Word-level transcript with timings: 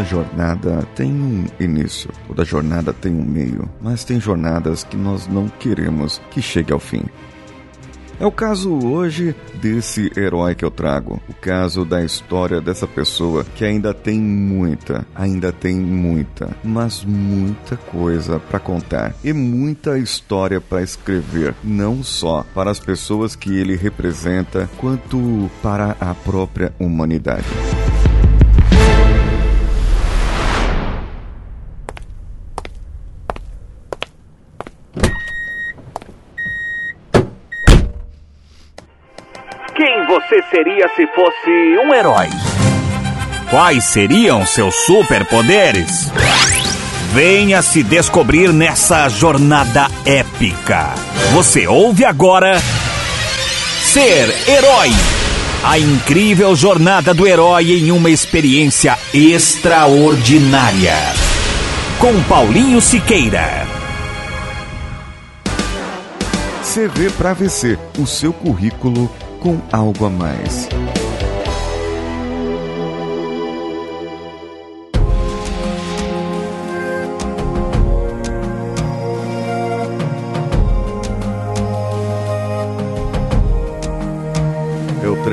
Toda 0.00 0.08
jornada 0.08 0.88
tem 0.94 1.12
um 1.12 1.44
início, 1.60 2.10
toda 2.26 2.42
jornada 2.42 2.90
tem 2.90 3.12
um 3.12 3.22
meio, 3.22 3.68
mas 3.82 4.02
tem 4.02 4.18
jornadas 4.18 4.82
que 4.82 4.96
nós 4.96 5.26
não 5.26 5.46
queremos 5.46 6.22
que 6.30 6.40
chegue 6.40 6.72
ao 6.72 6.78
fim. 6.78 7.02
É 8.18 8.24
o 8.24 8.32
caso 8.32 8.72
hoje 8.86 9.36
desse 9.60 10.10
herói 10.16 10.54
que 10.54 10.64
eu 10.64 10.70
trago. 10.70 11.20
O 11.28 11.34
caso 11.34 11.84
da 11.84 12.02
história 12.02 12.62
dessa 12.62 12.86
pessoa 12.86 13.44
que 13.54 13.62
ainda 13.62 13.92
tem 13.92 14.18
muita, 14.18 15.06
ainda 15.14 15.52
tem 15.52 15.76
muita, 15.76 16.48
mas 16.64 17.04
muita 17.04 17.76
coisa 17.76 18.38
para 18.38 18.58
contar 18.58 19.14
e 19.22 19.34
muita 19.34 19.98
história 19.98 20.62
para 20.62 20.82
escrever, 20.82 21.54
não 21.62 22.02
só 22.02 22.42
para 22.54 22.70
as 22.70 22.80
pessoas 22.80 23.36
que 23.36 23.54
ele 23.54 23.76
representa, 23.76 24.66
quanto 24.78 25.50
para 25.62 25.94
a 26.00 26.14
própria 26.14 26.72
humanidade. 26.78 27.44
Seria 40.50 40.88
se 40.96 41.06
fosse 41.08 41.78
um 41.84 41.94
herói? 41.94 42.28
Quais 43.50 43.84
seriam 43.84 44.46
seus 44.46 44.74
superpoderes? 44.86 46.10
Venha 47.12 47.60
se 47.62 47.82
descobrir 47.82 48.52
nessa 48.52 49.08
jornada 49.08 49.88
épica. 50.04 50.94
Você 51.32 51.66
ouve 51.66 52.04
agora 52.04 52.60
Ser 53.82 54.32
Herói. 54.48 54.90
A 55.64 55.78
incrível 55.78 56.54
jornada 56.54 57.12
do 57.12 57.26
herói 57.26 57.72
em 57.72 57.90
uma 57.90 58.08
experiência 58.08 58.96
extraordinária. 59.12 60.94
Com 61.98 62.22
Paulinho 62.22 62.80
Siqueira. 62.80 63.66
CV 66.62 67.10
para 67.10 67.34
VC, 67.34 67.76
o 67.98 68.06
seu 68.06 68.32
currículo 68.32 69.10
com 69.40 69.58
algo 69.72 70.04
a 70.04 70.10
mais. 70.10 70.68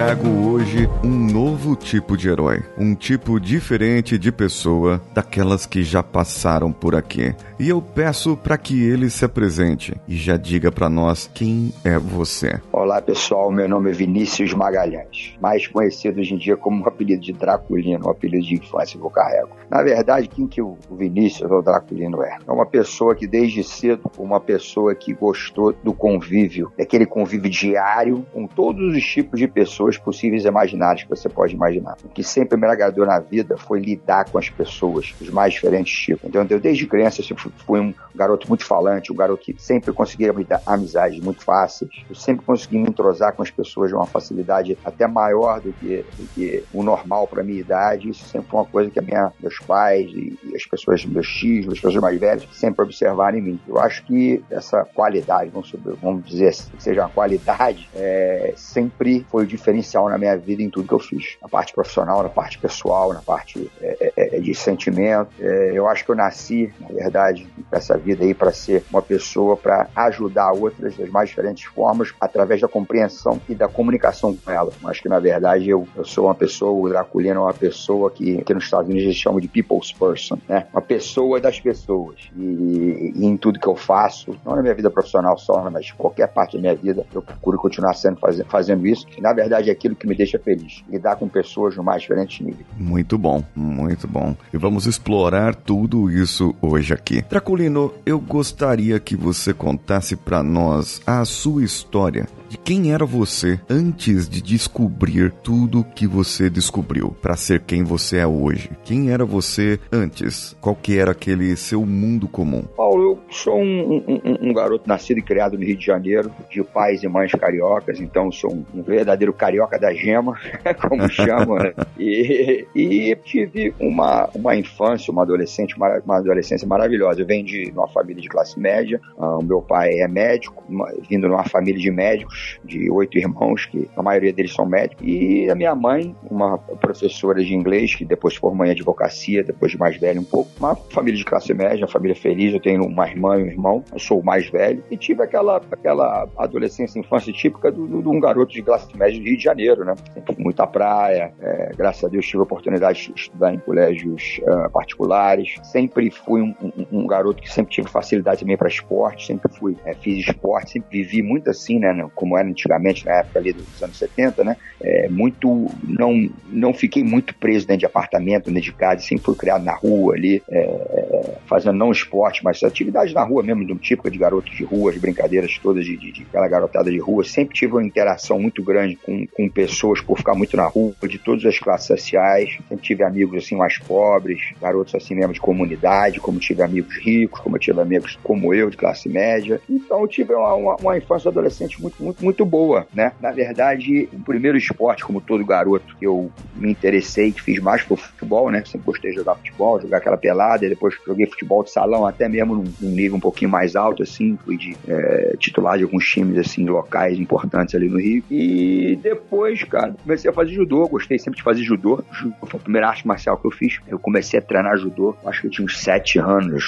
Trago 0.07 0.47
hoje 0.47 0.89
um 1.03 1.09
novo 1.09 1.75
tipo 1.75 2.15
de 2.15 2.29
herói, 2.29 2.63
um 2.77 2.95
tipo 2.95 3.41
diferente 3.41 4.17
de 4.17 4.31
pessoa 4.31 5.01
daquelas 5.13 5.65
que 5.65 5.83
já 5.83 6.01
passaram 6.01 6.71
por 6.71 6.95
aqui. 6.95 7.35
E 7.59 7.67
eu 7.67 7.81
peço 7.81 8.37
para 8.37 8.57
que 8.57 8.81
ele 8.81 9.09
se 9.09 9.25
apresente 9.25 9.93
e 10.07 10.15
já 10.15 10.37
diga 10.37 10.71
para 10.71 10.87
nós 10.87 11.29
quem 11.33 11.73
é 11.83 11.99
você. 11.99 12.57
Olá 12.71 13.01
pessoal, 13.01 13.51
meu 13.51 13.67
nome 13.67 13.89
é 13.89 13.93
Vinícius 13.93 14.53
Magalhães, 14.53 15.35
mais 15.41 15.67
conhecido 15.67 16.21
hoje 16.21 16.35
em 16.35 16.37
dia 16.37 16.55
como 16.55 16.85
o 16.85 16.87
apelido 16.87 17.21
de 17.21 17.33
Draculino, 17.33 18.05
o 18.05 18.09
apelido 18.09 18.45
de 18.45 18.55
infância 18.55 18.97
que 18.97 19.05
eu 19.05 19.09
carrego. 19.09 19.49
Na 19.69 19.83
verdade, 19.83 20.29
quem 20.29 20.47
que 20.47 20.61
o 20.61 20.77
Vinícius 20.89 21.51
ou 21.51 21.61
Draculino 21.61 22.23
é? 22.23 22.37
É 22.47 22.51
uma 22.51 22.65
pessoa 22.65 23.13
que 23.13 23.27
desde 23.27 23.61
cedo, 23.61 24.09
uma 24.17 24.39
pessoa 24.39 24.95
que 24.95 25.13
gostou 25.13 25.73
do 25.83 25.93
convívio, 25.93 26.71
daquele 26.77 27.05
convívio 27.05 27.51
diário 27.51 28.25
com 28.31 28.47
todos 28.47 28.95
os 28.95 29.03
tipos 29.03 29.37
de 29.37 29.49
pessoas 29.49 29.96
possíveis 29.99 30.45
e 30.45 30.47
imaginárias 30.47 31.03
que 31.03 31.09
você 31.09 31.29
pode 31.29 31.53
imaginar. 31.53 31.97
O 32.03 32.09
que 32.09 32.23
sempre 32.23 32.57
me 32.57 32.67
agradou 32.67 33.05
na 33.05 33.19
vida 33.19 33.57
foi 33.57 33.79
lidar 33.79 34.29
com 34.29 34.37
as 34.37 34.49
pessoas, 34.49 35.13
os 35.19 35.29
mais 35.29 35.53
diferentes 35.53 35.93
tipos. 35.93 36.27
Então, 36.27 36.45
eu 36.49 36.59
desde 36.59 36.85
criança 36.87 37.21
eu 37.21 37.37
fui 37.37 37.79
um 37.79 37.93
garoto 38.15 38.47
muito 38.47 38.65
falante, 38.65 39.11
um 39.11 39.15
garoto 39.15 39.43
que 39.43 39.55
sempre 39.61 39.93
conseguia 39.93 40.33
me 40.33 40.43
dar 40.43 40.61
amizades 40.65 41.19
muito 41.19 41.43
fáceis. 41.43 41.91
Eu 42.09 42.15
sempre 42.15 42.45
consegui 42.45 42.77
me 42.77 42.89
entrosar 42.89 43.33
com 43.33 43.41
as 43.41 43.51
pessoas 43.51 43.89
de 43.89 43.95
uma 43.95 44.05
facilidade 44.05 44.77
até 44.83 45.07
maior 45.07 45.61
do 45.61 45.71
que, 45.73 46.05
do 46.17 46.27
que 46.33 46.63
o 46.73 46.83
normal 46.83 47.27
para 47.27 47.43
minha 47.43 47.59
idade. 47.59 48.09
Isso 48.09 48.25
sempre 48.25 48.49
foi 48.49 48.59
uma 48.59 48.65
coisa 48.65 48.89
que 48.89 48.99
a 48.99 49.01
minha, 49.01 49.31
meus 49.39 49.59
pais 49.59 50.09
e, 50.11 50.37
e 50.43 50.55
as 50.55 50.65
pessoas, 50.65 51.05
meus 51.05 51.27
tios, 51.27 51.67
as 51.67 51.73
pessoas 51.73 51.95
mais 51.95 52.19
velhas, 52.19 52.47
sempre 52.51 52.83
observaram 52.83 53.37
em 53.37 53.41
mim. 53.41 53.59
Eu 53.67 53.79
acho 53.79 54.03
que 54.05 54.43
essa 54.49 54.83
qualidade, 54.85 55.49
vamos, 55.49 55.73
vamos 56.01 56.25
dizer 56.25 56.49
assim, 56.49 56.69
que 56.75 56.83
seja 56.83 57.01
uma 57.01 57.09
qualidade, 57.09 57.89
é, 57.95 58.53
sempre 58.55 59.25
foi 59.29 59.43
o 59.43 59.47
diferencial 59.47 59.86
na 60.09 60.17
minha 60.17 60.37
vida 60.37 60.61
em 60.61 60.69
tudo 60.69 60.87
que 60.87 60.93
eu 60.93 60.99
fiz. 60.99 61.37
Na 61.41 61.47
parte 61.47 61.73
profissional, 61.73 62.23
na 62.23 62.29
parte 62.29 62.57
pessoal, 62.57 63.13
na 63.13 63.21
parte 63.21 63.69
é, 63.81 64.11
é, 64.31 64.39
de 64.39 64.53
sentimento. 64.53 65.29
É, 65.39 65.71
eu 65.73 65.87
acho 65.87 66.05
que 66.05 66.11
eu 66.11 66.15
nasci, 66.15 66.73
na 66.79 66.87
verdade, 66.87 67.47
essa 67.71 67.97
vida 67.97 68.23
aí 68.23 68.33
para 68.33 68.51
ser 68.51 68.83
uma 68.89 69.01
pessoa 69.01 69.55
para 69.57 69.87
ajudar 69.95 70.51
outras 70.51 70.95
das 70.95 71.09
mais 71.09 71.29
diferentes 71.29 71.65
formas 71.65 72.13
através 72.19 72.61
da 72.61 72.67
compreensão 72.67 73.39
e 73.47 73.55
da 73.55 73.67
comunicação 73.67 74.35
com 74.35 74.51
ela. 74.51 74.71
Acho 74.85 75.01
que 75.01 75.09
na 75.09 75.19
verdade 75.19 75.69
eu, 75.69 75.87
eu 75.95 76.05
sou 76.05 76.25
uma 76.25 76.35
pessoa, 76.35 76.71
o 76.71 76.89
Draculino 76.89 77.39
é 77.39 77.43
uma 77.43 77.53
pessoa 77.53 78.09
que, 78.11 78.43
que 78.43 78.53
nos 78.53 78.63
Estados 78.63 78.87
Unidos 78.87 79.05
eles 79.05 79.17
chamam 79.17 79.39
de 79.39 79.47
people's 79.47 79.91
person, 79.91 80.37
né? 80.47 80.67
Uma 80.71 80.81
pessoa 80.81 81.39
das 81.39 81.59
pessoas. 81.59 82.29
E, 82.35 83.13
e, 83.15 83.25
em 83.25 83.37
tudo 83.37 83.59
que 83.59 83.67
eu 83.67 83.75
faço, 83.75 84.35
não 84.45 84.55
na 84.55 84.61
minha 84.61 84.73
vida 84.73 84.89
profissional 84.89 85.37
só, 85.37 85.69
mas 85.69 85.91
qualquer 85.91 86.27
parte 86.27 86.55
da 86.55 86.61
minha 86.61 86.75
vida, 86.75 87.05
eu 87.13 87.21
procuro 87.21 87.57
continuar 87.57 87.93
sendo 87.93 88.19
faz, 88.19 88.41
fazendo 88.47 88.85
isso. 88.85 89.05
Na 89.19 89.33
verdade 89.33 89.69
é 89.69 89.73
aquilo 89.73 89.95
que 89.95 90.07
me 90.07 90.15
deixa 90.15 90.39
feliz, 90.39 90.83
lidar 90.89 91.15
com 91.15 91.27
pessoas 91.27 91.75
no 91.75 91.83
mais 91.83 92.01
diferentes 92.01 92.39
níveis. 92.45 92.65
Muito 92.77 93.17
bom, 93.17 93.43
muito 93.55 94.07
bom. 94.07 94.16
E 94.53 94.57
vamos 94.57 94.85
explorar 94.85 95.55
tudo 95.55 96.09
isso 96.09 96.55
hoje 96.61 96.93
aqui. 96.93 97.23
Draculino, 97.29 97.93
eu 98.05 98.19
gostaria 98.19 98.99
que 98.99 99.15
você 99.15 99.53
contasse 99.53 100.15
para 100.15 100.41
nós 100.41 101.01
a 101.05 101.23
sua 101.25 101.63
história 101.63 102.27
de 102.49 102.57
quem 102.57 102.91
era 102.91 103.05
você 103.05 103.59
antes 103.69 104.27
de 104.29 104.41
descobrir 104.41 105.31
tudo 105.43 105.83
que 105.83 106.07
você 106.07 106.49
descobriu 106.49 107.15
para 107.21 107.35
ser 107.35 107.61
quem 107.61 107.83
você 107.83 108.17
é 108.17 108.27
hoje. 108.27 108.69
Quem 108.83 109.11
era 109.11 109.25
você 109.25 109.79
antes? 109.91 110.55
Qual 110.61 110.75
que 110.75 110.97
era 110.97 111.11
aquele 111.11 111.55
seu 111.55 111.85
mundo 111.85 112.27
comum? 112.27 112.63
Paulo, 112.75 113.03
eu 113.03 113.19
sou 113.29 113.59
um, 113.59 114.03
um, 114.07 114.49
um 114.49 114.53
garoto 114.53 114.87
nascido 114.87 115.17
e 115.17 115.21
criado 115.21 115.57
no 115.57 115.63
Rio 115.63 115.77
de 115.77 115.85
Janeiro, 115.85 116.31
de 116.49 116.63
pais 116.63 117.03
e 117.03 117.07
mães 117.07 117.31
cariocas, 117.31 117.99
então 117.99 118.31
sou 118.31 118.53
um, 118.53 118.65
um 118.73 118.81
verdadeiro 118.81 119.33
carioca 119.33 119.77
da 119.77 119.93
gema, 119.93 120.37
como 120.87 121.09
chamam, 121.09 121.57
né? 121.57 121.73
E, 121.99 122.67
e, 122.75 123.15
tive 123.15 123.73
uma, 123.79 124.29
uma 124.33 124.55
infância, 124.55 125.11
uma 125.11 125.23
adolescente, 125.23 125.75
uma, 125.75 125.99
uma 126.05 126.17
adolescência 126.17 126.67
maravilhosa. 126.67 127.21
Eu 127.21 127.25
venho 127.25 127.43
de 127.43 127.71
uma 127.75 127.87
família 127.87 128.21
de 128.21 128.29
classe 128.29 128.59
média, 128.59 129.01
uh, 129.17 129.39
o 129.39 129.43
meu 129.43 129.61
pai 129.61 129.99
é 129.99 130.07
médico, 130.07 130.63
uma, 130.69 130.87
vindo 131.09 131.27
numa 131.27 131.43
família 131.43 131.81
de 131.81 131.91
médicos, 131.91 132.36
de 132.63 132.89
oito 132.91 133.17
irmãos, 133.17 133.65
que 133.65 133.89
a 133.95 134.01
maioria 134.01 134.33
deles 134.33 134.53
são 134.53 134.65
médicos, 134.65 135.05
e 135.05 135.49
a 135.49 135.55
minha 135.55 135.75
mãe, 135.75 136.15
uma 136.29 136.57
professora 136.57 137.43
de 137.43 137.53
inglês, 137.53 137.95
que 137.95 138.05
depois 138.05 138.35
formou 138.35 138.65
em 138.65 138.71
advocacia, 138.71 139.43
depois 139.43 139.71
de 139.71 139.77
mais 139.77 139.97
velho 139.97 140.21
um 140.21 140.25
pouco, 140.25 140.49
uma 140.59 140.75
família 140.75 141.17
de 141.17 141.25
classe 141.25 141.53
média, 141.53 141.85
uma 141.85 141.91
família 141.91 142.15
feliz, 142.15 142.53
eu 142.53 142.59
tenho 142.59 142.85
uma 142.85 143.07
irmã 143.07 143.37
e 143.37 143.43
um 143.43 143.47
irmão, 143.47 143.83
eu 143.91 143.99
sou 143.99 144.19
o 144.19 144.25
mais 144.25 144.49
velho, 144.49 144.83
e 144.89 144.97
tive 144.97 145.23
aquela, 145.23 145.61
aquela 145.71 146.27
adolescência, 146.37 146.99
infância 146.99 147.31
típica 147.31 147.71
de 147.71 147.79
um 147.79 148.19
garoto 148.19 148.53
de 148.53 148.61
classe 148.61 148.95
média 148.97 149.19
do 149.19 149.25
Rio 149.25 149.37
de 149.37 149.43
Janeiro, 149.43 149.85
né? 149.85 149.95
Sempre 150.13 150.35
à 150.57 150.67
praia, 150.67 151.33
é, 151.39 151.71
graças 151.77 152.03
a 152.03 152.07
Deus 152.07 152.25
tive 152.25 152.39
a 152.39 152.43
oportunidade 152.43 153.11
de 153.13 153.19
estudar 153.19 153.53
em 153.53 153.59
colégios 153.59 154.39
uh, 154.43 154.69
particulares, 154.71 155.55
sempre 155.63 156.09
fui 156.09 156.41
um, 156.41 156.55
um, 156.61 156.99
um, 156.99 157.07
garoto 157.07 157.41
que 157.41 157.51
sempre 157.51 157.73
tive 157.73 157.87
facilidade 157.87 158.41
também 158.41 158.57
para 158.57 158.67
esporte, 158.67 159.27
sempre 159.27 159.51
fui, 159.53 159.77
é, 159.85 159.93
fiz 159.93 160.25
esporte, 160.25 160.71
sempre 160.71 161.03
vivi 161.03 161.21
muito 161.21 161.49
assim, 161.49 161.79
né? 161.79 161.93
Como 162.27 162.37
era 162.37 162.47
antigamente, 162.47 163.05
na 163.05 163.19
época 163.19 163.39
ali 163.39 163.53
dos 163.53 163.81
anos 163.81 163.97
70, 163.97 164.43
né? 164.43 164.57
É, 164.81 165.07
muito, 165.07 165.71
não, 165.83 166.29
não 166.49 166.73
fiquei 166.73 167.03
muito 167.03 167.33
preso 167.35 167.65
dentro 167.65 167.79
de 167.79 167.85
apartamento, 167.85 168.45
dentro 168.45 168.61
de 168.61 168.73
casa, 168.73 169.01
sempre 169.01 169.23
fui 169.23 169.35
criado 169.35 169.63
na 169.63 169.73
rua 169.73 170.13
ali, 170.13 170.43
é, 170.49 171.37
fazendo 171.47 171.77
não 171.77 171.91
esporte, 171.91 172.43
mas 172.43 172.61
atividades 172.63 173.13
na 173.13 173.23
rua 173.23 173.41
mesmo, 173.41 173.65
do 173.65 173.75
tipo 173.75 174.09
de 174.11 174.17
garoto 174.17 174.51
de 174.51 174.63
rua, 174.63 174.91
as 174.91 174.97
brincadeiras 174.97 175.57
todas 175.57 175.85
de, 175.85 175.95
de, 175.95 176.11
de, 176.11 176.23
aquela 176.23 176.47
garotada 176.47 176.91
de 176.91 176.99
rua. 176.99 177.23
Sempre 177.23 177.55
tive 177.55 177.73
uma 177.73 177.83
interação 177.83 178.39
muito 178.39 178.61
grande 178.61 178.97
com, 178.97 179.25
com 179.27 179.49
pessoas 179.49 180.01
por 180.01 180.17
ficar 180.17 180.35
muito 180.35 180.57
na 180.57 180.67
rua, 180.67 180.93
de 181.07 181.17
todas 181.17 181.45
as 181.45 181.57
classes 181.57 181.87
sociais. 181.87 182.57
Sempre 182.67 182.83
tive 182.83 183.03
amigos 183.03 183.43
assim 183.43 183.55
mais 183.55 183.77
pobres, 183.79 184.41
garotos 184.61 184.93
assim 184.93 185.15
mesmo 185.15 185.33
de 185.33 185.39
comunidade, 185.39 186.19
como 186.19 186.39
tive 186.39 186.61
amigos 186.61 186.97
ricos, 186.97 187.39
como 187.39 187.57
tive 187.57 187.79
amigos 187.79 188.17
como 188.23 188.53
eu, 188.53 188.69
de 188.69 188.77
classe 188.77 189.07
média. 189.07 189.61
Então 189.69 190.01
eu 190.01 190.07
tive 190.07 190.33
uma, 190.33 190.53
uma, 190.55 190.75
uma 190.75 190.97
infância 190.97 191.29
adolescente 191.29 191.81
muito, 191.81 192.01
muito, 192.01 192.16
muito 192.19 192.45
boa, 192.45 192.87
né? 192.93 193.11
Na 193.19 193.31
verdade, 193.31 194.09
o 194.11 194.19
primeiro 194.23 194.57
esporte, 194.57 195.03
como 195.03 195.21
todo 195.21 195.45
garoto, 195.45 195.95
que 195.97 196.05
eu 196.05 196.31
me 196.55 196.71
interessei, 196.71 197.31
que 197.31 197.41
fiz 197.41 197.59
mais 197.59 197.81
foi 197.81 197.95
o 197.95 197.99
futebol, 197.99 198.49
né? 198.51 198.63
Sempre 198.65 198.87
gostei 198.87 199.11
de 199.11 199.17
jogar 199.17 199.35
futebol, 199.35 199.79
jogar 199.79 199.97
aquela 199.97 200.17
pelada, 200.17 200.67
depois 200.67 200.95
joguei 201.05 201.27
futebol 201.27 201.63
de 201.63 201.71
salão 201.71 202.05
até 202.05 202.27
mesmo 202.27 202.55
num, 202.55 202.73
num 202.79 202.89
nível 202.89 203.17
um 203.17 203.19
pouquinho 203.19 203.51
mais 203.51 203.75
alto, 203.75 204.03
assim, 204.03 204.37
fui 204.43 204.57
de 204.57 204.75
é, 204.87 205.35
titular 205.37 205.77
de 205.77 205.83
alguns 205.83 206.05
times, 206.05 206.37
assim, 206.37 206.65
locais 206.65 207.19
importantes 207.19 207.75
ali 207.75 207.87
no 207.87 207.99
Rio. 207.99 208.23
E 208.29 208.97
depois, 209.01 209.63
cara, 209.63 209.95
comecei 210.01 210.29
a 210.29 210.33
fazer 210.33 210.53
judô, 210.53 210.87
gostei 210.87 211.19
sempre 211.19 211.37
de 211.37 211.43
fazer 211.43 211.63
judô. 211.63 212.03
Judô 212.11 212.35
foi 212.45 212.59
a 212.59 212.63
primeira 212.63 212.87
arte 212.87 213.07
marcial 213.07 213.37
que 213.37 213.45
eu 213.45 213.51
fiz. 213.51 213.79
Eu 213.87 213.99
comecei 213.99 214.39
a 214.39 214.41
treinar 214.41 214.77
judô, 214.77 215.15
acho 215.25 215.41
que 215.41 215.47
eu 215.47 215.51
tinha 215.51 215.65
uns 215.65 215.79
sete 215.79 216.19
anos, 216.19 216.65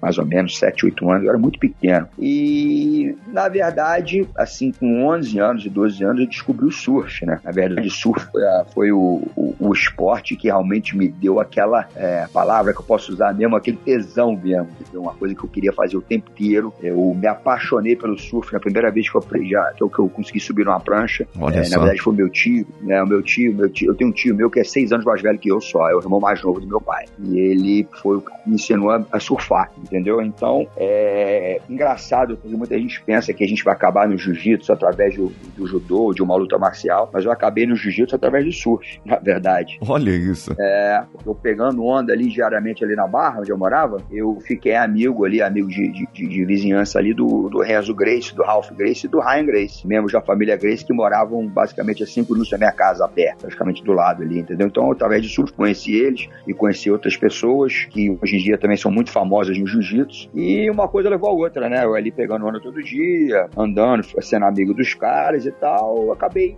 mais 0.00 0.18
ou 0.18 0.26
menos, 0.26 0.58
sete, 0.58 0.84
oito 0.84 1.08
anos, 1.10 1.24
eu 1.24 1.30
era 1.30 1.38
muito 1.38 1.58
pequeno. 1.58 2.08
E, 2.18 3.14
na 3.28 3.48
verdade, 3.48 4.26
assim, 4.36 4.72
com 4.80 5.06
11 5.06 5.38
anos 5.38 5.66
e 5.66 5.68
12 5.68 6.02
anos, 6.02 6.20
eu 6.22 6.26
descobri 6.26 6.64
o 6.64 6.72
surf, 6.72 7.26
né? 7.26 7.38
Na 7.44 7.50
verdade, 7.50 7.86
o 7.86 7.90
surf 7.90 8.26
foi, 8.32 8.42
a, 8.42 8.64
foi 8.72 8.90
o, 8.90 9.22
o, 9.36 9.54
o, 9.60 9.72
esporte 9.74 10.34
que 10.34 10.48
realmente 10.48 10.96
me 10.96 11.08
deu 11.08 11.38
aquela 11.38 11.86
é, 11.94 12.26
palavra 12.32 12.72
que 12.72 12.80
eu 12.80 12.84
posso 12.84 13.12
usar 13.12 13.34
mesmo, 13.34 13.54
aquele 13.54 13.76
tesão 13.76 14.34
mesmo. 14.34 14.68
Uma 14.94 15.12
coisa 15.12 15.34
que 15.34 15.44
eu 15.44 15.48
queria 15.48 15.72
fazer 15.72 15.98
o 15.98 16.00
tempo 16.00 16.30
inteiro. 16.30 16.72
Eu 16.82 17.14
me 17.14 17.26
apaixonei 17.26 17.94
pelo 17.94 18.18
surf 18.18 18.50
na 18.52 18.58
primeira 18.58 18.90
vez 18.90 19.08
que 19.10 19.16
eu 19.16 19.20
aprendi, 19.20 19.54
que 19.76 19.82
eu, 19.82 19.90
que 19.90 19.98
eu 19.98 20.08
consegui 20.08 20.40
subir 20.40 20.64
numa 20.64 20.80
prancha. 20.80 21.28
É, 21.52 21.68
na 21.68 21.78
verdade, 21.78 22.00
foi 22.00 22.14
meu 22.14 22.30
tio, 22.30 22.66
né? 22.80 23.02
O 23.02 23.06
meu 23.06 23.22
tio, 23.22 23.54
meu 23.54 23.68
tio, 23.68 23.90
eu 23.90 23.94
tenho 23.94 24.08
um 24.08 24.14
tio 24.14 24.34
meu 24.34 24.48
que 24.48 24.60
é 24.60 24.64
seis 24.64 24.92
anos 24.92 25.04
mais 25.04 25.20
velho 25.20 25.38
que 25.38 25.50
eu 25.50 25.60
só, 25.60 25.90
é 25.90 25.94
o 25.94 26.00
irmão 26.00 26.20
mais 26.20 26.42
novo 26.42 26.58
do 26.58 26.66
meu 26.66 26.80
pai. 26.80 27.04
E 27.18 27.38
ele 27.38 27.86
foi 28.00 28.16
o 28.16 28.20
que 28.22 28.32
me 28.46 28.54
ensinou 28.54 28.90
a, 28.90 29.04
a 29.12 29.20
surfar, 29.20 29.70
entendeu? 29.76 30.22
Então, 30.22 30.66
é 30.76 31.60
engraçado, 31.68 32.38
porque 32.38 32.56
muita 32.56 32.78
gente 32.78 33.02
pensa 33.02 33.34
que 33.34 33.44
a 33.44 33.46
gente 33.46 33.62
vai 33.62 33.74
acabar 33.74 34.08
no 34.08 34.16
jiu-jitsu 34.16 34.69
através 34.72 35.16
do, 35.16 35.32
do 35.56 35.66
judô, 35.66 36.12
de 36.12 36.22
uma 36.22 36.36
luta 36.36 36.58
marcial, 36.58 37.10
mas 37.12 37.24
eu 37.24 37.32
acabei 37.32 37.66
no 37.66 37.76
jiu-jitsu 37.76 38.16
através 38.16 38.44
do 38.44 38.52
surf, 38.52 39.00
na 39.04 39.16
verdade. 39.16 39.78
Olha 39.86 40.10
isso. 40.10 40.54
É, 40.58 41.04
eu 41.24 41.34
pegando 41.34 41.84
onda 41.84 42.12
ali 42.12 42.28
diariamente 42.28 42.84
ali 42.84 42.94
na 42.94 43.06
Barra, 43.06 43.40
onde 43.40 43.50
eu 43.50 43.58
morava, 43.58 43.98
eu 44.10 44.38
fiquei 44.40 44.74
amigo 44.74 45.24
ali, 45.24 45.42
amigo 45.42 45.68
de, 45.68 45.88
de, 45.92 46.06
de, 46.12 46.28
de 46.28 46.44
vizinhança 46.44 46.98
ali 46.98 47.14
do, 47.14 47.48
do 47.48 47.60
Renzo 47.60 47.94
Grace, 47.94 48.34
do 48.34 48.42
Ralph 48.42 48.70
Grace 48.72 49.06
e 49.06 49.08
do 49.08 49.20
Ryan 49.20 49.46
Grace, 49.46 49.86
membros 49.86 50.12
da 50.12 50.20
família 50.20 50.56
Grace 50.56 50.84
que 50.84 50.92
moravam 50.92 51.46
basicamente 51.46 52.02
a 52.02 52.06
cinco 52.06 52.32
minutos 52.32 52.50
da 52.50 52.58
minha 52.58 52.72
casa, 52.72 53.04
a 53.04 53.08
pé, 53.08 53.34
praticamente 53.40 53.82
do 53.82 53.92
lado 53.92 54.22
ali, 54.22 54.40
entendeu? 54.40 54.66
Então, 54.66 54.90
através 54.90 55.22
de 55.22 55.28
surf, 55.28 55.52
conheci 55.52 55.94
eles 55.94 56.28
e 56.46 56.54
conheci 56.54 56.90
outras 56.90 57.16
pessoas 57.16 57.86
que 57.90 58.10
hoje 58.22 58.36
em 58.36 58.38
dia 58.38 58.58
também 58.58 58.76
são 58.76 58.90
muito 58.90 59.10
famosas 59.10 59.58
no 59.58 59.66
jiu-jitsu. 59.66 60.28
E 60.34 60.70
uma 60.70 60.88
coisa 60.88 61.08
levou 61.08 61.30
a 61.30 61.32
outra, 61.32 61.68
né? 61.68 61.84
Eu 61.84 61.94
ali 61.94 62.10
pegando 62.10 62.46
onda 62.46 62.60
todo 62.60 62.82
dia, 62.82 63.48
andando, 63.56 64.04
sendo 64.20 64.44
amigo 64.44 64.59
dos 64.66 64.94
caras 64.94 65.46
e 65.46 65.52
tal, 65.52 66.12
acabei 66.12 66.56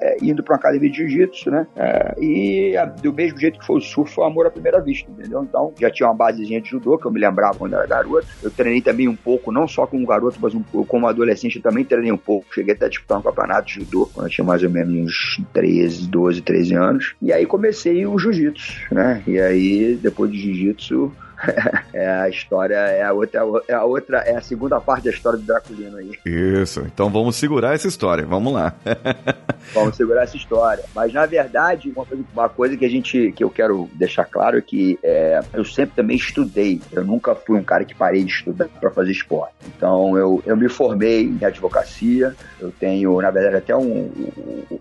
é, 0.00 0.16
indo 0.22 0.42
para 0.42 0.54
uma 0.54 0.58
academia 0.58 0.90
de 0.90 0.96
jiu-jitsu, 0.96 1.50
né? 1.50 1.66
É, 1.76 2.14
e 2.20 2.74
do 3.02 3.12
mesmo 3.12 3.38
jeito 3.38 3.58
que 3.58 3.66
foi 3.66 3.78
o 3.78 3.80
surf, 3.80 4.12
foi 4.12 4.24
o 4.24 4.26
amor 4.26 4.46
à 4.46 4.50
primeira 4.50 4.80
vista, 4.80 5.10
entendeu? 5.10 5.42
Então, 5.42 5.72
já 5.78 5.90
tinha 5.90 6.08
uma 6.08 6.14
basezinha 6.14 6.60
de 6.60 6.70
judô, 6.70 6.98
que 6.98 7.06
eu 7.06 7.10
me 7.10 7.20
lembrava 7.20 7.58
quando 7.58 7.74
era 7.74 7.86
garoto. 7.86 8.26
Eu 8.42 8.50
treinei 8.50 8.80
também 8.80 9.08
um 9.08 9.16
pouco, 9.16 9.52
não 9.52 9.66
só 9.66 9.86
como 9.86 10.06
garoto, 10.06 10.38
mas 10.40 10.54
um, 10.54 10.62
como 10.62 11.06
adolescente, 11.06 11.56
eu 11.56 11.62
também 11.62 11.84
treinei 11.84 12.12
um 12.12 12.18
pouco. 12.18 12.52
Cheguei 12.54 12.74
até 12.74 12.86
a 12.86 12.88
disputar 12.88 13.18
um 13.18 13.22
campeonato 13.22 13.68
de 13.68 13.74
judô, 13.74 14.10
quando 14.12 14.26
eu 14.26 14.30
tinha 14.30 14.44
mais 14.44 14.62
ou 14.62 14.70
menos 14.70 14.94
uns 14.94 15.44
13, 15.52 16.08
12, 16.08 16.42
13 16.42 16.74
anos. 16.74 17.14
E 17.20 17.32
aí 17.32 17.46
comecei 17.46 18.06
o 18.06 18.18
jiu-jitsu, 18.18 18.94
né? 18.94 19.22
E 19.26 19.40
aí, 19.40 19.96
depois 19.96 20.30
de 20.30 20.38
jiu-jitsu, 20.38 21.12
é 21.92 22.08
a 22.08 22.28
história, 22.28 22.74
é 22.74 23.02
a 23.02 23.12
outra, 23.12 23.40
é 23.68 23.74
a 23.74 23.84
outra, 23.84 24.18
é 24.18 24.36
a 24.36 24.40
segunda 24.40 24.80
parte 24.80 25.04
da 25.04 25.10
história 25.10 25.38
do 25.38 25.44
Draculino 25.44 25.96
aí. 25.98 26.12
Isso, 26.24 26.80
então 26.80 27.10
vamos 27.10 27.36
segurar 27.36 27.74
essa 27.74 27.88
história, 27.88 28.24
vamos 28.24 28.52
lá. 28.52 28.74
vamos 29.72 29.96
segurar 29.96 30.22
essa 30.22 30.36
história. 30.36 30.84
Mas 30.94 31.12
na 31.12 31.26
verdade, 31.26 31.90
uma 31.94 32.04
coisa, 32.04 32.24
uma 32.32 32.48
coisa, 32.48 32.76
que 32.76 32.84
a 32.84 32.88
gente, 32.88 33.32
que 33.32 33.42
eu 33.42 33.50
quero 33.50 33.88
deixar 33.94 34.24
claro 34.24 34.58
é 34.58 34.60
que 34.60 34.98
é, 35.02 35.40
eu 35.52 35.64
sempre 35.64 35.96
também 35.96 36.16
estudei. 36.16 36.80
Eu 36.92 37.04
nunca 37.04 37.34
fui 37.34 37.58
um 37.58 37.64
cara 37.64 37.84
que 37.84 37.94
parei 37.94 38.24
de 38.24 38.32
estudar 38.32 38.68
para 38.80 38.90
fazer 38.90 39.12
esporte. 39.12 39.54
Então 39.76 40.16
eu, 40.16 40.42
eu 40.46 40.56
me 40.56 40.68
formei 40.68 41.24
em 41.24 41.44
advocacia, 41.44 42.34
eu 42.60 42.72
tenho, 42.72 43.20
na 43.20 43.30
verdade, 43.30 43.56
até 43.56 43.76
um, 43.76 44.10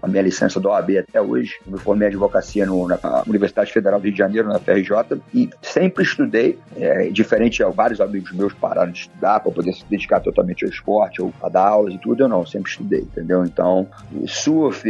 a 0.02 0.08
minha 0.08 0.22
licença 0.22 0.60
do 0.60 0.70
OAB 0.70 0.98
até 0.98 1.22
hoje. 1.22 1.56
Eu 1.66 1.74
me 1.74 1.80
formei 1.80 2.08
em 2.08 2.12
advocacia 2.12 2.66
no, 2.66 2.88
na 2.88 3.24
Universidade 3.28 3.72
Federal 3.72 4.00
do 4.00 4.04
Rio 4.04 4.12
de 4.12 4.18
Janeiro, 4.18 4.48
na 4.48 4.60
FRJ, 4.60 5.22
e 5.34 5.50
sempre 5.62 6.04
estudei 6.04 6.43
é, 6.76 7.10
diferente, 7.10 7.64
vários 7.76 8.00
amigos 8.02 8.32
meus 8.32 8.54
pararam 8.54 8.92
de 8.92 9.00
estudar 9.00 9.40
para 9.40 9.52
poder 9.52 9.74
se 9.74 9.86
dedicar 9.90 10.20
totalmente 10.20 10.64
ao 10.64 10.70
esporte, 10.70 11.22
ou 11.22 11.34
a 11.42 11.50
dar 11.50 11.68
aulas 11.68 11.94
e 11.94 11.98
tudo. 11.98 12.24
Eu 12.24 12.28
não, 12.28 12.46
sempre 12.46 12.70
estudei, 12.70 13.02
entendeu? 13.02 13.44
Então, 13.44 13.88
surf, 14.28 14.84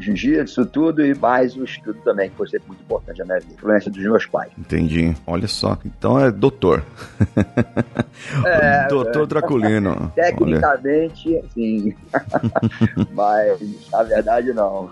jiu-jitsu, 0.00 0.66
tudo 0.66 1.04
e 1.04 1.14
mais 1.14 1.56
o 1.56 1.64
estudo 1.64 1.98
também, 2.04 2.30
que 2.30 2.36
foi 2.36 2.48
sempre 2.48 2.68
muito 2.68 2.82
importante 2.82 3.18
na 3.18 3.24
minha 3.24 3.40
vida. 3.40 3.54
Influência 3.54 3.90
dos 3.90 4.02
meus 4.02 4.26
pais. 4.26 4.50
Entendi. 4.58 5.14
Olha 5.26 5.48
só. 5.48 5.78
Então 5.84 6.18
é 6.18 6.30
doutor. 6.30 6.82
É, 8.44 8.86
doutor 8.88 9.26
Draculino. 9.26 10.12
Tecnicamente, 10.14 11.34
Olha. 11.34 11.44
sim. 11.54 11.94
Mas, 13.12 13.60
na 13.90 14.02
verdade, 14.02 14.52
não. 14.52 14.90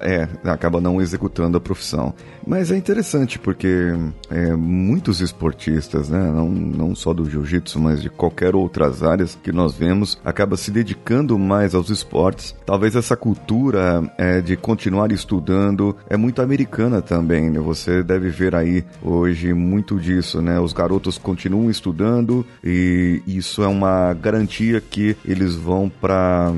É, 0.00 0.28
acaba 0.44 0.80
não 0.80 1.00
executando 1.00 1.56
a 1.56 1.60
profissão. 1.60 2.14
Mas 2.46 2.70
é 2.70 2.76
interessante 2.76 3.38
porque 3.38 3.92
é, 4.30 4.54
muitos 4.54 5.20
esportistas, 5.20 6.08
né, 6.08 6.18
não, 6.18 6.48
não 6.48 6.94
só 6.94 7.12
do 7.12 7.28
jiu-jitsu, 7.28 7.78
mas 7.78 8.02
de 8.02 8.08
qualquer 8.08 8.54
outras 8.54 9.02
áreas 9.02 9.38
que 9.42 9.52
nós 9.52 9.74
vemos, 9.74 10.18
acaba 10.24 10.56
se 10.56 10.70
dedicando 10.70 11.38
mais 11.38 11.74
aos 11.74 11.90
esportes. 11.90 12.54
Talvez 12.64 12.96
essa 12.96 13.16
cultura 13.16 14.02
é, 14.16 14.40
de 14.40 14.56
continuar 14.56 15.12
estudando 15.12 15.96
é 16.08 16.16
muito 16.16 16.42
americana 16.42 17.02
também. 17.02 17.50
Né? 17.50 17.60
Você 17.60 18.02
deve 18.02 18.30
ver 18.30 18.54
aí 18.54 18.84
hoje 19.02 19.52
muito 19.52 19.98
disso, 19.98 20.40
né? 20.40 20.58
Os 20.58 20.72
garotos 20.72 21.18
continuam 21.18 21.70
estudando 21.70 22.44
e 22.64 23.22
isso 23.26 23.62
é 23.62 23.68
uma 23.68 24.14
garantia 24.14 24.80
que 24.80 25.16
eles 25.24 25.54
vão 25.54 25.88
para 25.88 26.52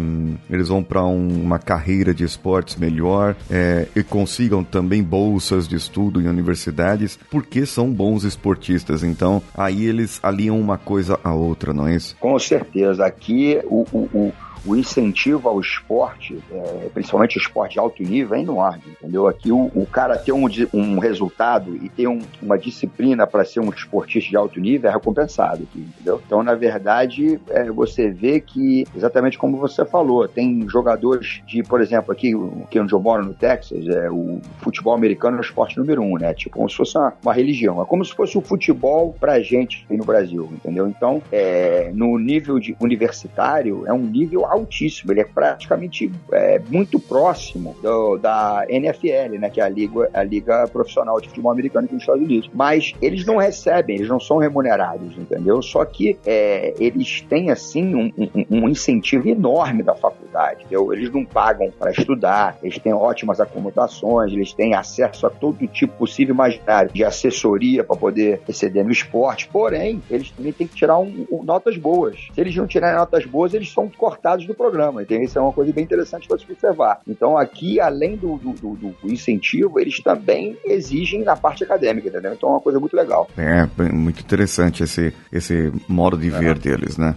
eles 0.48 0.68
vão 0.68 0.82
para 0.82 1.04
um, 1.04 1.42
uma 1.42 1.58
carreira 1.58 2.14
de 2.14 2.24
esportes 2.24 2.76
melhor 2.76 3.31
é, 3.50 3.86
e 3.94 4.02
consigam 4.02 4.62
também 4.64 5.02
bolsas 5.02 5.68
de 5.68 5.76
estudo 5.76 6.20
em 6.20 6.28
universidades, 6.28 7.18
porque 7.30 7.66
são 7.66 7.90
bons 7.90 8.24
esportistas. 8.24 9.02
Então, 9.02 9.42
aí 9.54 9.84
eles 9.84 10.20
aliam 10.22 10.58
uma 10.58 10.78
coisa 10.78 11.18
à 11.22 11.34
outra, 11.34 11.72
não 11.72 11.86
é 11.86 11.96
isso? 11.96 12.16
Com 12.20 12.38
certeza. 12.38 13.04
Aqui, 13.04 13.60
o, 13.64 13.86
o, 13.92 14.08
o 14.12 14.32
o 14.64 14.76
incentivo 14.76 15.48
ao 15.48 15.60
esporte, 15.60 16.38
é, 16.50 16.88
principalmente 16.92 17.36
o 17.36 17.40
esporte 17.40 17.74
de 17.74 17.78
alto 17.78 18.02
nível, 18.02 18.36
é 18.36 18.40
enorme, 18.40 18.82
entendeu? 18.90 19.26
Aqui 19.26 19.50
o, 19.50 19.70
o 19.74 19.86
cara 19.86 20.16
ter 20.16 20.32
um, 20.32 20.46
um 20.72 20.98
resultado 20.98 21.76
e 21.76 21.88
ter 21.88 22.06
um, 22.06 22.20
uma 22.40 22.58
disciplina 22.58 23.26
para 23.26 23.44
ser 23.44 23.60
um 23.60 23.70
esportista 23.70 24.30
de 24.30 24.36
alto 24.36 24.60
nível 24.60 24.90
é 24.90 24.92
recompensado 24.92 25.64
aqui, 25.64 25.80
entendeu? 25.80 26.20
Então, 26.24 26.42
na 26.42 26.54
verdade, 26.54 27.40
é, 27.48 27.70
você 27.70 28.10
vê 28.10 28.40
que, 28.40 28.86
exatamente 28.94 29.38
como 29.38 29.56
você 29.56 29.84
falou, 29.84 30.26
tem 30.28 30.68
jogadores 30.68 31.42
de, 31.46 31.62
por 31.62 31.80
exemplo, 31.80 32.12
aqui, 32.12 32.32
aqui 32.64 32.78
onde 32.78 32.92
eu 32.92 33.00
moro, 33.00 33.24
no 33.24 33.34
Texas, 33.34 33.86
é, 33.88 34.10
o 34.10 34.40
futebol 34.58 34.94
americano 34.94 35.36
é 35.36 35.40
o 35.40 35.42
esporte 35.42 35.78
número 35.78 36.02
um, 36.02 36.16
né? 36.18 36.34
Tipo, 36.34 36.56
como 36.56 36.68
se 36.68 36.76
fosse 36.76 36.96
uma, 36.96 37.12
uma 37.22 37.32
religião. 37.32 37.80
É 37.82 37.84
como 37.84 38.04
se 38.04 38.14
fosse 38.14 38.36
o 38.36 38.40
futebol 38.40 39.14
pra 39.18 39.40
gente 39.40 39.84
aqui 39.84 39.96
no 39.96 40.04
Brasil, 40.04 40.48
entendeu? 40.52 40.86
Então, 40.88 41.22
é, 41.30 41.90
no 41.94 42.18
nível 42.18 42.58
de 42.58 42.76
universitário, 42.80 43.84
é 43.86 43.92
um 43.92 44.02
nível 44.02 44.46
altíssimo, 44.52 45.12
ele 45.12 45.20
é 45.20 45.24
praticamente 45.24 46.10
é, 46.32 46.60
muito 46.70 46.98
próximo 46.98 47.76
do, 47.82 48.18
da 48.18 48.64
NFL, 48.68 49.38
né, 49.38 49.50
que 49.50 49.60
é 49.60 49.64
a 49.64 49.68
liga, 49.68 50.10
a 50.12 50.22
liga 50.22 50.66
profissional 50.68 51.20
de 51.20 51.28
futebol 51.28 51.52
americano 51.52 51.86
aqui 51.86 51.94
nos 51.94 52.02
Estados 52.02 52.22
Unidos. 52.22 52.50
Mas 52.54 52.94
eles 53.00 53.24
não 53.24 53.36
recebem, 53.36 53.96
eles 53.96 54.08
não 54.08 54.20
são 54.20 54.38
remunerados, 54.38 55.16
entendeu? 55.16 55.62
Só 55.62 55.84
que 55.84 56.18
é, 56.26 56.74
eles 56.78 57.22
têm, 57.22 57.50
assim, 57.50 57.94
um, 57.94 58.12
um, 58.18 58.46
um, 58.50 58.68
incentivo 58.68 59.28
enorme 59.28 59.82
da 59.82 59.94
faculdade, 59.94 60.60
entendeu? 60.60 60.92
Eles 60.92 61.10
não 61.10 61.24
pagam 61.24 61.70
para 61.70 61.90
estudar, 61.90 62.56
eles 62.62 62.78
têm 62.78 62.92
ótimas 62.92 63.40
acomodações, 63.40 64.32
eles 64.32 64.52
têm 64.52 64.74
acesso 64.74 65.26
a 65.26 65.30
todo 65.30 65.66
tipo 65.66 65.94
possível 65.94 66.34
imaginário 66.34 66.90
de 66.92 67.04
assessoria 67.04 67.84
para 67.84 67.96
poder 67.96 68.40
exceder 68.48 68.84
no 68.84 68.90
esporte, 68.90 69.48
porém, 69.48 70.02
eles 70.10 70.30
também 70.30 70.52
têm 70.52 70.66
que 70.66 70.74
tirar 70.74 70.98
um, 70.98 71.26
notas 71.42 71.76
boas. 71.76 72.28
Se 72.34 72.40
eles 72.40 72.54
não 72.56 72.66
tirarem 72.66 72.98
notas 72.98 73.24
boas, 73.24 73.54
eles 73.54 73.72
são 73.72 73.88
cortados 73.88 74.41
do 74.46 74.54
programa. 74.54 75.02
Então, 75.02 75.20
isso 75.20 75.38
é 75.38 75.42
uma 75.42 75.52
coisa 75.52 75.72
bem 75.72 75.84
interessante 75.84 76.28
para 76.28 76.38
se 76.38 76.44
observar. 76.50 77.00
Então, 77.06 77.36
aqui, 77.36 77.80
além 77.80 78.16
do, 78.16 78.36
do, 78.36 78.52
do, 78.52 78.74
do, 78.74 79.12
incentivo, 79.12 79.78
eles 79.78 80.00
também 80.02 80.56
exigem 80.64 81.22
na 81.22 81.36
parte 81.36 81.64
acadêmica, 81.64 82.08
entendeu? 82.08 82.32
Então, 82.32 82.48
é 82.48 82.52
uma 82.52 82.60
coisa 82.60 82.80
muito 82.80 82.96
legal. 82.96 83.28
É, 83.36 83.66
muito 83.92 84.20
interessante 84.20 84.82
esse, 84.82 85.12
esse 85.32 85.72
modo 85.88 86.16
de 86.16 86.30
ver 86.30 86.58
deles, 86.58 86.96
né? 86.96 87.14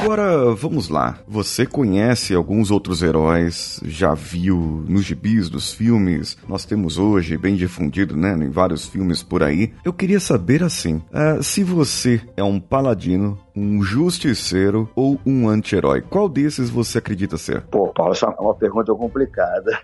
Agora, 0.00 0.54
vamos 0.54 0.88
lá. 0.88 1.18
Você 1.26 1.66
conhece 1.66 2.34
alguns 2.34 2.70
outros 2.70 3.02
heróis, 3.02 3.80
já 3.84 4.14
viu 4.14 4.84
nos 4.88 5.04
gibis 5.04 5.48
dos 5.48 5.72
filmes, 5.72 6.36
nós 6.46 6.64
temos 6.64 6.98
hoje 6.98 7.36
bem 7.36 7.56
difundido, 7.56 8.16
né, 8.16 8.32
em 8.34 8.50
vários 8.50 8.86
filmes 8.86 9.22
por 9.22 9.42
aí. 9.42 9.72
Eu 9.84 9.92
queria 9.92 10.20
saber 10.20 10.62
assim, 10.62 10.96
uh, 11.10 11.42
se 11.42 11.64
você 11.64 12.20
é 12.36 12.44
um 12.44 12.60
paladino, 12.60 13.38
um 13.56 13.82
justiceiro 13.82 14.88
ou 14.94 15.18
um 15.24 15.48
anti-herói, 15.48 16.02
qual 16.02 16.28
desses 16.28 16.68
você 16.68 16.98
acredita 16.98 17.38
ser? 17.38 17.62
Pô, 17.62 17.88
Paulo, 17.88 18.12
essa 18.12 18.26
é 18.26 18.40
uma 18.40 18.54
pergunta 18.54 18.94
complicada. 18.94 19.78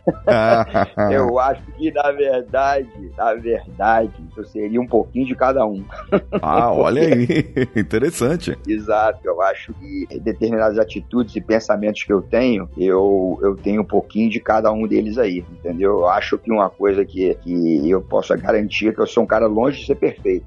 eu 1.11 1.39
acho 1.39 1.63
que, 1.77 1.91
na 1.91 2.13
verdade, 2.13 3.11
na 3.17 3.35
verdade, 3.35 4.13
eu 4.37 4.45
seria 4.45 4.81
um 4.81 4.87
pouquinho 4.87 5.27
de 5.27 5.35
cada 5.35 5.65
um. 5.65 5.83
ah, 6.43 6.71
olha 6.75 7.03
aí, 7.03 7.27
interessante. 7.75 8.57
Exato, 8.69 9.21
eu 9.25 9.41
acho 9.41 9.73
que 9.75 10.07
determinadas 10.21 10.79
atitudes 10.79 11.35
e 11.35 11.41
pensamentos 11.41 12.05
que 12.05 12.13
eu 12.13 12.21
tenho, 12.21 12.69
eu, 12.77 13.39
eu 13.43 13.57
tenho 13.57 13.83
um 13.83 13.87
pouquinho 13.87 14.29
de 14.29 14.41
cada 14.41 14.71
um 14.71 14.87
deles 14.87 15.17
aí, 15.17 15.45
entendeu? 15.51 16.01
Eu 16.01 16.09
acho 16.09 16.37
que 16.37 16.51
uma 16.51 16.69
coisa 16.69 17.05
que, 17.05 17.35
que 17.43 17.91
eu 17.91 18.03
posso 18.03 18.37
garantir 18.37 18.89
é 18.89 18.93
que 18.93 19.01
eu 19.01 19.07
sou 19.07 19.23
um 19.23 19.27
cara 19.27 19.47
longe 19.47 19.81
de 19.81 19.87
ser 19.87 19.95
perfeito. 19.95 20.45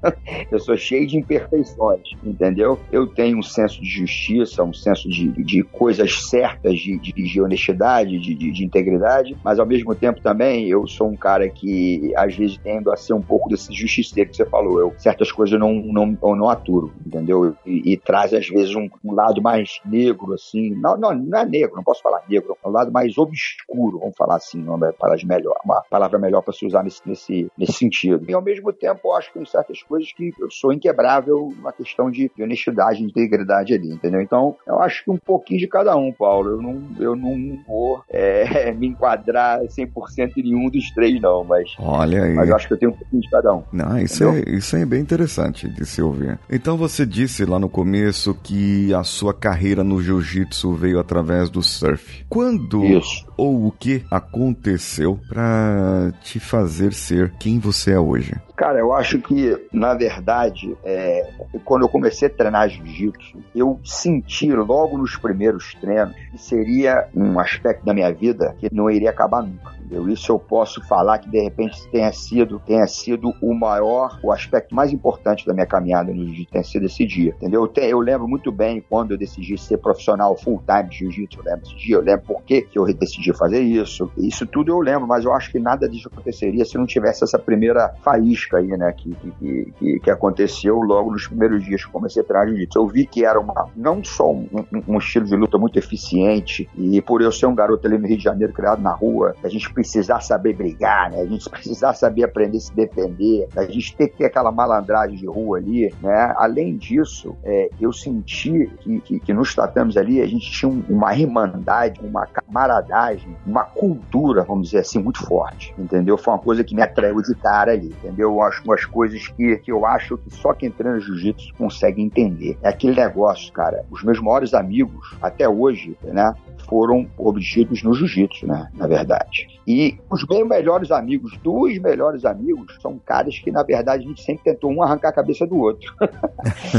eu 0.50 0.58
sou 0.60 0.76
cheio 0.76 1.06
de 1.06 1.16
imperfeições, 1.16 2.02
entendeu? 2.22 2.78
Eu 2.92 3.06
tenho 3.16 3.38
um 3.38 3.42
senso 3.42 3.80
de 3.80 3.88
justiça, 3.88 4.62
um 4.62 4.74
senso 4.74 5.08
de, 5.08 5.28
de 5.42 5.62
coisas 5.62 6.28
certas, 6.28 6.78
de, 6.78 6.98
de, 6.98 7.12
de 7.12 7.40
honestidade, 7.40 8.18
de, 8.18 8.34
de, 8.34 8.52
de, 8.52 8.64
integridade, 8.64 9.36
mas 9.42 9.58
ao 9.58 9.66
mesmo 9.66 9.94
tempo 9.94 10.20
também 10.20 10.68
eu 10.68 10.86
sou 10.86 11.08
um 11.08 11.16
cara 11.16 11.48
que 11.48 12.12
às 12.14 12.36
vezes 12.36 12.58
tendo 12.58 12.92
a 12.92 12.96
ser 12.96 13.14
um 13.14 13.22
pouco 13.22 13.48
desse 13.48 13.72
justiceiro 13.72 14.30
que 14.30 14.36
você 14.36 14.44
falou. 14.44 14.78
Eu, 14.78 14.94
certas 14.98 15.32
coisas 15.32 15.54
eu 15.54 15.58
não, 15.58 15.72
não, 15.72 16.18
eu 16.22 16.36
não 16.36 16.48
aturo, 16.48 16.92
entendeu? 17.04 17.56
E, 17.64 17.92
e 17.92 17.96
traz 17.96 18.34
às 18.34 18.48
vezes 18.48 18.74
um, 18.74 18.88
um, 19.02 19.14
lado 19.14 19.40
mais 19.40 19.80
negro, 19.84 20.34
assim. 20.34 20.70
Não, 20.74 20.96
não, 20.96 21.14
não 21.14 21.38
é 21.38 21.46
negro, 21.46 21.76
não 21.76 21.84
posso 21.84 22.02
falar 22.02 22.22
negro, 22.28 22.56
é 22.62 22.68
um 22.68 22.72
lado 22.72 22.92
mais 22.92 23.16
obscuro, 23.16 23.98
vamos 23.98 24.16
falar 24.16 24.36
assim, 24.36 24.64
palavra 24.98 25.26
melhor, 25.26 25.56
uma 25.64 25.82
palavra 25.88 26.18
melhor 26.18 26.42
para 26.42 26.52
se 26.52 26.66
usar 26.66 26.82
nesse, 26.82 27.00
nesse, 27.06 27.50
nesse 27.56 27.72
sentido. 27.72 28.24
E 28.28 28.34
ao 28.34 28.42
mesmo 28.42 28.72
tempo 28.72 29.00
eu 29.04 29.12
acho 29.14 29.28
que 29.28 29.38
tem 29.38 29.46
certas 29.46 29.82
coisas 29.82 30.12
que 30.12 30.32
eu 30.38 30.50
sou 30.50 30.72
inquebrável 30.72 31.52
na 31.62 31.72
questão 31.72 32.10
de, 32.10 32.30
de 32.34 32.42
honestidade, 32.42 32.98
de 32.98 33.05
integridade 33.06 33.74
ali, 33.74 33.92
entendeu? 33.92 34.20
Então 34.20 34.56
eu 34.66 34.80
acho 34.80 35.04
que 35.04 35.10
um 35.10 35.16
pouquinho 35.16 35.60
de 35.60 35.66
cada 35.66 35.96
um, 35.96 36.12
Paulo. 36.12 36.50
Eu 36.50 36.62
não, 36.62 36.82
eu 36.98 37.16
não 37.16 37.58
vou 37.66 38.02
é, 38.10 38.72
me 38.76 38.88
enquadrar 38.88 39.60
100% 39.60 40.32
em 40.36 40.42
nenhum 40.42 40.70
dos 40.70 40.90
três, 40.90 41.20
não, 41.20 41.44
mas. 41.44 41.74
Olha 41.78 42.24
aí. 42.24 42.34
Mas 42.34 42.48
eu 42.48 42.56
acho 42.56 42.66
que 42.66 42.74
eu 42.74 42.78
tenho 42.78 42.92
um 42.92 42.96
pouquinho 42.96 43.22
de 43.22 43.30
cada 43.30 43.54
um. 43.54 43.62
Não, 43.72 43.98
isso 43.98 44.24
é, 44.24 44.42
isso 44.48 44.76
é 44.76 44.84
bem 44.84 45.00
interessante 45.00 45.68
de 45.68 45.84
se 45.84 46.02
ouvir. 46.02 46.38
Então 46.50 46.76
você 46.76 47.04
disse 47.04 47.44
lá 47.44 47.58
no 47.58 47.68
começo 47.68 48.34
que 48.42 48.92
a 48.94 49.02
sua 49.02 49.34
carreira 49.34 49.82
no 49.82 50.00
jiu-jitsu 50.02 50.72
veio 50.74 50.98
através 50.98 51.50
do 51.50 51.62
surf. 51.62 52.24
Quando 52.28 52.84
isso. 52.84 53.25
Ou 53.36 53.66
o 53.66 53.72
que 53.72 54.04
aconteceu 54.10 55.18
para 55.28 56.12
te 56.22 56.40
fazer 56.40 56.92
ser 56.92 57.32
quem 57.38 57.58
você 57.58 57.92
é 57.92 57.98
hoje? 57.98 58.34
Cara, 58.56 58.78
eu 58.78 58.92
acho 58.94 59.18
que, 59.18 59.68
na 59.70 59.92
verdade, 59.92 60.74
é, 60.82 61.30
quando 61.64 61.82
eu 61.82 61.88
comecei 61.88 62.28
a 62.28 62.30
treinar 62.30 62.70
jiu-jitsu, 62.70 63.38
eu 63.54 63.78
senti 63.84 64.50
logo 64.50 64.96
nos 64.96 65.14
primeiros 65.16 65.74
treinos 65.74 66.14
que 66.30 66.38
seria 66.38 67.06
um 67.14 67.38
aspecto 67.38 67.84
da 67.84 67.92
minha 67.92 68.12
vida 68.12 68.56
que 68.58 68.72
não 68.72 68.90
iria 68.90 69.10
acabar 69.10 69.42
nunca 69.42 69.76
entendeu? 69.86 70.08
Isso 70.08 70.30
eu 70.30 70.38
posso 70.38 70.84
falar 70.86 71.18
que 71.18 71.30
de 71.30 71.40
repente 71.40 71.88
tenha 71.90 72.12
sido, 72.12 72.60
tenha 72.66 72.86
sido 72.86 73.32
o 73.40 73.54
maior, 73.54 74.18
o 74.22 74.32
aspecto 74.32 74.74
mais 74.74 74.92
importante 74.92 75.46
da 75.46 75.54
minha 75.54 75.66
caminhada 75.66 76.12
no 76.12 76.24
jiu-jitsu, 76.24 76.52
tenha 76.52 76.64
sido 76.64 76.86
esse 76.86 77.06
dia, 77.06 77.30
entendeu? 77.36 77.62
Eu, 77.62 77.68
te, 77.68 77.80
eu, 77.80 78.00
lembro 78.00 78.28
muito 78.28 78.50
bem 78.52 78.84
quando 78.88 79.12
eu 79.12 79.18
decidi 79.18 79.56
ser 79.56 79.78
profissional 79.78 80.36
full-time 80.36 80.88
de 80.88 80.98
jiu-jitsu, 80.98 81.38
eu 81.38 81.44
lembro 81.44 81.60
desse 81.60 81.76
dia, 81.76 81.96
eu 81.96 82.02
lembro 82.02 82.26
por 82.26 82.42
que 82.42 82.66
eu 82.74 82.84
decidi 82.92 83.25
fazer 83.34 83.60
isso, 83.60 84.10
isso 84.16 84.46
tudo 84.46 84.70
eu 84.70 84.80
lembro, 84.80 85.06
mas 85.06 85.24
eu 85.24 85.32
acho 85.32 85.50
que 85.50 85.58
nada 85.58 85.88
disso 85.88 86.08
aconteceria 86.12 86.64
se 86.64 86.76
não 86.76 86.86
tivesse 86.86 87.24
essa 87.24 87.38
primeira 87.38 87.92
faísca 88.02 88.58
aí, 88.58 88.68
né, 88.68 88.92
que, 88.92 89.14
que, 89.14 89.72
que, 89.78 90.00
que 90.00 90.10
aconteceu 90.10 90.76
logo 90.76 91.10
nos 91.10 91.26
primeiros 91.26 91.64
dias 91.64 91.84
que 91.84 91.90
comecei 91.90 92.22
a 92.22 92.24
treinar 92.24 92.48
jiu-jitsu. 92.48 92.78
Eu 92.78 92.86
vi 92.86 93.06
que 93.06 93.24
era 93.24 93.38
uma, 93.38 93.68
não 93.76 94.02
só 94.02 94.30
um, 94.32 94.48
um, 94.52 94.82
um 94.94 94.98
estilo 94.98 95.26
de 95.26 95.36
luta 95.36 95.58
muito 95.58 95.78
eficiente, 95.78 96.68
e 96.76 97.00
por 97.02 97.22
eu 97.22 97.32
ser 97.32 97.46
um 97.46 97.54
garoto 97.54 97.86
ali 97.86 97.98
no 97.98 98.06
Rio 98.06 98.16
de 98.16 98.24
Janeiro, 98.24 98.52
criado 98.52 98.80
na 98.80 98.92
rua, 98.92 99.34
a 99.42 99.48
gente 99.48 99.72
precisar 99.72 100.20
saber 100.20 100.54
brigar, 100.54 101.10
né? 101.10 101.20
A 101.20 101.26
gente 101.26 101.48
precisar 101.48 101.94
saber 101.94 102.24
aprender 102.24 102.58
a 102.58 102.60
se 102.60 102.74
defender, 102.74 103.48
a 103.56 103.64
gente 103.64 103.96
ter 103.96 104.08
que 104.08 104.18
ter 104.18 104.26
aquela 104.26 104.50
malandragem 104.50 105.16
de 105.16 105.26
rua 105.26 105.58
ali, 105.58 105.92
né? 106.02 106.34
Além 106.36 106.76
disso, 106.76 107.36
é, 107.44 107.70
eu 107.80 107.92
senti 107.92 108.70
que, 108.80 109.00
que, 109.00 109.20
que, 109.20 109.32
nos 109.32 109.54
tratamos 109.54 109.96
ali, 109.96 110.20
a 110.20 110.26
gente 110.26 110.50
tinha 110.50 110.70
uma 110.88 111.14
irmandade, 111.14 112.00
uma 112.02 112.26
camaradagem, 112.26 113.15
uma 113.46 113.64
cultura, 113.64 114.42
vamos 114.42 114.66
dizer 114.68 114.80
assim, 114.80 114.98
muito 114.98 115.24
forte, 115.24 115.74
entendeu? 115.78 116.16
Foi 116.16 116.34
uma 116.34 116.38
coisa 116.38 116.64
que 116.64 116.74
me 116.74 116.82
atraiu 116.82 117.20
de 117.22 117.34
cara 117.34 117.72
ali, 117.72 117.88
entendeu? 117.88 118.30
Eu 118.30 118.42
acho 118.42 118.62
umas 118.64 118.84
coisas 118.84 119.28
que, 119.28 119.56
que 119.58 119.70
eu 119.70 119.84
acho 119.86 120.16
que 120.18 120.30
só 120.30 120.52
quem 120.52 120.70
treina 120.70 121.00
jiu-jitsu 121.00 121.54
consegue 121.54 122.02
entender. 122.02 122.58
É 122.62 122.68
aquele 122.68 122.94
negócio, 122.94 123.52
cara. 123.52 123.84
Os 123.90 124.02
meus 124.02 124.20
maiores 124.20 124.54
amigos, 124.54 125.16
até 125.20 125.48
hoje, 125.48 125.96
né? 126.02 126.34
foram 126.68 127.08
obtidos 127.16 127.82
no 127.82 127.94
jiu-jitsu, 127.94 128.46
né? 128.46 128.68
Na 128.74 128.86
verdade. 128.86 129.48
E 129.66 129.96
os 130.10 130.24
meus 130.26 130.46
melhores 130.48 130.90
amigos, 130.90 131.36
dos 131.38 131.78
melhores 131.78 132.24
amigos, 132.24 132.76
são 132.80 132.98
caras 132.98 133.38
que, 133.38 133.50
na 133.50 133.62
verdade, 133.62 134.04
a 134.04 134.06
gente 134.06 134.22
sempre 134.22 134.44
tentou 134.44 134.70
um 134.70 134.82
arrancar 134.82 135.08
a 135.08 135.12
cabeça 135.12 135.46
do 135.46 135.56
outro. 135.56 135.92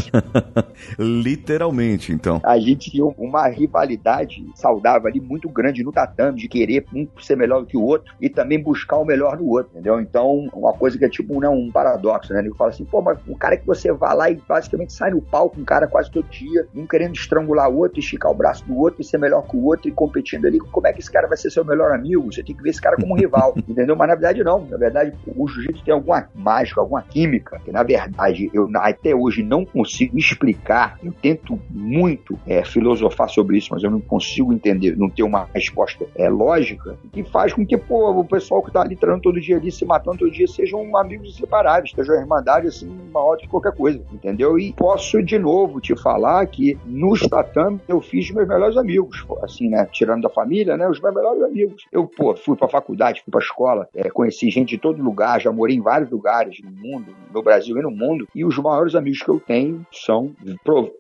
Literalmente, 0.98 2.12
então. 2.12 2.40
A 2.44 2.58
gente 2.60 2.92
tinha 2.92 3.06
uma 3.06 3.48
rivalidade 3.48 4.46
saudável 4.56 5.08
ali 5.08 5.20
muito 5.20 5.50
grande 5.50 5.84
no 5.84 5.92
tatame, 5.92 6.27
de 6.36 6.48
querer 6.48 6.86
um 6.94 7.08
ser 7.22 7.38
melhor 7.38 7.62
do 7.62 7.68
que 7.68 7.78
o 7.78 7.84
outro 7.84 8.14
e 8.20 8.30
também 8.30 8.62
buscar 8.62 8.98
o 8.98 9.06
melhor 9.06 9.38
do 9.38 9.48
outro, 9.48 9.72
entendeu? 9.74 10.00
Então, 10.00 10.50
uma 10.54 10.74
coisa 10.74 10.98
que 10.98 11.06
é 11.06 11.10
tipo 11.10 11.40
né, 11.40 11.48
um 11.48 11.72
paradoxo, 11.72 12.34
né? 12.34 12.40
Ele 12.40 12.54
fala 12.54 12.72
assim, 12.72 12.86
pô, 12.86 13.02
mas 13.02 13.18
um 13.28 13.36
cara 13.36 13.58
que 13.58 13.66
você 13.66 13.92
vai 13.92 14.16
lá 14.16 14.30
e 14.30 14.36
basicamente 14.36 14.94
sai 14.94 15.12
no 15.12 15.22
palco, 15.22 15.60
um 15.60 15.66
cara 15.66 15.88
quase 15.88 16.12
todo 16.12 16.28
dia, 16.30 16.68
um 16.76 16.86
querendo 16.86 17.16
estrangular 17.16 17.70
o 17.70 17.78
outro, 17.78 18.00
esticar 18.00 18.32
o 18.32 18.36
braço 18.36 18.66
do 18.66 18.78
outro 18.78 19.02
e 19.02 19.04
ser 19.04 19.18
melhor 19.18 19.44
que 19.44 19.56
o 19.56 19.64
outro 19.64 19.78
outro 19.78 19.88
e 19.88 19.92
competindo 19.92 20.46
ali, 20.46 20.60
como 20.60 20.88
é 20.88 20.94
que 20.94 21.00
esse 21.00 21.12
cara 21.12 21.28
vai 21.28 21.38
ser 21.38 21.50
seu 21.50 21.64
melhor 21.64 21.92
amigo? 21.92 22.32
Você 22.32 22.44
tem 22.44 22.56
que 22.56 22.62
ver 22.62 22.72
esse 22.72 22.82
cara 22.82 22.98
como 22.98 23.14
um 23.14 23.18
rival, 23.18 23.54
entendeu? 23.68 23.96
Mas 23.96 24.08
na 24.08 24.16
verdade 24.16 24.44
não. 24.44 24.66
Na 24.66 24.78
verdade, 24.78 25.14
o 25.28 25.48
jiu-jitsu 25.48 25.84
tem 25.84 25.94
alguma 25.94 26.28
mágica, 26.36 26.82
alguma 26.82 27.02
química, 27.02 27.60
que 27.64 27.72
na 27.72 27.84
verdade 27.84 28.50
eu 28.54 28.70
até 28.76 29.16
hoje 29.16 29.44
não 29.44 29.64
consigo 29.64 30.18
explicar. 30.18 30.98
Eu 31.04 31.14
tento 31.14 31.60
muito 31.70 32.38
é, 32.46 32.64
filosofar 32.64 33.30
sobre 33.30 33.58
isso, 33.58 33.70
mas 33.72 33.84
eu 33.84 33.92
não 33.92 34.02
consigo 34.02 34.52
entender, 34.52 34.98
não 34.98 35.10
ter 35.10 35.24
uma 35.24 35.48
resposta 35.54 36.06
é, 36.18 36.30
lógica, 36.30 36.98
que 37.12 37.24
faz 37.24 37.54
com 37.54 37.66
que 37.66 37.78
pô, 37.78 38.12
o 38.12 38.26
pessoal 38.26 38.62
que 38.62 38.70
está 38.70 38.82
ali 38.82 38.96
treinando 38.96 39.24
todo 39.24 39.40
dia 39.40 39.58
ali, 39.58 39.72
se 39.72 39.86
matando 39.86 40.20
todo 40.20 40.32
dia, 40.32 40.48
sejam 40.48 40.96
amigos 40.98 41.30
inseparáveis, 41.30 41.90
estejam 41.90 42.16
a 42.16 42.20
irmandade 42.20 42.68
assim, 42.68 42.90
maior 43.14 43.36
de 43.36 43.48
qualquer 43.48 43.74
coisa, 43.74 44.02
entendeu? 44.12 44.58
E 44.58 44.74
posso 44.74 45.22
de 45.22 45.38
novo 45.38 45.80
te 45.80 45.96
falar 45.96 46.46
que 46.48 46.78
nos 46.86 47.22
tatame 47.22 47.80
eu 47.88 48.02
fiz 48.02 48.32
meus 48.32 48.48
melhores 48.48 48.78
amigos, 48.78 49.26
assim, 49.42 49.70
né? 49.70 49.88
Tirando 49.92 50.24
da 50.24 50.30
família, 50.30 50.76
né? 50.76 50.88
Os 50.90 51.00
meus 51.00 51.14
melhores 51.14 51.44
amigos. 51.44 51.86
Eu, 51.92 52.08
pô, 52.08 52.36
fui 52.36 52.56
pra 52.56 52.68
faculdade, 52.68 53.22
fui 53.24 53.32
pra 53.32 53.42
escola, 53.42 53.88
é, 53.96 54.10
conheci 54.10 54.50
gente 54.50 54.70
de 54.70 54.78
todo 54.78 55.04
lugar, 55.04 55.40
já 55.40 55.52
morei 55.52 55.76
em 55.76 55.82
vários 55.82 56.10
lugares 56.10 56.60
no 56.64 56.72
mundo, 56.72 57.16
no 57.34 57.44
Brasil 57.44 57.78
e 57.78 57.82
no 57.82 57.92
mundo, 57.92 58.28
e 58.34 58.44
os 58.44 58.58
maiores 58.58 58.96
amigos 58.96 59.22
que 59.22 59.30
eu 59.30 59.40
tenho 59.40 59.86
são, 59.92 60.32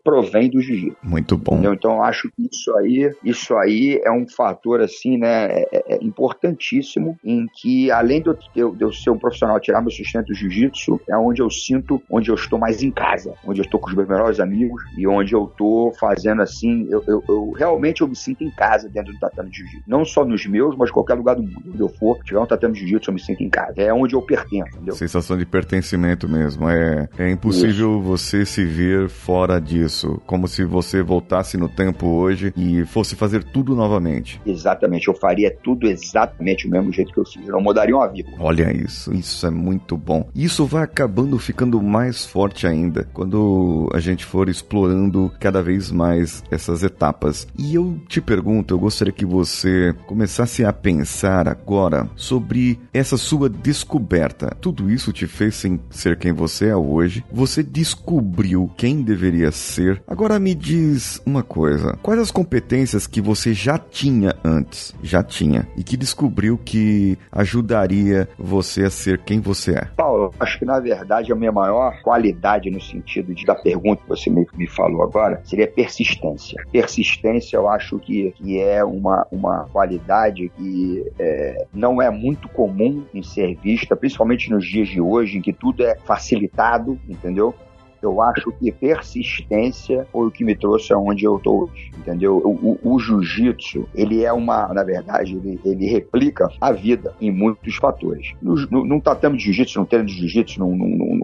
provém 0.03 0.49
do 0.49 0.61
jiu-jitsu. 0.61 0.97
Muito 1.03 1.37
bom. 1.37 1.53
Entendeu? 1.53 1.73
Então, 1.73 1.95
eu 1.95 2.03
acho 2.03 2.29
que 2.31 2.47
isso 2.51 2.75
aí, 2.77 3.15
isso 3.23 3.55
aí 3.55 3.99
é 4.03 4.11
um 4.11 4.27
fator, 4.27 4.81
assim, 4.81 5.06
né? 5.15 5.45
É, 5.45 5.67
é, 5.71 5.95
é 5.95 6.03
importantíssimo 6.03 7.17
em 7.23 7.45
que, 7.47 7.91
além 7.91 8.19
de 8.21 8.29
eu, 8.55 8.75
de 8.75 8.83
eu 8.83 8.91
ser 8.91 9.11
um 9.11 9.17
profissional, 9.17 9.59
tirar 9.59 9.81
meu 9.81 9.91
sustento 9.91 10.27
do 10.27 10.33
jiu-jitsu, 10.33 10.99
é 11.07 11.15
onde 11.15 11.41
eu 11.41 11.49
sinto, 11.51 12.01
onde 12.09 12.31
eu 12.31 12.35
estou 12.35 12.57
mais 12.57 12.81
em 12.81 12.89
casa, 12.89 13.35
onde 13.45 13.59
eu 13.59 13.63
estou 13.63 13.79
com 13.79 13.89
os 13.89 13.93
meus 13.93 14.07
melhores 14.07 14.39
amigos 14.39 14.81
e 14.97 15.07
onde 15.07 15.33
eu 15.33 15.45
estou 15.45 15.93
fazendo, 15.93 16.41
assim, 16.41 16.87
eu, 16.89 17.03
eu, 17.07 17.23
eu 17.29 17.51
realmente 17.51 18.01
eu 18.01 18.07
me 18.07 18.15
sinto 18.15 18.43
em 18.43 18.49
casa 18.49 18.89
dentro 18.89 19.13
do 19.13 19.19
tatame 19.19 19.51
de 19.51 19.57
jiu-jitsu. 19.57 19.83
Não 19.87 20.03
só 20.03 20.25
nos 20.25 20.45
meus, 20.47 20.75
mas 20.75 20.89
qualquer 20.89 21.13
lugar 21.13 21.35
do 21.35 21.43
mundo. 21.43 21.63
Onde 21.67 21.79
eu 21.79 21.89
for, 21.89 22.17
tiver 22.23 22.39
um 22.39 22.45
tatame 22.45 22.73
de 22.73 22.79
jiu-jitsu, 22.79 23.11
eu 23.11 23.13
me 23.13 23.19
sinto 23.19 23.43
em 23.43 23.49
casa. 23.49 23.73
É 23.77 23.93
onde 23.93 24.15
eu 24.15 24.21
pertenço, 24.21 24.69
entendeu? 24.75 24.95
Sensação 24.95 25.37
de 25.37 25.45
pertencimento 25.45 26.27
mesmo. 26.27 26.67
É, 26.67 27.07
é 27.17 27.29
impossível 27.29 27.99
Isso. 27.99 28.01
você 28.01 28.45
se 28.45 28.65
ver 28.65 29.09
fora 29.09 29.59
disso. 29.59 30.21
Como 30.25 30.47
se 30.47 30.63
você 30.63 31.03
voltasse 31.03 31.57
no 31.57 31.69
tempo 31.69 32.07
hoje 32.07 32.53
e 32.55 32.85
fosse 32.85 33.15
fazer 33.15 33.43
tudo 33.43 33.75
novamente. 33.75 34.41
Exatamente. 34.45 34.96
Eu 35.05 35.13
faria 35.13 35.55
tudo 35.63 35.87
exatamente 35.87 36.67
o 36.67 36.71
mesmo 36.71 36.91
jeito 36.91 37.13
que 37.13 37.19
eu 37.19 37.25
fiz. 37.25 37.45
Eu 37.45 37.53
não 37.53 37.61
mudaria 37.61 37.95
uma 37.95 38.07
vírgula. 38.07 38.37
Olha 38.39 38.71
isso. 38.75 39.13
Isso 39.13 39.45
é 39.45 39.51
muito 39.51 39.95
bom. 39.95 40.27
Isso 40.33 40.65
vai 40.65 40.83
acabando 40.83 41.37
ficando 41.37 41.81
mais 41.81 42.25
forte 42.25 42.65
ainda 42.65 43.07
quando 43.13 43.89
a 43.93 43.99
gente 43.99 44.25
for 44.25 44.49
explorando 44.49 45.31
cada 45.39 45.61
vez 45.61 45.91
mais 45.91 46.43
essas 46.49 46.83
etapas. 46.83 47.47
E 47.57 47.75
eu 47.75 47.99
te 48.07 48.21
pergunto 48.21 48.73
eu 48.73 48.79
gostaria 48.79 49.13
que 49.13 49.25
você 49.25 49.93
começasse 50.05 50.63
a 50.63 50.71
pensar 50.71 51.47
agora 51.47 52.09
sobre 52.15 52.79
essa 52.93 53.17
sua 53.17 53.49
descoberta. 53.49 54.55
Tudo 54.61 54.89
isso 54.89 55.11
te 55.11 55.27
fez 55.27 55.63
ser 55.89 56.17
quem 56.17 56.31
você 56.31 56.67
é 56.67 56.75
hoje. 56.75 57.23
Você 57.31 57.63
descobriu 57.63 58.71
quem 58.77 59.01
deveria 59.01 59.51
ser. 59.51 60.01
Agora 60.07 60.39
me 60.39 60.55
diz 60.55 61.21
uma 61.25 61.43
coisa: 61.43 61.97
quais 62.01 62.19
as 62.19 62.31
competências 62.31 63.07
que 63.07 63.21
você 63.21 63.53
já 63.53 63.77
tinha 63.77 64.35
antes? 64.43 64.76
Já 65.01 65.23
tinha. 65.23 65.67
E 65.75 65.83
que 65.83 65.97
descobriu 65.97 66.57
que 66.57 67.17
ajudaria 67.31 68.27
você 68.37 68.83
a 68.83 68.89
ser 68.89 69.19
quem 69.19 69.39
você 69.39 69.73
é? 69.73 69.85
Paulo, 69.95 70.33
acho 70.39 70.59
que 70.59 70.65
na 70.65 70.79
verdade 70.79 71.31
a 71.31 71.35
minha 71.35 71.51
maior 71.51 72.01
qualidade 72.01 72.69
no 72.69 72.81
sentido 72.81 73.33
de, 73.33 73.45
da 73.45 73.55
pergunta 73.55 74.01
que 74.03 74.09
você 74.09 74.29
me, 74.29 74.45
me 74.55 74.67
falou 74.67 75.03
agora 75.03 75.41
seria 75.43 75.67
persistência. 75.67 76.63
Persistência, 76.71 77.57
eu 77.57 77.67
acho 77.67 77.99
que 77.99 78.33
que 78.37 78.59
é 78.59 78.83
uma, 78.83 79.25
uma 79.31 79.65
qualidade 79.71 80.49
que 80.57 81.05
é, 81.19 81.65
não 81.73 82.01
é 82.01 82.09
muito 82.09 82.47
comum 82.49 83.03
em 83.13 83.23
ser 83.23 83.55
vista, 83.55 83.95
principalmente 83.95 84.49
nos 84.49 84.65
dias 84.65 84.87
de 84.87 85.01
hoje, 85.01 85.37
em 85.37 85.41
que 85.41 85.53
tudo 85.53 85.83
é 85.83 85.95
facilitado, 86.05 86.99
entendeu? 87.07 87.53
Eu 88.01 88.21
acho 88.21 88.51
que 88.53 88.71
persistência 88.71 90.07
foi 90.11 90.27
o 90.27 90.31
que 90.31 90.43
me 90.43 90.55
trouxe 90.55 90.93
aonde 90.93 91.25
eu 91.25 91.37
estou 91.37 91.63
hoje, 91.63 91.91
entendeu? 91.97 92.37
O, 92.37 92.77
o, 92.83 92.95
o 92.95 92.99
jiu-jitsu, 92.99 93.87
ele 93.95 94.23
é 94.23 94.31
uma, 94.31 94.73
na 94.73 94.83
verdade, 94.83 95.35
ele, 95.35 95.59
ele, 95.63 95.87
replica 95.87 96.49
a 96.59 96.71
vida 96.71 97.13
em 97.19 97.31
muitos 97.31 97.75
fatores. 97.75 98.33
Num 98.41 98.99
tatame 98.99 99.37
de 99.37 99.45
jiu-jitsu, 99.45 99.79
num 99.79 99.85
treino 99.85 100.05
de 100.05 100.13
jiu-jitsu, 100.13 100.61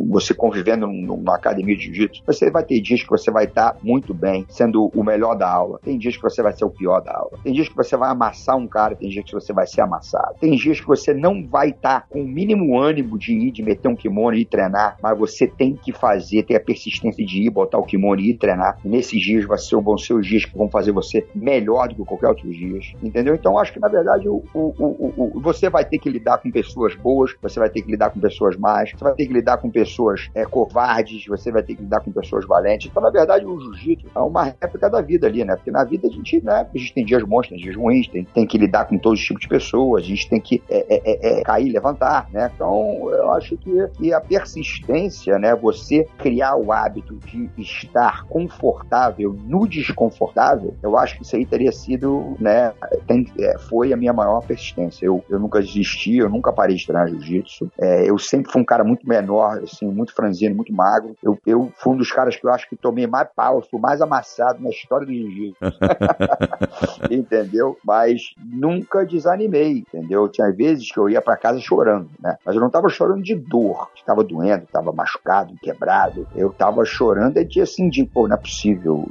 você 0.09 0.33
convivendo 0.33 0.87
numa 0.87 1.35
academia 1.35 1.75
de 1.75 1.85
jiu-jitsu, 1.85 2.23
você 2.25 2.49
vai 2.49 2.63
ter 2.63 2.79
dias 2.79 3.03
que 3.03 3.09
você 3.09 3.31
vai 3.31 3.45
estar 3.45 3.77
muito 3.81 4.13
bem, 4.13 4.45
sendo 4.49 4.91
o 4.93 5.03
melhor 5.03 5.35
da 5.35 5.49
aula. 5.49 5.79
Tem 5.83 5.97
dias 5.97 6.15
que 6.15 6.23
você 6.23 6.41
vai 6.41 6.53
ser 6.53 6.65
o 6.65 6.69
pior 6.69 7.01
da 7.01 7.15
aula. 7.15 7.39
Tem 7.43 7.53
dias 7.53 7.67
que 7.67 7.75
você 7.75 7.95
vai 7.97 8.09
amassar 8.09 8.57
um 8.57 8.67
cara, 8.67 8.95
tem 8.95 9.09
dias 9.09 9.25
que 9.25 9.33
você 9.33 9.53
vai 9.53 9.67
ser 9.67 9.81
amassado. 9.81 10.35
Tem 10.39 10.55
dias 10.55 10.79
que 10.79 10.87
você 10.87 11.13
não 11.13 11.45
vai 11.47 11.69
estar 11.69 12.07
com 12.09 12.21
o 12.21 12.27
mínimo 12.27 12.79
ânimo 12.79 13.17
de 13.17 13.33
ir, 13.33 13.51
de 13.51 13.63
meter 13.63 13.87
um 13.87 13.95
kimono 13.95 14.35
e 14.35 14.45
treinar, 14.45 14.97
mas 15.01 15.17
você 15.17 15.47
tem 15.47 15.75
que 15.75 15.91
fazer, 15.91 16.43
ter 16.43 16.55
a 16.55 16.59
persistência 16.63 17.25
de 17.25 17.43
ir, 17.43 17.49
botar 17.49 17.77
o 17.77 17.83
kimono 17.83 18.21
e 18.21 18.31
ir 18.31 18.37
treinar. 18.37 18.77
Nesses 18.83 19.21
dias 19.21 19.45
vai 19.45 19.57
ser, 19.57 19.79
vão 19.81 19.97
ser 19.97 20.13
os 20.13 20.25
dias 20.25 20.45
que 20.45 20.57
vão 20.57 20.69
fazer 20.69 20.91
você 20.91 21.25
melhor 21.35 21.87
do 21.89 21.95
que 21.95 22.03
qualquer 22.03 22.29
outro 22.29 22.49
dias. 22.51 22.93
Entendeu? 23.01 23.35
Então 23.35 23.57
acho 23.57 23.73
que 23.73 23.79
na 23.79 23.87
verdade 23.87 24.27
o, 24.27 24.43
o, 24.53 24.73
o, 24.79 25.13
o, 25.37 25.41
você 25.41 25.69
vai 25.69 25.85
ter 25.85 25.99
que 25.99 26.09
lidar 26.09 26.37
com 26.37 26.51
pessoas 26.51 26.95
boas, 26.95 27.35
você 27.41 27.59
vai 27.59 27.69
ter 27.69 27.81
que 27.81 27.91
lidar 27.91 28.09
com 28.09 28.19
pessoas 28.19 28.55
más, 28.57 28.91
você 28.91 29.03
vai 29.03 29.13
ter 29.13 29.25
que 29.25 29.33
lidar 29.33 29.57
com 29.57 29.69
pessoas 29.69 30.29
é, 30.33 30.45
covardes, 30.45 31.25
você 31.25 31.51
vai 31.51 31.63
ter 31.63 31.75
que 31.75 31.81
lidar 31.81 32.01
com 32.01 32.11
pessoas 32.11 32.45
valentes. 32.45 32.89
Então, 32.89 33.01
na 33.01 33.09
verdade, 33.09 33.45
o 33.45 33.59
jiu-jitsu 33.59 34.07
é 34.15 34.19
uma 34.19 34.43
réplica 34.43 34.89
da 34.89 35.01
vida 35.01 35.27
ali, 35.27 35.43
né? 35.43 35.55
Porque 35.55 35.71
na 35.71 35.83
vida 35.83 36.07
a 36.07 36.11
gente, 36.11 36.43
né, 36.43 36.67
a 36.73 36.77
gente 36.77 36.93
tem 36.93 37.05
dias 37.05 37.23
bons, 37.23 37.47
tem 37.47 37.57
dias 37.57 37.75
ruins, 37.75 38.07
tem, 38.07 38.23
tem 38.25 38.45
que 38.45 38.57
lidar 38.57 38.85
com 38.85 38.97
todos 38.97 39.19
os 39.19 39.25
tipos 39.25 39.41
de 39.41 39.47
pessoas, 39.47 40.03
a 40.03 40.07
gente 40.07 40.29
tem 40.29 40.39
que 40.39 40.61
é, 40.69 40.95
é, 40.95 41.01
é, 41.05 41.39
é 41.39 41.43
cair, 41.43 41.71
levantar, 41.71 42.29
né? 42.31 42.51
Então, 42.53 43.09
eu 43.11 43.31
acho 43.31 43.57
que, 43.57 43.87
que 43.97 44.13
a 44.13 44.21
persistência, 44.21 45.37
né, 45.39 45.55
você 45.55 46.07
criar 46.17 46.52
o 46.55 46.71
hábito 46.71 47.15
de 47.25 47.49
estar 47.57 48.23
confortável 48.25 49.35
no 49.45 49.67
desconfortável, 49.67 50.75
eu 50.81 50.97
acho 50.97 51.17
que 51.17 51.23
isso 51.23 51.35
aí 51.35 51.45
teria 51.45 51.71
sido, 51.71 52.35
né, 52.39 52.73
tem, 53.07 53.25
é, 53.39 53.57
foi 53.57 53.93
a 53.93 53.97
minha 53.97 54.13
maior 54.13 54.41
persistência. 54.41 55.05
Eu, 55.05 55.23
eu 55.29 55.39
nunca 55.39 55.59
desisti, 55.59 56.17
eu 56.17 56.29
nunca 56.29 56.51
parei 56.51 56.75
de 56.75 56.85
treinar 56.85 57.07
jiu-jitsu. 57.09 57.71
É, 57.79 58.09
eu 58.09 58.17
sempre 58.17 58.51
fui 58.51 58.61
um 58.61 58.65
cara 58.65 58.83
muito 58.83 59.07
menor, 59.07 59.59
assim, 59.63 59.87
muito 59.87 60.13
franzino, 60.13 60.55
muito 60.55 60.73
magro. 60.73 61.15
Eu, 61.21 61.37
eu 61.45 61.71
fui 61.77 61.93
um 61.93 61.97
dos 61.97 62.11
caras 62.11 62.35
que 62.35 62.45
eu 62.45 62.51
acho 62.51 62.67
que 62.69 62.75
tomei 62.75 63.07
mais 63.07 63.27
pau, 63.35 63.61
fui 63.61 63.79
mais 63.79 64.01
amassado 64.01 64.61
na 64.61 64.69
história 64.69 65.05
do 65.05 65.13
jiu-jitsu. 65.13 65.57
entendeu? 67.09 67.77
Mas 67.83 68.33
nunca 68.43 69.05
desanimei, 69.05 69.79
entendeu? 69.79 70.27
Tinha 70.29 70.51
vezes 70.51 70.91
que 70.91 70.97
eu 70.97 71.09
ia 71.09 71.21
para 71.21 71.37
casa 71.37 71.59
chorando, 71.59 72.09
né? 72.19 72.37
Mas 72.45 72.55
eu 72.55 72.61
não 72.61 72.69
tava 72.69 72.89
chorando 72.89 73.23
de 73.23 73.35
dor, 73.35 73.89
estava 73.95 74.23
doendo, 74.23 74.63
estava 74.63 74.91
machucado, 74.91 75.55
quebrado. 75.61 76.27
Eu 76.35 76.42
tava 76.49 76.83
chorando 76.85 77.37
é 77.37 77.43
de 77.43 77.61
assim, 77.61 77.89
de, 77.89 78.05
pô, 78.05 78.27
não 78.27 78.35
é 78.35 78.39
possível. 78.39 79.05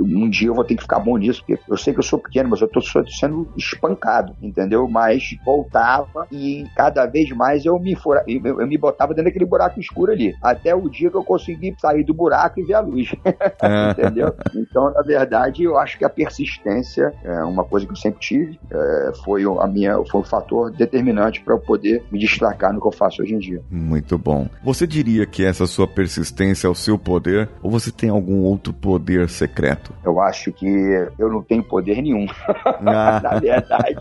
Um 0.00 0.28
dia 0.28 0.48
eu 0.48 0.54
vou 0.54 0.64
ter 0.64 0.74
que 0.74 0.82
ficar 0.82 0.98
bom 0.98 1.16
nisso, 1.16 1.44
porque 1.46 1.62
eu 1.68 1.76
sei 1.76 1.92
que 1.92 2.00
eu 2.00 2.04
sou 2.04 2.18
pequeno, 2.18 2.50
mas 2.50 2.60
eu 2.60 2.68
tô 2.68 2.80
sendo 2.80 3.48
espancado, 3.56 4.34
entendeu? 4.42 4.88
Mas 4.88 5.36
voltava 5.44 6.26
e 6.30 6.66
cada 6.76 7.06
vez 7.06 7.30
mais 7.30 7.64
eu 7.64 7.78
me, 7.78 7.94
fura, 7.94 8.24
eu, 8.26 8.60
eu 8.60 8.66
me 8.66 8.76
botava 8.76 9.14
dentro 9.14 9.30
daquele 9.30 9.46
buraco 9.46 9.80
escuro 9.80 10.12
ali. 10.12 10.34
Até 10.42 10.74
o 10.74 10.88
dia 10.88 11.10
que 11.10 11.16
eu 11.16 11.24
consegui 11.24 11.74
sair 11.78 12.04
do 12.04 12.12
buraco 12.12 12.60
e 12.60 12.64
ver 12.64 12.74
a 12.74 12.80
luz. 12.80 13.12
É. 13.62 13.90
entendeu? 13.90 14.34
Então, 14.56 14.92
na 14.92 15.02
verdade, 15.02 15.62
eu 15.62 15.78
acho 15.78 15.96
que 15.96 16.04
a 16.04 16.08
persistência 16.08 17.12
é 17.22 17.44
uma 17.44 17.64
coisa 17.64 17.86
que 17.86 17.92
eu 17.92 17.96
sempre 17.96 18.20
tive, 18.20 18.58
é, 18.70 19.12
foi 19.24 19.44
a 19.44 19.66
minha, 19.66 20.02
foi 20.10 20.20
um 20.20 20.24
fator 20.24 20.70
determinante 20.70 21.40
para 21.40 21.54
eu 21.54 21.60
poder 21.60 22.02
me 22.10 22.18
destacar 22.18 22.72
no 22.72 22.80
que 22.80 22.86
eu 22.86 22.92
faço 22.92 23.22
hoje 23.22 23.34
em 23.34 23.38
dia. 23.38 23.62
Muito 23.70 24.18
bom. 24.18 24.48
Você 24.64 24.86
diria 24.86 25.26
que 25.26 25.44
essa 25.44 25.66
sua 25.66 25.86
persistência 25.86 26.41
é 26.50 26.68
o 26.68 26.74
seu 26.74 26.98
poder 26.98 27.48
ou 27.62 27.70
você 27.70 27.90
tem 27.90 28.10
algum 28.10 28.42
outro 28.42 28.72
poder 28.72 29.28
secreto? 29.28 29.92
Eu 30.04 30.20
acho 30.20 30.52
que 30.52 30.66
eu 31.18 31.28
não 31.28 31.42
tenho 31.42 31.62
poder 31.62 32.02
nenhum. 32.02 32.26
Ah. 32.66 33.20
na 33.22 33.38
verdade, 33.38 33.96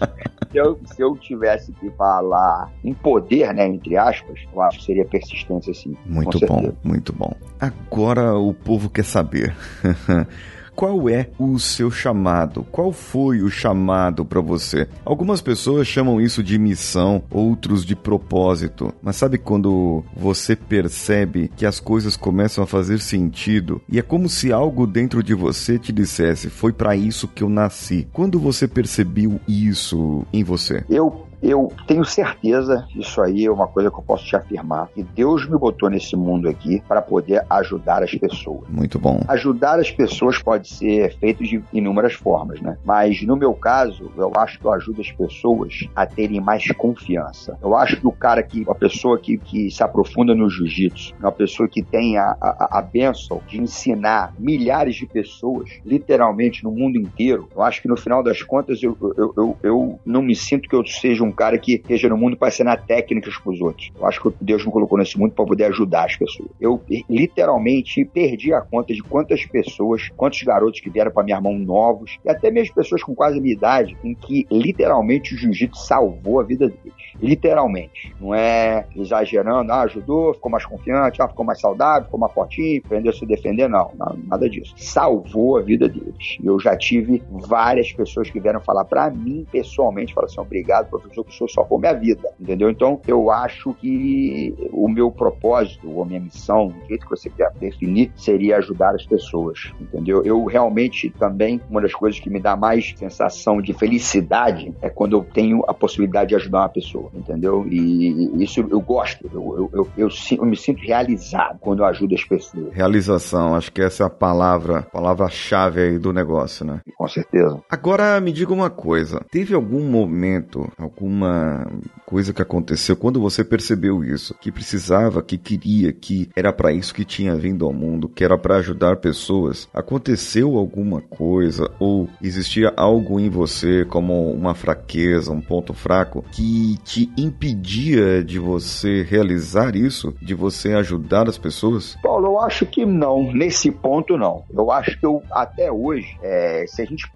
se 0.51 0.57
eu, 0.57 0.79
se 0.85 1.01
eu 1.01 1.15
tivesse 1.17 1.71
que 1.73 1.89
falar 1.91 2.71
em 2.83 2.93
poder, 2.93 3.53
né, 3.53 3.67
entre 3.67 3.97
aspas, 3.97 4.39
eu 4.53 4.61
acho 4.61 4.79
que 4.79 4.85
seria 4.85 5.05
persistência 5.05 5.73
sim. 5.73 5.95
Muito 6.05 6.39
bom, 6.45 6.73
muito 6.83 7.13
bom. 7.13 7.33
Agora 7.59 8.35
o 8.35 8.53
povo 8.53 8.89
quer 8.89 9.05
saber. 9.05 9.55
Qual 10.75 11.09
é 11.09 11.29
o 11.37 11.59
seu 11.59 11.91
chamado? 11.91 12.65
Qual 12.71 12.91
foi 12.91 13.41
o 13.41 13.49
chamado 13.49 14.25
para 14.25 14.41
você? 14.41 14.87
Algumas 15.05 15.41
pessoas 15.41 15.87
chamam 15.87 16.19
isso 16.19 16.41
de 16.41 16.57
missão, 16.57 17.23
outros 17.29 17.85
de 17.85 17.95
propósito. 17.95 18.93
Mas 19.01 19.15
sabe 19.15 19.37
quando 19.37 20.03
você 20.15 20.55
percebe 20.55 21.51
que 21.55 21.65
as 21.65 21.79
coisas 21.79 22.15
começam 22.15 22.63
a 22.63 22.67
fazer 22.67 22.99
sentido 22.99 23.81
e 23.89 23.99
é 23.99 24.01
como 24.01 24.29
se 24.29 24.51
algo 24.51 24.87
dentro 24.87 25.21
de 25.21 25.33
você 25.33 25.77
te 25.77 25.91
dissesse: 25.91 26.49
"Foi 26.49 26.73
para 26.73 26.95
isso 26.95 27.27
que 27.27 27.43
eu 27.43 27.49
nasci". 27.49 28.07
Quando 28.11 28.39
você 28.39 28.67
percebeu 28.67 29.39
isso 29.47 30.25
em 30.33 30.43
você? 30.43 30.83
Eu 30.89 31.30
eu 31.41 31.71
tenho 31.87 32.05
certeza, 32.05 32.87
isso 32.95 33.21
aí 33.21 33.45
é 33.45 33.51
uma 33.51 33.67
coisa 33.67 33.89
que 33.89 33.97
eu 33.97 34.03
posso 34.03 34.25
te 34.25 34.35
afirmar, 34.35 34.89
que 34.93 35.03
Deus 35.03 35.47
me 35.47 35.57
botou 35.57 35.89
nesse 35.89 36.15
mundo 36.15 36.47
aqui 36.47 36.81
para 36.87 37.01
poder 37.01 37.43
ajudar 37.49 38.03
as 38.03 38.13
pessoas. 38.13 38.67
Muito 38.69 38.99
bom. 38.99 39.21
Ajudar 39.27 39.79
as 39.79 39.89
pessoas 39.89 40.41
pode 40.41 40.67
ser 40.67 41.15
feito 41.17 41.43
de 41.43 41.63
inúmeras 41.73 42.13
formas, 42.13 42.61
né? 42.61 42.77
Mas 42.85 43.21
no 43.23 43.35
meu 43.35 43.53
caso, 43.53 44.11
eu 44.17 44.31
acho 44.37 44.59
que 44.59 44.65
eu 44.65 44.73
ajudo 44.73 45.01
as 45.01 45.11
pessoas 45.11 45.87
a 45.95 46.05
terem 46.05 46.39
mais 46.39 46.67
confiança. 46.73 47.57
Eu 47.61 47.75
acho 47.75 47.97
que 47.97 48.07
o 48.07 48.11
cara 48.11 48.43
que, 48.43 48.65
a 48.69 48.75
pessoa 48.75 49.17
que, 49.17 49.37
que 49.37 49.71
se 49.71 49.83
aprofunda 49.83 50.35
no 50.35 50.49
jiu-jitsu, 50.49 51.13
uma 51.19 51.31
pessoa 51.31 51.67
que 51.67 51.81
tem 51.81 52.17
a, 52.17 52.35
a, 52.39 52.79
a 52.79 52.81
benção 52.81 53.41
de 53.47 53.59
ensinar 53.59 54.33
milhares 54.37 54.95
de 54.95 55.05
pessoas, 55.05 55.69
literalmente 55.85 56.63
no 56.63 56.71
mundo 56.71 56.97
inteiro, 56.97 57.47
eu 57.55 57.61
acho 57.61 57.81
que 57.81 57.87
no 57.87 57.97
final 57.97 58.23
das 58.23 58.43
contas 58.43 58.81
eu, 58.83 58.95
eu, 59.17 59.33
eu, 59.35 59.57
eu 59.63 59.99
não 60.05 60.21
me 60.21 60.35
sinto 60.35 60.69
que 60.69 60.75
eu 60.75 60.85
seja 60.85 61.23
um 61.23 61.30
um 61.31 61.35
cara 61.35 61.57
que 61.57 61.75
esteja 61.75 62.09
no 62.09 62.17
mundo 62.17 62.37
para 62.37 62.49
ensinar 62.49 62.85
técnicas 62.85 63.37
para 63.37 63.51
os 63.51 63.61
outros. 63.61 63.91
Eu 63.97 64.05
acho 64.05 64.21
que 64.21 64.33
Deus 64.41 64.65
me 64.65 64.71
colocou 64.71 64.97
nesse 64.97 65.17
mundo 65.17 65.33
para 65.33 65.45
poder 65.45 65.65
ajudar 65.65 66.05
as 66.05 66.15
pessoas. 66.15 66.49
Eu 66.59 66.81
literalmente 67.09 68.05
perdi 68.05 68.53
a 68.53 68.61
conta 68.61 68.93
de 68.93 69.01
quantas 69.01 69.45
pessoas, 69.45 70.09
quantos 70.15 70.41
garotos 70.43 70.79
que 70.79 70.89
vieram 70.89 71.11
para 71.11 71.23
minha 71.23 71.39
mão 71.39 71.57
novos, 71.57 72.17
e 72.23 72.29
até 72.29 72.51
mesmo 72.51 72.75
pessoas 72.75 73.01
com 73.03 73.15
quase 73.15 73.37
a 73.37 73.41
minha 73.41 73.53
idade, 73.53 73.97
em 74.03 74.13
que 74.13 74.45
literalmente 74.51 75.33
o 75.33 75.37
jiu-jitsu 75.37 75.85
salvou 75.85 76.39
a 76.39 76.43
vida 76.43 76.67
deles. 76.67 76.93
Literalmente. 77.21 78.13
Não 78.19 78.33
é 78.33 78.85
exagerando, 78.95 79.71
ah, 79.71 79.81
ajudou, 79.81 80.33
ficou 80.33 80.51
mais 80.51 80.65
confiante, 80.65 81.21
ah, 81.21 81.27
ficou 81.27 81.45
mais 81.45 81.59
saudável, 81.59 82.05
ficou 82.05 82.19
mais 82.19 82.33
fortinho, 82.33 82.81
aprendeu 82.83 83.11
a 83.11 83.15
se 83.15 83.25
defender. 83.25 83.67
Não, 83.67 83.91
não 83.97 84.17
nada 84.27 84.49
disso. 84.49 84.73
Salvou 84.77 85.57
a 85.57 85.61
vida 85.61 85.87
deles. 85.87 86.37
Eu 86.43 86.59
já 86.59 86.75
tive 86.75 87.23
várias 87.29 87.91
pessoas 87.93 88.29
que 88.29 88.39
vieram 88.39 88.61
falar 88.61 88.85
para 88.85 89.09
mim 89.09 89.45
pessoalmente, 89.51 90.13
falaram 90.13 90.31
assim, 90.31 90.41
obrigado, 90.41 90.89
professor 90.89 91.20
eu 91.27 91.31
sou 91.31 91.47
só 91.47 91.63
por 91.63 91.79
minha 91.79 91.93
vida, 91.93 92.29
entendeu? 92.39 92.69
Então, 92.69 92.99
eu 93.07 93.31
acho 93.31 93.73
que 93.75 94.53
o 94.71 94.87
meu 94.87 95.11
propósito, 95.11 95.89
ou 95.89 96.03
a 96.03 96.05
minha 96.05 96.19
missão, 96.19 96.67
do 96.67 96.87
jeito 96.87 97.05
que 97.05 97.09
você 97.09 97.29
quer 97.29 97.51
definir, 97.59 98.11
seria 98.15 98.57
ajudar 98.57 98.95
as 98.95 99.05
pessoas, 99.05 99.71
entendeu? 99.79 100.23
Eu 100.23 100.45
realmente 100.45 101.09
também, 101.09 101.61
uma 101.69 101.81
das 101.81 101.93
coisas 101.93 102.19
que 102.19 102.29
me 102.29 102.39
dá 102.39 102.55
mais 102.55 102.93
sensação 102.97 103.61
de 103.61 103.73
felicidade 103.73 104.73
é 104.81 104.89
quando 104.89 105.15
eu 105.15 105.23
tenho 105.23 105.63
a 105.67 105.73
possibilidade 105.73 106.29
de 106.29 106.35
ajudar 106.35 106.59
uma 106.59 106.69
pessoa, 106.69 107.09
entendeu? 107.13 107.65
E 107.67 108.43
isso 108.43 108.65
eu 108.69 108.81
gosto, 108.81 109.29
eu, 109.33 109.69
eu, 109.73 109.89
eu, 109.97 110.09
eu 110.37 110.45
me 110.45 110.55
sinto 110.55 110.81
realizado 110.81 111.59
quando 111.59 111.79
eu 111.79 111.85
ajudo 111.85 112.15
as 112.15 112.23
pessoas. 112.23 112.73
Realização, 112.73 113.55
acho 113.55 113.71
que 113.71 113.81
essa 113.81 114.03
é 114.03 114.07
a 114.07 114.09
palavra, 114.09 114.83
palavra-chave 114.83 115.81
aí 115.81 115.99
do 115.99 116.13
negócio, 116.13 116.65
né? 116.65 116.81
Com 116.95 117.07
certeza. 117.07 117.61
Agora, 117.69 118.19
me 118.19 118.31
diga 118.31 118.53
uma 118.53 118.69
coisa, 118.69 119.23
teve 119.31 119.53
algum 119.53 119.83
momento, 119.89 120.71
algum 120.77 121.09
uma 121.11 121.67
coisa 122.05 122.33
que 122.33 122.41
aconteceu 122.41 122.95
quando 122.95 123.19
você 123.19 123.43
percebeu 123.43 124.03
isso, 124.03 124.35
que 124.39 124.51
precisava, 124.51 125.21
que 125.21 125.37
queria, 125.37 125.91
que 125.91 126.29
era 126.35 126.51
para 126.51 126.71
isso 126.71 126.93
que 126.93 127.05
tinha 127.05 127.35
vindo 127.35 127.65
ao 127.65 127.73
mundo, 127.73 128.09
que 128.09 128.23
era 128.23 128.37
para 128.37 128.57
ajudar 128.57 128.97
pessoas. 128.97 129.69
Aconteceu 129.73 130.57
alguma 130.57 131.01
coisa 131.01 131.69
ou 131.79 132.09
existia 132.21 132.73
algo 132.75 133.19
em 133.19 133.29
você 133.29 133.85
como 133.85 134.31
uma 134.31 134.53
fraqueza, 134.55 135.31
um 135.31 135.41
ponto 135.41 135.73
fraco 135.73 136.23
que 136.31 136.77
te 136.83 137.11
impedia 137.17 138.23
de 138.23 138.39
você 138.39 139.03
realizar 139.03 139.75
isso, 139.75 140.13
de 140.21 140.33
você 140.33 140.73
ajudar 140.73 141.27
as 141.27 141.37
pessoas? 141.37 141.97
Paulo, 142.01 142.27
eu 142.27 142.39
acho 142.39 142.65
que 142.65 142.85
não, 142.85 143.31
nesse 143.33 143.71
ponto 143.71 144.17
não. 144.17 144.43
Eu 144.53 144.71
acho 144.71 144.99
que 144.99 145.05
eu 145.05 145.21
até 145.31 145.71
hoje, 145.71 146.17
é, 146.21 146.65
se 146.67 146.81
a 146.81 146.85
gente 146.85 147.09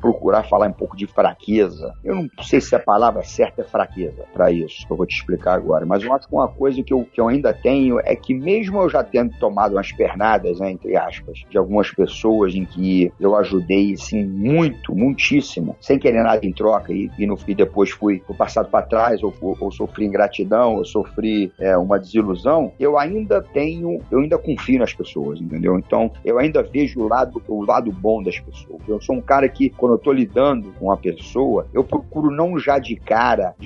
procurar 0.00 0.44
falar 0.44 0.68
um 0.68 0.72
pouco 0.72 0.96
de 0.96 1.06
fraqueza, 1.06 1.92
eu 2.04 2.14
não 2.14 2.28
sei 2.42 2.60
se 2.60 2.74
a 2.74 2.78
palavra 2.78 3.22
certa 3.36 3.64
fraqueza 3.64 4.24
para 4.32 4.50
isso, 4.50 4.86
que 4.86 4.92
eu 4.92 4.96
vou 4.96 5.06
te 5.06 5.14
explicar 5.14 5.54
agora. 5.54 5.84
Mas 5.84 6.02
eu 6.02 6.12
acho 6.14 6.26
que 6.26 6.34
uma 6.34 6.48
coisa 6.48 6.82
que 6.82 6.92
eu, 6.92 7.06
que 7.12 7.20
eu 7.20 7.28
ainda 7.28 7.52
tenho 7.52 8.00
é 8.00 8.16
que, 8.16 8.32
mesmo 8.32 8.80
eu 8.80 8.88
já 8.88 9.04
tendo 9.04 9.36
tomado 9.38 9.72
umas 9.72 9.92
pernadas, 9.92 10.58
né, 10.58 10.70
entre 10.70 10.96
aspas, 10.96 11.44
de 11.50 11.58
algumas 11.58 11.90
pessoas 11.90 12.54
em 12.54 12.64
que 12.64 13.12
eu 13.20 13.36
ajudei, 13.36 13.92
assim, 13.92 14.24
muito, 14.24 14.94
muitíssimo, 14.94 15.76
sem 15.80 15.98
querer 15.98 16.22
nada 16.22 16.44
em 16.46 16.52
troca, 16.52 16.92
e, 16.92 17.10
e 17.18 17.26
no 17.26 17.36
fim 17.36 17.54
depois 17.54 17.90
fui, 17.90 18.22
fui 18.26 18.34
passado 18.34 18.70
para 18.70 18.86
trás, 18.86 19.22
ou, 19.22 19.34
ou, 19.40 19.56
ou, 19.60 19.70
sofri 19.70 20.06
ingratidão, 20.06 20.76
ou 20.76 20.84
sofri 20.84 21.52
é, 21.60 21.76
uma 21.76 21.98
desilusão, 21.98 22.72
eu 22.80 22.98
ainda 22.98 23.42
tenho, 23.42 24.00
eu 24.10 24.20
ainda 24.20 24.38
confio 24.38 24.78
nas 24.78 24.94
pessoas, 24.94 25.40
entendeu? 25.40 25.78
Então, 25.78 26.10
eu 26.24 26.38
ainda 26.38 26.62
vejo 26.62 27.00
o 27.00 27.08
lado, 27.08 27.42
o 27.46 27.64
lado 27.64 27.92
bom 27.92 28.22
das 28.22 28.38
pessoas. 28.38 28.80
Eu 28.88 29.00
sou 29.00 29.16
um 29.16 29.20
cara 29.20 29.48
que, 29.48 29.68
quando 29.70 29.92
eu 29.92 29.98
tô 29.98 30.12
lidando 30.12 30.72
com 30.78 30.86
uma 30.86 30.96
pessoa, 30.96 31.66
eu 31.74 31.84
procuro 31.84 32.30
não 32.30 32.58
já 32.58 32.78
de 32.78 32.96
cara 32.96 33.15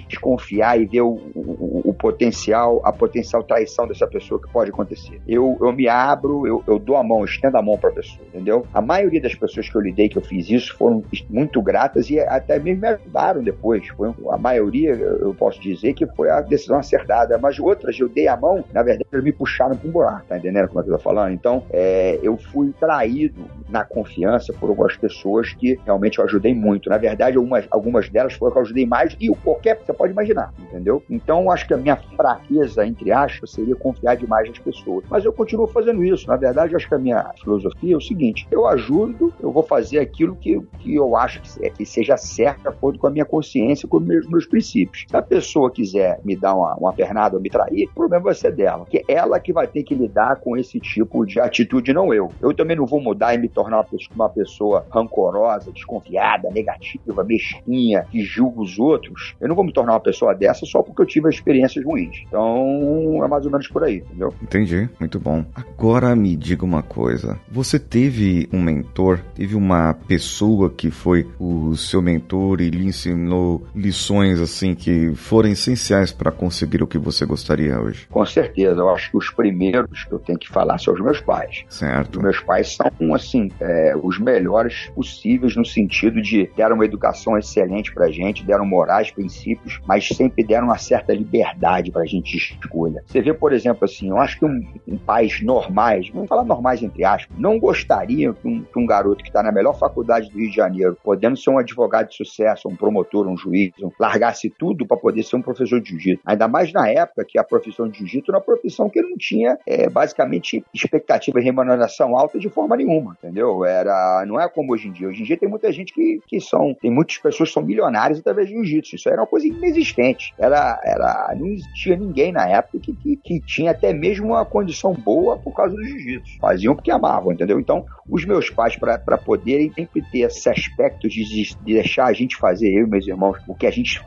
desconfiar 0.09 0.81
e 0.81 0.87
ver 0.87 1.03
o, 1.03 1.19
o, 1.35 1.83
o 1.87 1.95
potencial, 1.95 2.81
a 2.85 2.93
potencial 2.93 3.43
traição 3.43 3.87
dessa 3.87 4.07
pessoa 4.07 4.41
que 4.41 4.51
pode 4.53 4.71
acontecer. 4.71 5.21
Eu, 5.27 5.57
eu 5.61 5.73
me 5.73 5.89
abro, 5.89 6.47
eu, 6.47 6.63
eu 6.67 6.79
dou 6.79 6.97
a 6.97 7.03
mão, 7.03 7.21
eu 7.21 7.25
estendo 7.25 7.57
a 7.57 7.63
mão 7.63 7.77
para 7.77 7.91
a 7.91 7.93
pessoa, 7.93 8.25
entendeu? 8.29 8.67
A 8.73 8.81
maioria 8.81 9.21
das 9.21 9.35
pessoas 9.35 9.69
que 9.69 9.77
eu 9.77 9.81
lidei, 9.81 10.09
que 10.09 10.19
eu 10.19 10.23
fiz 10.23 10.49
isso, 10.49 10.77
foram 10.77 11.03
muito 11.29 11.61
gratas 11.63 12.11
e 12.11 12.21
até 12.21 12.59
mesmo 12.59 12.83
me 12.83 12.89
ajudaram 12.89 13.43
depois. 13.43 13.87
Foi, 13.89 14.13
a 14.31 14.39
maioria, 14.39 14.93
eu 14.93 15.35
posso 15.35 15.61
dizer 15.61 15.95
que 15.95 16.07
foi 16.07 16.31
a 16.31 16.41
decisão 16.41 16.79
acertada, 16.79 17.39
mas 17.39 17.59
outras 17.59 17.99
eu 17.99 18.09
dei 18.09 18.29
a 18.29 18.37
mão, 18.37 18.65
na 18.73 18.83
verdade, 18.83 19.07
eles 19.13 19.25
me 19.25 19.33
puxaram 19.33 19.77
para 19.77 19.89
um 19.89 19.93
buraco, 19.93 20.27
tá 20.29 20.39
entendendo 20.39 20.69
como 20.69 20.81
é 20.81 20.83
que 20.83 20.91
eu 20.91 20.97
tô 20.97 21.03
falando? 21.03 21.33
Então, 21.33 21.65
é, 21.71 22.19
eu 22.23 22.37
fui 22.37 22.73
traído 22.79 23.45
na 23.69 23.85
confiança 23.85 24.53
por 24.53 24.69
algumas 24.69 24.97
pessoas 24.97 25.53
que 25.53 25.79
realmente 25.85 26.19
eu 26.19 26.25
ajudei 26.25 26.55
muito. 26.55 26.89
Na 26.89 26.99
verdade, 26.99 27.37
algumas, 27.37 27.67
algumas 27.71 28.09
delas 28.09 28.35
foram 28.35 28.53
que 28.53 28.59
eu 28.59 28.63
ajudei 28.63 28.87
mais 28.87 29.17
e 29.21 29.31
o 29.31 29.35
qualquer 29.43 29.81
você 29.85 29.93
pode 29.93 30.13
imaginar, 30.13 30.53
entendeu? 30.59 31.03
Então, 31.09 31.51
acho 31.51 31.67
que 31.67 31.75
a 31.75 31.77
minha 31.77 31.97
fraqueza, 31.97 32.87
entre 32.87 33.13
aspas, 33.13 33.51
seria 33.51 33.75
confiar 33.75 34.17
demais 34.17 34.49
nas 34.49 34.59
pessoas. 34.59 35.05
Mas 35.09 35.25
eu 35.25 35.33
continuo 35.33 35.67
fazendo 35.67 36.05
isso. 36.05 36.27
Na 36.29 36.37
verdade, 36.37 36.77
acho 36.77 36.89
que 36.89 36.95
a 36.95 36.99
minha 36.99 37.33
filosofia 37.43 37.95
é 37.95 37.97
o 37.97 38.01
seguinte: 38.01 38.47
eu 38.51 38.67
ajudo, 38.67 39.33
eu 39.41 39.51
vou 39.51 39.63
fazer 39.63 39.99
aquilo 39.99 40.37
que, 40.37 40.61
que 40.79 40.95
eu 40.95 41.17
acho 41.17 41.41
que, 41.43 41.71
que 41.71 41.87
seja 41.87 42.17
certo, 42.17 42.63
de 42.63 42.69
acordo 42.69 42.99
com 42.99 43.07
a 43.07 43.11
minha 43.11 43.25
consciência, 43.25 43.89
com 43.89 43.99
os 43.99 44.05
meus, 44.05 44.27
meus 44.29 44.47
princípios. 44.47 45.07
Se 45.09 45.17
a 45.17 45.23
pessoa 45.23 45.71
quiser 45.71 46.21
me 46.25 46.37
dar 46.37 46.55
uma, 46.55 46.75
uma 46.75 46.93
pernada 46.93 47.37
ou 47.37 47.43
me 47.43 47.51
trair, 47.51 47.89
o 47.89 47.95
problema 47.95 48.25
vai 48.25 48.35
ser 48.35 48.53
dela. 48.53 48.85
Que 48.89 48.99
é 48.99 49.05
ela 49.09 49.39
que 49.41 49.53
vai 49.53 49.67
ter 49.67 49.83
que 49.83 49.95
lidar 49.95 50.37
com 50.37 50.57
esse 50.57 50.79
tipo 50.81 51.25
de 51.25 51.41
atitude, 51.41 51.93
não 51.93 52.13
eu. 52.13 52.31
Eu 52.41 52.55
também 52.55 52.77
não 52.77 52.87
vou 52.87 53.01
mudar 53.01 53.35
e 53.35 53.39
me 53.39 53.49
tornar 53.49 53.79
uma 53.79 53.85
pessoa, 53.85 54.15
uma 54.15 54.29
pessoa 54.29 54.87
rancorosa, 54.91 55.73
desconfiada, 55.73 56.51
negativa, 56.51 57.25
mesquinha, 57.25 58.07
que 58.11 58.23
julga 58.23 58.61
os 58.61 58.79
outros. 58.79 59.30
Eu 59.41 59.49
não 59.49 59.55
vou 59.55 59.65
me 59.65 59.73
tornar 59.73 59.93
uma 59.93 60.01
pessoa 60.01 60.35
dessa 60.35 60.65
só 60.67 60.83
porque 60.83 61.03
eu 61.03 61.07
tive 61.07 61.29
experiências 61.29 61.85
ruins. 61.85 62.23
Então, 62.27 63.23
é 63.25 63.29
mais 63.29 63.45
ou 63.45 63.51
menos 63.51 63.69
por 63.69 63.85
aí, 63.85 63.97
entendeu? 63.97 64.35
Entendi, 64.43 64.89
muito 64.99 65.19
bom. 65.19 65.45
Agora 65.55 66.15
me 66.15 66.37
diga 66.37 66.65
uma 66.65 66.83
coisa. 66.83 67.39
Você 67.51 67.79
teve 67.79 68.49
um 68.53 68.61
mentor, 68.63 69.21
teve 69.35 69.55
uma 69.55 69.95
pessoa 70.07 70.71
que 70.71 70.91
foi 70.91 71.27
o 71.39 71.77
seu 71.77 72.01
mentor 72.03 72.61
e 72.61 72.71
lhe 72.71 72.87
ensinou 72.87 73.67
lições 73.75 74.41
assim 74.41 74.75
que 74.75 75.15
foram 75.15 75.51
essenciais 75.51 76.13
para 76.13 76.31
conseguir 76.31 76.83
o 76.83 76.87
que 76.87 76.99
você 76.99 77.25
gostaria 77.25 77.81
hoje? 77.81 78.07
Com 78.09 78.25
certeza. 78.25 78.81
Eu 78.81 78.89
acho 78.91 79.11
que 79.11 79.17
os 79.17 79.31
primeiros 79.31 80.05
que 80.05 80.13
eu 80.13 80.19
tenho 80.19 80.39
que 80.39 80.49
falar 80.49 80.79
são 80.79 80.95
os 80.95 81.01
meus 81.01 81.21
pais. 81.21 81.65
Certo. 81.69 82.17
Os 82.17 82.23
meus 82.23 82.41
pais 82.41 82.77
são, 82.77 83.15
assim, 83.15 83.51
é, 83.61 83.95
os 84.03 84.19
melhores 84.19 84.91
possíveis 84.95 85.57
no 85.57 85.65
sentido 85.65 86.21
de 86.21 86.51
deram 86.57 86.77
uma 86.77 86.85
educação 86.85 87.39
excelente 87.39 87.93
pra 87.93 88.11
gente, 88.11 88.45
deram 88.45 88.67
morais, 88.67 89.11
princípios, 89.21 89.81
mas 89.87 90.09
sempre 90.09 90.43
deram 90.43 90.69
uma 90.69 90.79
certa 90.79 91.13
liberdade 91.13 91.91
pra 91.91 92.07
gente 92.07 92.31
de 92.31 92.37
escolha. 92.39 93.03
Você 93.07 93.21
vê, 93.21 93.35
por 93.35 93.53
exemplo, 93.53 93.85
assim, 93.85 94.09
eu 94.09 94.17
acho 94.17 94.39
que 94.39 94.45
um, 94.45 94.67
um 94.89 94.97
pais 94.97 95.43
normais, 95.43 96.09
vamos 96.09 96.29
falar 96.29 96.45
normais 96.45 96.83
entre 96.83 97.05
aspas, 97.05 97.37
não 97.39 97.59
gostariam 97.59 98.33
que 98.33 98.49
um, 98.49 98.63
que 98.63 98.79
um 98.79 98.87
garoto 98.87 99.23
que 99.23 99.29
está 99.29 99.43
na 99.43 99.53
melhor 99.53 99.79
faculdade 99.79 100.31
do 100.31 100.39
Rio 100.39 100.49
de 100.49 100.57
Janeiro, 100.57 100.97
podendo 101.05 101.37
ser 101.37 101.51
um 101.51 101.59
advogado 101.59 102.09
de 102.09 102.17
sucesso, 102.17 102.69
um 102.69 102.77
promotor, 102.77 103.29
um 103.29 103.37
juiz, 103.37 103.73
um, 103.83 103.91
largasse 103.99 104.49
tudo 104.51 104.87
para 104.87 104.97
poder 104.97 105.23
ser 105.23 105.37
um 105.37 105.43
professor 105.43 105.81
de 105.81 105.91
jiu-jitsu. 105.91 106.23
Ainda 106.25 106.49
mais 106.49 106.73
na 106.73 106.89
época 106.89 107.25
que 107.27 107.39
a 107.39 107.45
profissão 107.45 107.89
de 107.89 107.99
jiu-jitsu 107.99 108.31
era 108.31 108.39
uma 108.39 108.45
profissão 108.45 108.89
que 108.89 109.03
não 109.03 109.17
tinha, 109.17 109.59
é, 109.67 109.89
basicamente, 109.89 110.65
expectativa 110.73 111.39
de 111.39 111.45
remuneração 111.45 112.17
alta 112.17 112.39
de 112.39 112.49
forma 112.49 112.77
nenhuma, 112.77 113.17
entendeu? 113.23 113.65
Era, 113.65 114.25
não 114.27 114.41
é 114.41 114.49
como 114.49 114.73
hoje 114.73 114.89
em 114.89 114.93
dia. 114.93 115.09
Hoje 115.09 115.23
em 115.23 115.25
dia 115.25 115.37
tem 115.37 115.49
muita 115.49 115.71
gente 115.73 115.93
que, 115.93 116.21
que 116.27 116.41
são, 116.41 116.75
tem 116.81 116.91
muitas 116.91 117.19
pessoas 117.19 117.51
que 117.51 117.55
são 117.55 117.63
milionárias 117.63 118.19
através 118.19 118.49
de 118.49 118.55
jiu-jitsu. 118.55 118.97
Isso 118.97 119.09
era 119.13 119.21
uma 119.21 119.27
coisa 119.27 119.47
inexistente. 119.47 120.33
Era, 120.39 120.81
era, 120.85 121.35
não 121.39 121.47
existia 121.47 121.97
ninguém 121.97 122.33
na 122.33 122.49
época 122.49 122.79
que, 122.79 122.95
que, 122.95 123.17
que 123.17 123.41
tinha 123.41 123.71
até 123.71 123.93
mesmo 123.93 124.29
uma 124.29 124.45
condição 124.45 124.95
boa 124.95 125.37
por 125.37 125.55
causa 125.55 125.75
do 125.75 125.83
jiu-jitsu. 125.83 126.39
Faziam 126.41 126.75
porque 126.75 126.91
amavam, 126.91 127.33
entendeu? 127.33 127.59
Então, 127.59 127.85
os 128.09 128.25
meus 128.25 128.51
pais, 128.51 128.77
para 128.77 129.19
poderem 129.19 129.73
sempre 129.73 130.03
ter 130.11 130.21
esse 130.21 130.49
aspecto 130.49 131.09
de, 131.09 131.25
de, 131.25 131.57
deixar 131.63 132.07
a 132.07 132.13
gente 132.13 132.37
fazer, 132.37 132.69
eu 132.69 132.87
e 132.87 132.91
meus 132.91 133.07
irmãos, 133.07 133.39
o 133.47 133.55
que 133.55 133.67
a 133.67 133.71
gente, 133.71 134.01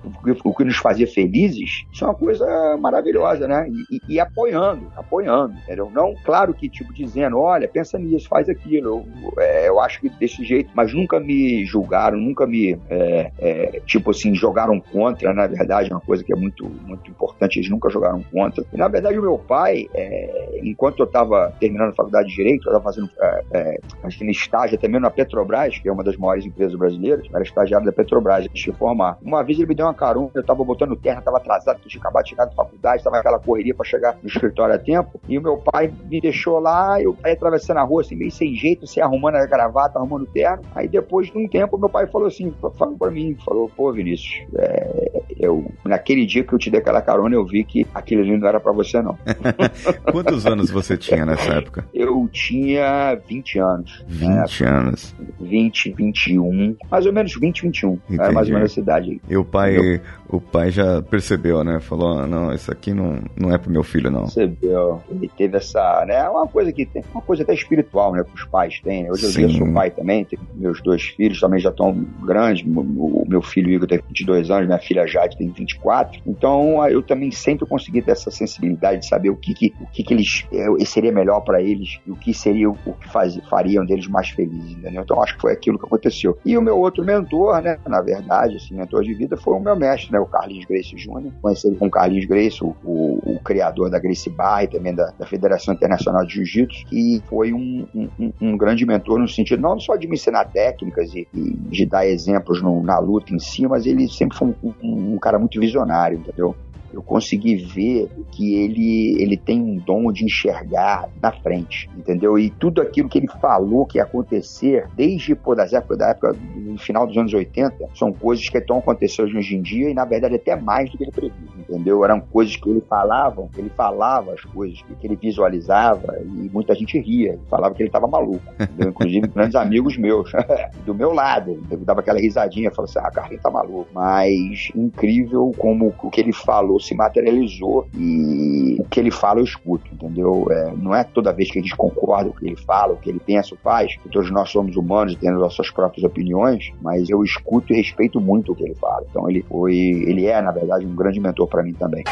o 0.44 0.54
que 0.54 0.64
nos 0.64 0.78
fazia 0.78 1.08
felizes, 1.08 1.86
isso 1.92 2.04
é 2.04 2.08
uma 2.08 2.16
coisa 2.16 2.78
maravilhosa, 2.78 3.48
né? 3.48 3.68
E, 3.70 3.96
e, 3.96 4.16
e 4.16 4.20
apoiando, 4.20 4.92
apoiando, 4.96 5.56
entendeu? 5.64 5.90
Não, 5.94 6.14
claro 6.24 6.54
que, 6.54 6.68
tipo, 6.68 6.94
dizendo, 6.94 7.40
olha, 7.40 7.68
pensa 7.68 7.98
nisso, 7.98 8.28
faz 8.28 8.50
aquilo. 8.50 9.06
Eu, 9.24 9.34
é, 9.42 9.70
eu 9.70 9.80
acho 9.80 10.02
que 10.02 10.10
desse 10.10 10.44
jeito, 10.44 10.72
mas 10.74 10.94
nunca 10.94 11.20
me 11.20 11.66
julgaram, 11.66 12.18
nunca 12.18 12.46
me, 12.46 12.78
é, 12.90 13.32
é, 13.40 13.82
tipo 13.86 14.12
assim, 14.12 14.36
jogaram 14.36 14.80
contra, 14.94 15.34
na 15.34 15.48
verdade, 15.48 15.92
é 15.92 15.94
uma 15.94 16.02
coisa 16.02 16.24
que 16.24 16.32
é 16.32 16.36
muito, 16.36 16.70
muito 16.86 17.10
importante, 17.10 17.58
eles 17.58 17.70
nunca 17.70 17.90
jogaram 17.90 18.24
contra. 18.32 18.64
E, 18.72 18.78
na 18.78 18.88
verdade, 18.88 19.18
o 19.18 19.22
meu 19.22 19.38
pai, 19.40 19.88
é, 19.94 20.60
enquanto 20.64 21.00
eu 21.00 21.06
estava 21.06 21.52
terminando 21.60 21.90
a 21.90 21.96
faculdade 21.96 22.30
de 22.30 22.36
Direito, 22.36 22.68
eu 22.68 22.72
estava 22.72 22.84
fazendo, 22.84 23.10
é, 23.20 23.44
é, 23.52 23.80
no 24.24 24.32
estágio 24.32 24.78
mesmo 24.84 25.00
na 25.00 25.10
Petrobras, 25.10 25.80
que 25.80 25.90
é 25.90 25.92
uma 25.92 26.04
das 26.04 26.16
maiores 26.18 26.46
empresas 26.46 26.78
brasileiras, 26.78 27.26
era 27.34 27.42
estagiário 27.42 27.86
da 27.86 27.92
Petrobras, 27.92 28.46
antes 28.46 28.64
de 28.64 28.72
formar. 28.74 29.18
Uma 29.22 29.44
vez 29.44 29.58
ele 29.58 29.68
me 29.68 29.76
deu 29.76 29.86
uma 29.86 29.94
carona, 29.94 30.30
eu 30.36 30.42
estava 30.42 30.64
botando 30.64 30.96
terra, 30.96 31.20
estava 31.20 31.38
atrasado, 31.38 31.80
tinha 31.88 32.00
acabado 32.00 32.24
de 32.24 32.30
chegar 32.30 32.46
da 32.46 32.52
faculdade, 32.52 32.98
estava 32.98 33.18
aquela 33.18 33.40
correria 33.40 33.74
para 33.74 33.86
chegar 33.86 34.18
no 34.22 34.28
escritório 34.28 34.76
a 34.76 34.78
tempo, 34.78 35.20
e 35.28 35.38
o 35.38 35.42
meu 35.42 35.58
pai 35.58 35.92
me 36.10 36.22
deixou 36.22 36.60
lá, 36.60 37.02
eu 37.02 37.18
aí 37.24 37.34
atravessando 37.34 37.78
a 37.78 37.84
rua, 37.84 38.02
assim, 38.02 38.16
meio 38.16 38.32
sem 38.32 38.56
jeito, 38.56 38.86
sem 38.86 39.02
arrumando 39.02 39.36
a 39.36 39.46
gravata, 39.46 39.98
arrumando 39.98 40.24
o 40.24 40.28
terno. 40.28 40.64
Aí 40.76 40.88
depois 40.88 41.32
de 41.32 41.38
um 41.38 41.48
tempo, 41.48 41.78
meu 41.78 41.90
pai 41.90 42.08
falou 42.08 42.28
assim, 42.28 42.54
falou 42.78 42.98
para 42.98 43.12
mim, 43.12 43.36
falou, 43.46 43.70
pô, 43.76 43.92
Vinícius, 43.92 44.46
é, 44.56 44.83
eh, 44.84 45.23
eu, 45.44 45.72
naquele 45.86 46.26
dia 46.26 46.44
que 46.44 46.54
eu 46.54 46.60
te 46.60 46.70
dei 46.70 46.80
aquela 46.80 47.02
carona, 47.02 47.36
eu 47.36 47.46
vi 47.46 47.64
que 47.64 47.86
aquilo 47.94 48.22
ali 48.22 48.38
não 48.38 48.48
era 48.48 48.60
para 48.60 48.72
você, 48.72 49.02
não. 49.02 49.18
Quantos 50.12 50.46
anos 50.46 50.70
você 50.70 50.98
tinha 50.98 51.26
nessa 51.26 51.54
época? 51.54 51.86
Eu 51.94 52.30
tinha 52.32 53.16
20 53.28 53.60
anos. 53.60 54.04
20 54.08 54.64
né? 54.64 54.70
anos. 54.70 55.16
20, 55.40 55.92
21, 55.92 56.76
mais 56.90 57.06
ou 57.06 57.14
menos 57.14 57.36
20, 57.36 57.62
21. 57.64 57.94
Entendi. 57.94 58.22
Era 58.22 58.32
mais 58.32 58.48
ou 58.48 58.54
menos 58.54 58.72
essa 58.72 58.80
idade 58.80 59.12
aí. 59.12 59.22
E 59.30 59.38
o 59.38 59.46
pai, 59.46 60.02
o 60.30 60.40
pai 60.40 60.72
já 60.72 61.02
percebeu, 61.02 61.64
né? 61.64 61.80
Falou, 61.80 62.20
ah, 62.20 62.28
não, 62.28 62.54
isso 62.54 62.72
aqui 62.72 62.94
não, 62.94 63.20
não 63.36 63.54
é 63.54 63.58
pro 63.58 63.72
meu 63.72 63.84
filho, 63.84 64.10
não. 64.10 64.22
Percebeu. 64.22 65.02
Ele 65.10 65.30
teve 65.38 65.58
essa, 65.58 66.04
né? 66.08 66.28
Uma 66.30 66.48
coisa 66.48 66.72
que 66.72 66.86
tem, 66.86 67.04
uma 67.14 67.22
coisa 67.22 67.44
até 67.44 67.54
espiritual, 67.54 68.14
né? 68.14 68.24
Que 68.24 68.36
os 68.36 68.46
pais 68.46 68.80
têm. 68.82 69.12
Hoje 69.12 69.28
Sim. 69.28 69.44
eu 69.44 69.50
sou 69.50 69.74
pai 69.74 69.92
também, 69.92 70.28
meus 70.56 70.82
dois 70.82 71.04
filhos 71.04 71.40
também 71.40 71.60
já 71.60 71.70
estão 71.70 71.94
grandes. 72.24 72.66
O 72.66 73.26
meu 73.28 73.42
filho 73.42 73.70
Igor 73.70 73.88
tem 73.88 74.00
22 74.08 74.50
anos, 74.50 74.68
minha 74.68 74.80
filha 74.80 75.06
Jade 75.08 75.33
tem 75.38 75.50
24. 75.50 76.22
Então 76.26 76.88
eu 76.88 77.02
também 77.02 77.32
sempre 77.32 77.66
consegui 77.68 78.02
ter 78.02 78.12
essa 78.12 78.32
sensibilidade 78.32 79.02
de 79.02 79.08
saber 79.08 79.30
o 79.30 79.36
que, 79.36 79.54
que 79.54 79.74
o 79.80 79.88
que, 79.88 80.04
que 80.04 80.14
eles 80.14 80.46
é, 80.52 80.86
seria 80.86 81.12
melhor 81.12 81.42
para 81.42 81.62
eles 81.62 82.00
e 82.06 82.12
o 82.12 82.16
que 82.16 82.34
seria 82.34 82.70
o 82.70 82.76
que 82.76 83.10
faz, 83.10 83.36
fariam 83.50 83.86
deles 83.86 84.08
mais 84.08 84.30
felizes, 84.30 84.72
entendeu? 84.72 85.02
Então 85.02 85.22
acho 85.22 85.36
que 85.36 85.42
foi 85.42 85.54
aquilo 85.54 85.80
que 85.80 85.86
aconteceu. 85.86 86.38
E 86.46 86.58
o 86.58 86.62
meu 86.62 86.78
outro 86.78 87.04
mentor, 87.04 87.62
né? 87.62 87.78
Na 87.88 88.02
verdade, 88.02 88.58
esse 88.58 88.74
mentor 88.74 89.04
de 89.04 89.14
vida 89.14 89.38
foi 89.38 89.54
o 89.54 89.60
meu 89.60 89.76
mestre, 89.76 90.12
né? 90.12 90.20
O 90.20 90.26
Carlinhos 90.26 90.66
Grace 90.66 90.96
Jr. 90.96 91.32
Conheci 91.42 91.68
ele 91.68 91.76
com 91.76 91.88
o 91.88 91.92
Carlinhos 91.92 92.26
Grace, 92.26 92.64
o, 92.64 92.76
o, 92.84 93.36
o, 93.36 93.40
criador 93.40 93.90
da 93.90 94.00
Grace 94.00 94.30
Bar 94.30 94.64
e 94.64 94.68
também 94.68 94.94
da, 94.94 95.12
da 95.18 95.26
Federação 95.26 95.74
Internacional 95.74 96.26
de 96.26 96.34
Jiu-Jitsu, 96.34 96.86
que 96.86 97.22
foi 97.28 97.54
um, 97.54 97.86
um, 97.94 98.34
um, 98.42 98.58
grande 98.58 98.86
mentor 98.86 99.20
no 99.20 99.28
sentido 99.28 99.62
não 99.62 99.80
só 99.80 99.96
de 99.96 100.08
me 100.08 100.16
ensinar 100.16 100.46
técnicas 100.46 101.14
e, 101.14 101.28
e 101.34 101.54
de 101.54 101.86
dar 101.86 102.06
exemplos 102.08 102.62
no, 102.62 102.82
na 102.84 103.00
luta 103.00 103.34
em 103.34 103.40
si, 103.40 103.68
mas 103.68 103.86
ele 103.86 104.08
sempre 104.08 104.38
foi 104.38 104.56
um, 104.64 104.74
um 104.82 105.20
cara 105.24 105.40
muito 105.40 105.60
visionário, 105.60 106.20
entendeu? 106.20 106.54
Eu 106.94 107.02
consegui 107.02 107.56
ver 107.56 108.10
que 108.32 108.56
ele, 108.56 109.22
ele 109.22 109.36
tem 109.36 109.62
um 109.62 109.78
dom 109.78 110.12
de 110.12 110.24
enxergar 110.26 111.10
na 111.22 111.32
frente, 111.32 111.90
entendeu? 111.98 112.38
E 112.38 112.50
tudo 112.50 112.82
aquilo 112.82 113.10
que 113.10 113.18
ele 113.18 113.28
falou 113.42 113.86
que 113.86 113.98
ia 113.98 114.04
acontecer, 114.04 114.88
desde 114.96 115.36
pô, 115.36 115.56
das 115.56 115.74
épocas, 115.74 115.98
da 115.98 116.10
época 116.10 116.36
no 116.56 116.78
final 116.78 117.08
dos 117.08 117.18
anos 117.18 117.34
80 117.34 117.90
são 117.96 118.14
coisas 118.14 118.48
que 118.48 118.58
estão 118.58 118.78
acontecendo 118.78 119.36
hoje 119.36 119.56
em 119.56 119.62
dia 119.62 119.90
e, 119.90 119.94
na 119.94 120.06
verdade, 120.06 120.36
até 120.36 120.56
mais 120.56 120.90
do 120.90 120.98
que 120.98 121.04
ele 121.04 121.12
previu, 121.12 121.48
entendeu? 121.58 122.06
Eram 122.06 122.20
coisas 122.20 122.56
que 122.56 122.70
ele 122.70 122.82
falava, 122.82 123.50
ele 123.58 123.70
falava 123.70 124.34
as 124.34 124.42
coisas 124.42 124.82
que 125.00 125.08
ele 125.08 125.16
visualizava 125.16 126.18
e 126.22 126.50
muita 126.50 126.76
gente 126.76 127.00
ria, 127.00 127.40
falava 127.50 127.74
que 127.74 127.82
ele 127.82 127.90
estava 127.90 128.08
maluco, 128.08 128.44
entendeu? 128.60 128.90
Inclusive 128.90 129.28
grandes 129.34 129.56
amigos 129.56 129.98
meus, 129.98 130.32
do 130.86 130.94
meu 130.94 131.12
lado, 131.12 131.60
dava 131.80 132.02
aquela 132.02 132.20
risadinha, 132.20 132.70
falava 132.72 132.92
assim, 132.92 133.00
ah, 133.00 133.12
Carlinhos 133.12 133.42
tá 133.42 133.50
maluco. 133.50 133.88
Mas 133.94 134.70
incrível 134.76 135.52
como 135.58 135.94
o 136.02 136.10
que 136.10 136.22
ele 136.22 136.34
falou 136.34 136.80
se 136.84 136.96
materializou 136.96 137.88
e 137.98 138.76
o 138.80 138.84
que 138.86 139.00
ele 139.00 139.12
fala 139.12 139.40
eu 139.40 139.44
escuto, 139.44 139.90
entendeu? 139.94 140.48
É, 140.52 140.74
não 140.76 140.94
é 140.94 141.04
toda 141.04 141.34
vez 141.34 141.52
que 141.52 141.60
a 141.60 141.62
gente 141.62 141.76
concorda 141.76 142.30
o 142.30 142.34
que 142.34 142.46
ele 142.46 142.58
fala, 142.58 142.94
o 142.94 142.98
que 142.98 143.10
ele 143.10 143.20
pensa 143.20 143.54
ou 143.54 143.60
faz, 143.64 143.96
que 143.98 144.10
todos 144.10 144.30
nós 144.32 144.50
somos 144.50 144.76
humanos 144.76 145.14
e 145.14 145.18
temos 145.18 145.40
nossas 145.40 145.70
próprias 145.72 146.04
opiniões, 146.04 146.72
mas 146.82 147.10
eu 147.10 147.24
escuto 147.24 147.74
e 147.74 147.78
respeito 147.78 148.20
muito 148.20 148.52
o 148.52 148.56
que 148.56 148.64
ele 148.64 148.76
fala. 148.76 149.06
Então 149.10 149.30
ele 149.30 149.44
foi, 149.44 149.76
ele 149.76 150.26
é, 150.26 150.42
na 150.42 150.52
verdade, 150.52 150.86
um 150.86 150.96
grande 150.96 151.20
mentor 151.20 151.48
para 151.48 151.64
mim 151.64 151.74
também. 151.74 152.04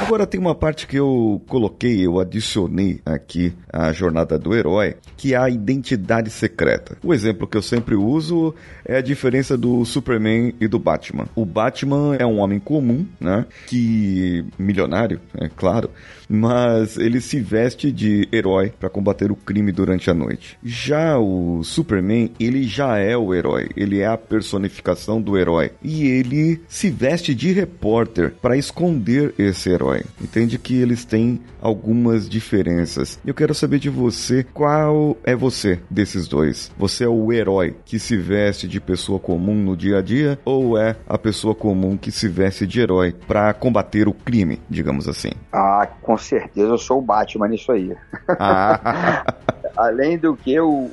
Agora 0.00 0.26
tem 0.26 0.40
uma 0.40 0.54
parte 0.54 0.86
que 0.86 0.96
eu 0.96 1.42
coloquei, 1.46 2.04
eu 2.04 2.18
adicionei 2.18 3.00
aqui 3.04 3.52
a 3.70 3.92
jornada 3.92 4.38
do 4.38 4.54
herói, 4.54 4.96
que 5.16 5.34
é 5.34 5.36
a 5.36 5.48
identidade 5.48 6.30
secreta. 6.30 6.96
O 7.04 7.12
exemplo 7.12 7.46
que 7.46 7.56
eu 7.56 7.62
sempre 7.62 7.94
uso 7.94 8.54
é 8.84 8.96
a 8.96 9.02
diferença 9.02 9.56
do 9.58 9.84
Superman 9.84 10.54
e 10.58 10.66
do 10.66 10.78
Batman. 10.78 11.26
O 11.36 11.44
Batman 11.44 12.16
é 12.16 12.24
um 12.24 12.38
homem 12.38 12.58
comum, 12.58 13.06
né? 13.20 13.46
Que 13.66 14.44
milionário, 14.58 15.20
é 15.38 15.48
claro, 15.48 15.90
mas 16.28 16.96
ele 16.96 17.20
se 17.20 17.38
veste 17.38 17.92
de 17.92 18.28
herói 18.32 18.72
para 18.80 18.88
combater 18.88 19.30
o 19.30 19.36
crime 19.36 19.70
durante 19.70 20.10
a 20.10 20.14
noite. 20.14 20.58
Já 20.64 21.18
o 21.18 21.62
Superman, 21.62 22.32
ele 22.40 22.62
já 22.62 22.96
é 22.96 23.16
o 23.16 23.34
herói, 23.34 23.68
ele 23.76 24.00
é 24.00 24.06
a 24.06 24.16
personificação 24.16 25.20
do 25.20 25.36
herói 25.36 25.72
e 25.82 26.06
ele 26.06 26.60
se 26.68 26.88
veste 26.88 27.34
de 27.34 27.52
repórter 27.52 28.32
para 28.40 28.56
esconder 28.56 29.34
esse 29.38 29.68
herói. 29.68 29.99
Entende 30.20 30.58
que 30.58 30.80
eles 30.80 31.04
têm 31.04 31.40
algumas 31.60 32.28
diferenças. 32.28 33.18
Eu 33.24 33.34
quero 33.34 33.54
saber 33.54 33.78
de 33.78 33.88
você 33.88 34.44
qual 34.44 35.16
é 35.24 35.34
você 35.34 35.80
desses 35.90 36.28
dois. 36.28 36.70
Você 36.78 37.04
é 37.04 37.08
o 37.08 37.32
herói 37.32 37.76
que 37.84 37.98
se 37.98 38.16
veste 38.16 38.68
de 38.68 38.80
pessoa 38.80 39.18
comum 39.18 39.54
no 39.54 39.76
dia 39.76 39.98
a 39.98 40.02
dia 40.02 40.38
ou 40.44 40.78
é 40.78 40.96
a 41.08 41.18
pessoa 41.18 41.54
comum 41.54 41.96
que 41.96 42.10
se 42.10 42.28
veste 42.28 42.66
de 42.66 42.80
herói 42.80 43.14
para 43.26 43.52
combater 43.52 44.08
o 44.08 44.12
crime, 44.12 44.60
digamos 44.68 45.08
assim? 45.08 45.30
Ah, 45.52 45.88
com 46.02 46.16
certeza 46.16 46.68
eu 46.68 46.78
sou 46.78 46.98
o 46.98 47.02
Batman 47.02 47.48
nisso 47.48 47.72
aí. 47.72 47.94
Ah. 48.38 49.34
Além 49.76 50.18
do 50.18 50.36
que 50.36 50.58
o, 50.58 50.90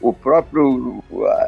o 0.00 0.12
próprio 0.12 1.02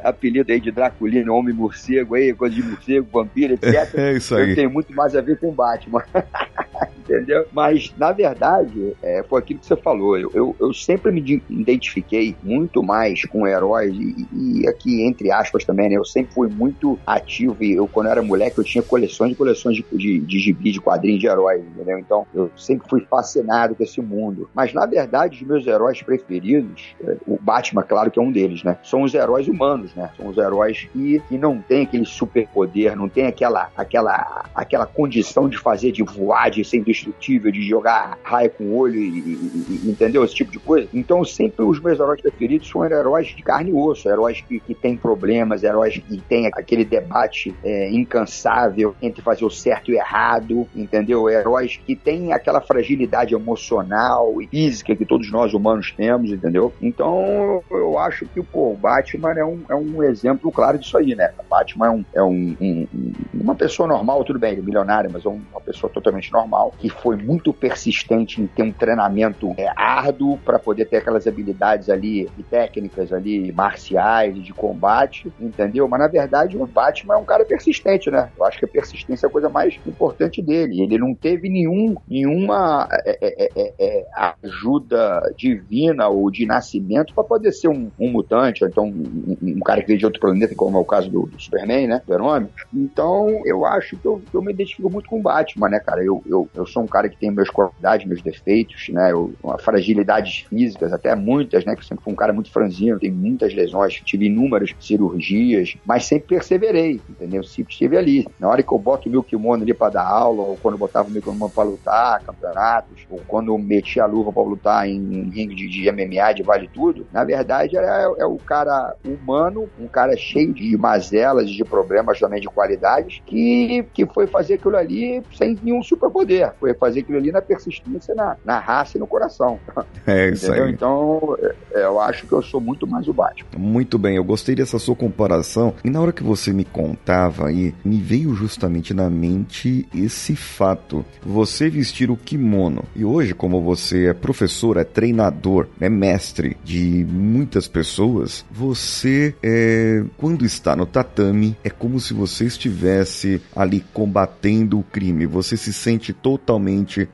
apelido 0.05 0.53
aí 0.53 0.61
de 0.61 0.71
Draculino, 0.71 1.35
Homem 1.35 1.55
Morcego 1.55 2.15
aí, 2.15 2.33
coisa 2.35 2.55
de 2.55 2.63
morcego, 2.63 3.09
vampiro, 3.13 3.55
etc. 3.61 3.95
É 3.95 4.13
isso 4.15 4.35
aí. 4.35 4.55
Tem 4.55 4.69
muito 4.69 4.93
mais 4.95 5.15
a 5.17 5.21
ver 5.21 5.39
com 5.39 5.49
o 5.49 5.53
Batman. 5.53 6.03
entendeu? 7.09 7.47
Mas, 7.53 7.93
na 7.97 8.13
verdade, 8.13 8.95
é, 9.03 9.25
foi 9.29 9.41
aquilo 9.41 9.61
que 9.61 9.67
você 9.67 9.77
falou. 9.77 10.19
Eu, 10.19 10.31
eu, 10.35 10.57
eu, 10.61 10.75
sempre 10.75 11.11
me 11.11 11.43
identifiquei 11.49 12.37
muito 12.43 12.83
mais 12.83 13.25
com 13.25 13.47
heróis 13.47 13.95
e, 13.95 14.27
e, 14.33 14.69
aqui, 14.69 15.03
entre 15.03 15.31
aspas, 15.31 15.65
também, 15.65 15.89
né? 15.89 15.97
Eu 15.97 16.05
sempre 16.05 16.35
fui 16.35 16.49
muito 16.49 16.99
ativo 17.07 17.57
e 17.61 17.73
eu, 17.73 17.89
quando 17.89 18.09
era 18.09 18.23
moleque, 18.23 18.59
eu 18.59 18.65
tinha 18.65 18.83
coleções 18.83 19.33
e 19.33 19.35
coleções 19.35 19.77
de, 19.77 19.85
de, 19.93 20.21
de 20.21 20.39
gibi, 20.39 20.71
de 20.73 20.81
quadrinhos 20.81 21.21
de 21.21 21.27
heróis, 21.27 21.63
entendeu? 21.65 21.99
Então, 21.99 22.27
eu 22.35 22.51
sempre 22.57 22.89
fui 22.89 23.01
fascinado 23.01 23.75
com 23.75 23.83
esse 23.83 24.01
mundo. 24.01 24.49
Mas, 24.55 24.73
na 24.73 24.87
verdade, 24.87 25.37
os 25.37 25.49
meus 25.49 25.67
heróis 25.67 26.03
preferidos, 26.03 26.95
é, 27.03 27.17
o 27.27 27.39
Batman, 27.41 27.83
claro 27.83 28.11
que 28.11 28.19
é 28.19 28.23
um 28.23 28.31
deles, 28.31 28.63
né? 28.63 28.77
São 28.83 29.03
os 29.03 29.15
heróis 29.15 29.49
humanos, 29.49 29.95
né? 29.95 30.11
São 30.17 30.29
os 30.29 30.37
heróis 30.37 30.87
que, 30.93 31.21
que 31.29 31.39
não 31.39 31.59
tem 31.61 31.83
aquele 31.83 32.05
superpoder, 32.05 32.97
não 32.97 33.09
tem 33.09 33.27
aquela, 33.27 33.71
aquela, 33.77 34.45
aquela 34.55 34.87
condição 34.87 35.49
de 35.49 35.59
fazer, 35.59 35.93
de 35.93 36.03
voar, 36.03 36.51
de 36.51 36.65
ser 36.65 36.79
indestrutível, 36.99 37.53
de 37.53 37.63
jogar 37.63 38.19
raio 38.23 38.51
com 38.51 38.65
o 38.65 38.77
olho, 38.77 38.97
e, 38.97 39.09
e, 39.09 39.81
e, 39.87 39.91
entendeu? 39.91 40.25
Esse 40.25 40.35
tipo 40.35 40.51
de 40.51 40.59
coisa. 40.59 40.89
Então, 40.93 41.25
sempre 41.25 41.65
os 41.65 41.81
meus 41.81 41.99
heróis 41.99 42.21
preferidos 42.21 42.69
são 42.69 42.85
heróis 42.85 43.29
de 43.29 43.43
carne 43.43 43.71
e 43.71 43.75
osso, 43.75 44.09
heróis 44.09 44.41
que, 44.41 44.61
que 44.61 44.75
têm 44.75 44.97
problemas, 44.97 45.63
heróis 45.63 45.99
que 45.99 46.21
têm 46.23 46.47
aquele 46.47 46.85
debate 46.85 47.55
é, 47.65 47.91
incansável 47.91 48.95
entre 49.01 49.23
fazer 49.23 49.45
o 49.45 49.51
certo 49.51 49.91
e 49.91 49.95
o 49.95 49.97
errado, 49.97 50.67
entendeu? 50.75 51.29
Heróis 51.29 51.79
que 51.85 51.95
têm 51.95 52.33
aquela 52.33 52.61
fragilidade 52.61 53.35
emocional 53.35 54.41
e 54.43 54.47
física 54.47 54.97
que 54.97 55.05
todos 55.05 55.31
nós 55.31 55.55
humanos 55.55 55.93
temos, 55.97 56.31
entendeu? 56.31 56.73
Então, 56.81 57.63
eu 57.71 57.99
acho 57.99 58.27
que 58.27 58.43
pô, 58.43 58.73
o 58.73 58.77
Batman 58.77 59.33
é 59.33 59.45
um, 59.45 59.61
é 59.69 59.75
um 59.75 60.03
exemplo 60.03 60.51
claro 60.51 60.79
disso 60.79 60.97
aí, 60.97 61.15
né? 61.15 61.33
O 61.39 61.49
Batman 61.49 61.87
é, 61.87 61.91
um, 61.91 62.05
é 62.15 62.23
um, 62.23 62.57
um, 62.61 62.87
uma 63.35 63.55
pessoa 63.55 63.89
normal, 63.89 64.25
tudo 64.25 64.39
bem, 64.39 64.53
ele 64.53 64.61
é 64.61 64.65
milionário, 64.65 65.11
mas 65.13 65.25
é 65.25 65.29
uma 65.29 65.61
pessoa 65.61 65.93
totalmente 65.93 66.33
normal, 66.33 66.73
que 66.79 66.88
foi 66.89 67.17
muito 67.17 67.53
persistente 67.53 68.41
em 68.41 68.47
ter 68.47 68.63
um 68.63 68.73
treinamento 68.73 69.55
é, 69.57 69.71
árduo 69.77 70.39
para 70.39 70.59
poder 70.59 70.87
ter 70.87 70.99
aquelas 70.99 71.27
habilidades 71.27 71.89
ali 71.89 72.29
e 72.39 72.43
técnicas 72.43 73.13
ali 73.13 73.53
marciais 73.53 74.35
de 74.43 74.53
combate, 74.53 75.33
entendeu? 75.41 75.89
Mas 75.89 76.01
na 76.01 76.09
verdade 76.09 76.57
o 76.57 76.67
Batman 76.67 77.15
é 77.15 77.17
um 77.19 77.25
cara 77.25 77.45
persistente, 77.45 78.11
né? 78.11 78.31
Eu 78.37 78.45
acho 78.45 78.59
que 78.59 78.65
a 78.65 78.69
persistência 78.69 79.27
é 79.27 79.29
a 79.29 79.33
coisa 79.33 79.49
mais 79.49 79.79
importante 79.87 80.43
dele. 80.43 80.83
Ele 80.83 80.99
não 80.99 81.15
teve 81.15 81.49
nenhum, 81.49 81.97
nenhuma 82.09 82.89
é, 82.93 83.19
é, 83.21 83.51
é, 83.57 83.75
é 83.79 84.07
ajuda 84.43 85.21
divina 85.37 86.09
ou 86.09 86.31
de 86.31 86.47
nascimento 86.47 87.15
para 87.15 87.25
poder 87.25 87.53
ser 87.53 87.69
um, 87.69 87.91
um, 87.99 88.11
mutante, 88.11 88.65
ou 88.65 88.71
então 88.71 88.85
um, 88.85 89.37
um, 89.43 89.61
cara 89.61 89.81
que 89.81 89.89
veio 89.89 89.99
de 89.99 90.05
outro 90.05 90.21
planeta, 90.21 90.55
como 90.55 90.77
é 90.77 90.81
o 90.81 90.85
caso 90.85 91.11
do, 91.11 91.27
do 91.27 91.41
Superman, 91.41 91.87
né? 91.87 92.03
Do 92.07 92.15
Herói. 92.15 92.47
Então 92.73 93.43
eu 93.45 93.65
acho 93.65 93.97
que 93.97 94.07
eu, 94.07 94.23
eu 94.33 94.43
me 94.43 94.53
identifico 94.53 94.91
muito 94.91 95.09
com 95.09 95.19
o 95.19 95.23
Batman, 95.23 95.69
né, 95.69 95.81
cara? 95.81 96.03
Eu, 96.03 96.23
eu, 96.27 96.49
eu 96.55 96.67
sou 96.67 96.78
um 96.79 96.87
cara 96.87 97.09
que 97.09 97.17
tem 97.17 97.31
meus 97.31 97.51
qualidades, 97.51 98.07
meus 98.07 98.23
defeitos, 98.23 98.89
né? 98.91 99.13
Eu, 99.13 99.33
fragilidades 99.61 100.47
físicas, 100.49 100.93
até 100.93 101.15
muitas, 101.15 101.65
né? 101.65 101.75
Que 101.77 101.85
sempre 101.85 102.05
fui 102.05 102.13
um 102.13 102.17
cara 102.17 102.33
muito 102.33 102.51
franzino, 102.51 102.99
tenho 102.99 103.15
muitas 103.15 103.55
lesões, 103.55 104.01
tive 104.05 104.27
inúmeras 104.27 104.75
cirurgias, 104.81 105.77
mas 105.85 106.05
sempre 106.05 106.29
perseverei, 106.29 107.01
entendeu? 107.09 107.43
Sempre 107.43 107.73
estive 107.73 107.97
ali. 107.97 108.27
Na 108.39 108.49
hora 108.49 108.63
que 108.63 108.73
eu 108.73 108.79
boto 108.79 109.09
o 109.09 109.13
meu 109.13 109.23
kimono 109.23 109.63
ali 109.63 109.75
para 109.75 109.95
dar 109.95 110.07
aula, 110.07 110.43
ou 110.43 110.57
quando 110.57 110.75
eu 110.75 110.79
botava 110.79 111.09
o 111.09 111.11
meu 111.11 111.23
kimono 111.23 111.51
para 111.51 111.65
lutar, 111.65 112.23
campeonatos, 112.23 113.07
ou 113.11 113.21
quando 113.27 113.53
eu 113.53 113.59
metia 113.59 114.05
a 114.05 114.07
luva 114.07 114.33
para 114.33 114.43
lutar 114.43 114.89
em, 114.89 115.31
ringue 115.31 115.55
de, 115.55 115.69
de, 115.69 115.91
MMA, 115.91 116.33
de 116.35 116.43
vale 116.43 116.69
tudo, 116.73 117.07
na 117.13 117.25
verdade 117.25 117.77
é, 117.77 118.03
é 118.19 118.27
o 118.27 118.37
cara 118.37 118.95
humano, 119.05 119.69
um 119.79 119.87
cara 119.87 120.17
cheio 120.17 120.53
de 120.53 120.77
mazelas, 120.77 121.51
de 121.51 121.65
problemas 121.65 122.19
também 122.19 122.41
de 122.41 122.49
qualidades, 122.49 123.23
que, 123.27 123.85
que 123.93 124.07
foi 124.07 124.27
fazer 124.27 124.55
aquilo 124.55 124.77
ali 124.77 125.23
sem 125.37 125.59
nenhum 125.63 125.83
superpoder. 125.83 126.53
Foi 126.59 126.68
fazer 126.75 127.01
aquilo 127.01 127.19
ali 127.19 127.33
na 127.33 127.43
persistência, 127.43 128.15
na, 128.15 128.37
na 128.45 128.59
raça 128.59 128.97
e 128.97 129.01
no 129.01 129.07
coração. 129.07 129.59
É 130.07 130.31
isso 130.31 130.47
Entendeu? 130.47 130.65
aí. 130.65 130.73
Então, 130.73 131.37
é, 131.73 131.85
eu 131.85 132.01
acho 132.01 132.27
que 132.27 132.33
eu 132.33 132.43
sou 132.43 132.61
muito 132.61 132.87
mais 132.87 133.07
o 133.09 133.13
Batman. 133.13 133.49
Muito 133.59 133.99
bem, 133.99 134.17
eu 134.17 134.25
gostei 134.25 134.55
dessa 134.55 134.79
sua 134.79 134.97
comparação. 134.97 135.75
E 135.85 135.91
na 135.91 136.01
hora 136.01 136.13
que 136.13 136.23
você 136.23 136.53
me 136.53 136.65
contava 136.65 137.49
aí, 137.49 137.75
me 137.85 137.99
veio 138.01 138.35
justamente 138.35 138.95
na 138.95 139.11
mente 139.11 139.87
esse 139.95 140.35
fato. 140.35 141.05
Você 141.23 141.69
vestir 141.69 142.11
o 142.11 142.17
kimono. 142.17 142.85
E 142.95 143.05
hoje, 143.05 143.35
como 143.35 143.63
você 143.63 144.07
é 144.07 144.15
professor, 144.15 144.77
é 144.77 144.85
treinador, 144.85 145.67
é 145.81 145.89
mestre 145.89 146.57
de 146.65 147.07
muitas 147.09 147.69
pessoas, 147.69 148.45
você 148.51 149.35
é, 149.43 150.05
quando 150.17 150.45
está 150.45 150.75
no 150.75 150.87
tatame, 150.87 151.57
é 151.63 151.71
como 151.71 152.01
se 152.01 152.15
você 152.15 152.45
estivesse 152.45 153.41
ali 153.55 153.85
combatendo 153.93 154.79
o 154.79 154.83
crime. 154.83 155.27
Você 155.27 155.57
se 155.57 155.73
sente 155.73 156.13
totalmente 156.13 156.58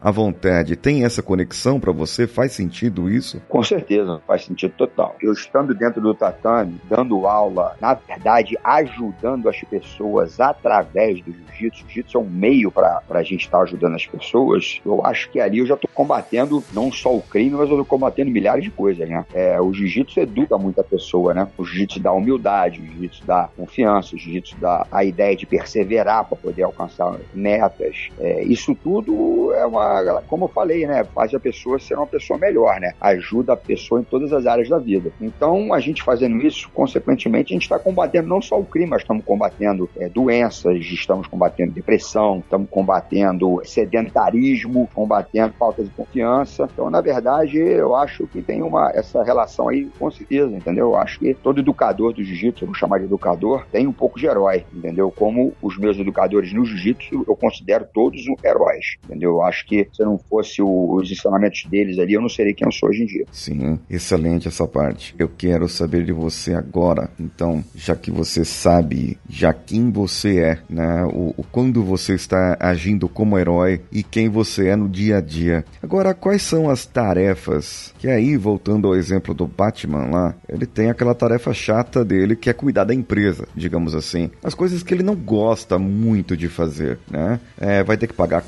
à 0.01 0.11
vontade. 0.11 0.77
Tem 0.77 1.05
essa 1.05 1.23
conexão 1.23 1.79
para 1.79 1.93
você? 1.93 2.27
Faz 2.27 2.53
sentido 2.53 3.11
isso? 3.11 3.41
Com 3.49 3.63
certeza, 3.63 4.21
faz 4.27 4.45
sentido 4.45 4.73
total. 4.77 5.17
Eu 5.21 5.33
estando 5.33 5.75
dentro 5.75 6.01
do 6.01 6.15
tatame, 6.15 6.81
dando 6.89 7.27
aula, 7.27 7.77
na 7.81 7.95
verdade, 7.95 8.57
ajudando 8.63 9.49
as 9.49 9.61
pessoas 9.63 10.41
através 10.41 11.21
do 11.23 11.33
jiu-jitsu. 11.33 11.85
Jiu-jitsu 11.89 12.19
é 12.19 12.21
um 12.21 12.29
meio 12.29 12.71
para 12.71 13.03
a 13.11 13.23
gente 13.23 13.43
estar 13.43 13.59
tá 13.59 13.65
ajudando 13.65 13.95
as 13.95 14.07
pessoas. 14.07 14.81
Eu 14.85 15.05
acho 15.05 15.31
que 15.31 15.41
ali 15.41 15.59
eu 15.59 15.67
já 15.67 15.75
estou 15.75 15.91
combatendo 15.95 16.63
não 16.73 16.91
só 16.91 17.15
o 17.15 17.23
crime, 17.23 17.51
mas 17.51 17.69
eu 17.69 17.81
estou 17.81 17.85
combatendo 17.85 18.31
milhares 18.31 18.65
de 18.65 18.71
coisas, 18.71 19.09
né? 19.09 19.25
É, 19.33 19.61
o 19.61 19.73
jiu-jitsu 19.73 20.21
educa 20.21 20.59
muita 20.59 20.83
pessoa, 20.83 21.35
né? 21.35 21.49
O 21.57 21.65
jiu-jitsu 21.65 22.01
dá 22.01 22.13
humildade, 22.13 22.81
o 22.81 22.85
jiu-jitsu 22.85 23.25
dá 23.27 23.49
confiança, 23.57 24.15
o 24.15 24.19
jiu-jitsu 24.19 24.57
dá 24.61 24.87
a 24.91 25.05
ideia 25.05 25.37
de 25.37 25.47
perseverar 25.47 26.25
para 26.25 26.37
poder 26.37 26.63
alcançar 26.63 27.17
metas. 27.35 28.09
É, 28.19 28.43
isso 28.45 28.75
tudo 28.75 29.15
é 29.53 29.65
uma, 29.67 30.23
como 30.27 30.45
eu 30.45 30.49
falei, 30.49 30.87
né? 30.87 31.05
Faz 31.05 31.35
a 31.35 31.41
pessoa 31.41 31.79
ser 31.79 31.97
uma 31.97 32.07
pessoa 32.07 32.39
melhor, 32.39 32.81
né? 32.81 32.93
Ajuda 33.01 33.53
a 33.53 33.57
pessoa 33.57 34.01
em 34.01 34.05
todas 34.05 34.33
as 34.33 34.47
áreas 34.47 34.69
da 34.69 34.79
vida. 34.79 35.13
Então, 35.21 35.73
a 35.73 35.81
gente 35.81 36.03
fazendo 36.03 36.45
isso, 36.45 36.69
consequentemente, 36.73 37.53
a 37.53 37.55
gente 37.55 37.63
está 37.63 37.79
combatendo 37.79 38.29
não 38.29 38.41
só 38.41 38.59
o 38.59 38.65
crime, 38.65 38.91
mas 38.91 39.03
estamos 39.03 39.25
combatendo 39.25 39.89
é, 39.97 40.09
doenças, 40.09 40.79
estamos 40.87 41.27
combatendo 41.27 41.73
depressão, 41.73 42.39
estamos 42.39 42.69
combatendo 42.71 43.61
sedentarismo, 43.65 44.89
combatendo 44.95 45.55
falta 45.55 45.83
de 45.83 45.91
confiança. 45.91 46.69
Então, 46.73 46.91
na 46.91 47.01
verdade, 47.01 47.59
eu 47.59 47.95
acho 47.95 48.27
que 48.27 48.43
tem 48.43 48.63
uma 48.63 48.91
essa 48.95 49.23
relação 49.23 49.69
aí 49.69 49.89
com 49.99 50.11
certeza, 50.11 50.55
entendeu? 50.55 50.91
Eu 50.91 50.97
acho 50.97 51.19
que 51.19 51.35
todo 51.35 51.61
educador 51.61 52.13
do 52.13 52.23
jiu-jitsu, 52.23 52.67
vou 52.67 52.75
chamar 52.75 52.99
de 52.99 53.05
educador, 53.05 53.67
tem 53.71 53.87
um 53.87 53.93
pouco 53.93 54.19
de 54.19 54.27
herói, 54.27 54.65
entendeu? 54.73 55.11
Como 55.11 55.53
os 55.63 55.79
meus 55.79 55.99
educadores 55.99 56.53
no 56.53 56.65
jiu-jitsu, 56.65 57.25
eu 57.27 57.37
considero 57.37 57.87
todos 57.93 58.25
heróis, 58.43 58.97
entendeu? 59.15 59.31
Eu 59.31 59.43
acho 59.43 59.65
que 59.67 59.89
se 59.93 60.03
não 60.03 60.19
fosse 60.19 60.61
o, 60.61 60.95
os 60.95 61.11
ensinamentos 61.11 61.65
deles 61.71 61.99
ali, 61.99 62.15
eu 62.15 62.21
não 62.21 62.29
seria 62.29 62.53
quem 62.53 62.67
eu 62.67 62.73
sou 62.73 62.89
hoje 62.89 63.03
em 63.03 63.07
dia. 63.07 63.25
Sim, 63.33 63.79
excelente 63.89 64.49
essa 64.49 64.67
parte. 64.67 65.15
Eu 65.19 65.29
quero 65.29 65.69
saber 65.69 66.05
de 66.05 66.13
você 66.13 66.55
agora, 66.55 67.09
então, 67.19 67.65
já 67.75 67.95
que 67.95 68.11
você 68.11 68.45
sabe 68.45 69.19
já 69.29 69.53
quem 69.53 69.91
você 69.91 70.39
é, 70.39 70.59
né? 70.69 71.05
O, 71.05 71.35
o 71.37 71.45
quando 71.51 71.83
você 71.83 72.15
está 72.15 72.57
agindo 72.61 73.09
como 73.09 73.39
herói 73.39 73.81
e 73.93 74.03
quem 74.03 74.29
você 74.29 74.69
é 74.69 74.77
no 74.77 74.89
dia 74.89 75.19
a 75.19 75.21
dia. 75.21 75.65
Agora, 75.83 76.13
quais 76.13 76.43
são 76.43 76.69
as 76.69 76.85
tarefas? 76.85 77.95
Que 77.99 78.09
aí, 78.09 78.37
voltando 78.37 78.89
ao 78.89 78.97
exemplo 78.97 79.33
do 79.33 79.47
Batman 79.47 80.07
lá, 80.07 80.35
ele 80.49 80.67
tem 80.67 80.91
aquela 80.91 81.15
tarefa 81.15 81.55
chata 81.55 82.05
dele 82.05 82.37
que 82.37 82.51
é 82.51 82.53
cuidar 82.53 82.85
da 82.85 82.95
empresa, 82.95 83.47
digamos 83.55 83.95
assim. 83.95 84.31
As 84.43 84.55
coisas 84.55 84.83
que 84.83 84.93
ele 84.93 85.03
não 85.03 85.15
gosta 85.15 85.79
muito 85.79 86.37
de 86.37 86.49
fazer, 86.49 86.99
né? 87.11 87.41
É, 87.59 87.83
vai 87.83 87.97
ter 87.97 88.07
que 88.07 88.15
pagar 88.15 88.39
a 88.39 88.43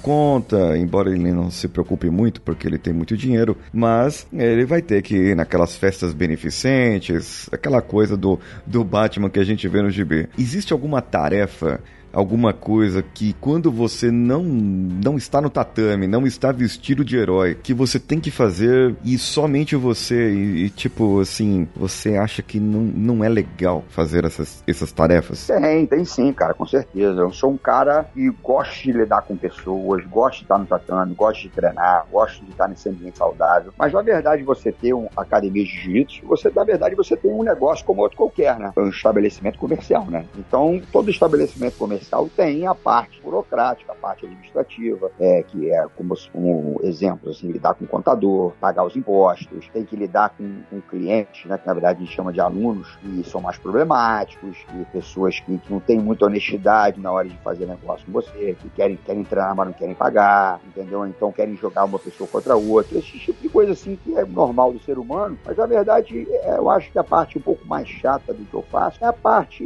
embora 0.77 1.11
ele 1.11 1.33
não 1.33 1.51
se 1.51 1.69
preocupe 1.69 2.11
muito 2.11 2.41
porque 2.41 2.67
ele 2.67 2.79
tem 2.79 2.93
muito 2.93 3.17
dinheiro, 3.17 3.57
mas 3.73 4.27
ele 4.33 4.65
vai 4.65 4.83
ter 4.83 5.03
que 5.03 5.15
ir 5.15 5.37
naquelas 5.37 5.77
festas 5.77 6.13
beneficentes, 6.13 7.49
aquela 7.53 7.83
coisa 7.83 8.17
do, 8.17 8.39
do 8.67 8.85
Batman 8.85 9.31
que 9.31 9.39
a 9.39 9.45
gente 9.45 9.69
vê 9.69 9.83
no 9.83 9.91
GB. 9.91 10.29
Existe 10.39 10.73
alguma 10.73 11.01
tarefa 11.01 11.81
alguma 12.17 12.55
coisa 12.55 13.03
que 13.03 13.35
quando 13.35 13.71
você 13.71 14.11
não 14.11 14.43
não 14.43 15.19
está 15.19 15.39
no 15.39 15.51
tatame, 15.51 16.07
não 16.07 16.27
está 16.27 16.51
vestido 16.51 17.05
de 17.05 17.15
herói, 17.15 17.55
que 17.63 17.75
você 17.75 18.01
tem 18.01 18.19
que 18.19 18.31
fazer 18.31 18.97
e 19.05 19.19
somente 19.19 19.77
você 19.77 20.31
e, 20.33 20.65
e 20.65 20.71
tipo 20.71 21.21
assim, 21.21 21.69
você 21.77 22.17
acha 22.17 22.41
que 22.43 22.59
não, 22.59 22.81
não 22.81 23.23
é 23.23 23.29
legal 23.29 23.85
fazer 23.91 24.25
essas, 24.25 24.65
essas 24.67 24.91
tarefas? 24.93 25.47
Tem, 25.47 25.85
tem 25.87 26.05
sim, 26.07 26.33
cara, 26.33 26.55
com 26.55 26.65
certeza. 26.65 27.21
Eu 27.21 27.33
sou 27.33 27.51
um 27.51 27.59
cara 27.59 28.05
que 28.15 28.31
gosta 28.43 28.83
de 28.83 28.93
lidar 28.93 29.21
com 29.23 29.37
pessoas, 29.37 30.03
gosta 30.07 30.39
de 30.39 30.45
estar 30.45 30.59
no 30.59 30.65
tatame, 30.65 31.15
gosta 31.15 31.43
de 31.43 31.51
treinar, 31.51 32.07
gosta 32.11 32.43
de 32.43 32.51
estar 32.51 32.67
nesse 32.67 32.89
ambiente 32.89 33.19
saudável. 33.19 33.75
Mas 33.77 33.93
na 33.93 34.01
verdade 34.01 34.43
você 34.43 34.73
ter 34.73 34.95
uma 34.95 35.11
academia 35.15 35.65
de 35.65 35.71
jiu-jitsu, 35.71 36.27
você 36.27 36.51
na 36.55 36.65
verdade 36.65 36.95
você 36.95 37.15
tem 37.15 37.31
um 37.31 37.43
negócio 37.43 37.85
como 37.85 38.01
outro 38.01 38.17
qualquer, 38.17 38.59
né? 38.59 38.73
Um 38.75 38.89
estabelecimento 38.89 39.59
comercial, 39.59 40.07
né? 40.07 40.25
Então 40.39 40.81
todo 40.91 41.11
estabelecimento 41.11 41.77
comercial 41.77 42.06
comercial 42.07 42.29
tem 42.37 42.67
a 42.67 42.75
parte 42.75 43.21
burocrática, 43.21 43.93
a 43.93 43.95
parte 43.95 44.25
administrativa, 44.25 45.11
é, 45.19 45.43
que 45.43 45.71
é 45.71 45.87
como, 45.97 46.15
como 46.33 46.81
exemplo, 46.83 47.31
assim, 47.31 47.51
lidar 47.51 47.75
com 47.75 47.85
o 47.85 47.89
contador, 47.89 48.53
pagar 48.61 48.85
os 48.85 48.97
impostos, 48.97 49.69
tem 49.73 49.85
que 49.85 49.97
lidar 49.97 50.31
com, 50.31 50.63
com 50.71 50.81
clientes, 50.81 51.45
né, 51.47 51.59
que 51.59 51.67
na 51.67 51.73
verdade 51.73 52.03
a 52.03 52.05
gente 52.05 52.15
chama 52.15 52.33
de 52.33 52.41
alunos, 52.41 52.89
que 52.97 53.29
são 53.29 53.41
mais 53.41 53.59
problemáticos, 53.59 54.57
e 54.75 54.85
pessoas 54.87 55.41
que, 55.41 55.59
que 55.59 55.73
não 55.73 55.81
têm 55.81 55.99
muita 55.99 56.27
honestidade 56.27 57.01
na 57.01 57.11
hora 57.11 57.29
de 57.29 57.37
fazer 57.39 57.67
negócio 57.67 58.07
com 58.07 58.13
você, 58.13 58.57
que 58.61 58.69
querem, 58.71 58.97
querem 58.97 59.23
entrar, 59.23 59.55
mas 59.55 59.67
não 59.67 59.75
querem 59.75 59.95
pagar, 59.95 60.61
entendeu? 60.67 61.07
Então 61.07 61.33
querem 61.33 61.57
jogar 61.57 61.85
uma 61.85 61.99
pessoa 61.99 62.29
contra 62.29 62.57
outra, 62.57 62.99
esse 62.99 63.19
tipo 63.19 63.41
de 63.41 63.49
coisa 63.49 63.73
assim 63.73 63.97
que 63.97 64.17
é 64.17 64.25
normal 64.25 64.73
do 64.73 64.81
ser 64.81 64.99
humano, 64.99 65.39
mas 65.45 65.57
na 65.57 65.67
verdade 65.67 66.27
é, 66.31 66.57
eu 66.57 66.71
acho 66.71 66.91
que 66.91 66.99
a 66.99 67.05
parte 67.05 67.39
um 67.39 67.41
pouco 67.41 67.67
mais 67.67 67.89
chata 67.89 68.33
do 68.33 68.45
que 68.45 68.55
eu 68.55 68.63
faço 68.63 69.03
é 69.03 69.07
a 69.07 69.13
parte 69.13 69.65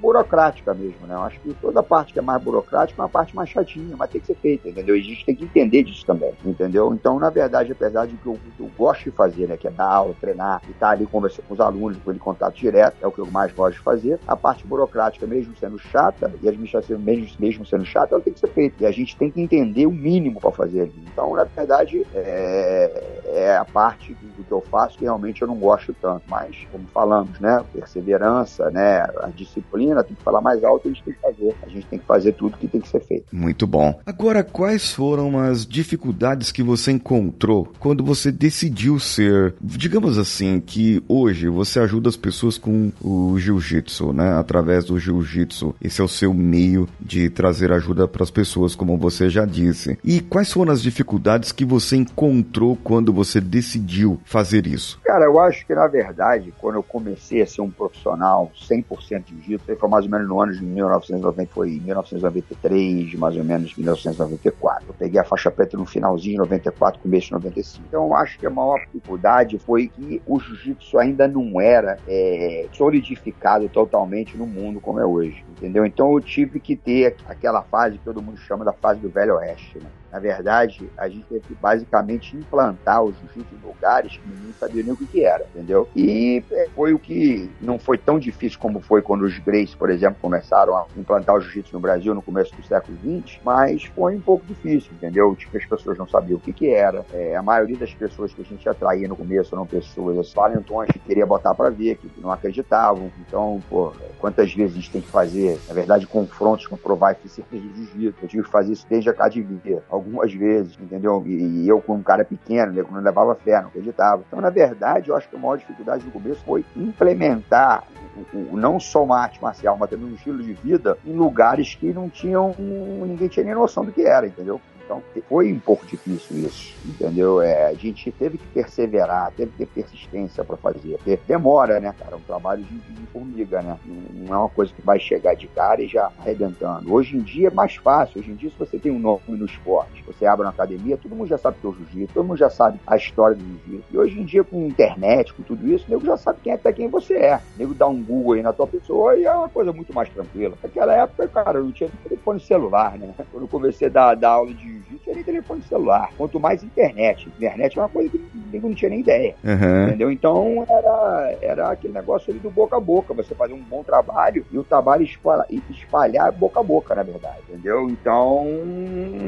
burocrática 0.00 0.74
mesmo, 0.74 1.06
né? 1.06 1.14
Eu 1.14 1.22
acho 1.22 1.40
que 1.40 1.54
toda 1.54 1.81
a 1.82 1.84
parte 1.84 2.12
que 2.12 2.18
é 2.18 2.22
mais 2.22 2.42
burocrática 2.42 3.00
é 3.00 3.02
uma 3.02 3.08
parte 3.08 3.34
mais 3.34 3.48
chatinha, 3.48 3.96
mas 3.96 4.10
tem 4.10 4.20
que 4.20 4.26
ser 4.28 4.36
feita, 4.36 4.68
entendeu? 4.68 4.96
E 4.96 5.00
a 5.00 5.04
gente 5.04 5.24
tem 5.24 5.34
que 5.34 5.44
entender 5.44 5.82
disso 5.82 6.06
também, 6.06 6.32
entendeu? 6.44 6.92
Então, 6.94 7.18
na 7.18 7.28
verdade, 7.28 7.72
apesar 7.72 8.06
de 8.06 8.16
que 8.16 8.26
eu, 8.26 8.38
eu 8.58 8.70
gosto 8.76 9.04
de 9.04 9.10
fazer, 9.10 9.48
né, 9.48 9.56
que 9.56 9.68
é 9.68 9.70
dar 9.70 9.88
aula, 9.88 10.14
treinar 10.20 10.62
e 10.66 10.70
estar 10.70 10.86
tá 10.86 10.92
ali 10.92 11.06
conversando 11.06 11.46
com 11.46 11.54
os 11.54 11.60
alunos, 11.60 11.98
com 12.02 12.10
ele 12.10 12.18
contato 12.18 12.54
direto, 12.54 12.96
é 13.02 13.06
o 13.06 13.12
que 13.12 13.18
eu 13.18 13.26
mais 13.26 13.52
gosto 13.52 13.76
de 13.76 13.82
fazer. 13.82 14.18
A 14.26 14.36
parte 14.36 14.66
burocrática, 14.66 15.26
mesmo 15.26 15.54
sendo 15.56 15.78
chata, 15.78 16.32
e 16.40 16.46
a 16.46 16.50
administração 16.50 16.98
mesmo, 16.98 17.28
mesmo 17.38 17.66
sendo 17.66 17.84
chata, 17.84 18.14
ela 18.14 18.22
tem 18.22 18.32
que 18.32 18.40
ser 18.40 18.48
feita. 18.48 18.82
E 18.82 18.86
a 18.86 18.92
gente 18.92 19.16
tem 19.16 19.30
que 19.30 19.40
entender 19.40 19.86
o 19.86 19.92
mínimo 19.92 20.40
para 20.40 20.52
fazer 20.52 20.82
ali. 20.82 21.04
Então, 21.12 21.34
na 21.34 21.44
verdade, 21.44 22.06
é, 22.14 23.22
é 23.26 23.56
a 23.56 23.64
parte 23.64 24.14
do, 24.14 24.44
que 24.44 24.52
eu 24.52 24.60
faço 24.60 24.98
que 24.98 25.04
realmente 25.04 25.42
eu 25.42 25.48
não 25.48 25.56
gosto 25.56 25.94
tanto. 26.00 26.22
Mas, 26.28 26.66
como 26.70 26.86
falamos, 26.88 27.38
né, 27.40 27.64
perseverança, 27.72 28.70
né, 28.70 29.02
a 29.20 29.28
disciplina, 29.34 30.04
tem 30.04 30.14
que 30.14 30.22
falar 30.22 30.40
mais 30.40 30.62
alto, 30.62 30.88
a 30.88 30.90
gente 30.90 31.02
tem 31.02 31.14
que 31.14 31.20
fazer. 31.20 31.54
A 31.62 31.68
gente 31.68 31.86
tem 31.86 31.98
que 31.98 32.06
fazer 32.06 32.32
tudo 32.32 32.56
que 32.56 32.68
tem 32.68 32.80
que 32.80 32.88
ser 32.88 33.00
feito. 33.00 33.34
Muito 33.34 33.66
bom. 33.66 33.98
Agora, 34.04 34.42
quais 34.42 34.92
foram 34.92 35.38
as 35.38 35.66
dificuldades 35.66 36.52
que 36.52 36.62
você 36.62 36.92
encontrou 36.92 37.72
quando 37.78 38.04
você 38.04 38.30
decidiu 38.30 38.98
ser, 38.98 39.54
digamos 39.60 40.18
assim, 40.18 40.60
que 40.60 41.02
hoje 41.08 41.48
você 41.48 41.80
ajuda 41.80 42.08
as 42.08 42.16
pessoas 42.16 42.58
com 42.58 42.92
o 43.00 43.38
jiu-jitsu, 43.38 44.12
né? 44.12 44.34
Através 44.34 44.84
do 44.84 44.98
jiu-jitsu. 44.98 45.74
Esse 45.80 46.00
é 46.00 46.04
o 46.04 46.08
seu 46.08 46.34
meio 46.34 46.88
de 47.00 47.30
trazer 47.30 47.72
ajuda 47.72 48.06
para 48.08 48.22
as 48.22 48.30
pessoas, 48.30 48.74
como 48.74 48.96
você 48.98 49.28
já 49.28 49.44
disse. 49.44 49.98
E 50.04 50.20
quais 50.20 50.52
foram 50.52 50.72
as 50.72 50.82
dificuldades 50.82 51.52
que 51.52 51.64
você 51.64 51.96
encontrou 51.96 52.76
quando 52.76 53.12
você 53.12 53.40
decidiu 53.40 54.20
fazer 54.24 54.66
isso? 54.66 55.00
Cara, 55.04 55.24
eu 55.24 55.38
acho 55.38 55.66
que 55.66 55.74
na 55.74 55.86
verdade, 55.86 56.52
quando 56.58 56.76
eu 56.76 56.82
comecei 56.82 57.42
a 57.42 57.46
ser 57.46 57.60
um 57.60 57.70
profissional 57.70 58.50
100% 58.68 59.24
de 59.24 59.34
jiu-jitsu, 59.46 59.76
foi 59.76 59.88
mais 59.88 60.04
ou 60.04 60.10
menos 60.10 60.28
no 60.28 60.40
ano 60.40 60.52
de 60.52 60.62
1990, 60.62 61.50
foi 61.54 61.80
1993, 61.80 63.14
mais 63.14 63.36
ou 63.36 63.44
menos 63.44 63.74
1994. 63.76 64.84
Eu 64.88 64.94
peguei 64.94 65.20
a 65.20 65.24
faixa 65.24 65.50
preta 65.50 65.76
no 65.76 65.86
finalzinho 65.86 66.34
de 66.34 66.38
94, 66.38 67.00
começo 67.00 67.26
de 67.26 67.32
95. 67.32 67.84
Então 67.88 68.06
eu 68.06 68.14
acho 68.14 68.38
que 68.38 68.46
a 68.46 68.50
maior 68.50 68.78
dificuldade 68.86 69.58
foi 69.58 69.88
que 69.88 70.22
o 70.26 70.38
jiu-jitsu 70.40 70.98
ainda 70.98 71.28
não 71.28 71.60
era 71.60 71.98
é, 72.06 72.66
solidificado 72.72 73.68
totalmente 73.68 74.36
no 74.36 74.46
mundo 74.46 74.80
como 74.80 75.00
é 75.00 75.06
hoje, 75.06 75.44
entendeu? 75.48 75.84
Então 75.84 76.12
eu 76.12 76.20
tive 76.20 76.60
que 76.60 76.76
ter 76.76 77.16
aquela 77.26 77.62
fase 77.62 77.98
que 77.98 78.04
todo 78.04 78.22
mundo 78.22 78.38
chama 78.38 78.64
da 78.64 78.72
fase 78.72 79.00
do 79.00 79.08
Velho 79.08 79.36
Oeste, 79.36 79.78
né? 79.78 79.90
Na 80.12 80.18
verdade, 80.18 80.90
a 80.98 81.08
gente 81.08 81.24
teve 81.24 81.40
que 81.40 81.54
basicamente 81.54 82.36
implantar 82.36 83.02
o 83.02 83.12
jiu-jitsu 83.12 83.54
em 83.54 83.66
lugares 83.66 84.18
que 84.18 84.28
ninguém 84.28 84.52
sabia 84.60 84.82
nem 84.82 84.92
o 84.92 84.96
que, 84.96 85.24
era, 85.24 85.46
entendeu? 85.54 85.88
E 85.96 86.44
é, 86.52 86.68
foi 86.74 86.92
o 86.92 86.98
que 86.98 87.50
não 87.62 87.78
foi 87.78 87.96
tão 87.96 88.18
difícil 88.18 88.58
como 88.58 88.78
foi 88.80 89.00
quando 89.00 89.22
os 89.22 89.38
Greys, 89.38 89.74
por 89.74 89.88
exemplo, 89.88 90.18
começaram 90.20 90.76
a 90.76 90.84
implantar 90.98 91.34
o 91.36 91.40
jiu-jitsu 91.40 91.72
no 91.72 91.80
Brasil 91.80 92.14
no 92.14 92.20
começo 92.20 92.54
do 92.54 92.62
século 92.62 92.98
XX, 92.98 93.40
mas 93.42 93.84
foi 93.84 94.14
um 94.14 94.20
pouco 94.20 94.44
difícil, 94.44 94.92
entendeu? 94.92 95.34
Tipo, 95.34 95.56
as 95.56 95.64
pessoas 95.64 95.96
não 95.96 96.06
sabiam 96.06 96.36
o 96.36 96.40
que, 96.40 96.52
que 96.52 96.68
era. 96.68 97.06
É, 97.14 97.34
a 97.34 97.42
maioria 97.42 97.78
das 97.78 97.94
pessoas 97.94 98.34
que 98.34 98.42
a 98.42 98.44
gente 98.44 98.68
atraía 98.68 99.08
no 99.08 99.16
começo 99.16 99.54
eram 99.54 99.66
pessoas 99.66 100.30
valentões 100.34 100.90
que 100.90 100.98
queria 100.98 101.24
botar 101.24 101.54
para 101.54 101.70
ver, 101.70 101.96
que 101.96 102.10
não 102.20 102.30
acreditavam. 102.30 103.10
Então, 103.26 103.62
pô, 103.70 103.94
quantas 104.18 104.52
vezes 104.52 104.76
a 104.76 104.78
gente 104.78 104.90
tem 104.90 105.00
que 105.00 105.08
fazer, 105.08 105.58
na 105.66 105.72
verdade, 105.72 106.06
confrontos 106.06 106.66
com 106.66 106.76
provar 106.76 107.12
eficiência 107.12 107.44
do 107.50 107.58
jiu-jitsu? 107.58 108.14
Eu 108.22 108.28
tive 108.28 108.42
que 108.42 108.50
fazer 108.50 108.72
isso 108.74 108.86
desde 108.90 109.08
a 109.08 109.12
academia 109.12 109.82
algumas 110.02 110.32
vezes, 110.32 110.76
entendeu? 110.80 111.22
E, 111.26 111.64
e 111.64 111.68
eu, 111.68 111.80
como 111.80 112.00
um 112.00 112.02
cara 112.02 112.24
pequeno, 112.24 112.72
né, 112.72 112.84
não 112.90 113.00
levava 113.00 113.34
fé, 113.34 113.60
não 113.60 113.68
acreditava. 113.68 114.22
Então, 114.26 114.40
na 114.40 114.50
verdade, 114.50 115.08
eu 115.08 115.16
acho 115.16 115.28
que 115.28 115.36
a 115.36 115.38
maior 115.38 115.56
dificuldade 115.56 116.04
no 116.04 116.10
começo 116.10 116.44
foi 116.44 116.64
implementar 116.76 117.84
o, 118.32 118.54
o, 118.54 118.56
não 118.56 118.78
só 118.78 119.02
uma 119.04 119.20
arte 119.20 119.40
marcial, 119.40 119.76
mas 119.78 119.88
também 119.88 120.06
um 120.06 120.14
estilo 120.14 120.42
de 120.42 120.52
vida 120.52 120.98
em 121.04 121.14
lugares 121.14 121.74
que 121.74 121.92
não 121.92 122.10
tinham, 122.10 122.54
ninguém 122.58 123.28
tinha 123.28 123.44
nem 123.44 123.54
noção 123.54 123.84
do 123.84 123.92
que 123.92 124.02
era, 124.02 124.26
entendeu? 124.26 124.60
Então 124.84 125.02
foi 125.28 125.52
um 125.52 125.58
pouco 125.58 125.86
difícil 125.86 126.38
isso, 126.38 126.74
entendeu? 126.84 127.40
É, 127.40 127.66
a 127.66 127.74
gente 127.74 128.10
teve 128.12 128.38
que 128.38 128.46
perseverar, 128.48 129.32
teve 129.36 129.52
que 129.52 129.58
ter 129.58 129.66
persistência 129.66 130.44
para 130.44 130.56
fazer. 130.56 130.96
Porque 130.96 131.18
demora, 131.26 131.80
né, 131.80 131.94
cara? 131.98 132.16
Um 132.16 132.20
trabalho 132.20 132.62
de, 132.62 132.78
de, 132.78 133.06
formiga, 133.06 133.62
né? 133.62 133.78
Não 133.86 134.34
é 134.34 134.38
uma 134.38 134.48
coisa 134.48 134.72
que 134.72 134.82
vai 134.82 134.98
chegar 134.98 135.34
de 135.34 135.46
cara 135.48 135.82
e 135.82 135.88
já 135.88 136.10
arrebentando. 136.18 136.92
Hoje 136.92 137.16
em 137.16 137.20
dia 137.20 137.48
é 137.48 137.50
mais 137.50 137.76
fácil. 137.76 138.20
Hoje 138.20 138.30
em 138.30 138.34
dia, 138.34 138.50
se 138.50 138.58
você 138.58 138.78
tem 138.78 138.92
um 138.92 138.98
nome 138.98 139.22
no 139.28 139.46
esporte, 139.46 140.02
você 140.06 140.26
abre 140.26 140.44
uma 140.44 140.50
academia, 140.50 140.96
todo 140.96 141.14
mundo 141.14 141.28
já 141.28 141.38
sabe 141.38 141.58
que 141.60 141.66
é 141.66 141.70
o 141.70 141.74
jiu-jitsu, 141.74 142.14
todo 142.14 142.26
mundo 142.26 142.38
já 142.38 142.50
sabe 142.50 142.78
a 142.86 142.96
história 142.96 143.36
do 143.36 143.44
jiu-jitsu. 143.44 143.88
E 143.90 143.98
hoje 143.98 144.20
em 144.20 144.24
dia, 144.24 144.44
com 144.44 144.66
internet, 144.66 145.32
com 145.32 145.42
tudo 145.42 145.66
isso, 145.68 145.86
o 145.86 145.90
nego 145.90 146.04
já 146.04 146.16
sabe 146.16 146.40
quem 146.42 146.52
é 146.52 146.56
até 146.56 146.72
quem 146.72 146.88
você 146.88 147.14
é. 147.14 147.36
O 147.36 147.58
nego 147.58 147.74
dá 147.74 147.86
um 147.86 148.02
Google 148.02 148.34
aí 148.34 148.42
na 148.42 148.52
tua 148.52 148.66
pessoa 148.66 149.16
e 149.16 149.24
é 149.24 149.32
uma 149.32 149.48
coisa 149.48 149.72
muito 149.72 149.92
mais 149.94 150.08
tranquila. 150.08 150.56
Naquela 150.62 150.94
época, 150.94 151.28
cara, 151.28 151.58
eu 151.58 151.64
não 151.64 151.72
tinha 151.72 151.90
telefone 152.02 152.40
celular, 152.40 152.98
né? 152.98 153.14
Quando 153.30 153.44
eu 153.44 153.48
comecei 153.48 153.88
a 153.88 153.90
dar, 153.90 154.14
dar 154.14 154.30
aula 154.30 154.52
de 154.52 154.71
não 154.90 154.98
tinha 154.98 155.14
nem 155.14 155.24
telefone 155.24 155.62
celular, 155.62 156.10
quanto 156.16 156.40
mais 156.40 156.62
internet. 156.62 157.28
Internet 157.28 157.78
é 157.78 157.82
uma 157.82 157.88
coisa 157.88 158.10
que 158.10 158.58
não 158.58 158.74
tinha 158.74 158.90
nem 158.90 159.00
ideia. 159.00 159.34
Uhum. 159.44 159.86
Entendeu? 159.88 160.10
Então 160.10 160.66
era, 160.68 161.36
era 161.40 161.70
aquele 161.70 161.92
negócio 161.92 162.30
ali 162.30 162.40
do 162.40 162.50
boca 162.50 162.76
a 162.76 162.80
boca, 162.80 163.14
você 163.14 163.34
fazer 163.34 163.54
um 163.54 163.62
bom 163.62 163.82
trabalho 163.82 164.44
e 164.50 164.58
o 164.58 164.64
trabalho 164.64 165.02
espalhar, 165.02 165.46
espalhar 165.70 166.32
boca 166.32 166.60
a 166.60 166.62
boca, 166.62 166.94
na 166.94 167.02
verdade. 167.02 167.40
Entendeu? 167.48 167.88
Então 167.90 168.44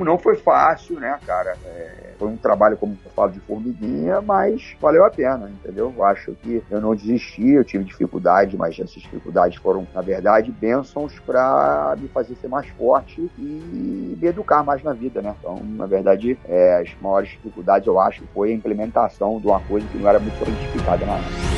não 0.05 0.19
foi 0.19 0.37
fácil, 0.37 0.99
né, 1.01 1.19
cara? 1.27 1.57
É, 1.65 2.04
foi 2.19 2.29
um 2.29 2.37
trabalho, 2.37 2.77
como 2.77 2.97
eu 3.05 3.11
falo, 3.13 3.33
de 3.33 3.41
formiguinha, 3.41 4.21
mas 4.21 4.75
valeu 4.81 5.05
a 5.05 5.11
pena, 5.11 5.51
entendeu? 5.51 5.93
Eu 5.97 6.05
acho 6.05 6.33
que 6.43 6.63
eu 6.71 6.81
não 6.81 6.95
desisti, 6.95 7.51
eu 7.51 7.65
tive 7.65 7.85
dificuldade, 7.85 8.57
mas 8.57 8.75
essas 8.75 9.03
dificuldades 9.03 9.59
foram, 9.59 9.87
na 9.95 10.01
verdade, 10.01 10.51
bênçãos 10.51 11.19
para 11.21 11.97
me 11.99 12.09
fazer 12.09 12.35
ser 12.37 12.49
mais 12.49 12.69
forte 12.71 13.31
e 13.39 14.17
me 14.21 14.27
educar 14.27 14.63
mais 14.63 14.83
na 14.83 14.93
vida, 14.93 15.21
né? 15.21 15.35
Então, 15.39 15.61
na 15.63 15.87
verdade, 15.87 16.39
é, 16.49 16.81
as 16.81 16.91
maiores 17.01 17.31
dificuldades, 17.31 17.87
eu 17.87 18.01
acho, 18.01 18.25
foi 18.33 18.51
a 18.51 18.55
implementação 18.55 19.41
de 19.41 19.47
uma 19.47 19.61
coisa 19.61 19.87
que 19.89 19.99
não 19.99 20.09
era 20.09 20.19
muito 20.19 20.39
solidificada 20.39 21.05
na 21.05 21.19
gente 21.19 21.54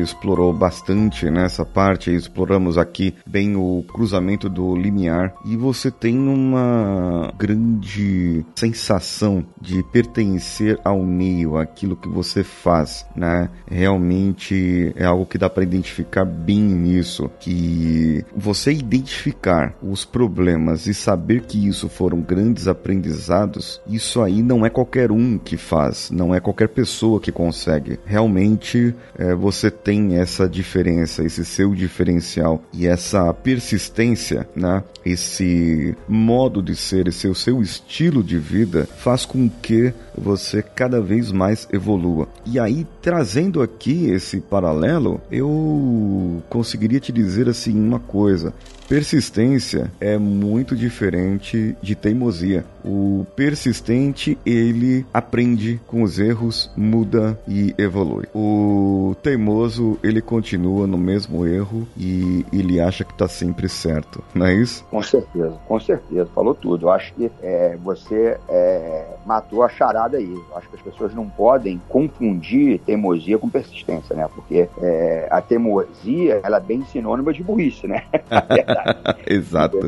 explorou 0.00 0.52
bastante 0.52 1.30
nessa 1.30 1.64
parte, 1.64 2.14
exploramos 2.14 2.78
aqui 2.78 3.14
bem 3.26 3.56
o 3.56 3.84
cruzamento 3.92 4.48
do 4.48 4.74
limiar 4.76 5.34
e 5.44 5.56
você 5.56 5.90
tem 5.90 6.18
uma 6.18 7.32
grande 7.38 8.44
sensação 8.54 9.44
de 9.60 9.82
pertencer 9.92 10.78
ao 10.84 11.02
meio, 11.02 11.56
aquilo 11.56 11.96
que 11.96 12.08
você 12.08 12.42
faz, 12.42 13.06
né? 13.14 13.48
Realmente 13.66 14.92
é 14.96 15.04
algo 15.04 15.26
que 15.26 15.38
dá 15.38 15.48
para 15.48 15.62
identificar 15.62 16.24
bem 16.24 16.60
nisso, 16.60 17.30
que 17.40 18.24
você 18.36 18.72
identificar 18.72 19.74
os 19.82 20.04
problemas 20.04 20.86
e 20.86 20.94
saber 20.94 21.42
que 21.42 21.66
isso 21.66 21.88
foram 21.88 22.20
grandes 22.20 22.68
aprendizados, 22.68 23.80
isso 23.86 24.22
aí 24.22 24.42
não 24.42 24.64
é 24.64 24.70
qualquer 24.70 25.10
um 25.10 25.38
que 25.38 25.56
faz, 25.56 26.10
não 26.10 26.34
é 26.34 26.40
qualquer 26.40 26.68
pessoa 26.68 27.20
que 27.20 27.32
consegue. 27.32 27.98
Realmente 28.04 28.94
é, 29.18 29.34
você 29.34 29.70
tem 29.70 29.89
essa 30.14 30.48
diferença, 30.48 31.24
esse 31.24 31.44
seu 31.44 31.74
diferencial 31.74 32.62
e 32.72 32.86
essa 32.86 33.32
persistência, 33.32 34.48
né? 34.54 34.82
Esse 35.04 35.96
modo 36.08 36.62
de 36.62 36.76
ser, 36.76 37.08
esse 37.08 37.26
o 37.26 37.34
seu 37.34 37.62
estilo 37.62 38.22
de 38.22 38.38
vida 38.38 38.88
faz 38.98 39.24
com 39.24 39.48
que 39.48 39.92
você 40.16 40.62
cada 40.62 41.00
vez 41.00 41.32
mais 41.32 41.66
evolua. 41.72 42.28
E 42.44 42.58
aí, 42.58 42.86
trazendo 43.00 43.62
aqui 43.62 44.10
esse 44.10 44.40
paralelo, 44.40 45.20
eu 45.30 46.42
conseguiria 46.48 47.00
te 47.00 47.12
dizer 47.12 47.48
assim 47.48 47.78
uma 47.78 47.98
coisa. 47.98 48.52
Persistência 48.90 49.88
é 50.00 50.18
muito 50.18 50.74
diferente 50.74 51.76
de 51.80 51.94
teimosia. 51.94 52.64
O 52.84 53.24
persistente, 53.36 54.36
ele 54.44 55.06
aprende 55.14 55.80
com 55.86 56.02
os 56.02 56.18
erros, 56.18 56.72
muda 56.76 57.38
e 57.46 57.72
evolui. 57.78 58.26
O 58.34 59.14
teimoso, 59.22 59.96
ele 60.02 60.20
continua 60.20 60.88
no 60.88 60.98
mesmo 60.98 61.46
erro 61.46 61.86
e 61.96 62.44
ele 62.52 62.80
acha 62.80 63.04
que 63.04 63.12
está 63.12 63.28
sempre 63.28 63.68
certo, 63.68 64.24
não 64.34 64.46
é 64.46 64.54
isso? 64.54 64.84
Com 64.90 65.00
certeza, 65.00 65.56
com 65.68 65.78
certeza. 65.78 66.28
Falou 66.34 66.52
tudo. 66.52 66.86
Eu 66.86 66.90
acho 66.90 67.14
que 67.14 67.30
é, 67.40 67.76
você 67.80 68.36
é, 68.48 69.06
matou 69.24 69.62
a 69.62 69.68
charada 69.68 70.18
aí. 70.18 70.32
Eu 70.32 70.56
acho 70.56 70.68
que 70.68 70.74
as 70.74 70.82
pessoas 70.82 71.14
não 71.14 71.28
podem 71.28 71.80
confundir 71.88 72.80
teimosia 72.80 73.38
com 73.38 73.48
persistência, 73.48 74.16
né? 74.16 74.28
Porque 74.34 74.68
é, 74.82 75.28
a 75.30 75.40
teimosia, 75.40 76.40
ela 76.42 76.56
é 76.56 76.60
bem 76.60 76.84
sinônima 76.86 77.32
de 77.32 77.44
burrice, 77.44 77.86
né? 77.86 78.02
Exato. 79.26 79.78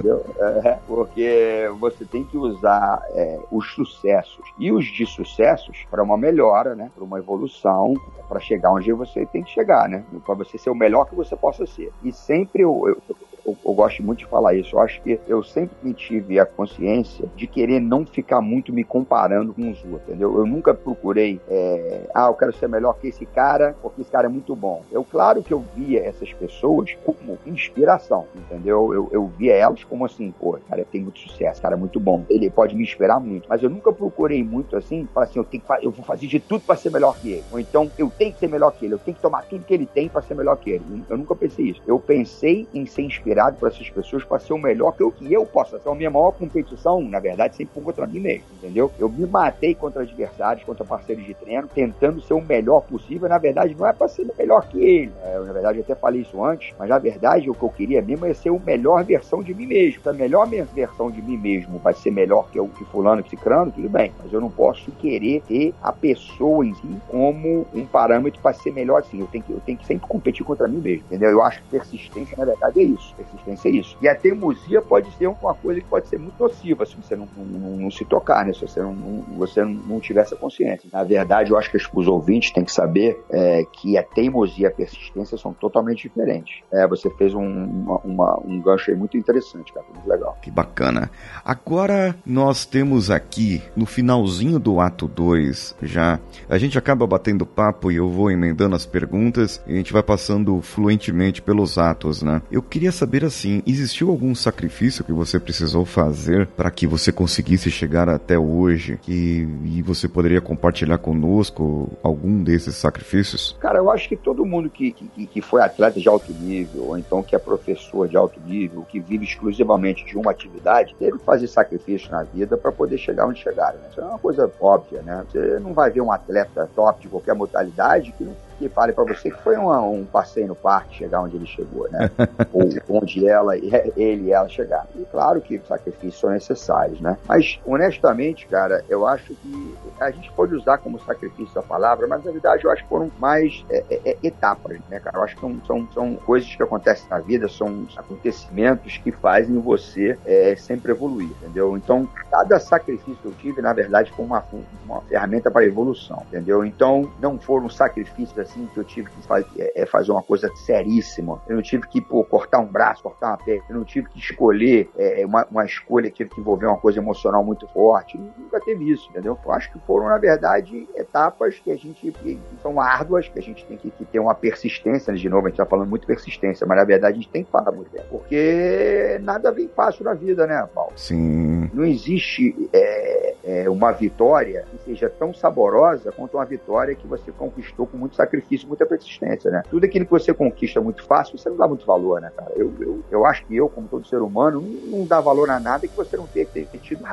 É, 0.65 0.79
porque 0.87 1.71
você 1.79 2.05
tem 2.05 2.25
que 2.25 2.37
usar 2.37 3.03
é, 3.11 3.39
os 3.51 3.73
sucessos 3.73 4.45
e 4.59 4.73
os 4.73 4.85
de 4.85 5.07
sucessos 5.07 5.85
para 5.91 6.03
uma 6.03 6.17
melhora, 6.17 6.75
né? 6.75 6.91
Para 6.95 7.05
uma 7.05 7.19
evolução, 7.19 7.95
para 8.29 8.41
chegar 8.41 8.73
onde 8.73 8.93
você 8.93 9.27
tem 9.27 9.43
que 9.43 9.51
chegar, 9.51 9.89
né? 9.89 10.05
Para 10.25 10.35
você 10.35 10.59
ser 10.59 10.71
o 10.71 10.75
melhor 10.75 11.07
que 11.07 11.15
você 11.15 11.37
possa 11.37 11.67
ser. 11.67 11.93
E 12.03 12.13
sempre 12.13 12.63
eu, 12.63 12.83
eu 12.87 13.17
eu, 13.45 13.57
eu, 13.65 13.75
gosto 13.75 14.03
muito 14.03 14.21
de 14.21 14.27
falar 14.27 14.55
isso. 14.55 14.77
Eu 14.77 14.81
acho 14.81 15.01
que 15.03 15.21
eu 15.27 15.43
sempre 15.43 15.77
me 15.83 15.93
tive 15.93 16.39
a 16.39 16.47
consciência 16.47 17.29
de 17.37 17.47
querer 17.47 17.81
não 17.81 18.07
ficar 18.07 18.41
muito 18.41 18.73
me 18.73 18.85
comparando 18.85 19.53
com 19.53 19.71
os 19.71 19.79
outros, 19.85 20.09
entendeu? 20.09 20.37
Eu 20.37 20.47
nunca 20.47 20.73
procurei, 20.75 21.41
é, 21.49 22.09
ah, 22.15 22.27
eu 22.27 22.35
quero 22.35 22.53
ser 22.55 22.69
melhor 22.69 22.95
que 22.99 23.09
esse 23.09 23.27
cara, 23.27 23.75
porque 23.83 24.03
esse 24.03 24.11
cara 24.11 24.27
é 24.27 24.31
muito 24.31 24.55
bom. 24.55 24.83
Eu, 24.91 25.05
claro 25.05 25.43
que 25.43 25.53
eu 25.53 25.65
via 25.75 26.05
essas 26.05 26.33
pessoas 26.33 26.97
como 27.05 27.39
inspiração, 27.47 28.27
entendeu? 28.35 28.93
Eu, 28.93 29.09
eu 29.13 29.27
via 29.27 29.55
elas 29.55 29.85
como 29.85 30.05
assim, 30.05 30.33
pô, 30.39 30.59
cara 30.69 30.85
tem 30.85 31.03
muito 31.03 31.21
sucesso, 31.21 31.61
cara 31.61 31.75
é 31.75 31.79
muito 31.79 31.99
bom. 31.99 32.25
Ele 32.29 32.49
pode 32.51 32.75
me 32.77 32.83
inspirar 32.83 33.19
muito. 33.21 33.49
Mas 33.49 33.63
eu 33.63 33.71
nunca 33.71 33.93
procurei 33.93 34.43
muito 34.43 34.77
assim, 34.77 35.09
falar 35.13 35.27
assim, 35.27 35.39
eu, 35.39 35.45
tenho 35.45 35.63
que, 35.63 35.87
eu 35.87 35.91
vou 35.91 36.05
fazer 36.05 36.27
de 36.27 36.41
tudo 36.41 36.63
para 36.63 36.77
ser 36.77 36.91
melhor 36.91 37.17
que 37.19 37.33
ele. 37.33 37.45
Ou 37.51 37.59
então, 37.59 37.91
eu 37.99 38.11
tenho 38.17 38.33
que 38.33 38.39
ser 38.39 38.49
melhor 38.49 38.71
que 38.73 38.85
ele, 38.85 38.95
eu 38.95 38.99
tenho 38.99 39.17
que 39.17 39.23
tomar 39.23 39.43
tudo 39.43 39.65
que 39.65 39.75
ele 39.75 39.87
tem 39.87 40.09
para 40.09 40.23
ser 40.23 40.35
melhor 40.35 40.57
que 40.57 40.71
ele. 40.71 41.05
Eu 41.09 41.17
nunca 41.17 41.35
pensei 41.35 41.71
isso. 41.71 41.83
Eu 41.87 41.99
pensei 41.99 42.67
em 42.73 42.87
ser 42.87 43.03
inspirado 43.03 43.32
por 43.59 43.69
essas 43.69 43.89
pessoas 43.91 44.25
para 44.25 44.39
ser 44.39 44.53
o 44.53 44.59
melhor 44.59 44.93
que 44.93 45.03
eu, 45.03 45.11
que 45.11 45.33
eu 45.33 45.45
possa 45.45 45.79
ser. 45.79 45.89
A 45.89 45.95
minha 45.95 46.11
maior 46.11 46.33
competição, 46.33 47.01
na 47.03 47.21
verdade, 47.21 47.57
sempre 47.57 47.75
foi 47.75 47.83
contra 47.83 48.07
mim 48.07 48.21
mesmo, 48.21 48.45
entendeu? 48.53 48.91
Eu 48.99 49.09
me 49.09 49.27
matei 49.27 49.75
contra 49.75 50.03
adversários, 50.03 50.65
contra 50.65 50.85
parceiros 50.85 51.25
de 51.25 51.35
treino, 51.35 51.69
tentando 51.75 52.21
ser 52.23 52.35
o 52.35 52.41
melhor 52.41 52.81
possível. 52.83 53.29
Na 53.29 53.39
verdade, 53.39 53.75
não 53.79 53.87
é 53.87 53.93
para 53.93 54.09
ser 54.09 54.27
melhor 54.39 54.67
que 54.69 54.83
ele. 54.83 55.13
É, 55.25 55.37
eu, 55.37 55.45
na 55.45 55.53
verdade, 55.53 55.79
eu 55.79 55.85
até 55.85 55.95
falei 55.95 56.23
isso 56.23 56.43
antes, 56.43 56.75
mas 56.79 56.89
na 56.89 56.99
verdade, 56.99 57.51
o 57.51 57.55
que 57.55 57.63
eu 57.63 57.71
queria 57.71 58.01
mesmo 58.01 58.27
é 58.27 58.35
ser 58.35 58.51
a 58.51 58.59
melhor 58.59 59.05
versão 59.05 59.43
de 59.43 59.55
mim 59.55 59.67
mesmo. 59.67 60.01
A 60.05 60.13
melhor 60.13 60.47
versão 60.47 61.11
de 61.11 61.21
mim 61.23 61.37
mesmo 61.37 61.79
vai 61.79 61.95
ser 61.95 62.11
melhor 62.11 62.49
que 62.51 62.61
o 62.61 62.69
que 62.69 62.85
fulano, 62.87 63.23
que 63.23 63.31
cicrano, 63.31 63.73
tudo 63.73 63.89
bem. 63.89 64.13
Mas 64.23 64.33
eu 64.33 64.41
não 64.41 64.51
posso 64.51 64.91
querer 64.93 65.43
ter 65.43 65.75
a 65.83 65.93
pessoa 65.93 66.65
em 66.65 66.75
si 66.75 66.97
como 67.09 67.67
um 67.75 67.87
parâmetro 67.87 68.41
para 68.41 68.53
ser 68.53 68.73
melhor 68.73 69.01
assim. 69.01 69.21
Eu 69.21 69.27
tenho, 69.27 69.45
que, 69.45 69.53
eu 69.53 69.61
tenho 69.65 69.79
que 69.79 69.87
sempre 69.87 70.07
competir 70.07 70.45
contra 70.45 70.69
mim 70.69 70.79
mesmo, 70.79 71.05
entendeu? 71.07 71.31
Eu 71.31 71.43
acho 71.43 71.63
que 71.63 71.69
persistência, 71.69 72.37
na 72.37 72.45
verdade, 72.45 72.81
é 72.81 72.85
isso 72.85 73.15
persistência 73.23 73.69
é 73.69 73.73
isso. 73.73 73.97
E 74.01 74.09
a 74.09 74.15
teimosia 74.15 74.81
pode 74.81 75.11
ser 75.17 75.27
uma 75.27 75.55
coisa 75.55 75.81
que 75.81 75.87
pode 75.87 76.09
ser 76.09 76.19
muito 76.19 76.35
nociva 76.39 76.85
se 76.87 76.97
você 76.97 77.17
não, 77.17 77.29
não, 77.37 77.77
não 77.77 77.91
se 77.91 78.05
tocar, 78.05 78.45
né? 78.45 78.53
Se 78.53 78.61
você 78.61 78.81
não, 78.81 78.95
não, 78.95 79.23
você 79.39 79.65
não 79.65 80.01
tiver 80.01 80.21
essa 80.21 80.37
consciência. 80.37 80.89
Na 80.93 81.05
verdade, 81.05 81.51
eu 81.51 81.59
acho 81.59 81.71
que 81.71 81.77
os 81.77 82.07
ouvintes 82.07 82.51
têm 82.51 82.65
que 82.65 82.73
saber 82.73 83.21
é, 83.31 83.65
que 83.73 83.97
a 83.97 84.03
teimosia 84.03 84.63
e 84.63 84.67
a 84.67 84.71
persistência 84.71 85.37
são 85.37 85.53
totalmente 85.53 86.03
diferentes. 86.09 86.63
É, 86.73 86.87
você 86.87 87.11
fez 87.11 87.35
um, 87.35 87.43
uma, 87.43 87.99
uma, 87.99 88.41
um 88.45 88.61
gancho 88.61 88.91
aí 88.91 88.97
muito 88.97 89.17
interessante, 89.17 89.73
cara. 89.73 89.87
Muito 89.93 90.09
legal. 90.09 90.37
Que 90.41 90.51
bacana. 90.51 91.11
Agora 91.45 92.15
nós 92.25 92.65
temos 92.65 93.11
aqui, 93.11 93.63
no 93.77 93.87
finalzinho 93.87 94.59
do 94.59 94.81
ato 94.81 95.09
2, 95.09 95.77
já, 95.83 96.19
a 96.49 96.59
gente 96.59 96.79
acaba 96.79 97.07
batendo 97.07 97.45
papo 97.45 97.91
e 97.91 97.97
eu 97.97 98.09
vou 98.09 98.31
emendando 98.31 98.77
as 98.77 98.87
perguntas 98.87 99.63
e 99.67 99.75
a 99.75 99.77
gente 99.77 99.93
vai 99.93 100.03
passando 100.03 100.61
fluentemente 100.63 101.43
pelos 101.43 101.79
atos, 101.79 102.23
né? 102.23 102.43
Eu 102.51 102.63
queria 102.63 102.93
saber 102.93 103.12
assim, 103.27 103.63
existiu 103.67 104.11
algum 104.11 104.35
sacrifício 104.35 105.05
que 105.05 105.13
você 105.13 105.39
precisou 105.39 105.85
fazer 105.85 106.47
para 106.47 106.71
que 106.71 106.87
você 106.87 107.13
conseguisse 107.13 107.71
chegar 107.71 108.09
até 108.09 108.39
hoje 108.39 108.99
e, 109.07 109.47
e 109.65 109.83
você 109.83 110.09
poderia 110.09 110.41
compartilhar 110.41 110.97
conosco 110.97 111.91
algum 112.03 112.43
desses 112.43 112.75
sacrifícios? 112.75 113.55
Cara, 113.61 113.79
eu 113.79 113.91
acho 113.91 114.09
que 114.09 114.17
todo 114.17 114.47
mundo 114.47 114.71
que, 114.71 114.93
que, 114.93 115.27
que 115.27 115.43
foi 115.43 115.61
atleta 115.61 116.01
de 116.01 116.09
alto 116.09 116.33
nível, 116.33 116.85
ou 116.89 116.99
então 116.99 117.23
que 117.23 117.37
é 117.37 117.39
professor 117.39 118.09
de 118.09 118.17
alto 118.17 118.41
nível, 118.41 118.83
que 118.89 118.99
vive 118.99 119.25
exclusivamente 119.25 120.07
de 120.07 120.17
uma 120.17 120.31
atividade, 120.31 120.97
teve 120.99 121.19
que 121.19 121.25
fazer 121.25 121.47
sacrifício 121.49 122.11
na 122.11 122.23
vida 122.23 122.57
para 122.57 122.73
poder 122.73 122.97
chegar 122.97 123.27
onde 123.27 123.41
chegaram. 123.41 123.79
Né? 123.79 123.89
Isso 123.91 124.01
é 124.01 124.05
uma 124.05 124.19
coisa 124.19 124.51
óbvia, 124.59 125.03
né? 125.03 125.25
Você 125.31 125.59
não 125.59 125.75
vai 125.75 125.91
ver 125.91 126.01
um 126.01 126.11
atleta 126.11 126.69
top 126.75 127.03
de 127.03 127.09
qualquer 127.09 127.35
modalidade 127.35 128.13
que 128.17 128.25
não 128.25 128.35
que 128.63 128.69
fale 128.69 128.93
para 128.93 129.05
você 129.05 129.31
que 129.31 129.43
foi 129.43 129.57
uma, 129.57 129.81
um 129.81 130.05
passeio 130.05 130.47
no 130.47 130.55
parque 130.55 130.97
chegar 130.97 131.21
onde 131.21 131.37
ele 131.37 131.47
chegou, 131.47 131.89
né? 131.91 132.11
Ou 132.53 132.69
onde 133.01 133.27
ela, 133.27 133.57
ele 133.57 134.29
e 134.29 134.33
ela 134.33 134.49
chegaram. 134.49 134.87
E 134.95 135.05
claro 135.05 135.41
que 135.41 135.61
sacrifícios 135.67 136.21
são 136.21 136.31
necessários, 136.31 137.01
né? 137.01 137.19
Mas, 137.27 137.59
honestamente, 137.67 138.47
cara, 138.47 138.85
eu 138.89 139.07
acho 139.07 139.35
que 139.35 139.75
a 140.01 140.11
gente 140.11 140.31
pode 140.33 140.55
usar 140.55 140.79
como 140.79 141.01
sacrifício 141.01 141.59
a 141.59 141.63
palavra, 141.63 142.07
mas 142.07 142.25
na 142.25 142.31
verdade 142.31 142.65
eu 142.65 142.71
acho 142.71 142.83
que 142.83 142.89
foram 142.89 143.11
mais 143.19 143.65
é, 143.69 143.85
é, 143.91 144.01
é, 144.11 144.17
etapas, 144.23 144.79
né, 144.89 145.01
cara? 145.01 145.19
Eu 145.19 145.23
acho 145.25 145.35
que 145.35 145.41
são, 145.41 145.61
são, 145.67 145.89
são 145.93 146.17
coisas 146.17 146.55
que 146.55 146.63
acontecem 146.63 147.09
na 147.11 147.19
vida, 147.19 147.49
são 147.49 147.87
acontecimentos 147.97 148.99
que 148.99 149.11
fazem 149.11 149.59
você 149.59 150.17
é, 150.25 150.55
sempre 150.57 150.93
evoluir, 150.93 151.31
entendeu? 151.31 151.77
Então, 151.77 152.09
cada 152.31 152.61
sacrifício 152.61 153.17
que 153.21 153.27
eu 153.27 153.33
tive, 153.33 153.61
na 153.61 153.73
verdade, 153.73 154.13
foi 154.13 154.25
uma, 154.25 154.45
uma 154.85 155.01
ferramenta 155.03 155.51
para 155.51 155.65
evolução, 155.65 156.23
entendeu? 156.29 156.65
Então, 156.65 157.11
não 157.21 157.39
foram 157.39 157.69
sacrifícios 157.69 158.39
assim 158.39 158.52
que 158.73 158.79
eu 158.79 158.85
tive 158.85 159.11
que 159.11 159.23
faz, 159.27 159.45
é, 159.59 159.83
é 159.83 159.87
fazer 159.87 160.13
uma 160.13 160.23
coisa 160.23 160.51
seríssima. 160.57 161.41
Eu 161.49 161.57
não 161.57 161.63
tive 161.63 161.87
que 161.89 162.01
pô, 162.01 162.25
cortar 162.25 162.59
um 162.59 162.67
braço, 162.67 163.03
cortar 163.03 163.29
uma 163.29 163.39
perna. 163.39 163.65
Eu 163.69 163.77
não 163.77 163.85
tive 163.85 164.09
que 164.09 164.19
escolher 164.19 164.91
é, 164.97 165.25
uma, 165.27 165.47
uma 165.51 165.65
escolha 165.65 166.11
que 166.11 166.19
tive 166.19 166.31
que 166.31 166.41
envolver 166.41 166.67
uma 166.67 166.79
coisa 166.79 166.99
emocional 166.99 167.45
muito 167.45 167.67
forte. 167.69 168.19
Nunca 168.19 168.61
teve 168.61 168.91
isso, 168.91 169.09
entendeu? 169.11 169.39
Eu 169.45 169.53
acho 169.53 169.73
que 169.73 169.79
foram, 169.81 170.09
na 170.09 170.19
verdade, 170.19 170.89
etapas 170.95 171.59
que 171.59 171.71
a 171.71 171.77
gente 171.77 172.13
que 172.13 172.39
são 172.63 172.81
árduas, 172.81 173.29
que 173.29 173.39
a 173.39 173.43
gente 173.43 173.65
tem 173.67 173.77
que, 173.77 173.91
que 173.91 174.05
ter 174.05 174.19
uma 174.19 174.35
persistência. 174.35 175.13
De 175.13 175.29
novo, 175.29 175.47
a 175.47 175.51
gente 175.51 175.61
está 175.61 175.67
falando 175.67 175.89
muito 175.89 176.07
persistência, 176.07 176.67
mas 176.67 176.79
na 176.79 176.85
verdade 176.85 177.19
a 177.19 177.21
gente 177.21 177.31
tem 177.31 177.45
que 177.45 177.51
falar 177.51 177.73
muito 177.73 177.91
bem. 177.91 178.03
Porque 178.11 179.19
nada 179.23 179.51
vem 179.51 179.69
fácil 179.69 180.05
na 180.05 180.15
vida, 180.15 180.47
né, 180.47 180.69
Paulo? 180.75 180.93
Sim. 180.97 181.71
Não 181.73 181.85
existe 181.85 182.69
é, 182.73 183.35
é, 183.45 183.71
uma 183.71 183.93
vitória 183.93 184.65
que 184.71 184.85
seja 184.85 185.09
tão 185.09 185.33
saborosa 185.35 186.13
quanto 186.13 186.37
uma 186.37 186.45
vitória 186.45 186.95
que 186.95 187.07
você 187.07 187.31
conquistou 187.33 187.87
com 187.87 187.97
muito 187.97 188.17
sacrifício, 188.17 188.32
muita 188.67 188.87
persistência, 188.87 189.51
né? 189.51 189.63
Tudo 189.69 189.85
aquilo 189.85 190.05
que 190.05 190.11
você 190.11 190.33
conquista 190.33 190.81
muito 190.81 191.05
fácil, 191.05 191.39
você 191.39 191.49
não 191.49 191.57
dá 191.57 191.69
muito 191.69 191.87
valor, 191.87 192.21
né, 192.21 192.31
cara? 192.37 192.53
Eu, 192.55 192.73
eu, 192.81 193.05
eu 193.11 193.27
acho 193.27 193.45
que 193.47 193.57
eu, 193.57 193.69
como 193.69 193.89
todo 193.89 194.07
ser 194.07 194.23
humano, 194.23 194.61
não, 194.61 194.99
não 194.99 195.07
dá 195.07 195.21
valor 195.21 195.51
a 195.51 195.61
nada 195.61 195.87
que 195.87 195.97
você 195.97 196.17
não 196.17 196.27
ter, 196.27 196.47
ter, 196.47 196.67
ter 196.67 196.79
tido, 196.79 197.05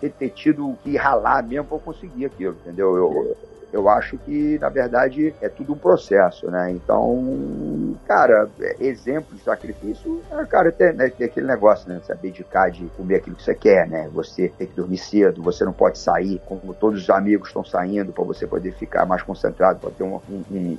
ter, 0.00 0.10
ter 0.10 0.30
tido 0.30 0.76
que 0.82 0.96
ralar 0.96 1.46
mesmo 1.46 1.66
para 1.66 1.78
conseguir 1.78 2.26
aquilo, 2.26 2.54
entendeu? 2.54 2.96
Eu, 2.96 3.12
eu 3.12 3.57
acho 3.88 4.16
que, 4.18 4.58
na 4.58 4.68
verdade, 4.68 5.34
é 5.40 5.48
tudo 5.48 5.74
um 5.74 5.78
processo, 5.78 6.50
né? 6.50 6.70
Então, 6.72 7.96
cara, 8.06 8.48
é, 8.60 8.76
exemplo 8.80 9.36
de 9.36 9.42
sacrifício, 9.42 10.22
é, 10.30 10.44
cara, 10.44 10.72
tem, 10.72 10.92
né, 10.92 11.10
tem 11.10 11.26
aquele 11.26 11.46
negócio, 11.46 11.88
né? 11.88 12.00
Você 12.02 12.12
abdicar 12.12 12.70
de 12.70 12.86
comer 12.96 13.16
aquilo 13.16 13.36
que 13.36 13.42
você 13.42 13.54
quer, 13.54 13.88
né? 13.88 14.08
Você 14.12 14.48
tem 14.56 14.66
que 14.66 14.74
dormir 14.74 14.98
cedo, 14.98 15.42
você 15.42 15.64
não 15.64 15.72
pode 15.72 15.98
sair 15.98 16.40
como 16.46 16.72
todos 16.74 17.02
os 17.02 17.10
amigos 17.10 17.48
estão 17.48 17.64
saindo 17.64 18.12
para 18.12 18.24
você 18.24 18.46
poder 18.46 18.72
ficar 18.72 19.04
mais 19.06 19.22
concentrado, 19.22 19.78
para 19.80 19.90
ter 19.90 20.02
uma, 20.02 20.20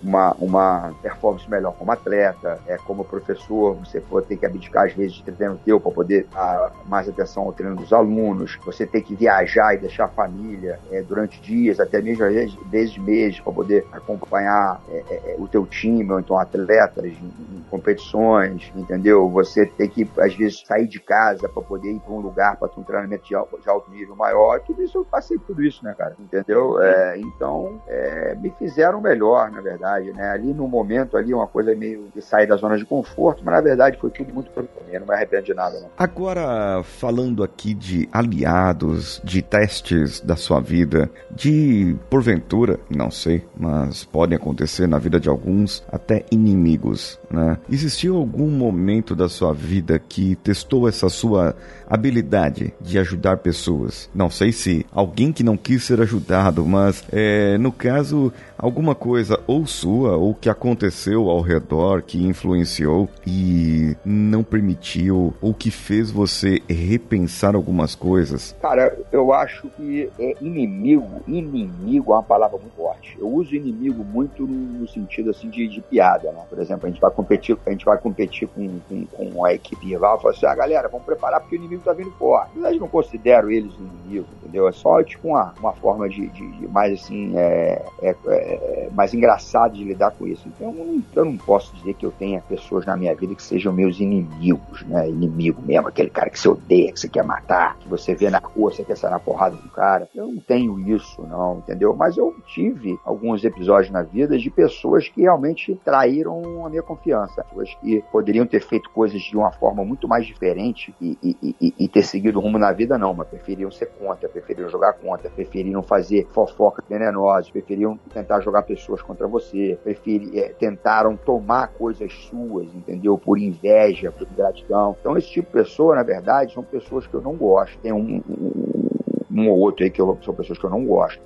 uma, 0.04 0.36
uma 0.40 0.94
performance 1.02 1.50
melhor 1.50 1.74
como 1.78 1.92
atleta, 1.92 2.60
é, 2.68 2.78
como 2.78 3.04
professor, 3.06 3.76
você 3.76 4.02
for 4.02 4.24
ter 4.24 4.38
que 4.38 4.46
abdicar 4.46 4.86
às 4.86 4.94
vezes 4.94 5.14
de 5.18 5.32
treino 5.32 5.60
teu 5.64 5.80
para 5.80 5.92
poder 5.92 6.28
dar 6.34 6.72
mais 6.86 7.08
atenção 7.08 7.44
ao 7.44 7.54
treino 7.54 7.76
dos 7.76 7.94
alunos, 7.94 8.58
você 8.66 8.86
tem 8.86 9.02
que 9.02 9.16
viajar 9.16 9.76
e 9.76 9.78
deixar 9.78 10.06
a 10.06 10.10
família 10.10 10.80
é, 10.92 11.02
durante 11.02 11.42
dias, 11.42 11.80
até 11.80 12.02
mesmo 12.02 12.24
às 12.24 12.34
vezes 12.34 12.58
vezes, 12.80 12.98
meses, 12.98 13.40
para 13.40 13.52
poder 13.52 13.86
acompanhar 13.92 14.82
é, 14.90 15.04
é, 15.10 15.32
é, 15.32 15.36
o 15.38 15.48
teu 15.48 15.66
time, 15.66 16.10
ou 16.12 16.20
então 16.20 16.38
atletas 16.38 17.06
em, 17.06 17.10
em, 17.10 17.64
competições, 17.70 18.72
entendeu? 18.76 19.30
Você 19.30 19.66
tem 19.66 19.88
que, 19.90 20.10
às 20.18 20.34
vezes, 20.36 20.64
sair 20.66 20.88
de 20.88 21.00
casa 21.00 21.48
para 21.48 21.62
poder 21.62 21.92
ir 21.92 22.00
para 22.00 22.14
um 22.14 22.20
lugar 22.20 22.58
para 22.58 22.68
ter 22.68 22.80
um 22.80 22.84
treinamento 22.84 23.28
de 23.28 23.36
alto, 23.36 23.60
de 23.60 23.70
alto, 23.70 23.92
nível 23.92 24.16
maior. 24.16 24.60
Tudo 24.62 24.82
isso, 24.82 24.98
eu 24.98 25.06
passei 25.06 25.38
tudo 25.38 25.64
isso, 25.64 25.84
né, 25.84 25.94
cara? 25.98 26.16
Entendeu? 26.20 26.82
É, 26.82 27.20
então, 27.20 27.82
é, 27.88 28.36
me 28.36 28.50
fizeram 28.58 29.02
melhor, 29.02 29.52
na 29.52 29.62
verdade, 29.62 30.12
né? 30.14 30.32
Ali 30.32 30.54
no 30.54 30.68
momento, 30.68 31.18
ali, 31.18 31.34
uma 31.34 31.48
coisa 31.48 31.76
meio 31.76 32.08
de 32.14 32.22
sair 32.22 32.48
da 32.48 32.56
zona 32.56 32.78
de 32.78 32.86
conforto, 32.86 33.44
mas 33.44 33.54
na 33.54 33.62
verdade 33.62 33.98
foi 34.00 34.10
tudo 34.10 34.34
muito 34.34 34.50
mim, 34.90 35.00
não 35.00 35.08
me 35.08 35.14
arrependo 35.14 35.44
de 35.44 35.54
nada. 35.54 35.90
Agora, 35.98 36.82
falando 36.84 37.44
aqui 37.44 37.74
de 37.74 38.10
aliados, 38.12 39.22
de 39.24 39.42
testes 39.42 40.20
da 40.20 40.36
sua 40.36 40.60
vida, 40.60 41.10
de 41.32 41.96
porventura 42.10 42.69
não 42.90 43.12
sei, 43.12 43.46
mas 43.58 44.04
podem 44.04 44.36
acontecer 44.36 44.88
na 44.88 44.98
vida 44.98 45.20
de 45.20 45.30
alguns, 45.30 45.84
até 45.92 46.26
inimigos, 46.32 47.19
né? 47.30 47.58
Existiu 47.70 48.18
algum 48.18 48.50
momento 48.50 49.16
da 49.16 49.30
sua 49.30 49.54
vida 49.54 50.00
que 50.00 50.36
testou 50.36 50.88
essa 50.88 51.10
sua 51.10 51.56
habilidade 51.88 52.74
de 52.82 52.98
ajudar 53.00 53.38
pessoas? 53.38 54.10
Não 54.14 54.30
sei 54.30 54.52
se 54.52 54.86
alguém 54.92 55.32
que 55.32 55.44
não 55.44 55.58
quis 55.58 55.84
ser 55.84 56.02
ajudado, 56.02 56.66
mas 56.66 57.04
é, 57.12 57.58
no 57.58 57.72
caso, 57.72 58.32
alguma 58.58 58.96
coisa 58.96 59.40
ou 59.48 59.66
sua 59.66 60.18
ou 60.18 60.34
que 60.34 60.50
aconteceu 60.50 61.30
ao 61.30 61.42
redor 61.42 62.02
que 62.02 62.26
influenciou 62.26 63.10
e 63.26 63.96
não 64.04 64.44
permitiu 64.44 65.34
ou 65.42 65.54
que 65.54 65.72
fez 65.72 66.12
você 66.12 66.62
repensar 66.68 67.56
algumas 67.56 67.96
coisas? 67.96 68.56
Cara, 68.62 68.98
eu 69.12 69.34
acho 69.34 69.70
que 69.78 70.10
é 70.20 70.36
inimigo, 70.42 71.22
inimigo 71.28 72.12
é 72.12 72.16
uma 72.16 72.24
palavra 72.24 72.58
muito 72.58 72.76
forte. 72.76 73.18
Eu 73.20 73.28
uso 73.28 73.56
inimigo 73.56 74.04
muito 74.04 74.46
no, 74.46 74.88
sentido 74.88 75.30
assim 75.30 75.50
de, 75.50 75.68
de, 75.68 75.82
piada, 75.82 76.32
né? 76.32 76.42
Por 76.50 76.60
exemplo, 76.60 76.88
a 76.88 76.90
gente 76.90 77.02
vai 77.02 77.12
competir, 77.20 77.58
a 77.66 77.70
gente 77.72 77.84
vai 77.84 77.98
competir 77.98 78.48
com, 78.48 78.80
com, 78.88 79.06
com 79.06 79.46
a 79.46 79.54
equipe 79.54 79.86
rival, 79.86 80.20
fala 80.22 80.34
assim, 80.34 80.46
ah, 80.46 80.56
galera, 80.56 80.88
vamos 80.88 81.06
preparar 81.06 81.42
porque 81.42 81.58
o 81.58 81.60
inimigo 81.60 81.82
tá 81.84 81.92
vindo 81.92 82.12
forte. 82.12 82.52
Eu 82.56 82.80
não 82.80 82.88
considero 82.88 83.52
eles 83.52 83.74
inimigos, 83.74 84.30
entendeu? 84.42 84.68
É 84.68 84.72
só 84.72 85.04
tipo 85.04 85.28
uma, 85.28 85.54
uma 85.60 85.74
forma 85.74 86.08
de, 86.08 86.28
de, 86.28 86.52
de 86.52 86.68
mais 86.68 86.94
assim, 86.94 87.38
é, 87.38 87.82
é, 88.02 88.16
é, 88.26 88.90
mais 88.94 89.14
engraçado 89.14 89.74
de 89.74 89.84
lidar 89.84 90.12
com 90.12 90.26
isso. 90.26 90.48
Então 90.48 90.74
eu 90.74 90.86
não, 90.86 91.04
eu 91.14 91.26
não 91.26 91.38
posso 91.38 91.76
dizer 91.76 91.94
que 91.96 92.06
eu 92.06 92.12
tenha 92.12 92.42
pessoas 92.42 92.86
na 92.86 92.96
minha 92.96 93.14
vida 93.14 93.36
que 93.36 93.44
sejam 93.44 93.74
meus 93.74 94.00
inimigos, 94.00 94.86
né? 94.86 95.10
Inimigo 95.10 95.62
mesmo, 95.62 95.90
aquele 95.90 96.10
cara 96.10 96.30
que 96.30 96.40
você 96.40 96.48
odeia, 96.48 96.94
que 96.94 97.00
você 97.00 97.10
quer 97.10 97.24
matar, 97.24 97.78
que 97.80 97.88
você 97.90 98.16
vê 98.16 98.30
na 98.30 98.40
rua, 98.40 98.72
você 98.72 98.84
quer 98.84 98.96
sair 98.96 99.12
na 99.12 99.20
porrada 99.20 99.58
do 99.58 99.70
cara. 99.70 100.08
Eu 100.16 100.28
não 100.28 100.38
tenho 100.38 100.80
isso, 100.96 101.22
não, 101.24 101.58
entendeu? 101.58 101.94
Mas 101.96 102.16
eu 102.16 102.34
tive 102.48 102.98
alguns 103.04 103.44
episódios 103.44 103.92
na 103.92 104.04
vida 104.04 104.38
de 104.38 104.50
pessoas 104.50 105.10
que 105.10 105.22
realmente 105.22 105.80
traíram 105.84 106.66
a 106.66 106.70
minha 106.70 106.84
confiança. 106.84 107.09
Pessoas 107.10 107.76
que 107.76 108.04
poderiam 108.12 108.46
ter 108.46 108.62
feito 108.62 108.90
coisas 108.92 109.22
de 109.22 109.36
uma 109.36 109.52
forma 109.52 109.84
muito 109.84 110.08
mais 110.08 110.26
diferente 110.26 110.94
e, 111.02 111.18
e, 111.22 111.56
e, 111.62 111.74
e 111.80 111.88
ter 111.88 112.04
seguido 112.04 112.40
rumo 112.40 112.58
na 112.58 112.72
vida, 112.72 112.98
não, 112.98 113.14
mas 113.14 113.28
preferiam 113.28 113.72
ser 113.72 113.88
contra, 113.88 114.28
preferiam 114.30 114.70
jogar 114.70 114.94
contra, 114.94 115.30
preferiam 115.30 115.82
fazer 115.82 116.28
fofoca 116.32 116.84
venenosa, 116.90 117.50
preferiam 117.52 117.98
tentar 118.14 118.42
jogar 118.42 118.64
pessoas 118.64 119.02
contra 119.02 119.28
você, 119.28 119.78
preferi, 119.84 120.40
é, 120.40 120.50
tentaram 120.50 121.16
tomar 121.18 121.68
coisas 121.70 122.12
suas, 122.30 122.68
entendeu? 122.74 123.18
Por 123.18 123.38
inveja, 123.38 124.12
por 124.12 124.28
ingratidão. 124.28 124.96
Então, 125.00 125.18
esse 125.18 125.30
tipo 125.30 125.48
de 125.48 125.64
pessoa, 125.64 125.96
na 125.96 126.04
verdade, 126.04 126.54
são 126.54 126.64
pessoas 126.64 127.08
que 127.08 127.14
eu 127.14 127.22
não 127.22 127.36
gosto. 127.36 127.78
Tem 127.80 127.94
um, 127.94 128.22
um 128.30 128.99
um 129.32 129.50
ou 129.50 129.60
outro 129.60 129.84
aí 129.84 129.90
que 129.90 130.02
eu, 130.02 130.18
são 130.24 130.34
pessoas 130.34 130.58
que 130.58 130.66
eu 130.66 130.70
não 130.70 130.86
gosto, 130.86 131.22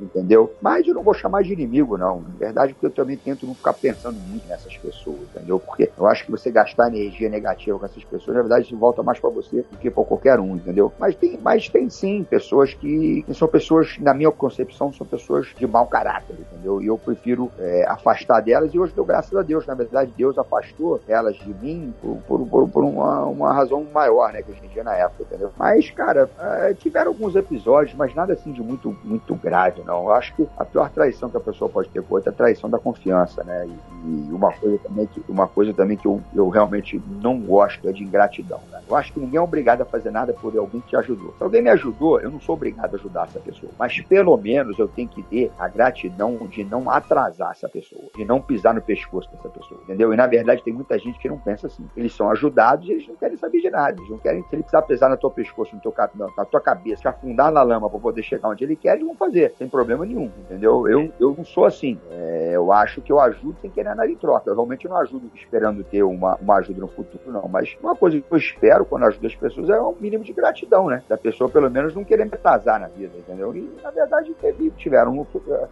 entendeu? 0.00 0.52
Mas 0.60 0.86
eu 0.86 0.94
não 0.94 1.02
vou 1.02 1.14
chamar 1.14 1.42
de 1.42 1.52
inimigo, 1.52 1.98
não. 1.98 2.20
Na 2.20 2.38
verdade, 2.38 2.72
porque 2.72 2.86
eu 2.86 2.90
também 2.90 3.16
tento 3.16 3.46
não 3.46 3.54
ficar 3.54 3.72
pensando 3.72 4.18
muito 4.20 4.46
nessas 4.48 4.76
pessoas, 4.76 5.20
entendeu? 5.34 5.58
Porque 5.58 5.90
eu 5.96 6.06
acho 6.06 6.24
que 6.24 6.30
você 6.30 6.50
gastar 6.50 6.88
energia 6.88 7.28
negativa 7.28 7.78
com 7.78 7.84
essas 7.84 8.04
pessoas, 8.04 8.36
na 8.36 8.42
verdade, 8.42 8.74
volta 8.74 9.02
mais 9.02 9.18
para 9.18 9.30
você 9.30 9.62
do 9.62 9.78
que 9.78 9.90
para 9.90 10.04
qualquer 10.04 10.38
um, 10.38 10.56
entendeu? 10.56 10.92
Mas 10.98 11.14
tem, 11.16 11.38
mas 11.42 11.68
tem 11.68 11.90
sim 11.90 12.24
pessoas 12.24 12.74
que, 12.74 13.22
que, 13.22 13.34
são 13.34 13.48
pessoas, 13.48 13.96
na 13.98 14.14
minha 14.14 14.30
concepção, 14.30 14.92
são 14.92 15.06
pessoas 15.06 15.48
de 15.56 15.66
mau 15.66 15.86
caráter, 15.86 16.36
entendeu? 16.38 16.80
E 16.80 16.86
eu 16.86 16.96
prefiro 16.96 17.50
é, 17.58 17.84
afastar 17.88 18.40
delas 18.40 18.72
e 18.72 18.78
hoje 18.78 18.92
dou 18.94 19.04
graças 19.04 19.34
a 19.36 19.42
Deus. 19.42 19.66
Na 19.66 19.74
verdade, 19.74 20.12
Deus 20.16 20.38
afastou 20.38 21.00
elas 21.08 21.36
de 21.36 21.54
mim 21.54 21.92
por, 22.00 22.16
por, 22.26 22.46
por, 22.46 22.68
por 22.68 22.84
uma, 22.84 23.24
uma 23.24 23.52
razão 23.52 23.84
maior, 23.92 24.32
né, 24.32 24.42
que 24.42 24.52
a 24.52 24.54
gente 24.54 24.68
tinha 24.68 24.84
na 24.84 24.94
época, 24.94 25.24
entendeu? 25.24 25.50
Mas, 25.58 25.90
cara, 25.90 26.28
é, 26.38 26.74
tiveram 26.74 27.08
alguns 27.08 27.34
episódios 27.34 27.47
episódios, 27.48 27.94
mas 27.96 28.14
nada 28.14 28.34
assim 28.34 28.52
de 28.52 28.62
muito, 28.62 28.96
muito 29.02 29.34
grave, 29.34 29.82
não. 29.84 30.04
Eu 30.04 30.12
acho 30.12 30.34
que 30.34 30.46
a 30.56 30.64
pior 30.64 30.90
traição 30.90 31.30
que 31.30 31.36
a 31.36 31.40
pessoa 31.40 31.68
pode 31.70 31.88
ter 31.88 32.02
com 32.02 32.14
outra 32.14 32.30
é 32.30 32.32
a 32.32 32.36
traição 32.36 32.68
da 32.68 32.78
confiança, 32.78 33.42
né? 33.42 33.66
E, 33.66 34.08
e, 34.08 34.32
uma 34.32 34.52
coisa 34.52 34.78
também 34.78 35.06
que, 35.06 35.24
uma 35.28 35.48
coisa 35.48 35.74
também 35.74 35.96
que 35.96 36.06
eu, 36.06 36.20
eu 36.34 36.48
realmente 36.48 37.02
não 37.22 37.40
gosto 37.40 37.88
é 37.88 37.92
de 37.92 38.04
ingratidão, 38.04 38.60
né? 38.70 38.80
Eu 38.88 38.96
acho 38.96 39.12
que 39.12 39.20
ninguém 39.20 39.38
é 39.38 39.40
obrigado 39.40 39.82
a 39.82 39.84
fazer 39.84 40.10
nada 40.10 40.32
por 40.32 40.56
alguém 40.56 40.80
que 40.80 40.88
te 40.88 40.96
ajudou. 40.96 41.34
Se 41.36 41.42
alguém 41.42 41.62
me 41.62 41.70
ajudou, 41.70 42.20
eu 42.20 42.30
não 42.30 42.40
sou 42.40 42.54
obrigado 42.54 42.94
a 42.94 42.98
ajudar 42.98 43.24
essa 43.24 43.40
pessoa. 43.40 43.72
Mas 43.78 44.00
pelo 44.00 44.36
menos 44.36 44.78
eu 44.78 44.88
tenho 44.88 45.08
que 45.08 45.22
ter 45.22 45.50
a 45.58 45.68
gratidão 45.68 46.36
de 46.48 46.64
não 46.64 46.90
atrasar 46.90 47.52
essa 47.52 47.68
pessoa, 47.68 48.04
de 48.14 48.24
não 48.24 48.40
pisar 48.40 48.74
no 48.74 48.82
pescoço 48.82 49.28
dessa 49.30 49.48
pessoa, 49.48 49.80
entendeu? 49.82 50.12
E 50.12 50.16
na 50.16 50.26
verdade 50.26 50.62
tem 50.62 50.72
muita 50.72 50.98
gente 50.98 51.18
que 51.18 51.28
não 51.28 51.38
pensa 51.38 51.66
assim. 51.66 51.88
Eles 51.96 52.14
são 52.14 52.30
ajudados 52.30 52.88
e 52.88 52.92
eles 52.92 53.08
não 53.08 53.16
querem 53.16 53.36
saber 53.36 53.60
de 53.60 53.70
nada. 53.70 53.96
Eles 53.98 54.10
não 54.10 54.18
querem, 54.18 54.42
se 54.42 54.48
ele 54.54 54.62
precisar 54.62 54.82
pisar 54.82 55.10
no 55.10 55.16
teu 55.16 55.30
pescoço, 55.30 55.74
no 55.74 55.80
teu, 55.80 55.94
na 56.36 56.44
tua 56.44 56.60
cabeça, 56.60 57.02
te 57.02 57.08
afundar 57.08 57.37
andar 57.38 57.52
na 57.52 57.62
lama 57.62 57.88
para 57.88 58.00
poder 58.00 58.22
chegar 58.22 58.48
onde 58.48 58.64
ele 58.64 58.74
quer, 58.74 58.94
eles 58.94 59.06
vão 59.06 59.14
fazer, 59.14 59.54
sem 59.56 59.68
problema 59.68 60.04
nenhum, 60.04 60.30
entendeu? 60.40 60.88
Eu, 60.88 61.12
eu 61.20 61.34
não 61.36 61.44
sou 61.44 61.64
assim. 61.64 61.98
É, 62.10 62.50
eu 62.54 62.72
acho 62.72 63.00
que 63.00 63.12
eu 63.12 63.20
ajudo 63.20 63.56
sem 63.60 63.70
querer 63.70 63.94
nada 63.94 64.10
em 64.10 64.16
troca. 64.16 64.50
Eu 64.50 64.54
realmente 64.54 64.88
não 64.88 64.96
ajudo 64.96 65.30
esperando 65.34 65.84
ter 65.84 66.02
uma, 66.02 66.34
uma 66.36 66.56
ajuda 66.56 66.80
no 66.80 66.88
futuro, 66.88 67.22
não. 67.26 67.48
Mas 67.48 67.76
uma 67.80 67.94
coisa 67.94 68.20
que 68.20 68.26
eu 68.28 68.36
espero 68.36 68.84
quando 68.84 69.04
ajudo 69.04 69.26
as 69.26 69.34
pessoas 69.34 69.70
é 69.70 69.80
um 69.80 69.94
mínimo 69.98 70.24
de 70.24 70.32
gratidão, 70.32 70.88
né? 70.88 71.02
Da 71.08 71.16
pessoa, 71.16 71.48
pelo 71.48 71.70
menos, 71.70 71.94
não 71.94 72.04
querer 72.04 72.24
me 72.24 72.34
atrasar 72.34 72.80
na 72.80 72.88
vida, 72.88 73.12
entendeu? 73.16 73.54
E, 73.54 73.70
na 73.82 73.90
verdade, 73.90 74.34
teve, 74.40 74.70
tiveram 74.70 75.26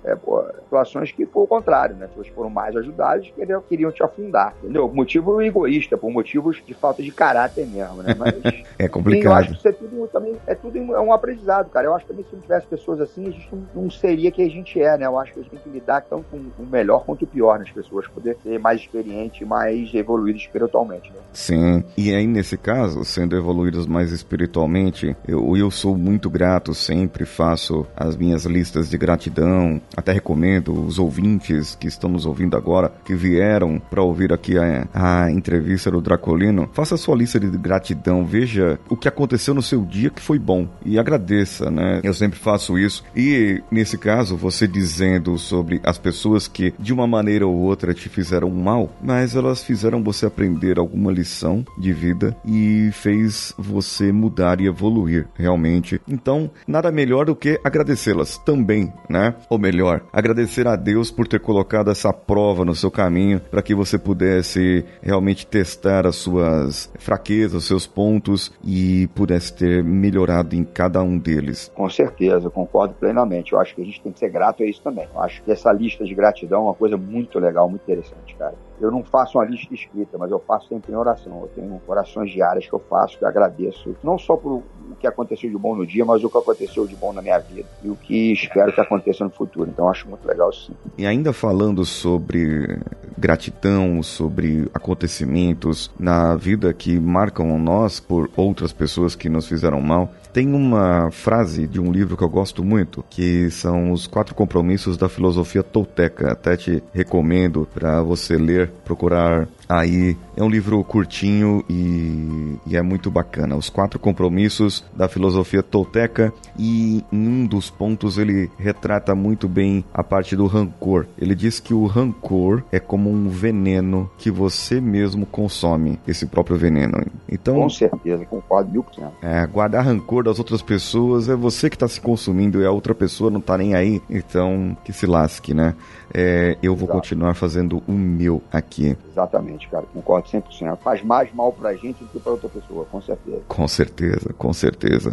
é, 0.05 0.15
pô, 0.15 0.45
situações 0.63 1.11
que 1.11 1.27
foi 1.27 1.43
o 1.43 1.47
contrário, 1.47 1.97
né? 1.97 2.07
Pessoas 2.07 2.29
foram 2.29 2.51
mais 2.51 2.77
ajudadas 2.77 3.29
queriam, 3.31 3.63
queriam 3.63 3.93
te 3.93 4.03
afundar, 4.03 4.55
entendeu? 4.63 4.89
Motivo 4.89 5.41
egoísta, 5.43 5.97
por 5.97 6.11
motivos 6.11 6.63
de 6.65 6.75
falta 6.75 7.03
de 7.03 7.11
caráter 7.11 7.67
mesmo, 7.67 8.03
né? 8.03 8.15
Mas, 8.17 8.35
é 8.79 8.89
complicado. 8.89 9.33
Eu 9.33 9.33
acho 9.33 9.51
que 9.51 9.57
isso 9.57 9.69
é 9.69 9.73
tudo 9.73 10.09
também, 10.09 10.37
é 10.47 10.55
tudo 10.55 10.77
é 10.79 11.01
um 11.01 11.13
aprendizado 11.13 11.56
aprendizado, 11.57 11.71
cara. 11.71 11.87
Eu 11.87 11.95
acho 11.95 12.05
que 12.05 12.13
também 12.13 12.25
se 12.29 12.35
não 12.35 12.43
tivesse 12.43 12.67
pessoas 12.67 13.01
assim, 13.01 13.27
a 13.27 13.31
gente 13.31 13.49
não, 13.75 13.91
seria 13.91 14.31
quem 14.31 14.47
a 14.47 14.51
gente 14.51 14.81
é, 14.81 14.97
né? 14.99 15.07
Eu 15.07 15.19
acho 15.19 15.33
que 15.33 15.41
a 15.41 15.43
gente 15.43 15.53
tem 15.53 15.61
que 15.61 15.71
lidar 15.71 16.03
tanto 16.03 16.25
com 16.31 16.63
o 16.63 16.67
melhor 16.67 17.05
quanto 17.05 17.23
o 17.23 17.27
pior 17.27 17.59
nas 17.59 17.71
pessoas, 17.71 18.07
poder 18.09 18.37
ser 18.43 18.59
mais 18.59 18.81
experiente, 18.81 19.45
mais 19.45 19.93
evoluído 19.95 20.39
espiritualmente, 20.39 21.11
né? 21.11 21.19
Sim. 21.33 21.85
E 21.97 22.15
aí, 22.15 22.27
nesse 22.27 22.57
caso, 22.57 23.05
sendo 23.05 23.37
evoluídos 23.37 23.87
mais 23.87 24.13
espiritualmente, 24.13 25.17
eu, 25.27 25.57
eu 25.57 25.71
sou 25.71 25.97
muito 25.97 26.29
grato, 26.29 26.75
sempre 26.75 27.25
faço 27.25 27.87
as 27.97 28.17
minhas 28.17 28.45
listas 28.45 28.91
de 28.91 28.99
gratidão, 28.99 29.81
até 29.97 30.13
recomendo 30.13 30.73
os 30.73 30.99
ouvintes 30.99 31.75
que 31.75 31.87
estão 31.87 32.11
nos 32.11 32.27
ouvindo 32.27 32.57
agora, 32.57 32.93
que 33.05 33.15
vieram 33.15 33.79
para 33.79 34.03
ouvir 34.03 34.33
aqui 34.33 34.59
a, 34.59 34.87
a 34.93 35.31
entrevista 35.31 35.91
do 35.91 36.01
Dracolino, 36.01 36.69
faça 36.73 36.97
sua 36.97 37.17
lista 37.17 37.39
de 37.39 37.47
gratidão, 37.57 38.25
veja 38.25 38.79
o 38.89 38.97
que 38.97 39.09
aconteceu 39.09 39.55
no 39.55 39.63
seu 39.63 39.85
dia 39.85 40.11
que 40.11 40.21
foi 40.21 40.39
bom 40.39 40.67
e 40.85 40.99
agradeça, 40.99 41.46
né? 41.71 42.01
Eu 42.03 42.15
sempre 42.15 42.39
faço 42.39 42.79
isso. 42.79 43.05
E 43.15 43.63
nesse 43.71 43.97
caso, 43.97 44.37
você 44.37 44.67
dizendo 44.67 45.39
sobre 45.39 45.81
as 45.85 45.99
pessoas 45.99 46.49
que 46.49 46.75
de 46.79 46.93
uma 46.93 47.07
maneira 47.07 47.47
ou 47.47 47.55
outra 47.55 47.95
te 47.95 48.09
fizeram 48.09 48.51
mal, 48.51 48.91
mas 49.03 49.35
elas 49.35 49.63
fizeram 49.63 50.03
você 50.03 50.27
aprender 50.27 50.79
alguma 50.79 51.13
lição 51.13 51.65
de 51.79 51.93
vida 51.93 52.37
e 52.45 52.91
fez 52.93 53.55
você 53.59 54.13
mudar 54.13 54.61
e 54.61 54.67
evoluir 54.67 55.27
realmente. 55.35 56.01
Então, 56.09 56.51
nada 56.67 56.91
melhor 56.91 57.27
do 57.27 57.37
que 57.37 57.61
agradecê-las 57.65 58.39
também, 58.39 58.93
né? 59.09 59.35
Ou 59.49 59.59
melhor, 59.59 60.03
agradecer 60.13 60.67
a 60.67 60.77
Deus 60.77 61.11
por 61.11 61.27
ter 61.27 61.41
colocado 61.41 61.91
essa 61.91 62.13
prova 62.13 62.65
no 62.65 62.75
seu 62.75 62.91
caminho 62.91 63.41
para 63.51 63.63
que 63.63 63.75
você 63.75 63.99
pudesse 63.99 64.85
realmente 65.03 65.47
testar 65.47 66.07
as 66.07 66.17
suas 66.17 66.91
fraquezas, 66.99 67.63
os 67.63 67.67
seus 67.67 67.87
pontos 67.87 68.53
e 68.65 69.09
pudesse 69.15 69.53
ter 69.53 69.83
melhorado 69.83 70.55
em 70.55 70.65
cada 70.65 71.03
um 71.03 71.19
deles. 71.27 71.71
Com 71.75 71.91
certeza, 71.91 72.49
concordo 72.49 72.95
plenamente. 72.95 73.53
Eu 73.53 73.61
acho 73.61 73.75
que 73.75 73.83
a 73.83 73.85
gente 73.85 74.01
tem 74.01 74.13
que 74.13 74.19
ser 74.19 74.29
grato 74.29 74.63
a 74.63 74.67
isso 74.67 74.81
também. 74.83 75.09
Eu 75.13 75.21
acho 75.21 75.43
que 75.43 75.51
essa 75.51 75.73
lista 75.73 76.05
de 76.05 76.15
gratidão 76.15 76.61
é 76.61 76.65
uma 76.65 76.75
coisa 76.75 76.97
muito 76.97 77.39
legal, 77.39 77.69
muito 77.69 77.83
interessante, 77.83 78.35
cara. 78.37 78.55
Eu 78.81 78.91
não 78.91 79.03
faço 79.03 79.39
uma 79.39 79.45
lista 79.45 79.75
escrita, 79.75 80.19
mas 80.19 80.31
eu 80.31 80.39
faço 80.39 80.69
sempre 80.69 80.93
em 80.93 80.97
oração. 80.97 81.41
Eu 81.43 81.49
tenho 81.55 81.81
orações 81.87 82.31
diárias 82.31 82.67
que 82.67 82.73
eu 82.73 82.79
faço, 82.79 83.19
que 83.19 83.25
eu 83.25 83.29
agradeço, 83.29 83.97
não 84.03 84.19
só 84.19 84.37
por 84.37 84.63
o 84.91 84.95
que 84.99 85.07
aconteceu 85.07 85.51
de 85.51 85.57
bom 85.57 85.75
no 85.75 85.87
dia, 85.87 86.05
mas 86.05 86.23
o 86.23 86.31
que 86.31 86.39
aconteceu 86.39 86.87
de 86.87 86.97
bom 86.97 87.13
na 87.13 87.21
minha 87.21 87.39
vida 87.39 87.69
e 87.83 87.91
o 87.91 87.97
que 87.97 88.33
espero 88.33 88.73
que 88.73 88.81
aconteça 88.81 89.25
no 89.25 89.31
futuro. 89.31 89.69
Então 89.71 89.89
acho 89.89 90.09
muito 90.09 90.27
legal 90.27 90.53
sim. 90.53 90.73
E 90.97 91.07
ainda 91.07 91.33
falando 91.33 91.85
sobre 91.85 92.81
gratidão, 93.19 94.03
sobre 94.03 94.69
acontecimentos 94.75 95.91
na 95.99 96.37
vida 96.37 96.73
que 96.73 96.99
marcam 96.99 97.59
nós 97.59 98.01
por 98.01 98.31
outras 98.37 98.73
pessoas 98.73 99.15
que 99.15 99.29
nos 99.29 99.49
fizeram 99.49 99.81
mal, 99.81 100.11
tem 100.33 100.53
uma 100.53 101.11
frase 101.11 101.67
de 101.67 101.81
um 101.81 101.91
livro 101.91 102.15
que 102.15 102.23
eu 102.23 102.29
gosto 102.29 102.63
muito, 102.63 103.03
que 103.09 103.51
são 103.51 103.91
os 103.91 104.07
quatro 104.07 104.35
compromissos 104.35 104.99
da 104.99 105.09
filosofia 105.09 105.63
tolteca. 105.63 106.31
Até 106.31 106.59
te 106.59 106.83
recomendo 106.93 107.67
para 107.73 108.03
você 108.03 108.37
ler, 108.37 108.66
procurar 108.67 109.49
aí. 109.69 110.17
É 110.37 110.43
um 110.43 110.49
livro 110.49 110.83
curtinho 110.85 111.65
e, 111.69 112.57
e, 112.67 112.77
é 112.77 112.83
muito 112.83 113.11
bacana. 113.11 113.57
Os 113.57 113.71
quatro 113.71 113.99
compromissos 113.99 114.85
da 114.95 115.09
filosofia 115.09 115.63
tolteca 115.63 116.33
e 116.59 117.03
em 117.11 117.29
um 117.29 117.47
dos 117.47 117.71
pontos 117.71 118.19
ele 118.19 118.51
retrata 118.59 119.15
muito 119.15 119.49
bem 119.49 119.85
a 119.95 120.05
parte 120.05 120.37
do 120.37 120.47
rancor. 120.47 121.07
Ele 121.19 121.35
diz 121.35 121.59
que 121.59 121.73
o 121.73 121.87
rancor 121.87 122.63
é 122.71 122.79
como 122.79 123.11
um 123.11 123.29
veneno 123.29 124.11
que 124.19 124.31
você 124.31 124.81
mesmo 124.81 125.25
consome, 125.25 125.99
esse 126.07 126.27
próprio 126.27 126.59
veneno. 126.59 127.03
Então, 127.29 127.55
com 127.55 127.71
certeza, 127.71 128.25
concordo 128.27 128.71
mil 128.71 128.83
por 128.83 128.95
cento. 128.95 129.13
É, 129.23 129.47
guardar 129.47 129.85
rancor 129.85 130.25
das 130.25 130.39
outras 130.39 130.61
pessoas 130.61 131.29
é 131.29 131.35
você 131.35 131.71
que 131.71 131.77
está 131.77 131.89
se 131.89 132.01
consumindo 132.01 132.61
e 132.61 132.67
a 132.67 132.71
outra 132.71 132.95
pessoa 132.95 133.31
não 133.31 133.41
está 133.41 133.57
nem 133.57 133.75
aí. 133.75 134.03
Então, 134.11 134.77
que 134.85 134.93
se 134.93 135.07
lasque, 135.07 135.55
né? 135.55 135.75
É, 136.19 136.57
eu 136.63 136.75
vou 136.75 136.87
Exato. 136.87 136.99
continuar 136.99 137.35
fazendo 137.35 137.83
o 137.87 137.93
meu 137.93 138.43
aqui. 138.51 138.97
Exatamente, 139.13 139.69
cara, 139.69 139.85
concordo 139.93 140.27
100%. 140.27 140.79
Faz 140.79 141.03
mais 141.03 141.31
mal 141.35 141.53
pra 141.53 141.75
gente 141.75 142.03
do 142.03 142.09
que 142.09 142.19
pra 142.19 142.33
outra 142.33 142.49
pessoa, 142.49 142.87
com 142.87 143.03
certeza. 143.03 143.43
Com 143.47 143.69
certeza, 143.69 144.33
com 144.33 144.53
certeza. 144.55 145.13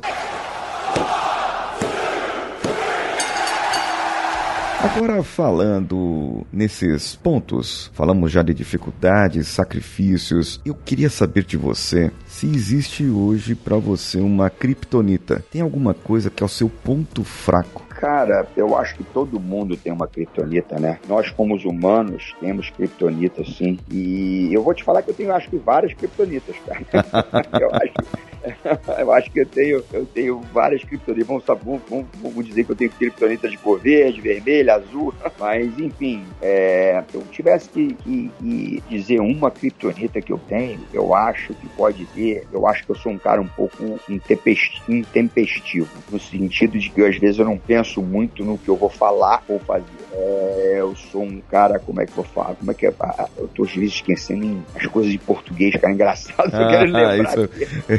Agora, 4.81 5.23
falando 5.23 6.45
nesses 6.51 7.15
pontos, 7.15 7.89
falamos 7.93 8.31
já 8.31 8.41
de 8.41 8.53
dificuldades, 8.53 9.47
sacrifícios. 9.47 10.61
Eu 10.65 10.75
queria 10.75 11.09
saber 11.09 11.43
de 11.43 11.57
você 11.57 12.11
se 12.27 12.47
existe 12.47 13.05
hoje 13.09 13.55
para 13.55 13.77
você 13.77 14.19
uma 14.19 14.49
kriptonita. 14.49 15.43
Tem 15.51 15.61
alguma 15.61 15.93
coisa 15.93 16.29
que 16.29 16.43
é 16.43 16.45
o 16.45 16.49
seu 16.49 16.69
ponto 16.69 17.23
fraco? 17.23 17.92
Cara, 18.03 18.51
eu 18.57 18.75
acho 18.75 18.97
que 18.97 19.03
todo 19.05 19.39
mundo 19.39 19.77
tem 19.77 19.93
uma 19.93 20.09
criptonita, 20.09 20.77
né? 20.77 20.99
Nós, 21.05 21.31
como 21.31 21.55
os 21.55 21.63
humanos, 21.63 22.35
temos 22.37 22.69
criptonita, 22.69 23.41
sim. 23.45 23.81
E 23.89 24.49
eu 24.51 24.61
vou 24.61 24.73
te 24.73 24.83
falar 24.83 25.01
que 25.03 25.09
eu 25.09 25.13
tenho, 25.15 25.31
acho 25.31 25.49
que, 25.49 25.57
várias 25.57 25.93
criptonitas, 25.93 26.57
cara. 26.65 26.85
eu 27.61 27.69
acho 27.71 27.93
eu 28.99 29.11
acho 29.13 29.31
que 29.31 29.39
eu 29.39 29.45
tenho, 29.45 29.83
eu 29.93 30.05
tenho 30.05 30.41
várias 30.53 30.83
criptonitas. 30.83 31.27
Vamos, 31.27 31.43
vamos, 31.89 32.07
vamos 32.15 32.45
dizer 32.45 32.65
que 32.65 32.71
eu 32.71 32.75
tenho 32.75 32.91
criptonitas 32.91 33.49
de 33.49 33.57
cor 33.57 33.79
verde, 33.79 34.21
vermelha, 34.21 34.75
azul. 34.75 35.13
Mas, 35.39 35.77
enfim, 35.79 36.25
é, 36.41 37.03
se 37.09 37.15
eu 37.15 37.21
tivesse 37.31 37.69
que, 37.69 37.93
que, 37.95 38.31
que, 38.39 38.83
dizer 38.89 39.19
uma 39.19 39.49
criptonita 39.49 40.21
que 40.21 40.31
eu 40.31 40.39
tenho, 40.47 40.79
eu 40.93 41.13
acho 41.13 41.53
que 41.53 41.67
pode 41.69 42.05
ter. 42.07 42.45
Eu 42.51 42.67
acho 42.67 42.85
que 42.85 42.91
eu 42.91 42.95
sou 42.95 43.11
um 43.11 43.17
cara 43.17 43.41
um 43.41 43.47
pouco 43.47 43.99
intempestivo. 44.09 45.89
No 46.11 46.19
sentido 46.19 46.77
de 46.77 46.89
que 46.89 47.01
às 47.01 47.17
vezes 47.17 47.39
eu 47.39 47.45
não 47.45 47.57
penso 47.57 48.01
muito 48.01 48.43
no 48.43 48.57
que 48.57 48.69
eu 48.69 48.75
vou 48.75 48.89
falar 48.89 49.43
ou 49.47 49.59
fazer. 49.59 50.02
É, 50.15 50.75
eu 50.77 50.95
sou 50.95 51.23
um 51.23 51.41
cara, 51.41 51.79
como 51.79 52.01
é 52.01 52.05
que 52.05 52.17
eu 52.17 52.23
falo? 52.23 52.55
Como 52.55 52.71
é 52.71 52.73
que 52.73 52.85
é? 52.85 52.93
Ah, 52.99 53.27
eu 53.37 53.47
tô 53.47 53.63
às 53.63 53.73
vezes 53.73 53.95
esquecendo 53.95 54.63
as 54.75 54.85
coisas 54.87 55.11
de 55.11 55.17
português, 55.17 55.75
cara, 55.75 55.93
engraçado. 55.93 56.51
Ah, 56.53 56.61
eu 56.61 56.67
quero 56.69 56.85
lembrar. 56.91 57.37
Isso, 57.37 57.49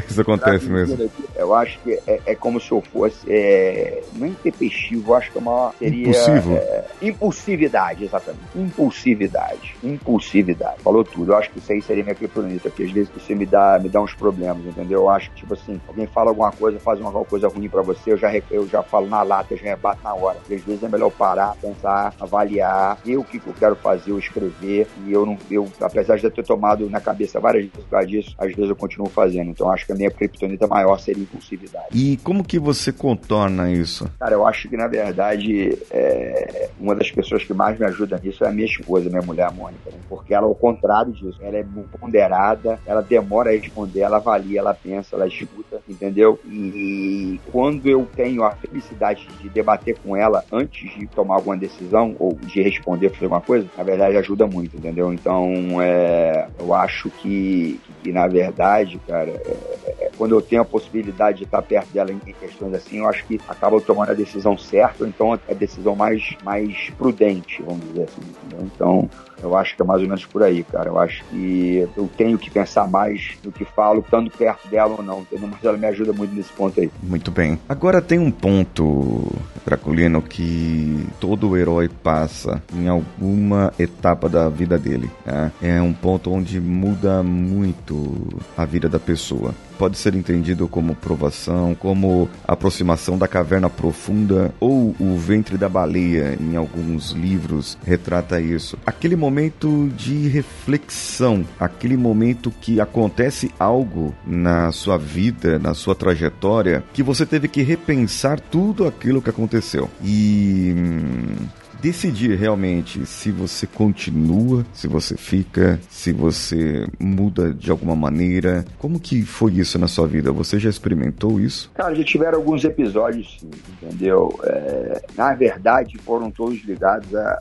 isso 0.09 0.21
acontece 0.21 0.69
mesmo. 0.69 1.11
Eu 1.35 1.53
acho 1.53 1.79
que 1.79 1.99
é, 2.07 2.21
é 2.25 2.35
como 2.35 2.59
se 2.59 2.71
eu 2.71 2.81
fosse. 2.81 3.25
É, 3.27 4.01
não 4.13 4.27
é 4.27 4.29
intempestivo, 4.29 5.11
eu 5.11 5.15
acho 5.15 5.31
que 5.31 5.37
é 5.37 5.41
uma. 5.41 5.73
Seria. 5.77 6.01
Impulsivo. 6.01 6.55
É, 6.55 6.85
impulsividade, 7.01 8.03
exatamente. 8.05 8.43
Impulsividade. 8.55 9.75
Impulsividade. 9.83 10.81
Falou 10.81 11.03
tudo. 11.03 11.33
Eu 11.33 11.37
acho 11.37 11.49
que 11.51 11.59
isso 11.59 11.71
aí 11.71 11.81
seria 11.81 12.03
minha 12.03 12.15
criptonita, 12.15 12.69
porque 12.69 12.83
às 12.83 12.91
vezes 12.91 13.09
você 13.09 13.35
me 13.35 13.45
dá, 13.45 13.79
me 13.81 13.89
dá 13.89 14.01
uns 14.01 14.13
problemas, 14.13 14.65
entendeu? 14.65 15.01
Eu 15.01 15.09
acho 15.09 15.29
que, 15.31 15.37
tipo 15.37 15.53
assim, 15.53 15.79
alguém 15.87 16.07
fala 16.07 16.29
alguma 16.29 16.51
coisa, 16.51 16.79
faz 16.79 16.99
uma 16.99 17.11
coisa 17.25 17.47
ruim 17.47 17.67
pra 17.67 17.81
você, 17.81 18.11
eu 18.13 18.17
já, 18.17 18.31
eu 18.51 18.67
já 18.67 18.81
falo 18.83 19.07
na 19.07 19.21
lata, 19.21 19.53
eu 19.53 19.57
já 19.57 19.65
rebato 19.65 19.99
na 20.03 20.13
hora. 20.13 20.37
Porque 20.39 20.55
às 20.55 20.61
vezes 20.61 20.83
é 20.83 20.87
melhor 20.87 21.11
parar, 21.11 21.55
pensar, 21.61 22.04
avaliar, 22.19 22.97
ver 23.03 23.17
o 23.17 23.23
que 23.23 23.37
eu 23.37 23.53
quero 23.53 23.75
fazer, 23.75 24.11
eu 24.11 24.19
escrever. 24.19 24.87
E 25.05 25.11
eu 25.11 25.25
não, 25.25 25.37
eu, 25.49 25.67
apesar 25.81 26.17
de 26.17 26.23
eu 26.23 26.31
ter 26.31 26.43
tomado 26.43 26.89
na 26.89 26.99
cabeça 26.99 27.39
várias 27.39 27.65
vezes 27.65 27.77
por 27.77 27.89
causa 27.89 28.07
disso, 28.07 28.35
às 28.37 28.53
vezes 28.53 28.69
eu 28.69 28.75
continuo 28.75 29.09
fazendo. 29.09 29.49
Então 29.49 29.71
acho 29.71 29.85
que 29.85 29.91
a 29.91 29.95
minha 29.95 30.11
criptonita 30.11 30.67
maior 30.67 30.99
seria 30.99 31.23
impulsividade. 31.23 31.87
E 31.91 32.17
como 32.17 32.43
que 32.43 32.59
você 32.59 32.91
contorna 32.91 33.71
isso? 33.71 34.09
Cara, 34.19 34.33
eu 34.33 34.45
acho 34.47 34.67
que 34.69 34.77
na 34.77 34.87
verdade 34.87 35.77
é, 35.91 36.69
uma 36.79 36.95
das 36.95 37.11
pessoas 37.11 37.43
que 37.43 37.53
mais 37.53 37.77
me 37.79 37.85
ajuda 37.85 38.19
nisso 38.21 38.43
é 38.43 38.47
a 38.47 38.51
minha 38.51 38.65
esposa, 38.65 39.09
minha 39.09 39.21
mulher, 39.21 39.47
a 39.47 39.51
Mônica, 39.51 39.89
né? 39.91 39.97
porque 40.09 40.33
ela, 40.33 40.45
ao 40.45 40.55
contrário 40.55 41.11
disso, 41.11 41.37
ela 41.41 41.57
é 41.57 41.65
ponderada, 41.99 42.79
ela 42.85 43.01
demora 43.01 43.49
a 43.49 43.53
responder, 43.53 44.01
ela 44.01 44.17
avalia, 44.17 44.59
ela 44.59 44.73
pensa, 44.73 45.15
ela 45.15 45.27
escuta, 45.27 45.81
entendeu? 45.87 46.39
E 46.45 47.39
quando 47.51 47.87
eu 47.87 48.07
tenho 48.15 48.43
a 48.43 48.51
felicidade 48.51 49.27
de 49.41 49.49
debater 49.49 49.97
com 50.03 50.15
ela 50.15 50.43
antes 50.51 50.93
de 50.93 51.07
tomar 51.07 51.35
alguma 51.35 51.57
decisão 51.57 51.94
ou 52.19 52.33
de 52.33 52.61
responder 52.61 53.09
fazer 53.09 53.25
alguma 53.25 53.41
coisa, 53.41 53.67
na 53.77 53.83
verdade 53.83 54.17
ajuda 54.17 54.47
muito, 54.47 54.75
entendeu? 54.75 55.13
Então, 55.13 55.81
é, 55.81 56.47
eu 56.59 56.73
acho 56.73 57.09
que, 57.09 57.79
que, 58.01 58.11
na 58.11 58.27
verdade, 58.27 58.99
cara, 59.07 59.31
é, 59.31 59.57
é, 59.85 60.11
quando 60.17 60.35
eu 60.35 60.41
tenho 60.41 60.61
a 60.61 60.65
possibilidade 60.65 61.39
de 61.39 61.43
estar 61.43 61.61
perto 61.61 61.91
dela 61.91 62.11
em, 62.11 62.19
questões 62.19 62.73
assim, 62.73 62.99
eu 62.99 63.07
acho 63.07 63.25
que 63.25 63.39
acaba 63.47 63.79
tomando 63.79 64.11
a 64.11 64.15
decisão 64.15 64.57
certa, 64.57 65.03
ou 65.03 65.09
então 65.09 65.33
a 65.33 65.53
decisão 65.53 65.95
mais, 65.95 66.35
mais 66.43 66.89
prudente, 66.97 67.61
vamos 67.63 67.85
dizer 67.87 68.03
assim, 68.03 68.21
entendeu? 68.21 68.69
Então, 68.73 69.09
eu 69.41 69.55
acho 69.55 69.75
que 69.75 69.81
é 69.81 69.85
mais 69.85 70.01
ou 70.01 70.07
menos 70.07 70.25
por 70.25 70.43
aí, 70.43 70.63
cara. 70.63 70.89
Eu 70.89 70.99
acho 70.99 71.23
que 71.25 71.87
eu 71.95 72.09
tenho 72.17 72.37
que 72.37 72.49
pensar 72.49 72.87
mais 72.89 73.37
no 73.43 73.51
que 73.51 73.65
falo, 73.65 73.99
estando 73.99 74.29
perto 74.29 74.67
dela 74.67 74.95
ou 74.97 75.03
não, 75.03 75.21
entendeu? 75.21 75.49
Mas 75.51 75.63
ela 75.63 75.77
me 75.77 75.87
ajuda 75.87 76.13
muito 76.13 76.33
nesse 76.33 76.51
ponto 76.53 76.79
aí. 76.79 76.89
Muito 77.01 77.31
bem. 77.31 77.59
Agora 77.67 78.01
tem 78.01 78.19
um 78.19 78.31
ponto, 78.31 79.31
Draculino, 79.65 80.21
que 80.21 81.07
todo 81.19 81.57
herói 81.57 81.89
passa 81.89 82.61
em 82.73 82.87
alguma 82.87 83.73
etapa 83.77 84.29
da 84.29 84.49
vida 84.49 84.77
dele. 84.77 85.09
Né? 85.25 85.51
É 85.61 85.81
um 85.81 85.93
ponto 85.93 86.31
onde 86.31 86.59
muda 86.59 87.21
muito 87.23 88.41
a 88.57 88.65
vida 88.65 88.89
da 88.89 88.99
pessoa. 88.99 89.53
Pode 89.77 89.97
ser 89.97 90.15
entendido 90.15 90.67
como 90.67 90.95
provação, 90.95 91.75
como 91.75 92.29
aproximação 92.47 93.17
da 93.17 93.27
caverna 93.27 93.69
profunda 93.69 94.53
ou 94.59 94.95
o 94.99 95.17
ventre 95.17 95.57
da 95.57 95.69
baleia, 95.69 96.37
em 96.39 96.55
alguns 96.55 97.11
livros 97.11 97.77
retrata 97.85 98.39
isso. 98.39 98.77
Aquele 98.85 99.15
momento 99.15 99.89
de 99.95 100.27
reflexão, 100.27 101.45
aquele 101.59 101.97
momento 101.97 102.51
que 102.61 102.79
acontece 102.79 103.51
algo 103.59 104.13
na 104.25 104.71
sua 104.71 104.97
vida, 104.97 105.59
na 105.59 105.73
sua 105.73 105.95
trajetória, 105.95 106.83
que 106.93 107.03
você 107.03 107.25
teve 107.25 107.47
que 107.47 107.61
repensar 107.61 108.39
tudo 108.39 108.87
aquilo 108.87 109.21
que 109.21 109.29
aconteceu. 109.29 109.89
E 110.03 110.73
hum, 110.77 111.47
decidir 111.85 112.35
realmente 112.35 113.05
se 113.05 113.29
você 113.31 113.67
continua, 113.67 114.65
se 114.73 114.87
você 114.87 115.15
fica, 115.15 115.79
se 115.87 116.11
você 116.11 116.87
muda 116.99 117.53
de 117.53 117.69
alguma 117.69 117.95
maneira. 117.95 118.65
Como 118.79 118.99
que 118.99 119.21
foi 119.21 119.51
isso 119.51 119.77
na 119.77 119.87
sua 119.87 120.07
vida? 120.07 120.31
Você 120.31 120.57
já 120.57 120.67
experimentou 120.67 121.39
isso? 121.39 121.69
Cara, 121.75 121.93
já 121.93 122.03
tiveram 122.03 122.39
alguns 122.39 122.63
episódios, 122.63 123.37
entendeu? 123.83 124.35
É, 124.45 125.03
na 125.15 125.35
verdade, 125.35 125.95
foram 125.99 126.31
todos 126.31 126.59
ligados 126.63 127.13
a 127.13 127.39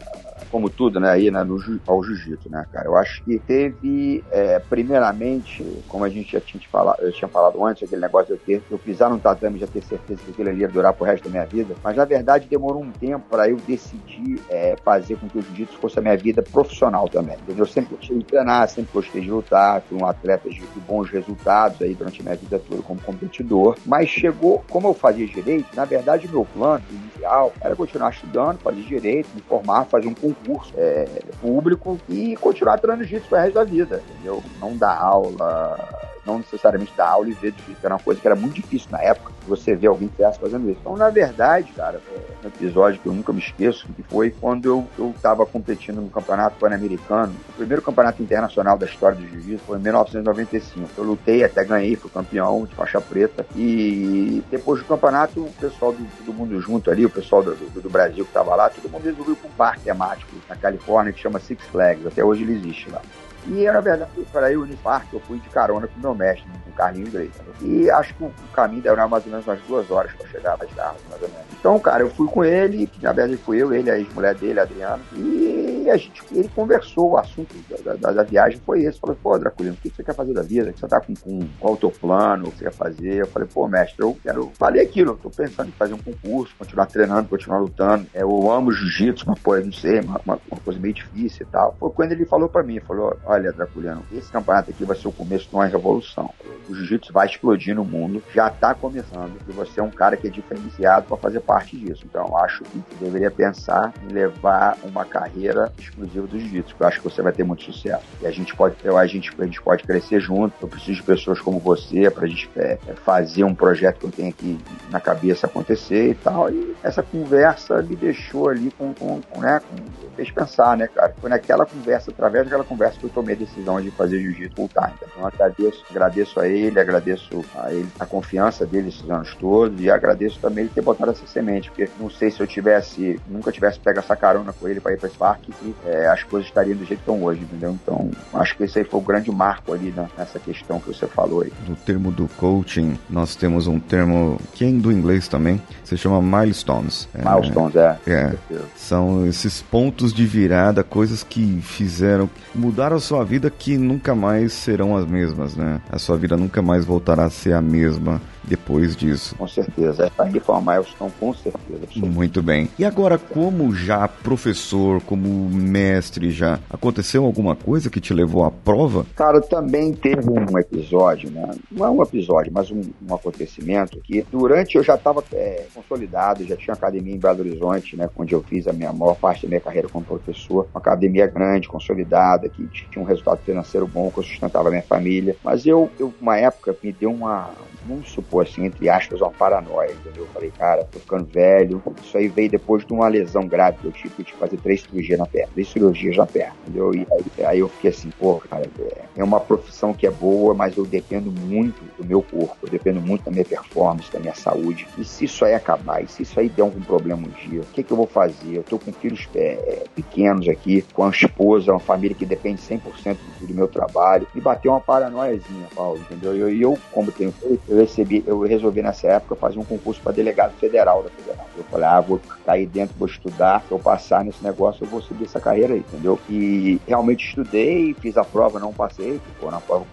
como 0.51 0.71
tudo, 0.71 1.01
né, 1.01 1.11
aí 1.11 1.31
né, 1.31 1.43
no, 1.45 1.59
ao 1.87 2.03
jiu-jitsu, 2.03 2.51
né, 2.51 2.65
cara? 2.73 2.87
Eu 2.87 2.97
acho 2.97 3.23
que 3.25 3.39
teve, 3.39 4.25
é, 4.31 4.59
primeiramente, 4.59 5.65
como 5.89 6.05
a 6.05 6.09
gente 6.09 6.33
já 6.33 6.41
tinha 6.41 6.63
falado, 6.71 7.01
eu 7.03 7.13
tinha 7.13 7.29
falado 7.29 7.65
antes, 7.65 7.83
aquele 7.83 8.01
negócio 8.01 8.37
de 8.47 8.53
eu 8.53 8.63
eu 8.71 8.79
pisar 8.79 9.11
num 9.11 9.19
tatame 9.19 9.59
já 9.59 9.67
ter 9.67 9.83
certeza 9.83 10.21
que 10.23 10.31
aquilo 10.31 10.49
ali 10.49 10.61
ia 10.61 10.69
durar 10.69 10.93
pro 10.93 11.07
resto 11.07 11.25
da 11.25 11.31
minha 11.31 11.47
vida, 11.47 11.75
mas 11.83 11.97
na 11.97 12.05
verdade 12.05 12.49
demorou 12.49 12.83
um 12.83 12.91
tempo 12.91 13.25
para 13.29 13.49
eu 13.49 13.57
decidir 13.57 14.41
é, 14.49 14.77
fazer 14.85 15.17
com 15.17 15.29
que 15.29 15.39
o 15.39 15.43
jiu-jitsu 15.43 15.79
fosse 15.79 15.99
a 15.99 16.03
minha 16.03 16.17
vida 16.17 16.43
profissional 16.43 17.09
também, 17.09 17.37
entendeu? 17.37 17.65
Eu 17.65 17.67
sempre 17.67 17.95
gostei 17.97 18.19
de 18.19 18.25
treinar, 18.25 18.69
sempre 18.69 18.93
gostei 18.93 19.21
de 19.21 19.31
lutar, 19.31 19.83
fui 19.83 19.99
um 19.99 20.07
atleta 20.07 20.49
de 20.49 20.63
bons 20.87 21.11
resultados 21.11 21.81
aí 21.83 21.95
durante 21.95 22.21
a 22.21 22.25
minha 22.25 22.37
vida 22.37 22.59
toda 22.59 22.83
como 22.83 23.01
competidor, 23.01 23.77
mas 23.87 24.09
chegou, 24.09 24.63
como 24.69 24.89
eu 24.89 24.95
fazia 24.95 25.27
direito, 25.27 25.75
na 25.75 25.85
verdade 25.85 26.29
meu 26.29 26.45
plano 26.45 26.83
inicial 26.91 27.53
era 27.61 27.77
continuar 27.77 28.11
estudando, 28.11 28.59
fazer 28.59 28.83
direito, 28.83 29.29
me 29.35 29.41
formar, 29.43 29.85
fazer 29.87 30.09
um 30.09 30.15
concurso 30.15 30.34
concurso 30.35 30.73
é, 30.77 31.05
público 31.41 31.99
e 32.09 32.37
continuar 32.37 32.79
treinando 32.79 33.05
jiu-jitsu 33.05 33.29
pro 33.29 33.39
resto 33.39 33.55
da 33.55 33.65
vida, 33.65 34.03
entendeu? 34.11 34.43
Não 34.61 34.77
dar 34.77 34.99
aula, 34.99 36.04
não 36.27 36.39
necessariamente 36.39 36.93
dar 36.97 37.09
aula 37.09 37.29
e 37.29 37.33
ver 37.33 37.53
jiu-jitsu, 37.53 37.85
era 37.85 37.95
uma 37.95 38.01
coisa 38.01 38.21
que 38.21 38.27
era 38.27 38.37
muito 38.37 38.55
difícil 38.55 38.89
na 38.91 39.03
época, 39.03 39.33
você 39.47 39.75
ver 39.75 39.89
alguém 39.89 40.09
que 40.09 40.15
estivesse 40.15 40.39
fazendo 40.39 40.71
isso. 40.71 40.81
Então, 40.81 40.97
na 40.97 41.11
verdade, 41.11 41.73
cara, 41.73 42.01
é 42.09 42.47
um 42.47 42.49
episódio 42.49 43.01
que 43.01 43.07
eu 43.07 43.13
nunca 43.13 43.33
me 43.33 43.41
esqueço, 43.41 43.87
que 43.95 44.03
foi 44.03 44.31
quando 44.31 44.67
eu, 44.67 44.87
eu 44.99 45.15
competindo 45.47 46.01
no 46.01 46.09
campeonato 46.09 46.57
pan-americano, 46.59 47.35
o 47.51 47.53
primeiro 47.53 47.83
campeonato 47.83 48.23
internacional 48.23 48.79
da 48.79 48.87
história 48.87 49.17
do 49.17 49.27
jiu-jitsu 49.27 49.65
foi 49.67 49.79
em 49.79 49.83
1995. 49.83 50.89
Eu 50.97 51.05
lutei, 51.05 51.45
até 51.45 51.65
ganhei, 51.65 51.97
fui 51.97 52.11
campeão 52.11 52.65
de 52.65 52.75
faixa 52.75 53.01
preta 53.01 53.47
e 53.55 54.43
depois 54.51 54.81
do 54.81 54.87
campeonato, 54.87 55.41
o 55.41 55.53
pessoal 55.61 55.93
do, 55.93 56.33
mundo 56.33 56.61
junto 56.61 56.91
ali, 56.91 57.07
o 57.07 57.11
pessoal 57.11 57.43
do, 57.43 57.55
do, 57.55 57.83
do 57.83 57.91
Brasil 57.91 58.25
que 58.25 58.33
tava 58.33 58.55
lá, 58.55 58.69
todo 58.69 58.91
mundo 58.91 59.05
resolveu 59.05 59.37
para 59.37 59.49
um 59.49 59.53
parque 59.53 59.85
temático 59.85 60.33
na 60.49 60.57
Califórnia 60.57 61.13
que 61.13 61.21
chama 61.21 61.39
Six 61.39 61.65
Flags, 61.67 62.07
até 62.07 62.25
hoje 62.25 62.43
ele 62.43 62.55
existe 62.55 62.91
lá. 62.91 63.01
E, 63.47 63.65
na 63.65 63.81
verdade, 63.81 64.11
para 64.33 64.53
ir 64.53 64.59
parque, 64.83 65.15
eu 65.15 65.21
fui 65.21 65.39
de 65.39 65.49
carona 65.49 65.87
com 65.87 65.99
o 65.99 66.03
meu 66.03 66.15
mestre, 66.15 66.47
com 66.65 66.71
o 66.71 66.73
Carlinhos 66.73 67.11
Grey. 67.11 67.31
E 67.61 67.91
acho 67.91 68.15
que 68.15 68.25
o 68.25 68.33
caminho 68.53 68.83
demorava 68.83 69.09
mais 69.09 69.25
ou 69.25 69.31
menos 69.31 69.47
umas 69.47 69.61
duas 69.63 69.91
horas 69.91 70.13
para 70.13 70.27
chegar 70.29 70.55
às 70.55 70.75
garras, 70.75 71.01
mais 71.11 71.23
ou 71.23 71.29
menos. 71.29 71.45
Então, 71.59 71.79
cara, 71.79 72.03
eu 72.03 72.11
fui 72.11 72.27
com 72.27 72.45
ele, 72.45 72.91
na 73.03 73.13
verdade 73.13 73.37
fui 73.39 73.63
eu, 73.63 73.73
ele, 73.73 73.91
a 73.91 73.99
ex-mulher 73.99 74.35
dele, 74.35 74.61
a 74.61 74.63
Adriana, 74.63 75.01
e 75.15 75.91
a 75.91 75.97
gente, 75.97 76.23
ele 76.33 76.49
conversou, 76.49 77.13
o 77.13 77.19
assunto 77.19 77.55
da, 77.85 77.95
da, 77.95 78.13
da 78.13 78.23
viagem 78.23 78.61
foi 78.65 78.83
esse. 78.83 78.99
Falou, 78.99 79.17
pô, 79.23 79.39
Draculino, 79.39 79.75
o 79.75 79.79
que 79.79 79.91
você 79.91 80.03
quer 80.03 80.15
fazer 80.15 80.33
da 80.33 80.43
vida? 80.43 80.73
você 80.75 80.87
tá 80.87 81.01
com, 81.01 81.15
com 81.15 81.47
qual 81.59 81.75
o 81.75 81.77
teu 81.77 81.91
plano, 81.91 82.49
o 82.49 82.51
que 82.51 82.59
você 82.59 82.65
quer 82.65 82.73
fazer? 82.73 83.15
Eu 83.21 83.27
falei, 83.27 83.49
pô, 83.53 83.69
mestre, 83.69 84.03
eu 84.03 84.17
quero. 84.23 84.51
Falei 84.59 84.83
aquilo, 84.83 85.13
eu 85.13 85.17
tô 85.17 85.31
pensando 85.31 85.69
em 85.69 85.73
fazer 85.73 85.95
um 85.95 85.99
concurso, 85.99 86.55
continuar 86.59 86.87
treinando, 86.87 87.29
continuar 87.29 87.59
lutando. 87.59 88.07
É, 88.15 88.23
eu 88.23 88.51
amo 88.51 88.73
jiu-jitsu, 88.73 89.25
mas, 89.27 89.39
pô, 89.39 89.57
não 89.57 89.73
sei, 89.73 90.01
uma, 90.01 90.21
uma, 90.25 90.39
coisa 90.65 90.81
meio 90.81 90.95
difícil 90.95 91.47
e 91.47 91.51
tal. 91.51 91.77
Foi 91.79 91.91
quando 91.91 92.13
ele 92.13 92.25
falou 92.25 92.49
pra 92.49 92.63
mim, 92.63 92.81
falou, 92.81 93.17
olha, 93.25 93.53
Draculiano, 93.53 94.03
esse 94.13 94.31
campeonato 94.31 94.71
aqui 94.71 94.85
vai 94.85 94.97
ser 94.97 95.09
o 95.09 95.13
começo 95.13 95.49
de 95.49 95.55
uma 95.55 95.67
revolução. 95.67 96.33
O 96.69 96.75
jiu-jitsu 96.75 97.13
vai 97.13 97.27
explodir 97.27 97.75
no 97.75 97.85
mundo, 97.85 98.23
já 98.35 98.49
tá 98.49 98.75
começando, 98.75 99.39
e 99.49 99.53
você 99.53 99.81
é 99.81 99.83
um 99.83 99.91
cara 99.91 100.17
que 100.17 100.27
é 100.27 100.31
diferenciado 100.31 101.07
para 101.07 101.17
fazer 101.17 101.41
parte 101.41 101.77
disso. 101.77 102.05
Então, 102.05 102.37
acho 102.39 102.65
que 102.65 102.83
deveria 103.01 103.31
pensar 103.31 103.93
em 104.03 104.13
levar 104.13 104.77
uma 104.85 105.05
carreira 105.05 105.73
exclusiva 105.79 106.27
do 106.27 106.39
jiu-jitsu, 106.39 106.75
que 106.75 106.83
eu 106.83 106.87
acho 106.87 107.01
que 107.01 107.09
você 107.09 107.23
vai 107.23 107.33
ter 107.33 107.45
muito 107.45 107.63
sucesso. 107.63 108.05
E 108.21 108.27
a 108.27 108.31
gente 108.31 108.55
pode, 108.55 108.77
a 108.89 109.07
gente, 109.07 109.31
a 109.39 109.45
gente 109.45 109.61
pode 109.61 109.85
crescer 109.85 110.21
junto. 110.21 110.55
Eu 110.61 110.69
preciso 110.69 111.01
de 111.01 111.03
pessoas 111.03 111.41
como 111.41 111.59
você 111.59 112.11
para 112.11 112.25
a 112.25 112.29
gente 112.29 112.51
é, 112.57 112.79
é, 112.87 112.93
fazer 112.95 113.45
um 113.45 113.55
projeto 113.55 113.99
que 113.99 114.07
eu 114.07 114.11
tenho 114.11 114.29
aqui 114.31 114.59
na 114.91 115.01
cabeça 115.01 115.47
acontecer 115.47 116.11
e 116.11 116.15
tal. 116.15 116.51
E 116.51 116.75
essa 116.83 117.03
conversa 117.03 117.83
me 117.83 117.97
deixou 117.97 118.49
ali 118.49 118.71
com, 118.71 118.95
com, 118.95 119.21
com 119.21 119.41
né, 119.41 119.61
com, 119.61 120.14
fez 120.15 120.31
pensar, 120.31 120.77
né, 120.77 120.87
cara? 120.87 121.15
Foi 121.21 121.31
naquela 121.31 121.67
conversa, 121.67 122.11
através 122.11 122.45
daquela 122.45 122.65
conversa 122.65 122.99
que 122.99 123.05
eu 123.05 123.11
tomei 123.11 123.35
a 123.35 123.39
decisão 123.39 123.81
de 123.81 123.91
fazer 123.91 124.21
jiu-jitsu 124.21 124.55
full 124.57 124.69
time. 124.69 124.93
Então, 124.97 125.09
eu 125.19 125.27
agradeço, 125.27 125.85
agradeço 125.91 126.41
a 126.41 126.49
ele, 126.49 126.81
agradeço 126.81 127.45
a 127.57 127.73
ele 127.73 127.89
a 127.99 128.07
confiança 128.07 128.67
dele 128.67 128.89
esses 128.89 129.09
anos 129.09 129.35
todos 129.35 129.81
e 129.81 129.91
agradeço 129.91 130.39
também 130.41 130.65
ele 130.65 130.73
ter 130.75 130.83
botado 130.83 131.11
essa 131.11 131.27
semente, 131.27 131.71
porque 131.71 131.89
não 131.99 132.11
sei 132.11 132.31
se 132.31 132.41
eu 132.41 132.47
tivesse, 132.47 133.21
nunca 133.29 133.51
tivesse 133.51 133.79
pego 133.79 133.99
essa 133.99 134.17
carona 134.17 134.53
com 134.53 134.69
ele 134.69 134.81
para 134.81 134.93
ir 134.93 134.99
para 134.99 135.09
esse 135.09 135.19
parque, 135.19 135.53
que 135.53 135.75
é, 135.87 136.09
as 136.09 136.23
coisas 136.23 136.49
estariam 136.49 136.77
do 136.77 136.85
jeito 136.85 137.03
que 137.03 137.11
estão 137.11 137.23
hoje, 137.23 137.43
entendeu? 137.43 137.71
Então, 137.71 138.11
acho 138.35 138.57
que 138.57 138.65
esse 138.65 138.79
aí 138.79 138.85
foi 138.85 139.01
o 139.01 139.03
grande 139.03 139.31
marco 139.31 139.73
ali 139.73 139.93
na, 139.95 140.07
nessa 140.17 140.39
questão 140.39 140.79
que 140.79 140.89
você 140.89 141.07
falou 141.07 141.43
aí. 141.43 141.53
No 141.69 141.77
termo 141.77 142.11
do 142.11 142.29
coaching, 142.37 142.99
nós 143.09 143.35
temos 143.35 143.67
um 143.67 143.79
termo 143.79 144.39
que 144.53 144.65
é 144.65 144.71
do 144.71 144.93
inglês 144.93 145.29
também, 145.29 145.61
se 145.85 145.97
chama 145.97 146.21
milestones. 146.21 147.09
Milestones, 147.15 147.77
é. 147.77 147.99
é. 148.07 148.13
é. 148.13 148.59
São 148.77 149.27
esses 149.27 149.63
pontos 149.63 150.04
de 150.13 150.27
virada, 150.27 150.83
coisas 150.83 151.23
que 151.23 151.61
fizeram, 151.63 152.29
mudaram 152.55 152.97
a 152.97 153.01
sua 153.01 153.25
vida 153.25 153.51
que 153.51 153.77
nunca 153.79 154.15
mais 154.15 154.53
serão 154.53 154.97
as 154.97 155.07
mesmas, 155.07 155.55
né? 155.57 155.81
A 155.91 155.99
sua 155.99 156.17
vida 156.17 156.37
nunca 156.37 156.61
mais 156.61 156.85
voltará 156.85 157.25
a 157.25 157.31
ser 157.31 157.53
a 157.55 157.61
mesma 157.61 158.21
depois 158.47 158.97
disso. 158.97 159.35
Com 159.37 159.49
certeza. 159.49 160.11
Aí 160.19 160.39
foi 160.41 160.55
uma 160.55 160.73
milestone, 160.73 161.13
com 161.19 161.33
certeza. 161.35 161.55
Absolutamente. 161.83 162.15
Muito 162.15 162.43
bem. 162.43 162.69
E 162.79 162.85
agora, 162.85 163.19
como 163.19 163.75
já 163.75 164.07
professor, 164.09 165.01
como 165.03 165.49
mestre 165.49 166.31
já, 166.31 166.59
aconteceu 166.71 167.25
alguma 167.25 167.57
coisa 167.57 167.91
que 167.91 168.01
te 168.01 168.13
levou 168.13 168.45
à 168.45 168.51
prova? 168.51 169.07
Cara, 169.15 169.41
também 169.41 169.93
teve 169.93 170.29
um 170.29 170.59
episódio, 170.59 171.31
né? 171.31 171.51
Não 171.71 171.87
é 171.87 171.91
um 171.91 172.03
episódio, 172.03 172.53
mas 172.53 172.71
um, 172.71 172.83
um 173.09 173.15
acontecimento 173.15 173.99
que 174.01 174.25
durante 174.31 174.77
eu 174.77 174.83
já 174.83 174.95
estava 174.95 175.23
é, 175.33 175.67
consolidado, 175.75 176.45
já 176.45 176.57
tinha 176.57 176.75
academia 176.75 177.15
em 177.15 177.19
Belo 177.19 177.41
Horizonte, 177.41 177.97
né? 177.97 178.09
Onde 178.17 178.35
eu 178.35 178.43
fiz 178.43 178.67
a 178.67 178.73
minha 178.73 178.93
maior 178.93 179.17
parte 179.17 179.43
da 179.43 179.49
minha 179.49 179.61
carreira 179.61 179.89
como 179.89 180.05
professor. 180.05 180.67
Uma 180.73 180.81
academia 180.81 181.27
grande, 181.27 181.69
consolidada, 181.69 182.49
que 182.49 182.67
tinha 182.67 183.03
um 183.03 183.07
resultado 183.07 183.41
financeiro 183.45 183.87
bom, 183.87 184.11
que 184.11 184.19
eu 184.19 184.23
sustentava 184.23 184.69
a 184.69 184.71
minha 184.71 184.83
família. 184.83 185.37
Mas 185.43 185.67
eu, 185.67 185.91
eu 185.99 186.13
uma 186.21 186.39
época, 186.39 186.77
me 186.83 186.93
deu 186.93 187.11
uma, 187.11 187.51
vamos 187.87 188.13
supor 188.35 188.43
assim, 188.43 188.65
entre 188.65 188.89
aspas, 188.89 189.21
uma 189.21 189.31
paranoia, 189.31 189.93
entendeu? 189.93 190.25
Eu 190.25 190.29
falei, 190.29 190.51
cara, 190.51 190.85
tô 190.85 190.99
ficando 190.99 191.25
velho. 191.27 191.83
Isso 192.03 192.19
aí 192.19 192.29
veio 192.29 192.51
depois 192.51 192.85
de 192.85 192.93
uma 192.93 193.07
lesão 193.09 193.47
grave 193.47 193.79
que 193.79 193.87
eu 193.87 193.93
tive, 193.93 194.15
eu 194.19 194.25
tive 194.25 194.33
que 194.33 194.39
fazer 194.39 194.57
três 194.59 194.83
cirurgias 194.83 195.19
na 195.19 195.27
perna, 195.27 195.49
três 195.55 195.69
cirurgias 195.69 196.17
na 196.17 196.27
perna, 196.27 196.55
entendeu? 196.63 196.95
E 196.95 197.07
aí, 197.11 197.47
aí 197.47 197.59
eu 197.61 197.69
fiquei 197.69 197.91
assim, 197.91 198.11
pô, 198.19 198.41
cara, 198.51 198.69
é 199.17 199.23
uma 199.23 199.41
profissão 199.41 199.95
que 199.95 200.07
é 200.07 200.11
boa, 200.11 200.55
mas 200.55 200.77
eu 200.77 200.85
dependo 200.85 201.31
muito 201.31 201.85
do 201.97 202.05
meu 202.05 202.23
corpo, 202.23 202.57
eu 202.63 202.69
dependo 202.69 203.01
muito 203.01 203.25
da 203.25 203.31
minha 203.31 203.45
performance, 203.45 204.13
da 204.13 204.19
minha 204.19 204.35
saúde. 204.35 204.87
E 204.99 205.05
se 205.05 205.25
isso 205.25 205.45
aí 205.45 205.55
acabar, 205.55 206.03
e 206.03 206.09
se 206.09 206.23
isso 206.23 206.39
aí 206.41 206.49
der 206.49 206.63
algum 206.63 206.81
problema 206.81 207.23
um 207.27 207.49
dia, 207.49 207.61
o 207.61 207.67
que, 207.67 207.83
que 207.83 207.93
eu 207.93 207.97
vou 207.97 208.07
fazer? 208.07 208.57
Eu 208.57 208.63
tô 208.65 208.79
com 208.79 208.93
filhos 208.93 209.29
é, 209.35 209.85
pequenos 209.95 210.49
aqui, 210.49 210.83
com 210.93 211.05
a 211.05 211.11
esposa, 211.11 211.73
uma 211.73 211.81
família 211.81 212.17
que 212.17 212.27
depende 212.27 212.61
100% 212.61 213.17
do, 213.41 213.47
do 213.47 213.55
meu 213.55 213.69
trabalho. 213.69 214.27
E 214.35 214.41
bateu 214.41 214.73
uma 214.73 214.81
paranoiazinha, 214.81 215.69
Paulo, 215.75 216.01
entendeu? 216.01 216.37
E 216.37 216.41
eu, 216.41 216.73
eu, 216.73 216.79
como 216.91 217.13
tenho 217.13 217.33
feito, 217.33 217.63
eu 217.69 217.77
recebi, 217.77 218.24
eu 218.27 218.41
resolvi 218.41 218.83
nessa 218.83 219.07
época 219.09 219.37
fazer 219.37 219.59
um 219.59 219.65
concurso 219.65 220.01
para 220.01 220.13
delegado 220.13 220.53
federal 220.59 221.03
da 221.03 221.11
federal. 221.11 221.47
Eu 221.57 221.65
falei, 221.65 221.87
ah, 221.87 222.01
vou 222.01 222.21
cair 222.45 222.67
dentro, 222.67 222.95
vou 222.99 223.09
estudar, 223.09 223.63
se 223.67 223.73
eu 223.73 223.79
passar 223.79 224.25
nesse 224.25 224.43
negócio, 224.43 224.85
eu 224.85 224.89
vou 224.89 225.03
seguir 225.03 225.25
essa 225.25 225.41
carreira 225.41 225.75
aí, 225.75 225.81
entendeu? 225.81 226.19
E 226.29 226.81
realmente 226.87 227.27
estudei, 227.27 227.95
fiz 228.01 228.17
a 228.17 228.25
prova, 228.25 228.59
não 228.59 228.73
passei, 228.73 229.21
ficou 229.35 229.51
na 229.51 229.61
prova. 229.61 229.85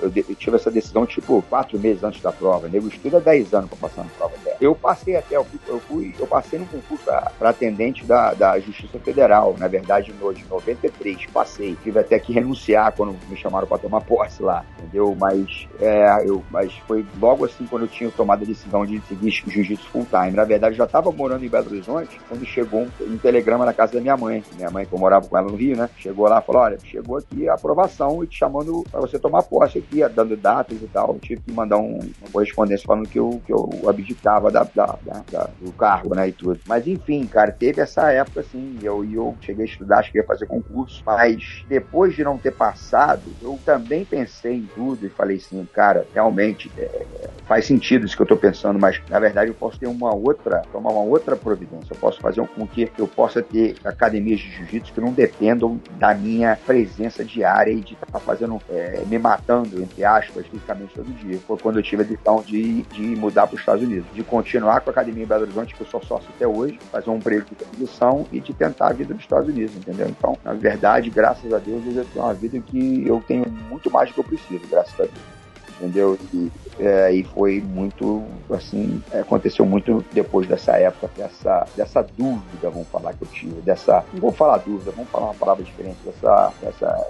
Eu, 0.00 0.12
eu, 0.14 0.34
tive 0.34 0.56
essa 0.56 0.70
decisão, 0.70 1.06
tipo, 1.06 1.42
quatro 1.48 1.78
meses 1.78 2.02
antes 2.02 2.20
da 2.20 2.32
prova. 2.32 2.68
Nego 2.68 2.88
estuda 2.88 3.20
10 3.20 3.54
anos 3.54 3.70
para 3.70 3.88
passar 3.88 4.04
na 4.04 4.10
prova 4.10 4.36
dela. 4.44 4.53
Eu 4.60 4.74
passei 4.74 5.16
até, 5.16 5.36
eu 5.36 5.44
fui, 5.44 5.60
eu, 5.66 5.80
fui, 5.80 6.14
eu 6.18 6.26
passei 6.26 6.58
no 6.58 6.66
concurso 6.66 7.04
para 7.04 7.50
atendente 7.50 8.04
da, 8.04 8.34
da 8.34 8.58
Justiça 8.58 8.98
Federal, 8.98 9.54
na 9.58 9.68
verdade, 9.68 10.12
no 10.20 10.32
de 10.32 10.44
93, 10.46 11.26
passei. 11.26 11.76
Tive 11.82 12.00
até 12.00 12.18
que 12.18 12.32
renunciar 12.32 12.92
quando 12.92 13.16
me 13.28 13.36
chamaram 13.36 13.66
para 13.66 13.78
tomar 13.78 14.00
posse 14.00 14.42
lá, 14.42 14.64
entendeu? 14.78 15.16
Mas, 15.18 15.68
é, 15.80 16.28
eu, 16.28 16.42
mas 16.50 16.72
foi 16.86 17.04
logo 17.20 17.44
assim 17.44 17.66
quando 17.66 17.82
eu 17.82 17.88
tinha 17.88 18.10
tomado 18.10 18.42
a 18.42 18.46
decisão 18.46 18.86
de 18.86 19.00
seguir 19.02 19.30
jiu-jitsu 19.30 19.88
full 19.88 20.06
time. 20.06 20.32
Na 20.32 20.44
verdade, 20.44 20.74
eu 20.74 20.78
já 20.78 20.84
estava 20.84 21.10
morando 21.10 21.44
em 21.44 21.48
Belo 21.48 21.66
Horizonte 21.70 22.20
quando 22.28 22.44
chegou 22.44 22.82
um, 22.82 22.90
um, 23.00 23.18
telegrama 23.18 23.64
na 23.64 23.72
casa 23.72 23.94
da 23.94 24.00
minha 24.00 24.16
mãe. 24.16 24.42
Minha 24.56 24.70
mãe, 24.70 24.86
que 24.86 24.92
eu 24.92 24.98
morava 24.98 25.26
com 25.26 25.36
ela 25.36 25.50
no 25.50 25.56
Rio, 25.56 25.76
né? 25.76 25.88
Chegou 25.96 26.28
lá 26.28 26.40
e 26.40 26.46
falou: 26.46 26.62
olha, 26.62 26.78
chegou 26.84 27.18
aqui 27.18 27.48
a 27.48 27.54
aprovação 27.54 28.22
e 28.22 28.26
te 28.26 28.38
chamando 28.38 28.84
para 28.90 29.00
você 29.00 29.18
tomar 29.18 29.42
posse 29.42 29.78
aqui, 29.78 30.06
dando 30.08 30.36
datas 30.36 30.80
e 30.80 30.86
tal. 30.86 31.14
Eu 31.14 31.18
tive 31.20 31.42
que 31.42 31.52
mandar 31.52 31.78
um, 31.78 31.98
uma 31.98 32.30
correspondência 32.32 32.86
falando 32.86 33.08
que 33.08 33.18
eu, 33.18 33.40
que 33.44 33.52
eu 33.52 33.88
abdicava 33.88 34.43
da, 34.50 34.64
da, 34.64 34.98
da, 35.30 35.48
do 35.60 35.72
cargo, 35.72 36.14
né? 36.14 36.28
E 36.28 36.32
tudo. 36.32 36.60
Mas 36.66 36.86
enfim, 36.86 37.26
cara, 37.26 37.52
teve 37.52 37.80
essa 37.80 38.10
época 38.12 38.40
assim. 38.40 38.78
Eu, 38.82 39.04
eu 39.04 39.36
cheguei 39.40 39.64
a 39.64 39.68
estudar, 39.68 39.98
acho 39.98 40.12
que 40.12 40.18
ia 40.18 40.24
fazer 40.24 40.46
concurso. 40.46 41.02
Mas 41.04 41.64
depois 41.68 42.14
de 42.14 42.24
não 42.24 42.38
ter 42.38 42.52
passado, 42.52 43.22
eu 43.42 43.58
também 43.64 44.04
pensei 44.04 44.54
em 44.56 44.68
tudo 44.74 45.06
e 45.06 45.08
falei 45.08 45.36
assim, 45.36 45.66
cara, 45.72 46.06
realmente 46.14 46.70
é, 46.78 47.06
faz 47.46 47.66
sentido 47.66 48.04
isso 48.04 48.16
que 48.16 48.22
eu 48.22 48.24
estou 48.24 48.38
pensando, 48.38 48.78
mas 48.78 49.00
na 49.08 49.18
verdade 49.18 49.50
eu 49.50 49.54
posso 49.54 49.78
ter 49.78 49.86
uma 49.86 50.14
outra, 50.14 50.62
tomar 50.72 50.90
uma 50.90 51.02
outra 51.02 51.36
providência. 51.36 51.92
Eu 51.92 51.96
posso 51.96 52.20
fazer 52.20 52.46
com 52.48 52.66
que 52.66 52.90
eu 52.98 53.06
possa 53.06 53.42
ter 53.42 53.76
academias 53.84 54.40
de 54.40 54.50
jiu-jitsu 54.50 54.92
que 54.92 55.00
não 55.00 55.12
dependam 55.12 55.80
da 55.98 56.14
minha 56.14 56.58
presença 56.66 57.24
diária 57.24 57.70
e 57.70 57.80
de 57.80 57.94
estar 57.94 58.06
tá 58.06 58.18
fazendo, 58.18 58.60
é, 58.70 59.02
me 59.06 59.18
matando, 59.18 59.80
entre 59.82 60.04
aspas, 60.04 60.46
fisicamente 60.46 60.94
todo 60.94 61.06
dia. 61.18 61.38
Foi 61.46 61.58
quando 61.58 61.78
eu 61.78 61.82
tive 61.82 62.02
a 62.02 62.06
decisão 62.06 62.42
de, 62.42 62.82
de 62.82 63.02
mudar 63.16 63.46
para 63.46 63.54
os 63.54 63.60
Estados 63.60 63.82
Unidos, 63.82 64.06
de 64.12 64.22
continuar 64.34 64.80
com 64.80 64.90
a 64.90 64.92
academia 64.92 65.22
em 65.22 65.26
Belo 65.26 65.42
Horizonte, 65.42 65.76
que 65.76 65.80
eu 65.80 65.86
sou 65.86 66.02
sócio 66.02 66.28
até 66.34 66.44
hoje, 66.44 66.76
fazer 66.90 67.08
um 67.08 67.20
período 67.20 67.50
de 67.50 67.54
transição 67.54 68.26
e 68.32 68.40
de 68.40 68.52
tentar 68.52 68.88
a 68.88 68.92
vida 68.92 69.14
nos 69.14 69.22
Estados 69.22 69.48
Unidos, 69.48 69.76
entendeu? 69.76 70.08
Então, 70.08 70.36
na 70.42 70.52
verdade, 70.52 71.08
graças 71.08 71.52
a 71.52 71.58
Deus, 71.58 71.84
eu 71.86 72.04
tenho 72.04 72.24
uma 72.24 72.34
vida 72.34 72.58
que 72.58 73.06
eu 73.06 73.22
tenho 73.28 73.44
muito 73.70 73.88
mais 73.92 74.08
do 74.08 74.14
que 74.14 74.20
eu 74.20 74.24
preciso, 74.24 74.66
graças 74.68 74.98
a 74.98 75.04
Deus 75.04 75.43
entendeu? 75.80 76.18
E, 76.32 76.50
é, 76.78 77.12
e 77.12 77.22
foi 77.22 77.60
muito, 77.60 78.24
assim, 78.50 79.02
aconteceu 79.12 79.64
muito 79.64 80.04
depois 80.12 80.46
dessa 80.46 80.72
época, 80.72 81.10
dessa, 81.16 81.66
dessa 81.76 82.02
dúvida, 82.02 82.70
vamos 82.70 82.88
falar, 82.88 83.14
que 83.14 83.22
eu 83.22 83.28
tive, 83.28 83.60
dessa, 83.60 84.04
não 84.12 84.20
vou 84.20 84.32
falar 84.32 84.58
dúvida, 84.58 84.90
vamos 84.90 85.10
falar 85.10 85.26
uma 85.26 85.34
palavra 85.34 85.62
diferente, 85.62 85.98
dessa, 86.04 86.52
dessa 86.60 87.06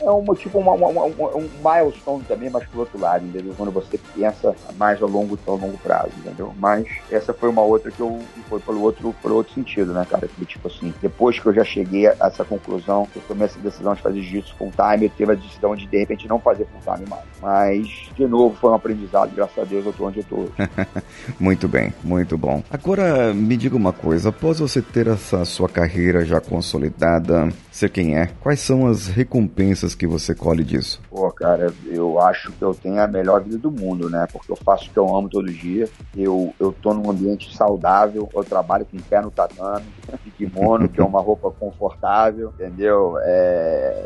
é 0.00 0.10
uma, 0.10 0.34
tipo 0.34 0.58
uma, 0.58 0.72
uma, 0.72 0.88
uma, 0.88 1.36
um 1.36 1.48
milestone 1.62 2.22
também, 2.24 2.50
mas 2.50 2.66
pro 2.66 2.80
outro 2.80 3.00
lado, 3.00 3.26
entendeu? 3.26 3.54
Quando 3.56 3.72
você 3.72 3.98
pensa 4.14 4.54
mais 4.76 5.02
a 5.02 5.06
longo, 5.06 5.38
a 5.46 5.50
longo 5.50 5.78
prazo, 5.78 6.12
entendeu? 6.18 6.54
Mas 6.58 6.86
essa 7.10 7.32
foi 7.32 7.48
uma 7.48 7.62
outra 7.62 7.90
que 7.90 8.00
eu, 8.00 8.20
foi 8.48 8.60
pelo 8.60 8.82
outro, 8.82 9.14
pelo 9.20 9.36
outro 9.36 9.54
sentido, 9.54 9.92
né, 9.92 10.06
cara? 10.08 10.28
Que, 10.28 10.46
tipo 10.46 10.68
assim, 10.68 10.94
depois 11.02 11.38
que 11.38 11.46
eu 11.46 11.54
já 11.54 11.64
cheguei 11.64 12.06
a 12.06 12.16
essa 12.20 12.44
conclusão, 12.44 13.06
que 13.06 13.18
eu 13.18 13.22
tomei 13.26 13.46
essa 13.46 13.58
decisão 13.58 13.94
de 13.94 14.02
fazer 14.02 14.20
jiu-jitsu 14.20 14.54
full 14.56 14.72
time, 14.72 15.06
eu 15.06 15.10
teve 15.10 15.32
a 15.32 15.34
decisão 15.34 15.74
de, 15.74 15.86
de 15.86 15.98
repente, 15.98 16.28
não 16.28 16.38
fazer 16.38 16.66
full 16.66 16.94
time 16.94 17.08
mais. 17.08 17.24
Mas 17.40 18.10
de 18.18 18.26
novo, 18.26 18.56
foi 18.56 18.70
um 18.70 18.74
aprendizado, 18.74 19.32
graças 19.34 19.56
a 19.56 19.64
Deus 19.64 19.86
eu 19.86 19.92
tô 19.92 20.06
onde 20.06 20.18
eu 20.18 20.24
tô 20.24 20.36
hoje. 20.36 20.52
muito 21.38 21.68
bem, 21.68 21.94
muito 22.02 22.36
bom. 22.36 22.62
Agora, 22.68 23.32
me 23.32 23.56
diga 23.56 23.76
uma 23.76 23.92
coisa, 23.92 24.30
após 24.30 24.58
você 24.58 24.82
ter 24.82 25.06
essa 25.06 25.44
sua 25.44 25.68
carreira 25.68 26.24
já 26.24 26.40
consolidada, 26.40 27.48
ser 27.70 27.90
quem 27.90 28.18
é, 28.18 28.26
quais 28.40 28.58
são 28.58 28.88
as 28.88 29.06
recompensas 29.06 29.94
que 29.94 30.06
você 30.06 30.34
colhe 30.34 30.64
disso? 30.64 31.00
Pô, 31.08 31.30
cara, 31.30 31.72
eu 31.86 32.20
acho 32.20 32.50
que 32.50 32.62
eu 32.62 32.74
tenho 32.74 33.00
a 33.00 33.06
melhor 33.06 33.40
vida 33.40 33.56
do 33.56 33.70
mundo, 33.70 34.10
né? 34.10 34.26
Porque 34.32 34.50
eu 34.50 34.56
faço 34.56 34.88
o 34.88 34.92
que 34.92 34.98
eu 34.98 35.16
amo 35.16 35.28
todo 35.28 35.46
dia, 35.52 35.88
eu, 36.16 36.52
eu 36.58 36.72
tô 36.72 36.92
num 36.92 37.08
ambiente 37.08 37.56
saudável, 37.56 38.28
eu 38.34 38.44
trabalho 38.44 38.84
com 38.84 38.98
pé 38.98 39.20
no 39.20 39.30
tatame, 39.30 39.86
de 40.24 40.30
kimono, 40.32 40.88
que 40.88 41.00
é 41.00 41.04
uma 41.04 41.20
roupa 41.20 41.50
confortável, 41.52 42.52
entendeu? 42.54 43.16
É, 43.22 43.97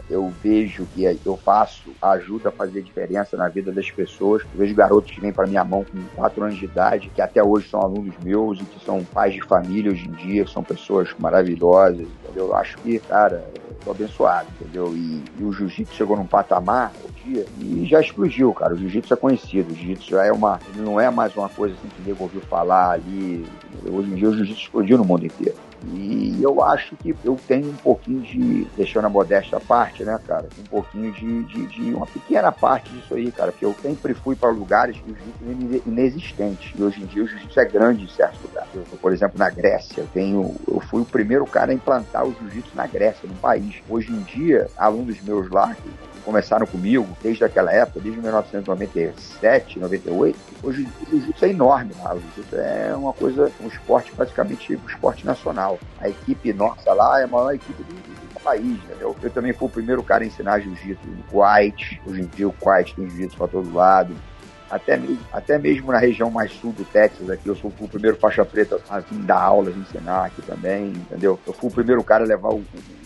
vejo 0.43 0.87
que 0.87 1.05
eu 1.25 1.37
faço, 1.37 1.95
ajuda 2.01 2.49
a 2.49 2.53
fazer 2.53 2.83
diferença 2.83 3.37
na 3.37 3.49
vida 3.49 3.73
das 3.73 3.91
pessoas. 3.91 4.43
Eu 4.43 4.59
vejo 4.59 4.75
garotos 4.75 5.13
que 5.13 5.21
vêm 5.21 5.33
para 5.33 5.47
minha 5.47 5.65
mão 5.65 5.85
com 5.85 6.03
4 6.17 6.45
anos 6.45 6.59
de 6.59 6.65
idade, 6.65 7.11
que 7.15 7.23
até 7.23 7.43
hoje 7.43 7.69
são 7.69 7.81
alunos 7.81 8.15
meus 8.19 8.61
e 8.61 8.65
que 8.65 8.85
são 8.85 9.05
pais 9.05 9.35
de 9.35 9.43
família 9.43 9.91
hoje 9.91 10.09
em 10.09 10.13
dia, 10.13 10.47
são 10.47 10.63
pessoas 10.63 11.15
maravilhosas, 11.19 12.01
entendeu? 12.01 12.49
Eu 12.49 12.57
acho 12.57 12.77
que, 12.79 12.99
cara, 12.99 13.45
tô 13.85 13.91
abençoado, 13.91 14.49
entendeu? 14.61 14.95
E, 14.97 15.23
e 15.39 15.45
o 15.45 15.53
jiu-jitsu 15.53 15.95
chegou 15.95 16.17
num 16.17 16.27
patamar 16.27 16.93
um 17.05 17.13
dia 17.25 17.47
e 17.61 17.87
já 17.87 18.01
explodiu, 18.01 18.53
cara. 18.53 18.75
O 18.75 18.79
jiu-jitsu 18.79 19.15
é 19.15 19.17
conhecido, 19.17 19.73
o 19.73 19.75
jiu-jitsu 19.75 20.11
já 20.11 20.25
é 20.25 20.33
uma. 20.33 20.59
não 20.77 21.01
é 21.01 21.11
mais 21.11 21.37
uma 21.37 21.49
coisa 21.49 21.75
assim 21.75 21.89
que 21.89 22.03
nego 22.09 22.25
ouviu 22.25 22.41
falar 22.43 22.93
ali. 22.93 23.45
Hoje 23.89 24.11
em 24.11 24.15
dia 24.15 24.29
o 24.29 24.35
jiu-jitsu 24.35 24.63
explodiu 24.63 24.99
no 24.99 25.05
mundo 25.05 25.27
inteiro. 25.27 25.57
E 25.85 26.41
eu 26.43 26.63
acho 26.63 26.97
que 26.97 27.15
eu 27.25 27.37
tenho 27.47 27.71
um 27.71 27.77
pouquinho 27.77 28.21
de, 28.23 28.65
deixando 28.77 29.07
a 29.07 29.11
modéstia 29.11 29.59
à 29.59 29.61
parte, 29.61 30.05
né, 30.05 30.19
cara? 30.27 30.47
Um 30.59 30.65
pouquinho 30.65 31.13
de, 31.13 31.43
de, 31.45 31.67
de, 31.67 31.95
uma 31.95 32.07
pequena 32.07 32.53
parte 32.53 32.91
disso 32.91 33.15
aí, 33.15 33.31
cara. 33.33 33.51
Porque 33.51 33.65
eu 33.65 33.75
sempre 33.83 34.15
fui 34.15 34.37
para 34.37 34.51
lugares 34.51 34.99
que 34.99 35.11
o 35.11 35.15
jiu-jitsu 35.15 35.87
é 35.87 35.89
inexistente. 35.89 36.75
E 36.77 36.83
hoje 36.83 37.03
em 37.03 37.07
dia 37.07 37.25
o 37.25 37.27
jiu-jitsu 37.27 37.61
é 37.61 37.65
grande 37.65 38.05
em 38.05 38.09
certos 38.09 38.41
lugares. 38.43 38.71
Eu, 38.75 38.85
por 38.99 39.13
exemplo, 39.13 39.39
na 39.39 39.51
Grécia, 39.51 40.01
eu, 40.01 40.09
tenho, 40.09 40.55
eu 40.69 40.81
fui 40.81 41.03
o 41.03 41.07
primeiro 41.07 41.47
cara 41.47 41.73
a 41.73 41.75
implantar 41.75 42.27
o 42.27 42.35
jiu-jitsu 42.35 42.77
na 42.77 42.87
Grécia, 42.87 43.29
no 43.29 43.35
país. 43.35 43.83
Hoje 43.89 44.13
em 44.13 44.21
dia, 44.23 44.69
alunos 44.77 45.21
meus 45.23 45.51
lá, 45.51 45.77
começaram 46.25 46.67
comigo 46.67 47.07
desde 47.23 47.45
aquela 47.45 47.73
época, 47.73 48.01
desde 48.01 48.21
1997, 48.21 49.79
98. 49.79 50.39
Hoje 50.63 50.89
o 51.03 51.11
jiu-jitsu 51.11 51.45
é 51.45 51.49
enorme 51.51 51.93
lá. 52.03 52.15
O 52.15 52.21
jiu-jitsu 52.21 52.57
é 52.57 52.95
uma 52.97 53.13
coisa, 53.13 53.51
um 53.61 53.69
esporte 53.69 54.13
praticamente 54.13 54.75
um 54.77 54.89
esporte 54.89 55.27
nacional. 55.27 55.79
A 56.01 56.09
equipe 56.09 56.53
nossa 56.53 56.93
lá 56.93 57.21
é 57.21 57.25
a 57.25 57.29
maior 57.29 57.53
equipe 57.53 57.83
do, 57.83 57.95
do 57.95 58.41
país, 58.41 58.79
entendeu? 58.85 59.17
Eu 59.23 59.31
também 59.31 59.53
fui 59.53 59.67
o 59.67 59.71
primeiro 59.71 60.03
cara 60.03 60.25
a 60.25 60.27
ensinar 60.27 60.61
jiu-jitsu 60.61 61.07
no 61.07 61.23
Kuwait. 61.25 62.01
Hoje 62.07 62.23
em 62.23 62.27
dia 62.27 62.49
o 62.49 62.53
Kuwait 62.53 62.95
tem 62.95 63.09
jiu-jitsu 63.09 63.37
para 63.37 63.49
todo 63.49 63.73
lado 63.73 64.15
até 64.73 64.97
mesmo, 64.97 65.19
até 65.31 65.59
mesmo 65.59 65.93
na 65.93 65.99
região 65.99 66.31
mais 66.31 66.51
sul 66.53 66.73
do 66.73 66.83
Texas 66.85 67.29
aqui, 67.29 67.47
eu 67.47 67.55
sou 67.55 67.71
o 67.79 67.89
primeiro 67.89 68.17
faixa 68.17 68.43
preta 68.43 68.81
a 68.89 69.01
vir 69.01 69.19
dar 69.19 69.41
aulas, 69.41 69.77
ensinar 69.77 70.25
aqui 70.25 70.41
também, 70.41 70.87
entendeu? 70.87 71.39
Eu 71.47 71.53
fui 71.53 71.69
o 71.69 71.73
primeiro 71.73 72.03
cara 72.03 72.25
a 72.25 72.27
levar 72.27 72.49
o, 72.49 72.57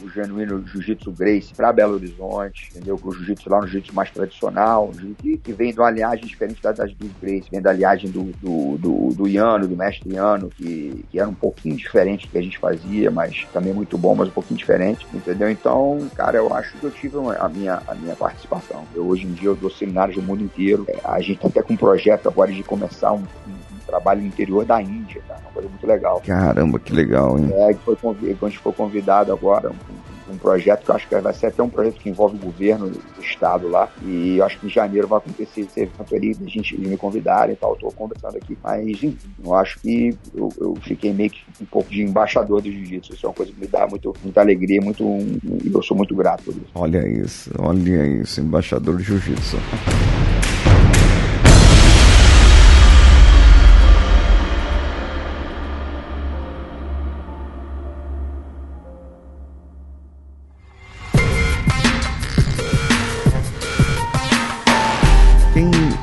o, 0.03 0.05
o 0.05 0.09
genuíno 0.09 0.65
Jiu-Jitsu 0.65 1.11
Grace 1.11 1.53
para 1.53 1.73
Belo 1.73 1.95
Horizonte, 1.95 2.71
entendeu? 2.71 2.99
O 3.03 3.13
Jiu-Jitsu 3.13 3.51
lá 3.51 3.61
no 3.61 3.67
Jiu-Jitsu 3.67 3.93
mais 3.93 4.11
tradicional, 4.13 4.93
que, 5.19 5.39
que 5.39 5.53
vem 5.53 5.73
de 5.73 5.81
uma 5.81 5.91
diferente 6.15 6.63
das, 6.63 6.77
das 6.77 6.95
dos 6.95 7.11
Grace, 7.21 7.51
vem 7.51 7.61
da 7.61 7.73
linhagem 7.73 8.11
do, 8.11 8.25
do, 8.41 8.79
do, 8.79 9.15
do 9.15 9.29
Iano, 9.29 9.67
do 9.67 9.77
mestre 9.77 10.13
Iano, 10.13 10.49
que, 10.49 11.05
que 11.11 11.19
era 11.19 11.29
um 11.29 11.35
pouquinho 11.35 11.77
diferente 11.77 12.27
do 12.27 12.31
que 12.31 12.39
a 12.39 12.43
gente 12.43 12.59
fazia, 12.59 13.11
mas 13.11 13.45
também 13.53 13.73
muito 13.73 13.99
bom, 13.99 14.15
mas 14.15 14.29
um 14.29 14.33
pouquinho 14.33 14.59
diferente, 14.59 15.05
entendeu? 15.13 15.51
Então, 15.51 15.99
cara, 16.15 16.37
eu 16.37 16.55
acho 16.55 16.77
que 16.77 16.85
eu 16.85 16.91
tive 16.93 17.17
a 17.39 17.49
minha, 17.49 17.83
a 17.89 17.95
minha 17.95 18.15
participação. 18.15 18.85
Eu, 18.95 19.07
hoje 19.07 19.27
em 19.27 19.33
dia 19.33 19.49
eu 19.49 19.57
dou 19.57 19.71
seminários 19.71 20.17
no 20.17 20.23
mundo 20.23 20.45
inteiro, 20.45 20.85
é, 20.89 21.01
a 21.05 21.21
gente 21.21 21.41
tá 21.41 21.56
até 21.57 21.63
com 21.63 21.73
um 21.73 21.77
projeto 21.77 22.29
agora 22.29 22.53
de 22.53 22.63
começar 22.63 23.13
um, 23.13 23.23
um 23.49 23.79
trabalho 23.87 24.21
no 24.21 24.27
interior 24.27 24.65
da 24.65 24.83
Índia, 24.83 25.23
tá? 25.27 25.37
Uma 25.43 25.53
coisa 25.53 25.69
muito 25.69 25.87
legal. 25.87 26.23
Caramba, 26.27 26.79
que 26.79 26.93
legal, 26.93 27.39
hein? 27.39 27.51
É, 27.55 27.75
foi, 27.75 27.97
a 28.05 28.49
gente 28.49 28.59
foi 28.59 28.73
convidado 28.73 29.33
agora, 29.33 29.71
um, 29.71 30.33
um, 30.33 30.37
projeto 30.37 30.85
que 30.85 30.91
eu 30.91 30.95
acho 30.95 31.09
que 31.09 31.19
vai 31.19 31.33
ser 31.33 31.47
até 31.47 31.63
um 31.63 31.69
projeto 31.69 31.95
que 31.95 32.11
envolve 32.11 32.37
o 32.37 32.39
governo 32.39 32.91
do 32.91 33.01
estado 33.23 33.69
lá. 33.69 33.89
E 34.03 34.37
eu 34.37 34.45
acho 34.45 34.59
que 34.61 34.67
em 34.67 34.71
janeiro 34.71 35.09
vai 35.09 35.19
acontecer 35.19 35.63
esse 35.63 35.81
evento 35.81 36.15
ali, 36.15 36.37
a 36.39 36.49
gente 36.49 36.79
me 36.79 36.97
convidar 36.97 37.49
e 37.51 37.57
tal. 37.57 37.73
Estou 37.73 37.91
conversando 37.93 38.37
aqui. 38.37 38.59
Mas, 38.63 38.87
enfim, 38.87 39.17
eu 39.43 39.55
acho 39.55 39.81
que 39.81 40.17
eu, 40.35 40.49
eu, 40.59 40.75
fiquei 40.83 41.13
meio 41.15 41.31
que 41.31 41.43
um 41.63 41.67
pouco 41.67 41.91
de 41.91 42.03
embaixador 42.03 42.61
do 42.61 42.71
jiu-jitsu. 42.71 43.15
Isso 43.15 43.25
é 43.25 43.29
uma 43.29 43.35
coisa 43.35 43.53
que 43.53 43.61
me 43.61 43.67
dá 43.67 43.87
muito, 43.87 44.13
muita 44.23 44.41
alegria, 44.41 44.81
muito, 44.83 45.05
e 45.05 45.71
eu 45.73 45.83
sou 45.83 45.97
muito 45.97 46.15
grato 46.15 46.45
por 46.45 46.53
isso. 46.53 46.67
Olha 46.75 47.09
isso, 47.09 47.51
olha 47.59 48.07
isso, 48.07 48.41
embaixador 48.41 48.97
do 48.97 49.03
jiu-jitsu. 49.03 49.57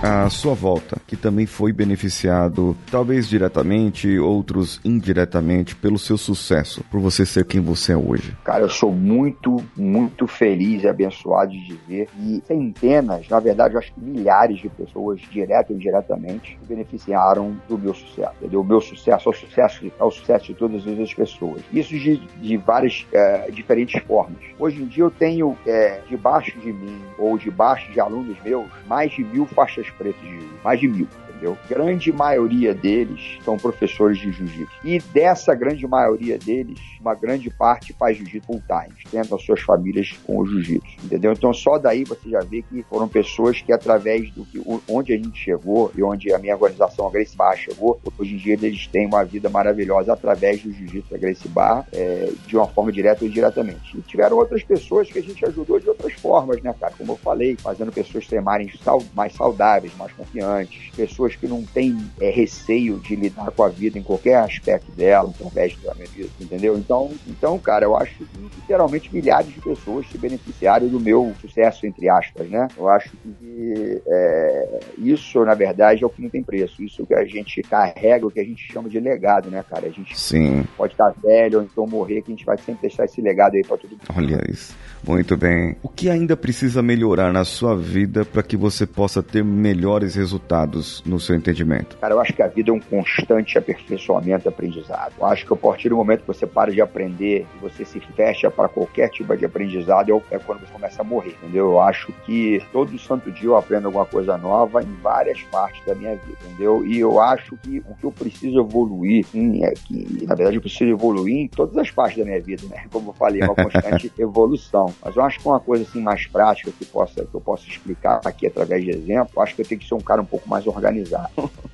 À 0.03 0.29
sua 0.29 0.53
volta, 0.53 0.97
que 1.07 1.15
também 1.15 1.45
foi 1.45 1.71
beneficiado, 1.71 2.75
talvez 2.91 3.29
diretamente, 3.29 4.19
outros 4.19 4.81
indiretamente, 4.83 5.77
pelo 5.77 5.97
seu 5.97 6.17
sucesso, 6.17 6.83
por 6.91 6.99
você 6.99 7.25
ser 7.25 7.45
quem 7.45 7.61
você 7.61 7.93
é 7.93 7.97
hoje? 7.97 8.35
Cara, 8.43 8.63
eu 8.63 8.69
sou 8.69 8.91
muito, 8.91 9.63
muito 9.77 10.27
feliz 10.27 10.83
e 10.83 10.87
abençoado 10.89 11.51
de 11.51 11.77
dizer 11.77 12.09
e 12.19 12.43
centenas, 12.45 13.29
na 13.29 13.39
verdade, 13.39 13.75
eu 13.75 13.79
acho 13.79 13.93
que 13.93 14.01
milhares 14.01 14.59
de 14.59 14.67
pessoas, 14.67 15.21
direto 15.31 15.69
ou 15.69 15.77
indiretamente, 15.77 16.59
beneficiaram 16.67 17.55
do 17.69 17.77
meu 17.77 17.93
sucesso. 17.93 18.33
Entendeu? 18.41 18.59
O 18.59 18.65
meu 18.65 18.81
sucesso 18.81 19.29
é 19.29 19.31
o 19.31 19.35
sucesso, 19.35 19.91
é 19.97 20.03
o 20.03 20.11
sucesso 20.11 20.47
de 20.47 20.53
todas 20.53 20.85
as 20.85 21.13
pessoas. 21.13 21.61
Isso 21.71 21.97
de, 21.97 22.17
de 22.17 22.57
várias 22.57 23.07
é, 23.13 23.49
diferentes 23.51 24.01
formas. 24.03 24.37
Hoje 24.59 24.81
em 24.81 24.85
dia 24.85 25.03
eu 25.05 25.11
tenho 25.11 25.57
é, 25.65 26.01
debaixo 26.09 26.57
de 26.59 26.73
mim 26.73 27.01
ou 27.17 27.37
debaixo 27.37 27.89
de 27.91 28.01
alunos 28.01 28.37
meus 28.43 28.67
mais 28.87 29.11
de 29.11 29.23
mil 29.23 29.45
faixas 29.45 29.89
pretas 29.97 30.21
de 30.21 30.39
mais 30.63 30.79
de 30.79 30.87
mil 30.87 31.07
entendeu? 31.33 31.57
Grande 31.67 32.11
maioria 32.11 32.73
deles 32.73 33.39
são 33.43 33.57
professores 33.57 34.17
de 34.17 34.31
jiu-jitsu. 34.31 34.71
E 34.83 34.99
dessa 35.13 35.53
grande 35.55 35.85
maioria 35.87 36.37
deles, 36.37 36.79
uma 37.01 37.15
grande 37.15 37.49
parte 37.49 37.93
faz 37.93 38.17
jiu-jitsu 38.17 38.45
full 38.45 38.61
time, 38.67 38.95
tenta 39.09 39.35
as 39.35 39.43
suas 39.43 39.61
famílias 39.61 40.11
com 40.25 40.39
o 40.39 40.45
jiu-jitsu, 40.45 40.87
entendeu? 41.03 41.31
Então 41.33 41.53
só 41.53 41.77
daí 41.77 42.03
você 42.03 42.29
já 42.29 42.39
vê 42.39 42.61
que 42.61 42.83
foram 42.83 43.07
pessoas 43.07 43.61
que 43.61 43.71
através 43.71 44.31
do 44.31 44.45
que 44.45 44.61
onde 44.87 45.13
a 45.13 45.17
gente 45.17 45.37
chegou 45.37 45.91
e 45.95 46.03
onde 46.03 46.33
a 46.33 46.37
minha 46.37 46.55
organização 46.55 47.07
a 47.07 47.11
Grace 47.11 47.35
Bar 47.35 47.55
chegou, 47.55 47.99
hoje 48.17 48.35
em 48.35 48.37
dia 48.37 48.53
eles 48.53 48.87
têm 48.87 49.07
uma 49.07 49.23
vida 49.23 49.49
maravilhosa 49.49 50.13
através 50.13 50.61
do 50.61 50.71
jiu-jitsu 50.71 51.11
da 51.11 51.17
Grace 51.17 51.47
Bar, 51.47 51.85
é, 51.91 52.31
de 52.45 52.55
uma 52.55 52.67
forma 52.67 52.91
direta 52.91 53.23
ou 53.23 53.29
indiretamente. 53.29 53.97
E 53.97 54.01
tiveram 54.01 54.37
outras 54.37 54.63
pessoas 54.63 55.11
que 55.11 55.19
a 55.19 55.21
gente 55.21 55.45
ajudou 55.45 55.79
de 55.79 55.89
outras 55.89 56.13
formas, 56.13 56.61
né, 56.61 56.73
cara? 56.79 56.93
Como 56.97 57.13
eu 57.13 57.17
falei, 57.17 57.55
fazendo 57.55 57.91
pessoas 57.91 58.27
tremarem 58.27 58.71
mais 59.13 59.33
saudáveis, 59.33 59.95
mais 59.97 60.11
confiantes, 60.13 60.91
pessoas 60.95 61.22
que 61.35 61.47
não 61.47 61.63
têm 61.63 61.97
é, 62.19 62.29
receio 62.29 62.99
de 62.99 63.15
lidar 63.15 63.51
com 63.51 63.63
a 63.63 63.69
vida 63.69 63.97
em 63.97 64.03
qualquer 64.03 64.37
aspecto 64.37 64.91
dela, 64.91 65.29
através 65.29 65.73
do 65.73 65.81
treinamento, 65.81 66.31
entendeu? 66.39 66.77
Então, 66.77 67.11
então, 67.27 67.57
cara, 67.57 67.85
eu 67.85 67.95
acho 67.95 68.15
que 68.17 68.25
literalmente 68.39 69.13
milhares 69.13 69.53
de 69.53 69.59
pessoas 69.59 70.05
se 70.09 70.17
beneficiaram 70.17 70.87
do 70.87 70.99
meu 70.99 71.33
sucesso, 71.39 71.85
entre 71.85 72.09
aspas, 72.09 72.47
né? 72.49 72.67
Eu 72.77 72.87
acho 72.89 73.11
que 73.17 74.01
é, 74.07 74.79
isso, 74.97 75.43
na 75.45 75.53
verdade, 75.53 76.03
é 76.03 76.07
o 76.07 76.09
que 76.09 76.21
não 76.21 76.29
tem 76.29 76.43
preço. 76.43 76.83
Isso 76.83 77.05
que 77.05 77.13
a 77.13 77.25
gente 77.25 77.61
carrega, 77.63 78.25
o 78.25 78.31
que 78.31 78.39
a 78.39 78.43
gente 78.43 78.71
chama 78.71 78.89
de 78.89 78.99
legado, 78.99 79.49
né, 79.49 79.63
cara? 79.67 79.87
A 79.87 79.91
gente 79.91 80.17
Sim. 80.17 80.63
pode 80.77 80.93
estar 80.93 81.13
velho 81.23 81.59
ou 81.59 81.63
então 81.63 81.85
morrer, 81.87 82.21
que 82.21 82.31
a 82.31 82.35
gente 82.35 82.45
vai 82.45 82.57
sempre 82.57 82.81
deixar 82.81 83.05
esse 83.05 83.21
legado 83.21 83.55
aí 83.55 83.63
para 83.63 83.77
todo 83.77 83.91
mundo. 83.91 84.01
Olha 84.15 84.41
isso. 84.49 84.75
Muito 85.05 85.35
bem. 85.35 85.75
O 85.83 85.89
que 85.89 86.09
ainda 86.09 86.35
precisa 86.37 86.81
melhorar 86.81 87.33
na 87.33 87.43
sua 87.43 87.75
vida 87.75 88.23
para 88.23 88.41
que 88.41 88.55
você 88.55 88.85
possa 88.85 89.21
ter 89.21 89.43
melhores 89.43 90.15
resultados 90.15 91.03
no 91.13 91.19
seu 91.19 91.35
entendimento? 91.35 91.97
Cara, 91.97 92.13
eu 92.13 92.19
acho 92.19 92.33
que 92.33 92.41
a 92.41 92.47
vida 92.47 92.71
é 92.71 92.73
um 92.73 92.79
constante 92.79 93.57
aperfeiçoamento 93.57 94.47
e 94.47 94.49
aprendizado. 94.49 95.13
Eu 95.19 95.25
acho 95.25 95.45
que 95.45 95.53
a 95.53 95.55
partir 95.55 95.89
do 95.89 95.95
momento 95.95 96.21
que 96.21 96.27
você 96.27 96.45
para 96.45 96.71
de 96.71 96.81
aprender 96.81 97.45
e 97.55 97.59
você 97.59 97.85
se 97.85 97.99
fecha 97.99 98.49
para 98.51 98.67
qualquer 98.67 99.09
tipo 99.09 99.35
de 99.35 99.45
aprendizado, 99.45 100.21
é 100.31 100.39
quando 100.39 100.61
você 100.61 100.71
começa 100.71 101.01
a 101.01 101.05
morrer, 101.05 101.35
entendeu? 101.41 101.71
Eu 101.71 101.81
acho 101.81 102.11
que 102.25 102.61
todo 102.71 102.97
santo 102.99 103.31
dia 103.31 103.47
eu 103.47 103.55
aprendo 103.55 103.85
alguma 103.85 104.05
coisa 104.05 104.37
nova 104.37 104.81
em 104.81 104.93
várias 105.01 105.41
partes 105.43 105.85
da 105.85 105.95
minha 105.95 106.15
vida, 106.15 106.37
entendeu? 106.45 106.85
E 106.85 106.99
eu 106.99 107.19
acho 107.19 107.55
que 107.57 107.79
o 107.87 107.95
que 107.95 108.03
eu 108.03 108.11
preciso 108.11 108.59
evoluir 108.59 109.25
em, 109.33 109.63
é 109.63 109.71
que, 109.71 110.25
na 110.25 110.35
verdade, 110.35 110.57
eu 110.57 110.61
preciso 110.61 110.91
evoluir 110.91 111.37
em 111.37 111.47
todas 111.47 111.77
as 111.77 111.89
partes 111.91 112.17
da 112.17 112.25
minha 112.25 112.41
vida, 112.41 112.63
né? 112.67 112.85
Como 112.91 113.09
eu 113.09 113.13
falei, 113.13 113.41
é 113.41 113.45
uma 113.45 113.55
constante 113.55 114.11
evolução. 114.17 114.93
Mas 115.03 115.15
eu 115.15 115.23
acho 115.23 115.39
que 115.39 115.47
uma 115.47 115.59
coisa 115.59 115.83
assim 115.83 116.01
mais 116.01 116.25
prática 116.27 116.71
que, 116.71 116.85
possa, 116.85 117.25
que 117.25 117.33
eu 117.33 117.41
possa 117.41 117.67
explicar 117.67 118.21
aqui 118.25 118.47
através 118.47 118.83
de 118.83 118.91
exemplo, 118.91 119.33
eu 119.35 119.41
acho 119.41 119.55
que 119.55 119.61
eu 119.61 119.65
tenho 119.65 119.79
que 119.79 119.87
ser 119.87 119.95
um 119.95 120.01
cara 120.01 120.21
um 120.21 120.25
pouco 120.25 120.49
mais 120.49 120.65
organizado. 120.65 121.02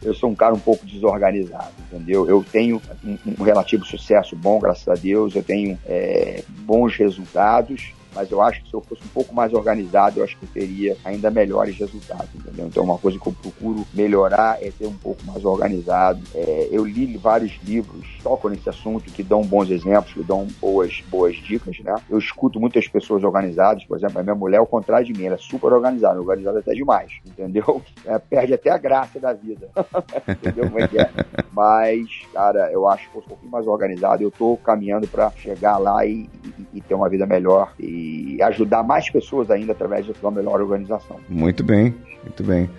Eu 0.02 0.14
sou 0.14 0.30
um 0.30 0.36
cara 0.36 0.54
um 0.54 0.60
pouco 0.60 0.86
desorganizado, 0.86 1.74
entendeu? 1.80 2.28
Eu 2.28 2.44
tenho 2.50 2.82
um, 3.04 3.18
um 3.40 3.44
relativo 3.44 3.86
sucesso 3.86 4.36
bom, 4.36 4.60
graças 4.60 4.88
a 4.88 4.94
Deus, 4.94 5.36
eu 5.36 5.44
tenho 5.44 5.78
é, 5.86 6.44
bons 6.62 6.96
resultados, 6.96 7.94
mas 8.16 8.32
eu 8.32 8.42
acho 8.42 8.64
que 8.64 8.70
se 8.70 8.74
eu 8.74 8.82
fosse 8.82 9.04
um 9.04 9.10
pouco 9.10 9.36
mais 9.36 9.54
organizado, 9.54 10.20
eu 10.20 10.24
acho 10.24 10.38
que 10.38 10.46
eu 10.46 10.50
teria 10.54 10.98
ainda 11.04 11.30
melhores 11.30 11.78
resultados, 11.78 12.30
entendeu? 12.50 12.68
Então, 12.68 12.84
uma 12.84 12.97
coisa 12.97 13.18
que 13.20 13.28
eu 13.28 13.34
procuro 13.34 13.86
melhorar 13.93 14.58
é 14.62 14.72
ser 14.72 14.88
um 14.88 14.93
pouco 14.93 15.24
mais 15.26 15.45
organizado. 15.45 16.22
É, 16.34 16.68
eu 16.72 16.86
li 16.86 17.18
vários 17.18 17.58
livros, 17.64 18.06
tocam 18.24 18.50
nesse 18.50 18.68
assunto, 18.70 19.12
que 19.12 19.24
dão 19.24 19.41
bons 19.41 19.70
exemplos, 19.70 20.14
que 20.14 20.24
dão 20.24 20.47
boas, 20.60 21.02
boas 21.10 21.36
dicas, 21.36 21.80
né? 21.80 21.95
Eu 22.10 22.18
escuto 22.18 22.60
muitas 22.60 22.88
pessoas 22.88 23.24
organizadas, 23.24 23.84
por 23.86 23.97
exemplo, 23.97 24.20
a 24.20 24.24
minha 24.24 24.36
mulher, 24.36 24.58
ao 24.58 24.68
contrário 24.68 25.06
de 25.06 25.14
mim, 25.14 25.26
ela 25.26 25.36
é 25.36 25.39
super 25.39 25.72
organizada, 25.72 26.20
organizada 26.20 26.60
até 26.60 26.74
demais, 26.74 27.12
entendeu? 27.26 27.82
É, 28.06 28.18
perde 28.18 28.54
até 28.54 28.72
a 28.72 28.78
graça 28.78 29.20
da 29.20 29.34
vida, 29.34 29.70
entendeu 30.28 30.66
como 30.66 30.80
é 30.80 30.88
que 30.88 30.97
é? 30.97 31.10
Mas, 31.52 32.08
cara, 32.34 32.72
eu 32.72 32.88
acho 32.88 33.06
que 33.08 33.14
sou 33.14 33.22
um 33.22 33.28
pouquinho 33.28 33.52
mais 33.52 33.68
organizado, 33.68 34.24
eu 34.24 34.32
tô 34.32 34.58
caminhando 34.58 35.08
para 35.08 35.30
chegar 35.32 35.78
lá 35.78 36.06
e, 36.06 36.30
e, 36.43 36.78
e 36.78 36.82
ter 36.82 36.95
uma 36.95 37.10
vida 37.10 37.26
melhor 37.26 37.74
e 37.78 38.41
ajudar 38.41 38.84
mais 38.84 39.10
pessoas 39.10 39.52
ainda 39.52 39.74
através 39.74 40.06
de 40.06 40.14
uma 40.22 40.32
melhor 40.32 40.62
organização. 40.62 41.18
Muito 41.28 41.64
bem, 41.64 41.93
muito 42.40 42.44
bem. 42.44 42.70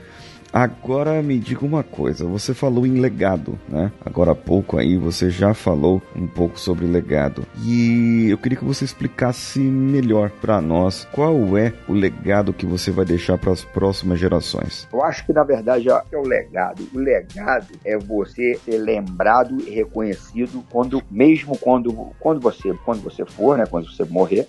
Agora 0.52 1.22
me 1.22 1.38
diga 1.38 1.64
uma 1.64 1.84
coisa, 1.84 2.24
você 2.24 2.52
falou 2.52 2.84
em 2.84 2.98
legado, 2.98 3.56
né? 3.68 3.92
Agora 4.04 4.32
há 4.32 4.34
pouco 4.34 4.76
aí 4.76 4.96
você 4.96 5.30
já 5.30 5.54
falou 5.54 6.02
um 6.16 6.26
pouco 6.26 6.58
sobre 6.58 6.86
legado. 6.86 7.46
E 7.64 8.26
eu 8.28 8.36
queria 8.36 8.58
que 8.58 8.64
você 8.64 8.84
explicasse 8.84 9.60
melhor 9.60 10.28
para 10.28 10.60
nós 10.60 11.06
qual 11.12 11.56
é 11.56 11.72
o 11.88 11.92
legado 11.92 12.52
que 12.52 12.66
você 12.66 12.90
vai 12.90 13.04
deixar 13.04 13.38
para 13.38 13.52
as 13.52 13.64
próximas 13.64 14.18
gerações. 14.18 14.88
Eu 14.92 15.04
acho 15.04 15.24
que 15.24 15.32
na 15.32 15.44
verdade 15.44 15.88
é 15.88 16.18
o 16.18 16.26
legado. 16.26 16.82
O 16.92 16.98
legado 16.98 17.68
é 17.84 17.96
você 17.96 18.54
ser 18.64 18.78
lembrado 18.78 19.56
e 19.64 19.70
reconhecido 19.70 20.64
quando 20.68 21.00
mesmo 21.08 21.56
quando 21.58 21.92
quando 22.18 22.40
você 22.40 22.74
quando 22.84 23.02
você 23.02 23.24
for, 23.24 23.56
né, 23.56 23.66
quando 23.66 23.86
você 23.86 24.02
morrer, 24.02 24.48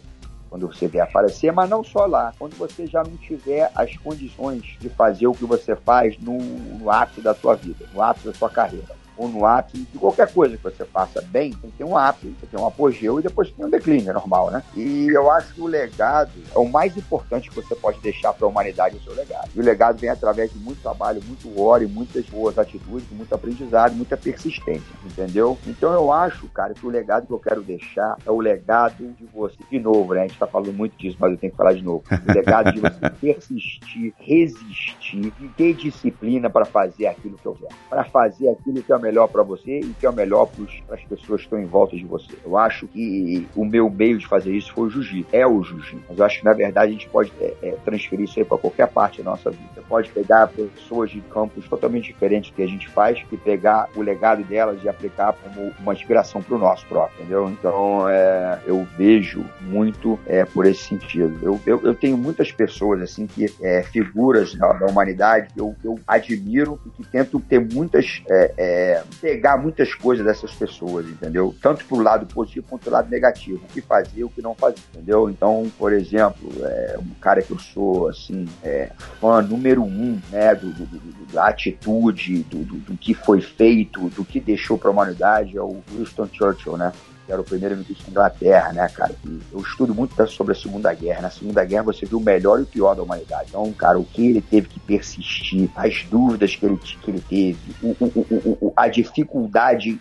quando 0.52 0.68
você 0.68 0.86
vier 0.86 1.02
aparecer, 1.02 1.54
mas 1.54 1.70
não 1.70 1.82
só 1.82 2.06
lá. 2.06 2.34
Quando 2.38 2.58
você 2.58 2.86
já 2.86 3.02
não 3.02 3.16
tiver 3.16 3.72
as 3.74 3.96
condições 3.96 4.76
de 4.82 4.90
fazer 4.90 5.26
o 5.26 5.34
que 5.34 5.46
você 5.46 5.78
faz 5.78 6.20
no, 6.20 6.38
no 6.38 6.92
ápice 6.92 7.22
da 7.22 7.34
sua 7.34 7.56
vida, 7.56 7.86
no 7.94 8.02
ápice 8.02 8.28
da 8.28 8.34
sua 8.34 8.50
carreira 8.50 9.01
ou 9.22 9.30
no 9.30 9.46
ápice 9.46 9.86
de 9.94 10.00
qualquer 10.00 10.34
coisa 10.34 10.58
que 10.58 10.64
você 10.64 10.84
faça 10.84 11.22
bem, 11.22 11.54
tem 11.54 11.70
que 11.70 11.78
ter 11.78 11.84
um 11.84 11.96
ápice, 11.96 12.26
tem 12.26 12.34
que 12.34 12.48
ter 12.48 12.58
um 12.58 12.66
apogeu 12.66 13.20
e 13.20 13.24
depois 13.24 13.52
tem 13.52 13.64
um 13.64 13.70
declínio, 13.70 14.10
é 14.10 14.14
normal, 14.14 14.50
né? 14.50 14.64
E 14.76 15.10
eu 15.10 15.30
acho 15.30 15.54
que 15.54 15.62
o 15.62 15.68
legado 15.68 16.32
é 16.56 16.58
o 16.58 16.68
mais 16.68 16.98
importante 16.98 17.48
que 17.48 17.56
você 17.56 17.76
pode 17.76 18.00
deixar 18.00 18.34
para 18.34 18.48
a 18.48 18.50
humanidade, 18.50 18.98
o 18.98 19.04
seu 19.04 19.14
legado. 19.14 19.50
E 19.54 19.60
o 19.60 19.64
legado 19.64 20.00
vem 20.00 20.10
através 20.10 20.52
de 20.52 20.58
muito 20.58 20.82
trabalho, 20.82 21.22
muito 21.24 21.62
ore, 21.62 21.86
muitas 21.86 22.26
boas 22.26 22.58
atitudes, 22.58 23.08
muito 23.12 23.34
aprendizado, 23.36 23.94
muita 23.94 24.18
persistência, 24.18 24.96
entendeu? 25.06 25.56
Então 25.68 25.94
eu 25.94 26.12
acho, 26.12 26.48
cara, 26.50 26.74
que 26.74 26.86
o 26.86 26.90
legado 26.90 27.28
que 27.28 27.34
eu 27.34 27.40
quero 27.40 27.62
deixar 27.62 28.18
é 28.26 28.32
o 28.32 28.40
legado 28.40 29.08
de 29.20 29.26
você. 29.32 29.58
De 29.70 29.80
novo, 29.80 30.16
né? 30.16 30.22
A 30.22 30.28
gente 30.28 30.40
tá 30.40 30.48
falando 30.48 30.74
muito 30.74 30.98
disso, 30.98 31.18
mas 31.20 31.32
eu 31.32 31.38
tenho 31.38 31.52
que 31.52 31.58
falar 31.58 31.74
de 31.74 31.84
novo. 31.84 32.04
O 32.10 32.34
legado 32.34 32.72
de 32.72 32.80
você 32.80 33.10
persistir, 33.22 34.14
resistir 34.18 35.32
e 35.40 35.48
ter 35.50 35.76
disciplina 35.76 36.50
para 36.50 36.66
fazer 36.66 37.06
aquilo 37.06 37.38
que 37.38 37.46
eu 37.46 37.54
quero. 37.54 37.76
Para 37.88 38.04
fazer 38.06 38.50
aquilo 38.50 38.82
que 38.82 38.92
é 38.92 38.96
o 38.96 39.00
melhor 39.00 39.11
para 39.28 39.44
você 39.44 39.80
e 39.80 39.94
que 40.00 40.06
é 40.06 40.10
o 40.10 40.14
melhor 40.14 40.48
para 40.48 40.96
as 40.96 41.04
pessoas 41.04 41.42
que 41.42 41.48
estão 41.48 41.60
em 41.60 41.66
volta 41.66 41.96
de 41.96 42.06
você. 42.06 42.34
Eu 42.46 42.58
acho 42.58 42.88
que 42.88 43.48
o 43.56 43.66
meu 43.66 43.90
meio 43.90 44.18
de 44.18 44.28
fazer 44.28 44.52
isso 44.52 44.74
foi 44.74 44.88
o 44.88 44.90
jiu-jitsu, 44.90 45.28
é 45.32 45.46
o 45.46 45.64
jiu-jitsu. 45.64 46.04
Mas 46.10 46.18
eu 46.18 46.26
acho 46.26 46.40
que 46.40 46.46
na 46.46 46.54
verdade 46.54 46.90
a 46.90 46.94
gente 46.94 47.10
pode 47.10 47.32
é, 47.40 47.54
é, 47.62 47.72
transferir 47.84 48.26
isso 48.26 48.40
aí 48.40 48.46
para 48.46 48.58
qualquer 48.58 48.88
parte 48.88 49.22
da 49.22 49.32
nossa 49.32 49.50
vida. 49.50 49.64
Você 49.76 49.82
pode 49.82 50.10
pegar 50.10 50.48
pessoas 50.48 51.12
de 51.12 51.22
campos 51.22 51.68
totalmente 51.68 52.08
diferentes 52.08 52.52
que 52.52 52.62
a 52.62 52.68
gente 52.68 52.88
faz 52.90 53.22
e 53.32 53.38
pegar 53.38 53.90
o 53.96 54.02
legado 54.02 54.44
delas 54.44 54.84
e 54.84 54.90
aplicar 54.90 55.34
como 55.34 55.72
uma 55.80 55.94
inspiração 55.94 56.42
para 56.42 56.56
o 56.56 56.58
nosso 56.58 56.86
próprio, 56.88 57.20
entendeu? 57.20 57.50
Então 57.50 58.10
é, 58.10 58.60
eu 58.66 58.86
vejo 58.98 59.44
muito 59.62 60.20
é, 60.26 60.46
por 60.46 60.66
esse 60.66 60.84
sentido. 60.84 61.38
Eu, 61.42 61.60
eu, 61.66 61.82
eu, 61.84 61.96
tenho 61.96 62.18
muitas 62.18 62.52
pessoas 62.52 63.02
assim 63.02 63.28
que 63.28 63.54
é, 63.62 63.84
figuras 63.84 64.56
da, 64.56 64.74
da 64.74 64.86
humanidade 64.88 65.54
que 65.54 65.60
eu, 65.60 65.76
eu 65.84 66.00
admiro 66.08 66.80
e 66.86 66.90
que 66.90 67.04
tento 67.04 67.40
ter 67.40 67.60
muitas 67.60 68.22
é, 68.30 69.01
pegar 69.20 69.58
muitas 69.58 69.94
coisas 69.94 70.26
dessas 70.26 70.52
pessoas, 70.54 71.06
entendeu? 71.08 71.56
Tanto 71.62 71.86
pro 71.86 72.02
lado 72.02 72.26
positivo 72.26 72.68
quanto 72.70 72.84
pro 72.84 72.92
lado 72.92 73.10
negativo. 73.10 73.64
O 73.64 73.74
que 73.74 73.82
fazer, 73.82 74.24
o 74.24 74.30
que 74.30 74.42
não 74.42 74.56
fazer, 74.56 74.78
entendeu? 74.94 75.30
Então, 75.30 75.72
por 75.78 75.94
exemplo, 75.94 76.50
é, 76.64 76.98
um 77.00 77.14
cara 77.20 77.42
que 77.42 77.52
eu 77.52 77.60
sou, 77.60 78.10
assim, 78.10 78.48
é, 78.64 78.92
fã 79.20 79.42
número 79.42 79.84
um, 79.84 80.20
né, 80.32 80.56
do, 80.56 80.72
do, 80.72 80.86
do 80.86 81.22
da 81.32 81.48
atitude, 81.48 82.44
do, 82.44 82.60
do, 82.60 82.76
do, 82.78 82.98
que 82.98 83.14
foi 83.14 83.42
feito, 83.42 84.10
do 84.10 84.24
que 84.24 84.40
deixou 84.40 84.78
para 84.78 84.90
a 84.90 84.92
humanidade, 84.92 85.58
é 85.58 85.62
o 85.62 85.82
Winston 85.92 86.28
Churchill, 86.32 86.78
né? 86.78 86.92
Que 87.26 87.32
era 87.32 87.42
o 87.42 87.44
primeiro-ministro 87.44 88.06
da 88.06 88.12
Inglaterra, 88.12 88.74
né, 88.74 88.88
cara? 88.90 89.14
Eu 89.52 89.60
estudo 89.60 89.94
muito 89.94 90.12
sobre 90.28 90.54
a 90.54 90.56
Segunda 90.56 90.94
Guerra. 90.94 91.22
Na 91.22 91.30
Segunda 91.30 91.64
Guerra 91.64 91.84
você 91.84 92.06
viu 92.06 92.18
o 92.18 92.24
melhor 92.24 92.60
e 92.60 92.64
o 92.64 92.66
pior 92.66 92.96
da 92.96 93.04
humanidade. 93.04 93.50
Então, 93.50 93.72
cara, 93.74 94.00
o 94.00 94.04
que 94.04 94.28
ele 94.28 94.42
teve 94.42 94.68
que 94.68 94.80
persistir, 94.80 95.70
as 95.76 96.04
dúvidas 96.04 96.56
que 96.56 96.66
ele, 96.66 96.78
que 96.78 97.12
ele 97.12 97.22
teve, 97.22 97.76
o, 97.82 97.96
o, 98.06 98.68
o, 98.68 98.74
a 98.76 98.88
dificuldade 98.88 100.00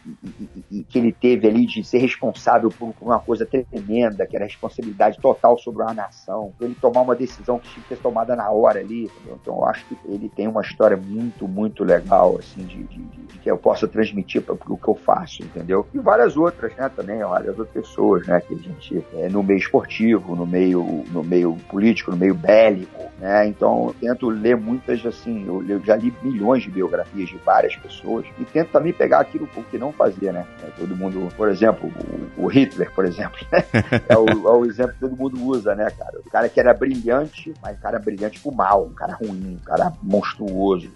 que 0.89 0.99
ele 0.99 1.13
teve 1.13 1.47
ali 1.47 1.67
de 1.67 1.85
ser 1.85 1.99
responsável 1.99 2.71
por 2.71 2.95
uma 3.01 3.19
coisa 3.19 3.47
tremenda, 3.47 4.27
que 4.27 4.37
era 4.37 4.45
a 4.45 4.49
responsabilidade 4.49 5.19
total 5.21 5.59
sobre 5.59 5.83
uma 5.83 5.95
nação, 5.95 6.53
ele 6.61 6.75
tomar 6.81 7.03
uma 7.03 7.15
decisão 7.15 7.59
que 7.59 7.69
tinha 7.69 7.83
que 7.83 7.89
ser 7.89 8.03
tomada 8.03 8.35
na 8.35 8.51
hora 8.51 8.81
ali. 8.81 9.05
Entendeu? 9.05 9.39
Então, 9.41 9.57
eu 9.57 9.65
acho 9.67 9.85
que 9.87 9.97
ele 10.07 10.29
tem 10.29 10.49
uma 10.49 10.63
história 10.63 10.97
muito, 10.97 11.47
muito 11.47 11.85
legal, 11.85 12.39
assim, 12.39 12.63
de, 12.65 12.83
de, 12.85 13.03
de 13.03 13.39
que 13.39 13.51
eu 13.51 13.59
possa 13.59 13.89
transmitir 13.89 14.43
para 14.43 14.55
o 14.55 14.77
que 14.77 14.89
eu 14.89 14.95
faço, 14.95 15.43
entendeu? 15.43 15.87
E 15.93 15.99
várias 15.99 16.37
outras, 16.37 16.75
né, 16.77 16.91
também 16.95 17.10
também 17.11 17.19
várias 17.19 17.59
outras 17.59 17.69
pessoas, 17.69 18.27
né? 18.27 18.41
Que 18.41 18.55
a 18.55 18.57
gente 18.57 19.05
é, 19.15 19.29
no 19.29 19.43
meio 19.43 19.59
esportivo, 19.59 20.37
no 20.37 20.47
meio, 20.47 21.05
no 21.11 21.25
meio 21.25 21.57
político, 21.69 22.11
no 22.11 22.17
meio 22.17 22.35
bélico, 22.35 23.03
né? 23.19 23.47
Então 23.47 23.89
eu 23.89 23.95
tento 24.01 24.29
ler 24.29 24.57
muitas 24.57 25.05
assim, 25.05 25.47
eu, 25.47 25.65
eu 25.69 25.81
já 25.85 25.97
li 25.97 26.13
milhões 26.23 26.63
de 26.63 26.71
biografias 26.71 27.29
de 27.29 27.37
várias 27.39 27.75
pessoas 27.77 28.27
e 28.39 28.45
tento 28.45 28.71
também 28.71 28.93
pegar 28.93 29.21
aquilo 29.21 29.49
que 29.71 29.79
não 29.79 29.93
fazia, 29.93 30.33
né? 30.33 30.47
É, 30.63 30.67
todo 30.79 30.97
mundo, 30.97 31.29
por 31.37 31.49
exemplo, 31.49 31.91
o, 32.37 32.45
o 32.45 32.47
Hitler, 32.47 32.91
por 32.93 33.05
exemplo, 33.05 33.39
né? 33.51 33.65
é, 34.09 34.17
o, 34.17 34.27
é 34.29 34.53
o 34.53 34.65
exemplo 34.65 34.93
que 34.93 35.01
todo 35.01 35.17
mundo 35.17 35.43
usa, 35.45 35.75
né, 35.75 35.91
cara? 35.91 36.19
O 36.25 36.31
cara 36.31 36.49
que 36.49 36.61
era 36.61 36.73
brilhante, 36.73 37.53
mas 37.63 37.77
um 37.77 37.81
cara 37.81 37.99
brilhante 37.99 38.41
pro 38.41 38.53
mal, 38.53 38.85
um 38.85 38.95
cara 38.95 39.15
ruim, 39.15 39.59
um 39.61 39.65
cara 39.65 39.93
monstruoso 40.03 40.91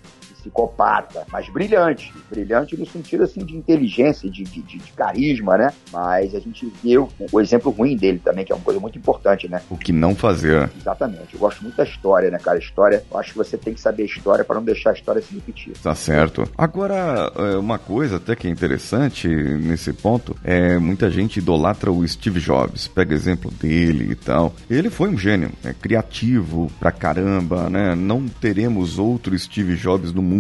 psicopata, 0.44 1.26
mas 1.32 1.48
brilhante. 1.48 2.12
Brilhante 2.30 2.76
no 2.76 2.86
sentido 2.86 3.24
assim 3.24 3.44
de 3.44 3.56
inteligência, 3.56 4.28
de, 4.30 4.44
de, 4.44 4.62
de 4.62 4.92
carisma, 4.92 5.56
né? 5.56 5.72
Mas 5.90 6.34
a 6.34 6.40
gente 6.40 6.70
vê 6.82 6.98
o, 6.98 7.08
o, 7.32 7.40
exemplo 7.40 7.70
ruim 7.70 7.96
dele 7.96 8.20
também, 8.22 8.44
que 8.44 8.52
é 8.52 8.54
uma 8.54 8.64
coisa 8.64 8.78
muito 8.78 8.98
importante, 8.98 9.48
né? 9.48 9.62
O 9.70 9.76
que 9.76 9.92
não 9.92 10.14
fazer. 10.14 10.70
Exatamente. 10.78 11.34
Eu 11.34 11.40
gosto 11.40 11.62
muito 11.62 11.76
da 11.76 11.84
história, 11.84 12.30
né, 12.30 12.38
cara? 12.38 12.58
História, 12.58 13.02
eu 13.10 13.18
acho 13.18 13.32
que 13.32 13.38
você 13.38 13.56
tem 13.56 13.72
que 13.72 13.80
saber 13.80 14.02
a 14.02 14.06
história 14.06 14.44
para 14.44 14.56
não 14.56 14.64
deixar 14.64 14.90
a 14.90 14.92
história 14.92 15.22
se 15.22 15.34
repetir. 15.34 15.72
Tá 15.82 15.94
certo. 15.94 16.44
Agora, 16.56 17.32
é, 17.36 17.56
uma 17.56 17.78
coisa 17.78 18.16
até 18.16 18.36
que 18.36 18.46
é 18.46 18.50
interessante 18.50 19.28
nesse 19.28 19.92
ponto 19.92 20.36
é 20.44 20.78
muita 20.78 21.10
gente 21.10 21.38
idolatra 21.38 21.90
o 21.90 22.06
Steve 22.06 22.40
Jobs. 22.40 22.86
Pega 22.88 23.14
exemplo 23.14 23.50
dele 23.50 24.12
e 24.12 24.14
tal. 24.14 24.54
Ele 24.68 24.90
foi 24.90 25.08
um 25.08 25.16
gênio, 25.16 25.50
é 25.64 25.72
criativo 25.72 26.70
pra 26.78 26.92
caramba, 26.92 27.70
né? 27.70 27.94
Não 27.94 28.26
teremos 28.28 28.98
outro 28.98 29.38
Steve 29.38 29.76
Jobs 29.76 30.12
no 30.12 30.22
mundo 30.22 30.33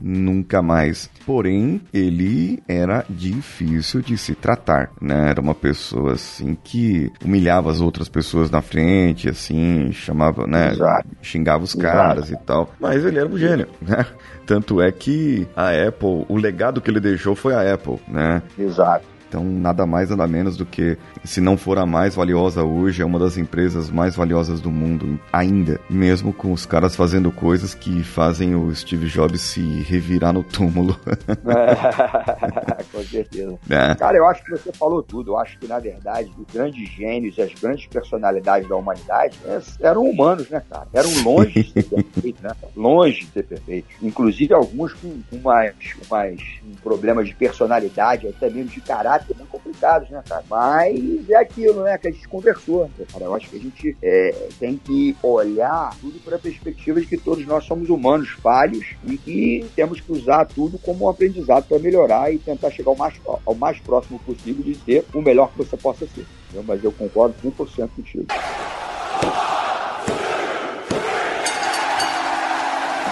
nunca 0.00 0.62
mais. 0.62 1.10
Porém, 1.26 1.80
ele 1.92 2.62
era 2.68 3.04
difícil 3.08 4.00
de 4.00 4.16
se 4.16 4.34
tratar, 4.34 4.90
né? 5.00 5.30
Era 5.30 5.40
uma 5.40 5.54
pessoa 5.54 6.12
assim 6.14 6.56
que 6.62 7.10
humilhava 7.24 7.70
as 7.70 7.80
outras 7.80 8.08
pessoas 8.08 8.50
na 8.50 8.62
frente, 8.62 9.28
assim, 9.28 9.90
chamava, 9.92 10.46
né? 10.46 10.72
Exato. 10.72 11.08
Xingava 11.22 11.64
os 11.64 11.74
caras 11.74 12.28
Exato. 12.28 12.42
e 12.42 12.46
tal. 12.46 12.74
Mas 12.80 13.04
ele 13.04 13.18
era 13.18 13.28
um 13.28 13.38
gênio, 13.38 13.68
né? 13.80 14.06
Tanto 14.46 14.80
é 14.80 14.90
que 14.90 15.46
a 15.54 15.70
Apple, 15.70 16.24
o 16.28 16.36
legado 16.36 16.80
que 16.80 16.90
ele 16.90 17.00
deixou 17.00 17.34
foi 17.34 17.54
a 17.54 17.74
Apple, 17.74 17.98
né? 18.08 18.42
Exato. 18.58 19.17
Então, 19.28 19.44
nada 19.44 19.84
mais, 19.84 20.08
nada 20.08 20.26
menos 20.26 20.56
do 20.56 20.64
que, 20.64 20.96
se 21.22 21.40
não 21.40 21.56
for 21.56 21.78
a 21.78 21.84
mais 21.84 22.14
valiosa 22.14 22.64
hoje, 22.64 23.02
é 23.02 23.04
uma 23.04 23.18
das 23.18 23.36
empresas 23.36 23.90
mais 23.90 24.16
valiosas 24.16 24.60
do 24.60 24.70
mundo 24.70 25.20
ainda. 25.30 25.78
Mesmo 25.88 26.32
com 26.32 26.50
os 26.50 26.64
caras 26.64 26.96
fazendo 26.96 27.30
coisas 27.30 27.74
que 27.74 28.02
fazem 28.02 28.54
o 28.54 28.74
Steve 28.74 29.06
Jobs 29.06 29.40
se 29.42 29.60
revirar 29.82 30.32
no 30.32 30.42
túmulo. 30.42 30.98
É, 31.48 32.82
com 32.92 33.02
certeza. 33.02 33.58
É. 33.68 33.94
Cara, 33.94 34.16
eu 34.16 34.26
acho 34.26 34.44
que 34.44 34.50
você 34.50 34.72
falou 34.72 35.02
tudo. 35.02 35.32
Eu 35.32 35.38
acho 35.38 35.58
que, 35.58 35.66
na 35.66 35.78
verdade, 35.78 36.30
os 36.38 36.46
grandes 36.52 36.88
gênios 36.90 37.36
e 37.36 37.42
as 37.42 37.52
grandes 37.54 37.86
personalidades 37.86 38.68
da 38.68 38.76
humanidade 38.76 39.36
né, 39.44 39.60
eram 39.80 40.04
humanos, 40.04 40.48
né, 40.48 40.62
cara? 40.68 40.86
Eram 40.92 41.10
longe 41.22 41.62
de 41.62 41.72
ser 41.72 41.82
perfeitos, 41.84 42.42
né? 42.42 42.50
Longe 42.76 43.24
de 43.24 43.32
ser 43.32 43.42
perfeitos. 43.44 43.90
Inclusive, 44.02 44.54
alguns 44.54 44.92
com, 44.94 45.20
com 45.30 45.38
mais, 45.38 45.74
mais 46.10 46.40
problemas 46.82 47.26
de 47.26 47.34
personalidade, 47.34 48.28
até 48.28 48.48
mesmo 48.50 48.70
de 48.70 48.80
caráter 48.80 49.17
caráter 49.18 49.36
muito 49.36 49.50
complicados, 49.50 50.10
né, 50.10 50.22
cara? 50.28 50.44
Mas 50.48 51.28
é 51.28 51.36
aquilo, 51.36 51.82
né, 51.82 51.98
que 51.98 52.08
a 52.08 52.10
gente 52.10 52.28
conversou. 52.28 52.90
Né, 52.98 53.04
cara? 53.12 53.24
Eu 53.24 53.34
acho 53.34 53.48
que 53.50 53.56
a 53.56 53.60
gente 53.60 53.96
é, 54.02 54.48
tem 54.58 54.76
que 54.76 55.16
olhar 55.22 55.94
tudo 56.00 56.18
para 56.20 56.36
a 56.36 56.38
perspectiva 56.38 57.00
de 57.00 57.06
que 57.06 57.16
todos 57.16 57.44
nós 57.46 57.64
somos 57.64 57.88
humanos 57.88 58.30
falhos 58.30 58.86
e 59.04 59.16
que 59.16 59.66
temos 59.74 60.00
que 60.00 60.12
usar 60.12 60.44
tudo 60.46 60.78
como 60.78 61.06
um 61.06 61.08
aprendizado 61.08 61.66
para 61.66 61.78
melhorar 61.78 62.32
e 62.32 62.38
tentar 62.38 62.70
chegar 62.70 62.90
ao 62.90 62.96
mais, 62.96 63.14
ao 63.44 63.54
mais 63.54 63.78
próximo 63.80 64.18
possível 64.20 64.62
de 64.62 64.74
ser 64.76 65.04
o 65.12 65.20
melhor 65.20 65.50
que 65.50 65.58
você 65.58 65.76
possa 65.76 66.06
ser. 66.06 66.26
Entendeu? 66.44 66.64
Mas 66.66 66.82
eu 66.82 66.92
concordo 66.92 67.34
100% 67.42 67.88
contigo. 67.96 68.26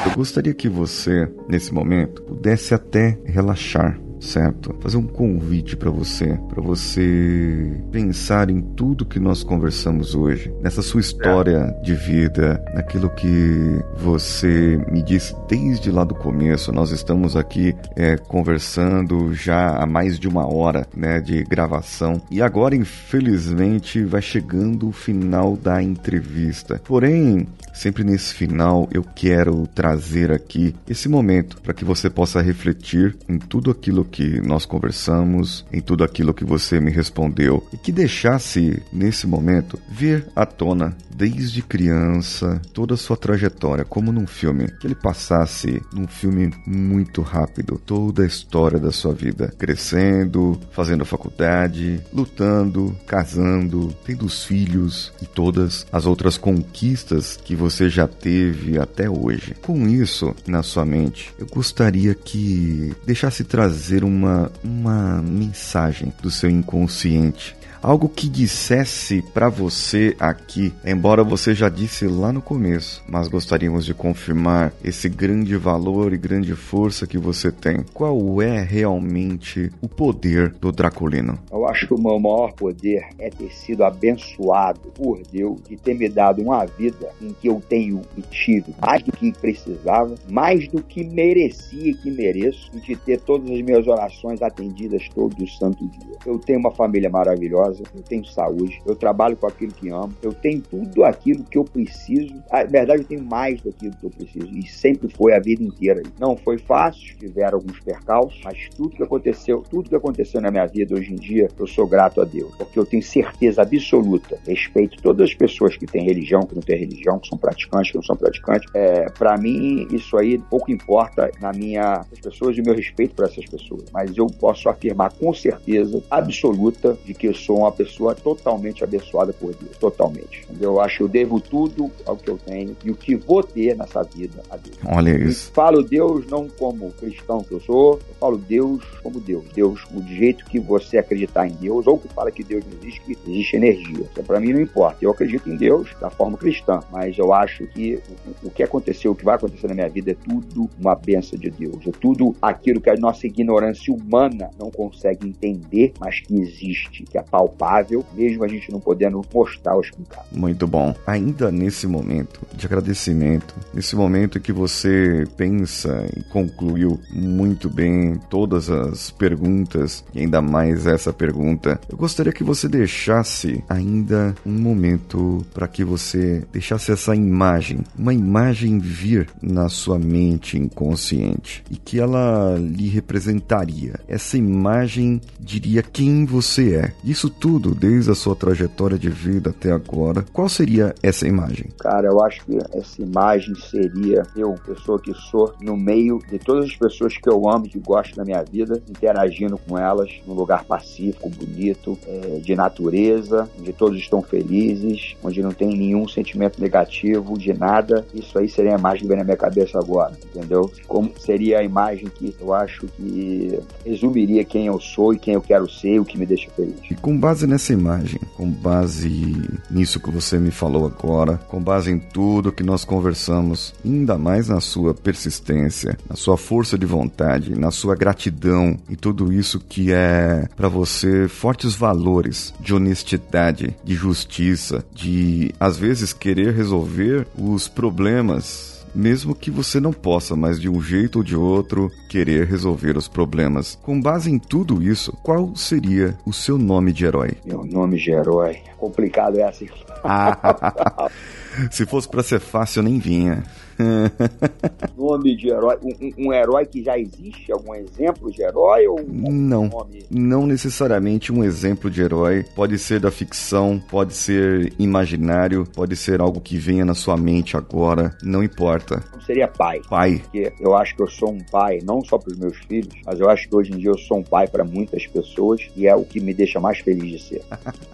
Eu 0.06 0.12
gostaria 0.14 0.54
que 0.54 0.68
você, 0.68 1.28
nesse 1.48 1.74
momento, 1.74 2.22
pudesse 2.22 2.72
até 2.72 3.18
relaxar 3.24 4.05
certo? 4.20 4.74
Fazer 4.80 4.96
um 4.96 5.06
convite 5.06 5.76
para 5.76 5.90
você, 5.90 6.38
para 6.48 6.62
você 6.62 7.80
pensar 7.90 8.50
em 8.50 8.60
tudo 8.60 9.04
que 9.04 9.18
nós 9.18 9.42
conversamos 9.42 10.14
hoje, 10.14 10.52
nessa 10.60 10.82
sua 10.82 11.00
história 11.00 11.74
de 11.82 11.94
vida, 11.94 12.62
naquilo 12.74 13.10
que 13.10 13.80
você 13.96 14.80
me 14.90 15.02
disse 15.02 15.34
desde 15.48 15.90
lá 15.90 16.04
do 16.04 16.14
começo. 16.14 16.72
Nós 16.72 16.90
estamos 16.90 17.36
aqui 17.36 17.74
é, 17.94 18.16
conversando 18.16 19.34
já 19.34 19.76
há 19.76 19.86
mais 19.86 20.18
de 20.18 20.28
uma 20.28 20.46
hora, 20.46 20.86
né, 20.96 21.20
de 21.20 21.42
gravação 21.44 22.20
e 22.30 22.40
agora, 22.40 22.74
infelizmente, 22.74 24.02
vai 24.04 24.22
chegando 24.22 24.88
o 24.88 24.92
final 24.92 25.56
da 25.56 25.82
entrevista. 25.82 26.80
Porém, 26.84 27.46
sempre 27.72 28.04
nesse 28.04 28.34
final 28.34 28.88
eu 28.92 29.02
quero 29.02 29.66
trazer 29.68 30.32
aqui 30.32 30.74
esse 30.88 31.08
momento 31.08 31.60
para 31.60 31.74
que 31.74 31.84
você 31.84 32.08
possa 32.08 32.40
refletir 32.40 33.16
em 33.28 33.38
tudo 33.38 33.70
aquilo 33.70 34.05
que 34.06 34.40
nós 34.40 34.64
conversamos, 34.64 35.66
em 35.72 35.80
tudo 35.80 36.04
aquilo 36.04 36.34
que 36.34 36.44
você 36.44 36.80
me 36.80 36.90
respondeu 36.90 37.66
e 37.72 37.76
que 37.76 37.92
deixasse 37.92 38.82
nesse 38.92 39.26
momento 39.26 39.78
vir 39.88 40.26
à 40.34 40.46
tona 40.46 40.96
desde 41.16 41.62
criança 41.62 42.60
toda 42.74 42.94
a 42.94 42.96
sua 42.96 43.16
trajetória, 43.16 43.84
como 43.84 44.12
num 44.12 44.26
filme, 44.26 44.68
que 44.78 44.86
ele 44.86 44.94
passasse 44.94 45.82
num 45.92 46.06
filme 46.06 46.52
muito 46.66 47.22
rápido 47.22 47.80
toda 47.84 48.22
a 48.22 48.26
história 48.26 48.78
da 48.78 48.92
sua 48.92 49.14
vida, 49.14 49.52
crescendo, 49.58 50.60
fazendo 50.72 51.06
faculdade, 51.06 52.00
lutando, 52.12 52.94
casando, 53.06 53.94
tendo 54.04 54.26
os 54.26 54.44
filhos 54.44 55.12
e 55.22 55.26
todas 55.26 55.86
as 55.90 56.04
outras 56.04 56.36
conquistas 56.36 57.36
que 57.42 57.56
você 57.56 57.88
já 57.88 58.06
teve 58.06 58.78
até 58.78 59.08
hoje. 59.08 59.54
Com 59.62 59.88
isso 59.88 60.34
na 60.46 60.62
sua 60.62 60.84
mente, 60.84 61.32
eu 61.38 61.46
gostaria 61.46 62.14
que 62.14 62.94
deixasse 63.06 63.42
trazer 63.44 63.95
uma, 64.04 64.50
uma 64.62 65.22
mensagem 65.22 66.12
do 66.22 66.30
seu 66.30 66.50
inconsciente 66.50 67.55
algo 67.82 68.08
que 68.08 68.28
dissesse 68.28 69.22
para 69.22 69.48
você 69.48 70.16
aqui, 70.18 70.72
embora 70.84 71.22
você 71.22 71.54
já 71.54 71.68
disse 71.68 72.06
lá 72.06 72.32
no 72.32 72.42
começo, 72.42 73.02
mas 73.08 73.28
gostaríamos 73.28 73.84
de 73.84 73.94
confirmar 73.94 74.72
esse 74.82 75.08
grande 75.08 75.56
valor 75.56 76.12
e 76.12 76.18
grande 76.18 76.54
força 76.54 77.06
que 77.06 77.18
você 77.18 77.50
tem. 77.50 77.84
Qual 77.92 78.40
é 78.40 78.62
realmente 78.62 79.70
o 79.80 79.88
poder 79.88 80.50
do 80.60 80.72
Draculino? 80.72 81.38
Eu 81.50 81.66
acho 81.68 81.86
que 81.86 81.94
o 81.94 82.00
meu 82.00 82.18
maior 82.18 82.52
poder 82.52 83.06
é 83.18 83.30
ter 83.30 83.52
sido 83.52 83.84
abençoado 83.84 84.80
por 84.94 85.20
Deus 85.30 85.60
e 85.70 85.76
ter 85.76 85.94
me 85.94 86.08
dado 86.08 86.42
uma 86.42 86.64
vida 86.64 87.10
em 87.20 87.32
que 87.32 87.48
eu 87.48 87.62
tenho 87.68 88.02
e 88.16 88.22
tive 88.22 88.74
mais 88.80 89.02
do 89.02 89.12
que 89.12 89.32
precisava, 89.32 90.14
mais 90.28 90.68
do 90.68 90.82
que 90.82 91.04
merecia 91.04 91.90
e 91.90 91.94
que 91.94 92.10
mereço, 92.10 92.70
e 92.74 92.80
de 92.80 92.96
ter 92.96 93.20
todas 93.20 93.50
as 93.50 93.60
minhas 93.62 93.86
orações 93.86 94.42
atendidas 94.42 95.08
todo 95.14 95.46
santo 95.48 95.86
dia. 95.86 96.16
Eu 96.24 96.38
tenho 96.38 96.58
uma 96.58 96.70
família 96.70 97.10
maravilhosa 97.10 97.65
maravilhosa, 97.66 97.82
eu 97.94 98.02
tenho 98.02 98.24
saúde, 98.24 98.80
eu 98.86 98.94
trabalho 98.94 99.36
com 99.36 99.46
aquilo 99.46 99.72
que 99.72 99.88
amo, 99.88 100.12
eu 100.22 100.32
tenho 100.32 100.60
tudo 100.60 101.04
aquilo 101.04 101.44
que 101.44 101.58
eu 101.58 101.64
preciso. 101.64 102.34
Na 102.50 102.64
verdade, 102.64 103.02
eu 103.02 103.06
tenho 103.06 103.24
mais 103.24 103.60
daquilo 103.60 103.94
que 103.96 104.06
eu 104.06 104.10
preciso 104.10 104.48
e 104.48 104.66
sempre 104.66 105.08
foi 105.08 105.34
a 105.34 105.40
vida 105.40 105.62
inteira. 105.62 106.02
Não 106.18 106.36
foi 106.36 106.58
fácil, 106.58 107.16
tiveram 107.18 107.58
alguns 107.58 107.80
percalços, 107.80 108.40
mas 108.44 108.68
tudo 108.76 108.90
que 108.90 109.02
aconteceu, 109.02 109.62
tudo 109.68 109.88
que 109.88 109.96
aconteceu 109.96 110.40
na 110.40 110.50
minha 110.50 110.66
vida 110.66 110.94
hoje 110.94 111.12
em 111.12 111.16
dia, 111.16 111.48
eu 111.58 111.66
sou 111.66 111.86
grato 111.86 112.20
a 112.20 112.24
Deus, 112.24 112.54
porque 112.56 112.78
eu 112.78 112.86
tenho 112.86 113.02
certeza 113.02 113.62
absoluta, 113.62 114.38
respeito 114.46 115.00
todas 115.02 115.28
as 115.30 115.34
pessoas 115.34 115.76
que 115.76 115.86
têm 115.86 116.04
religião, 116.04 116.42
que 116.42 116.54
não 116.54 116.62
têm 116.62 116.78
religião, 116.78 117.18
que 117.18 117.28
são 117.28 117.38
praticantes, 117.38 117.90
que 117.90 117.96
não 117.96 118.02
são 118.02 118.16
praticantes. 118.16 118.68
É, 118.74 119.10
para 119.10 119.36
mim, 119.36 119.86
isso 119.90 120.16
aí 120.16 120.38
pouco 120.38 120.70
importa 120.70 121.30
na 121.40 121.52
minha 121.52 122.04
as 122.12 122.20
pessoas 122.20 122.56
e 122.56 122.60
o 122.60 122.64
meu 122.64 122.74
respeito 122.74 123.14
para 123.14 123.26
essas 123.26 123.46
pessoas, 123.46 123.84
mas 123.92 124.16
eu 124.16 124.26
posso 124.26 124.68
afirmar 124.68 125.12
com 125.12 125.32
certeza 125.32 126.02
absoluta 126.10 126.96
de 127.04 127.14
que 127.14 127.26
eu 127.28 127.34
sou 127.34 127.55
uma 127.58 127.72
pessoa 127.72 128.14
totalmente 128.14 128.84
abençoada 128.84 129.32
por 129.32 129.54
Deus, 129.54 129.76
totalmente. 129.78 130.46
Eu 130.60 130.80
acho 130.80 130.98
que 130.98 131.02
eu 131.02 131.08
devo 131.08 131.40
tudo 131.40 131.90
ao 132.04 132.16
que 132.16 132.28
eu 132.28 132.38
tenho 132.38 132.76
e 132.84 132.90
o 132.90 132.94
que 132.94 133.14
vou 133.14 133.42
ter 133.42 133.76
nessa 133.76 134.02
vida 134.02 134.42
a 134.50 134.56
Deus. 134.56 134.76
Olha 134.84 135.10
isso. 135.10 135.50
E 135.50 135.54
falo 135.54 135.82
Deus 135.82 136.26
não 136.26 136.48
como 136.48 136.92
cristão 136.92 137.42
que 137.42 137.52
eu 137.52 137.60
sou, 137.60 137.94
eu 138.08 138.14
falo 138.18 138.38
Deus 138.38 138.82
como 139.02 139.20
Deus. 139.20 139.44
Deus, 139.54 139.84
o 139.94 140.02
jeito 140.02 140.44
que 140.46 140.58
você 140.58 140.98
acreditar 140.98 141.46
em 141.46 141.52
Deus, 141.52 141.86
ou 141.86 141.98
que 141.98 142.08
fala 142.08 142.30
que 142.30 142.42
Deus 142.42 142.64
não 142.64 142.78
existe, 142.78 143.00
que 143.00 143.16
existe 143.30 143.56
energia. 143.56 144.06
Isso 144.12 144.22
para 144.22 144.40
mim 144.40 144.52
não 144.52 144.60
importa. 144.60 144.98
Eu 145.00 145.10
acredito 145.10 145.48
em 145.48 145.56
Deus 145.56 145.94
da 146.00 146.10
forma 146.10 146.36
cristã, 146.36 146.80
mas 146.90 147.16
eu 147.18 147.32
acho 147.32 147.66
que 147.68 148.00
o, 148.42 148.48
o 148.48 148.50
que 148.50 148.62
aconteceu, 148.62 149.12
o 149.12 149.14
que 149.14 149.24
vai 149.24 149.36
acontecer 149.36 149.68
na 149.68 149.74
minha 149.74 149.88
vida 149.88 150.12
é 150.12 150.14
tudo 150.14 150.68
uma 150.78 150.94
benção 150.94 151.38
de 151.38 151.50
Deus. 151.50 151.86
É 151.86 151.90
tudo 151.92 152.34
aquilo 152.40 152.80
que 152.80 152.90
a 152.90 152.96
nossa 152.96 153.26
ignorância 153.26 153.92
humana 153.92 154.50
não 154.58 154.70
consegue 154.70 155.28
entender, 155.28 155.92
mas 155.98 156.20
que 156.20 156.34
existe, 156.40 157.04
que 157.04 157.18
é 157.18 157.22
palpável, 157.46 158.04
mesmo 158.14 158.44
a 158.44 158.48
gente 158.48 158.70
não 158.70 158.80
podendo 158.80 159.24
mostrar 159.32 159.74
ou 159.74 159.80
explicar. 159.80 160.24
Muito 160.32 160.66
bom. 160.66 160.94
Ainda 161.06 161.50
nesse 161.50 161.86
momento 161.86 162.40
de 162.54 162.66
agradecimento, 162.66 163.54
nesse 163.72 163.94
momento 163.94 164.40
que 164.40 164.52
você 164.52 165.24
pensa 165.36 166.06
e 166.16 166.22
concluiu 166.24 166.98
muito 167.12 167.68
bem 167.68 168.18
todas 168.28 168.68
as 168.68 169.10
perguntas, 169.10 170.04
e 170.14 170.20
ainda 170.20 170.42
mais 170.42 170.86
essa 170.86 171.12
pergunta, 171.12 171.80
eu 171.88 171.96
gostaria 171.96 172.32
que 172.32 172.44
você 172.44 172.68
deixasse 172.68 173.62
ainda 173.68 174.34
um 174.44 174.58
momento 174.58 175.44
para 175.54 175.68
que 175.68 175.84
você 175.84 176.44
deixasse 176.52 176.92
essa 176.92 177.14
imagem, 177.14 177.80
uma 177.96 178.12
imagem 178.12 178.78
vir 178.78 179.28
na 179.40 179.68
sua 179.68 179.98
mente 179.98 180.58
inconsciente 180.58 181.64
e 181.70 181.76
que 181.76 181.98
ela 181.98 182.56
lhe 182.58 182.88
representaria. 182.88 183.94
Essa 184.08 184.36
imagem 184.36 185.20
diria 185.38 185.82
quem 185.82 186.24
você 186.24 186.74
é. 186.74 186.92
Isso 187.04 187.30
tudo, 187.38 187.74
desde 187.74 188.10
a 188.10 188.14
sua 188.14 188.34
trajetória 188.34 188.98
de 188.98 189.08
vida 189.08 189.50
até 189.50 189.70
agora, 189.70 190.24
qual 190.32 190.48
seria 190.48 190.94
essa 191.02 191.26
imagem? 191.26 191.66
Cara, 191.78 192.08
eu 192.08 192.22
acho 192.22 192.44
que 192.44 192.58
essa 192.72 193.02
imagem 193.02 193.54
seria 193.54 194.22
eu, 194.36 194.54
pessoa 194.64 195.00
que 195.00 195.12
sou, 195.14 195.54
no 195.60 195.76
meio 195.76 196.18
de 196.30 196.38
todas 196.38 196.66
as 196.66 196.76
pessoas 196.76 197.16
que 197.16 197.28
eu 197.28 197.48
amo 197.48 197.66
e 197.66 197.68
que 197.68 197.78
gosto 197.78 198.16
da 198.16 198.24
minha 198.24 198.42
vida, 198.42 198.82
interagindo 198.88 199.58
com 199.58 199.78
elas 199.78 200.10
num 200.26 200.34
lugar 200.34 200.64
pacífico, 200.64 201.28
bonito, 201.28 201.98
é, 202.06 202.40
de 202.40 202.54
natureza, 202.54 203.48
onde 203.58 203.72
todos 203.72 203.98
estão 203.98 204.22
felizes, 204.22 205.16
onde 205.22 205.42
não 205.42 205.52
tem 205.52 205.76
nenhum 205.76 206.08
sentimento 206.08 206.60
negativo 206.60 207.38
de 207.38 207.52
nada. 207.52 208.04
Isso 208.14 208.38
aí 208.38 208.48
seria 208.48 208.74
a 208.74 208.78
imagem 208.78 209.02
que 209.02 209.08
vem 209.08 209.18
na 209.18 209.24
minha 209.24 209.36
cabeça 209.36 209.78
agora, 209.78 210.12
entendeu? 210.34 210.70
Como 210.86 211.12
seria 211.18 211.60
a 211.60 211.62
imagem 211.62 212.08
que 212.08 212.34
eu 212.40 212.52
acho 212.52 212.86
que 212.88 213.58
resumiria 213.84 214.44
quem 214.44 214.66
eu 214.66 214.80
sou 214.80 215.12
e 215.12 215.18
quem 215.18 215.34
eu 215.34 215.42
quero 215.42 215.68
ser, 215.68 216.00
o 216.00 216.04
que 216.04 216.18
me 216.18 216.26
deixa 216.26 216.50
feliz. 216.50 216.78
E 216.90 216.94
com 216.94 217.18
base 217.26 217.44
nessa 217.44 217.72
imagem, 217.72 218.20
com 218.36 218.48
base 218.48 219.34
nisso 219.68 219.98
que 219.98 220.12
você 220.12 220.38
me 220.38 220.52
falou 220.52 220.86
agora, 220.86 221.36
com 221.48 221.60
base 221.60 221.90
em 221.90 221.98
tudo 221.98 222.52
que 222.52 222.62
nós 222.62 222.84
conversamos, 222.84 223.74
ainda 223.84 224.16
mais 224.16 224.46
na 224.46 224.60
sua 224.60 224.94
persistência, 224.94 225.98
na 226.08 226.14
sua 226.14 226.36
força 226.36 226.78
de 226.78 226.86
vontade, 226.86 227.58
na 227.58 227.72
sua 227.72 227.96
gratidão 227.96 228.78
e 228.88 228.94
tudo 228.94 229.32
isso 229.32 229.58
que 229.58 229.92
é 229.92 230.46
para 230.56 230.68
você 230.68 231.26
fortes 231.26 231.74
valores 231.74 232.54
de 232.60 232.72
honestidade, 232.72 233.76
de 233.82 233.96
justiça, 233.96 234.84
de 234.94 235.52
às 235.58 235.76
vezes 235.76 236.12
querer 236.12 236.54
resolver 236.54 237.26
os 237.36 237.66
problemas 237.66 238.76
mesmo 238.96 239.34
que 239.34 239.50
você 239.50 239.78
não 239.78 239.92
possa, 239.92 240.34
mas 240.34 240.58
de 240.58 240.70
um 240.70 240.80
jeito 240.80 241.16
ou 241.16 241.22
de 241.22 241.36
outro, 241.36 241.92
querer 242.08 242.46
resolver 242.46 242.96
os 242.96 243.08
problemas. 243.08 243.78
Com 243.82 244.00
base 244.00 244.30
em 244.30 244.38
tudo 244.38 244.82
isso, 244.82 245.12
qual 245.22 245.54
seria 245.54 246.16
o 246.24 246.32
seu 246.32 246.58
nome 246.58 246.92
de 246.92 247.04
herói? 247.04 247.32
Meu 247.44 247.64
nome 247.64 247.98
de 247.98 248.10
herói. 248.10 248.58
Complicado 248.78 249.38
é 249.38 249.44
assim. 249.44 249.68
Se 251.70 251.86
fosse 251.86 252.08
para 252.08 252.22
ser 252.22 252.40
fácil, 252.40 252.80
eu 252.80 252.84
nem 252.84 252.98
vinha. 252.98 253.42
nome 254.96 255.36
de 255.36 255.48
herói. 255.48 255.76
Um, 255.82 256.28
um, 256.28 256.32
herói 256.32 256.66
que 256.66 256.82
já 256.82 256.98
existe? 256.98 257.52
Algum 257.52 257.74
exemplo 257.74 258.30
de 258.30 258.42
herói? 258.42 258.86
Ou 258.86 259.00
um 259.00 259.32
não. 259.32 259.68
Nome? 259.68 260.06
Não 260.10 260.46
necessariamente 260.46 261.32
um 261.32 261.44
exemplo 261.44 261.90
de 261.90 262.02
herói. 262.02 262.44
Pode 262.54 262.78
ser 262.78 263.00
da 263.00 263.10
ficção, 263.10 263.80
pode 263.90 264.14
ser 264.14 264.72
imaginário, 264.78 265.66
pode 265.74 265.96
ser 265.96 266.20
algo 266.20 266.40
que 266.40 266.56
venha 266.56 266.84
na 266.84 266.94
sua 266.94 267.16
mente 267.16 267.56
agora. 267.56 268.16
Não 268.22 268.42
importa. 268.42 269.02
Seria 269.24 269.48
pai. 269.48 269.80
Pai. 269.88 270.20
Porque 270.24 270.52
eu 270.60 270.74
acho 270.74 270.94
que 270.94 271.02
eu 271.02 271.08
sou 271.08 271.30
um 271.30 271.44
pai, 271.50 271.80
não 271.82 272.02
só 272.08 272.18
para 272.18 272.32
os 272.32 272.38
meus 272.38 272.56
filhos, 272.56 272.94
mas 273.04 273.20
eu 273.20 273.28
acho 273.28 273.48
que 273.48 273.54
hoje 273.54 273.72
em 273.72 273.78
dia 273.78 273.90
eu 273.90 273.98
sou 273.98 274.18
um 274.18 274.22
pai 274.22 274.46
para 274.46 274.64
muitas 274.64 275.06
pessoas 275.06 275.60
e 275.76 275.86
é 275.86 275.94
o 275.94 276.04
que 276.04 276.20
me 276.20 276.32
deixa 276.32 276.60
mais 276.60 276.78
feliz 276.78 277.10
de 277.10 277.18
ser. 277.18 277.42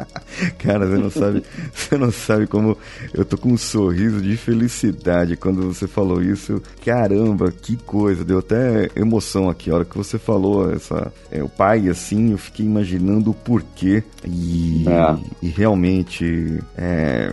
Cara, 0.58 0.86
você 0.86 0.98
não 0.98 1.10
sabe, 1.10 1.42
você 1.72 1.98
não 1.98 2.12
sabe 2.12 2.46
como 2.46 2.76
eu 3.12 3.24
tô 3.24 3.36
com 3.36 3.50
um 3.50 3.56
sorriso 3.56 4.20
de 4.20 4.36
felicidade 4.36 5.36
quando 5.36 5.72
você 5.72 5.86
falou 5.86 6.22
isso. 6.22 6.62
Caramba, 6.84 7.50
que 7.50 7.76
coisa, 7.76 8.24
deu 8.24 8.38
até 8.38 8.90
emoção 8.96 9.48
aqui. 9.48 9.70
A 9.70 9.74
hora 9.74 9.84
que 9.84 9.96
você 9.96 10.18
falou 10.18 10.70
essa, 10.70 11.12
é, 11.30 11.42
o 11.42 11.48
pai, 11.48 11.88
assim, 11.88 12.32
eu 12.32 12.38
fiquei 12.38 12.64
imaginando 12.64 13.30
o 13.30 13.34
porquê. 13.34 14.02
E, 14.24 14.84
é. 14.88 15.18
e 15.42 15.48
realmente 15.48 16.58
é, 16.76 17.32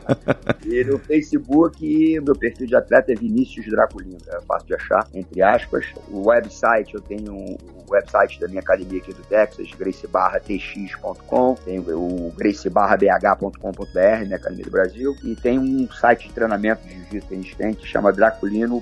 e 0.66 0.84
no 0.84 1.00
Facebook, 1.00 2.20
meu 2.22 2.36
perfil 2.36 2.68
de 2.68 2.76
atleta 2.76 3.12
é 3.12 3.16
Vinícius 3.16 3.66
Draculino, 3.68 4.18
é 4.28 4.42
fácil 4.42 4.68
de 4.68 4.76
achar, 4.76 5.08
entre 5.14 5.42
aspas. 5.42 5.86
O 6.10 6.30
website, 6.30 6.94
eu 6.94 7.02
tenho 7.02 7.34
o 7.34 7.58
website 7.92 8.40
da 8.40 8.48
minha 8.48 8.62
academia 8.62 9.00
aqui 9.00 9.14
do 9.14 9.22
Texas, 9.24 9.70
Gracie 9.78 10.08
barra 10.12 10.40
tx.com, 10.40 11.56
tem 11.66 11.80
o 11.80 12.34
grace 12.38 12.70
barra 12.70 12.98
bh.com.br, 12.98 14.28
né, 14.28 14.36
Academia 14.36 14.66
do 14.66 14.72
Brasil, 14.72 15.16
e 15.24 15.36
tem 15.36 15.58
um 15.58 15.88
site 15.92 16.28
de 16.28 16.34
treinamento 16.34 16.88
de 16.88 16.94
jiu-jitsu 16.94 17.28
que 17.28 17.34
a 17.34 17.38
gente 17.38 17.56
tem 17.56 17.74
que 17.74 17.88
chama 17.88 18.12
Draculino 18.12 18.82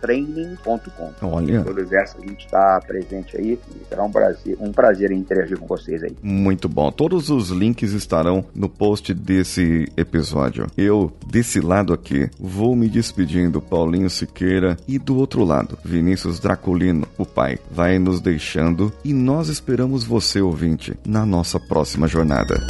Training.com. 0.00 1.12
Olha. 1.22 1.62
Todo 1.62 1.68
o 1.68 1.80
universo 1.80 2.16
a 2.18 2.26
gente 2.26 2.44
está 2.44 2.80
presente 2.86 3.36
aí 3.36 3.58
e 3.74 3.88
será 3.88 4.04
um 4.04 4.10
prazer, 4.10 4.56
um 4.60 4.72
prazer 4.72 5.10
em 5.10 5.18
interagir 5.18 5.58
com 5.58 5.66
vocês 5.66 6.02
aí. 6.02 6.16
Muito 6.22 6.68
bom. 6.68 6.90
Todos 6.90 7.30
os 7.30 7.50
links 7.50 7.92
estarão 7.92 8.44
no 8.54 8.68
post 8.68 9.12
desse 9.14 9.90
episódio. 9.96 10.66
Eu, 10.76 11.12
desse 11.26 11.60
lado 11.60 11.92
aqui, 11.92 12.28
vou 12.38 12.74
me 12.76 12.88
despedindo, 12.88 13.60
Paulinho 13.60 14.10
Siqueira, 14.10 14.76
e 14.86 14.98
do 14.98 15.16
outro 15.16 15.44
lado, 15.44 15.78
Vinícius 15.84 16.38
Draculino, 16.38 17.06
o 17.16 17.24
pai, 17.24 17.58
vai 17.70 17.98
nos 17.98 18.20
deixando 18.20 18.92
e 19.04 19.12
nós 19.12 19.48
esperamos 19.48 20.04
você, 20.26 20.40
ouvinte, 20.40 20.98
na 21.06 21.24
nossa 21.24 21.60
próxima 21.60 22.08
jornada. 22.08 22.60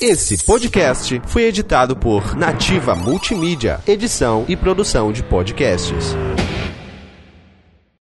Esse 0.00 0.44
podcast 0.44 1.20
foi 1.26 1.44
editado 1.44 1.94
por 1.94 2.34
Nativa 2.36 2.94
Multimídia, 2.94 3.80
edição 3.86 4.44
e 4.48 4.56
produção 4.56 5.12
de 5.12 5.22
podcasts. 5.22 6.14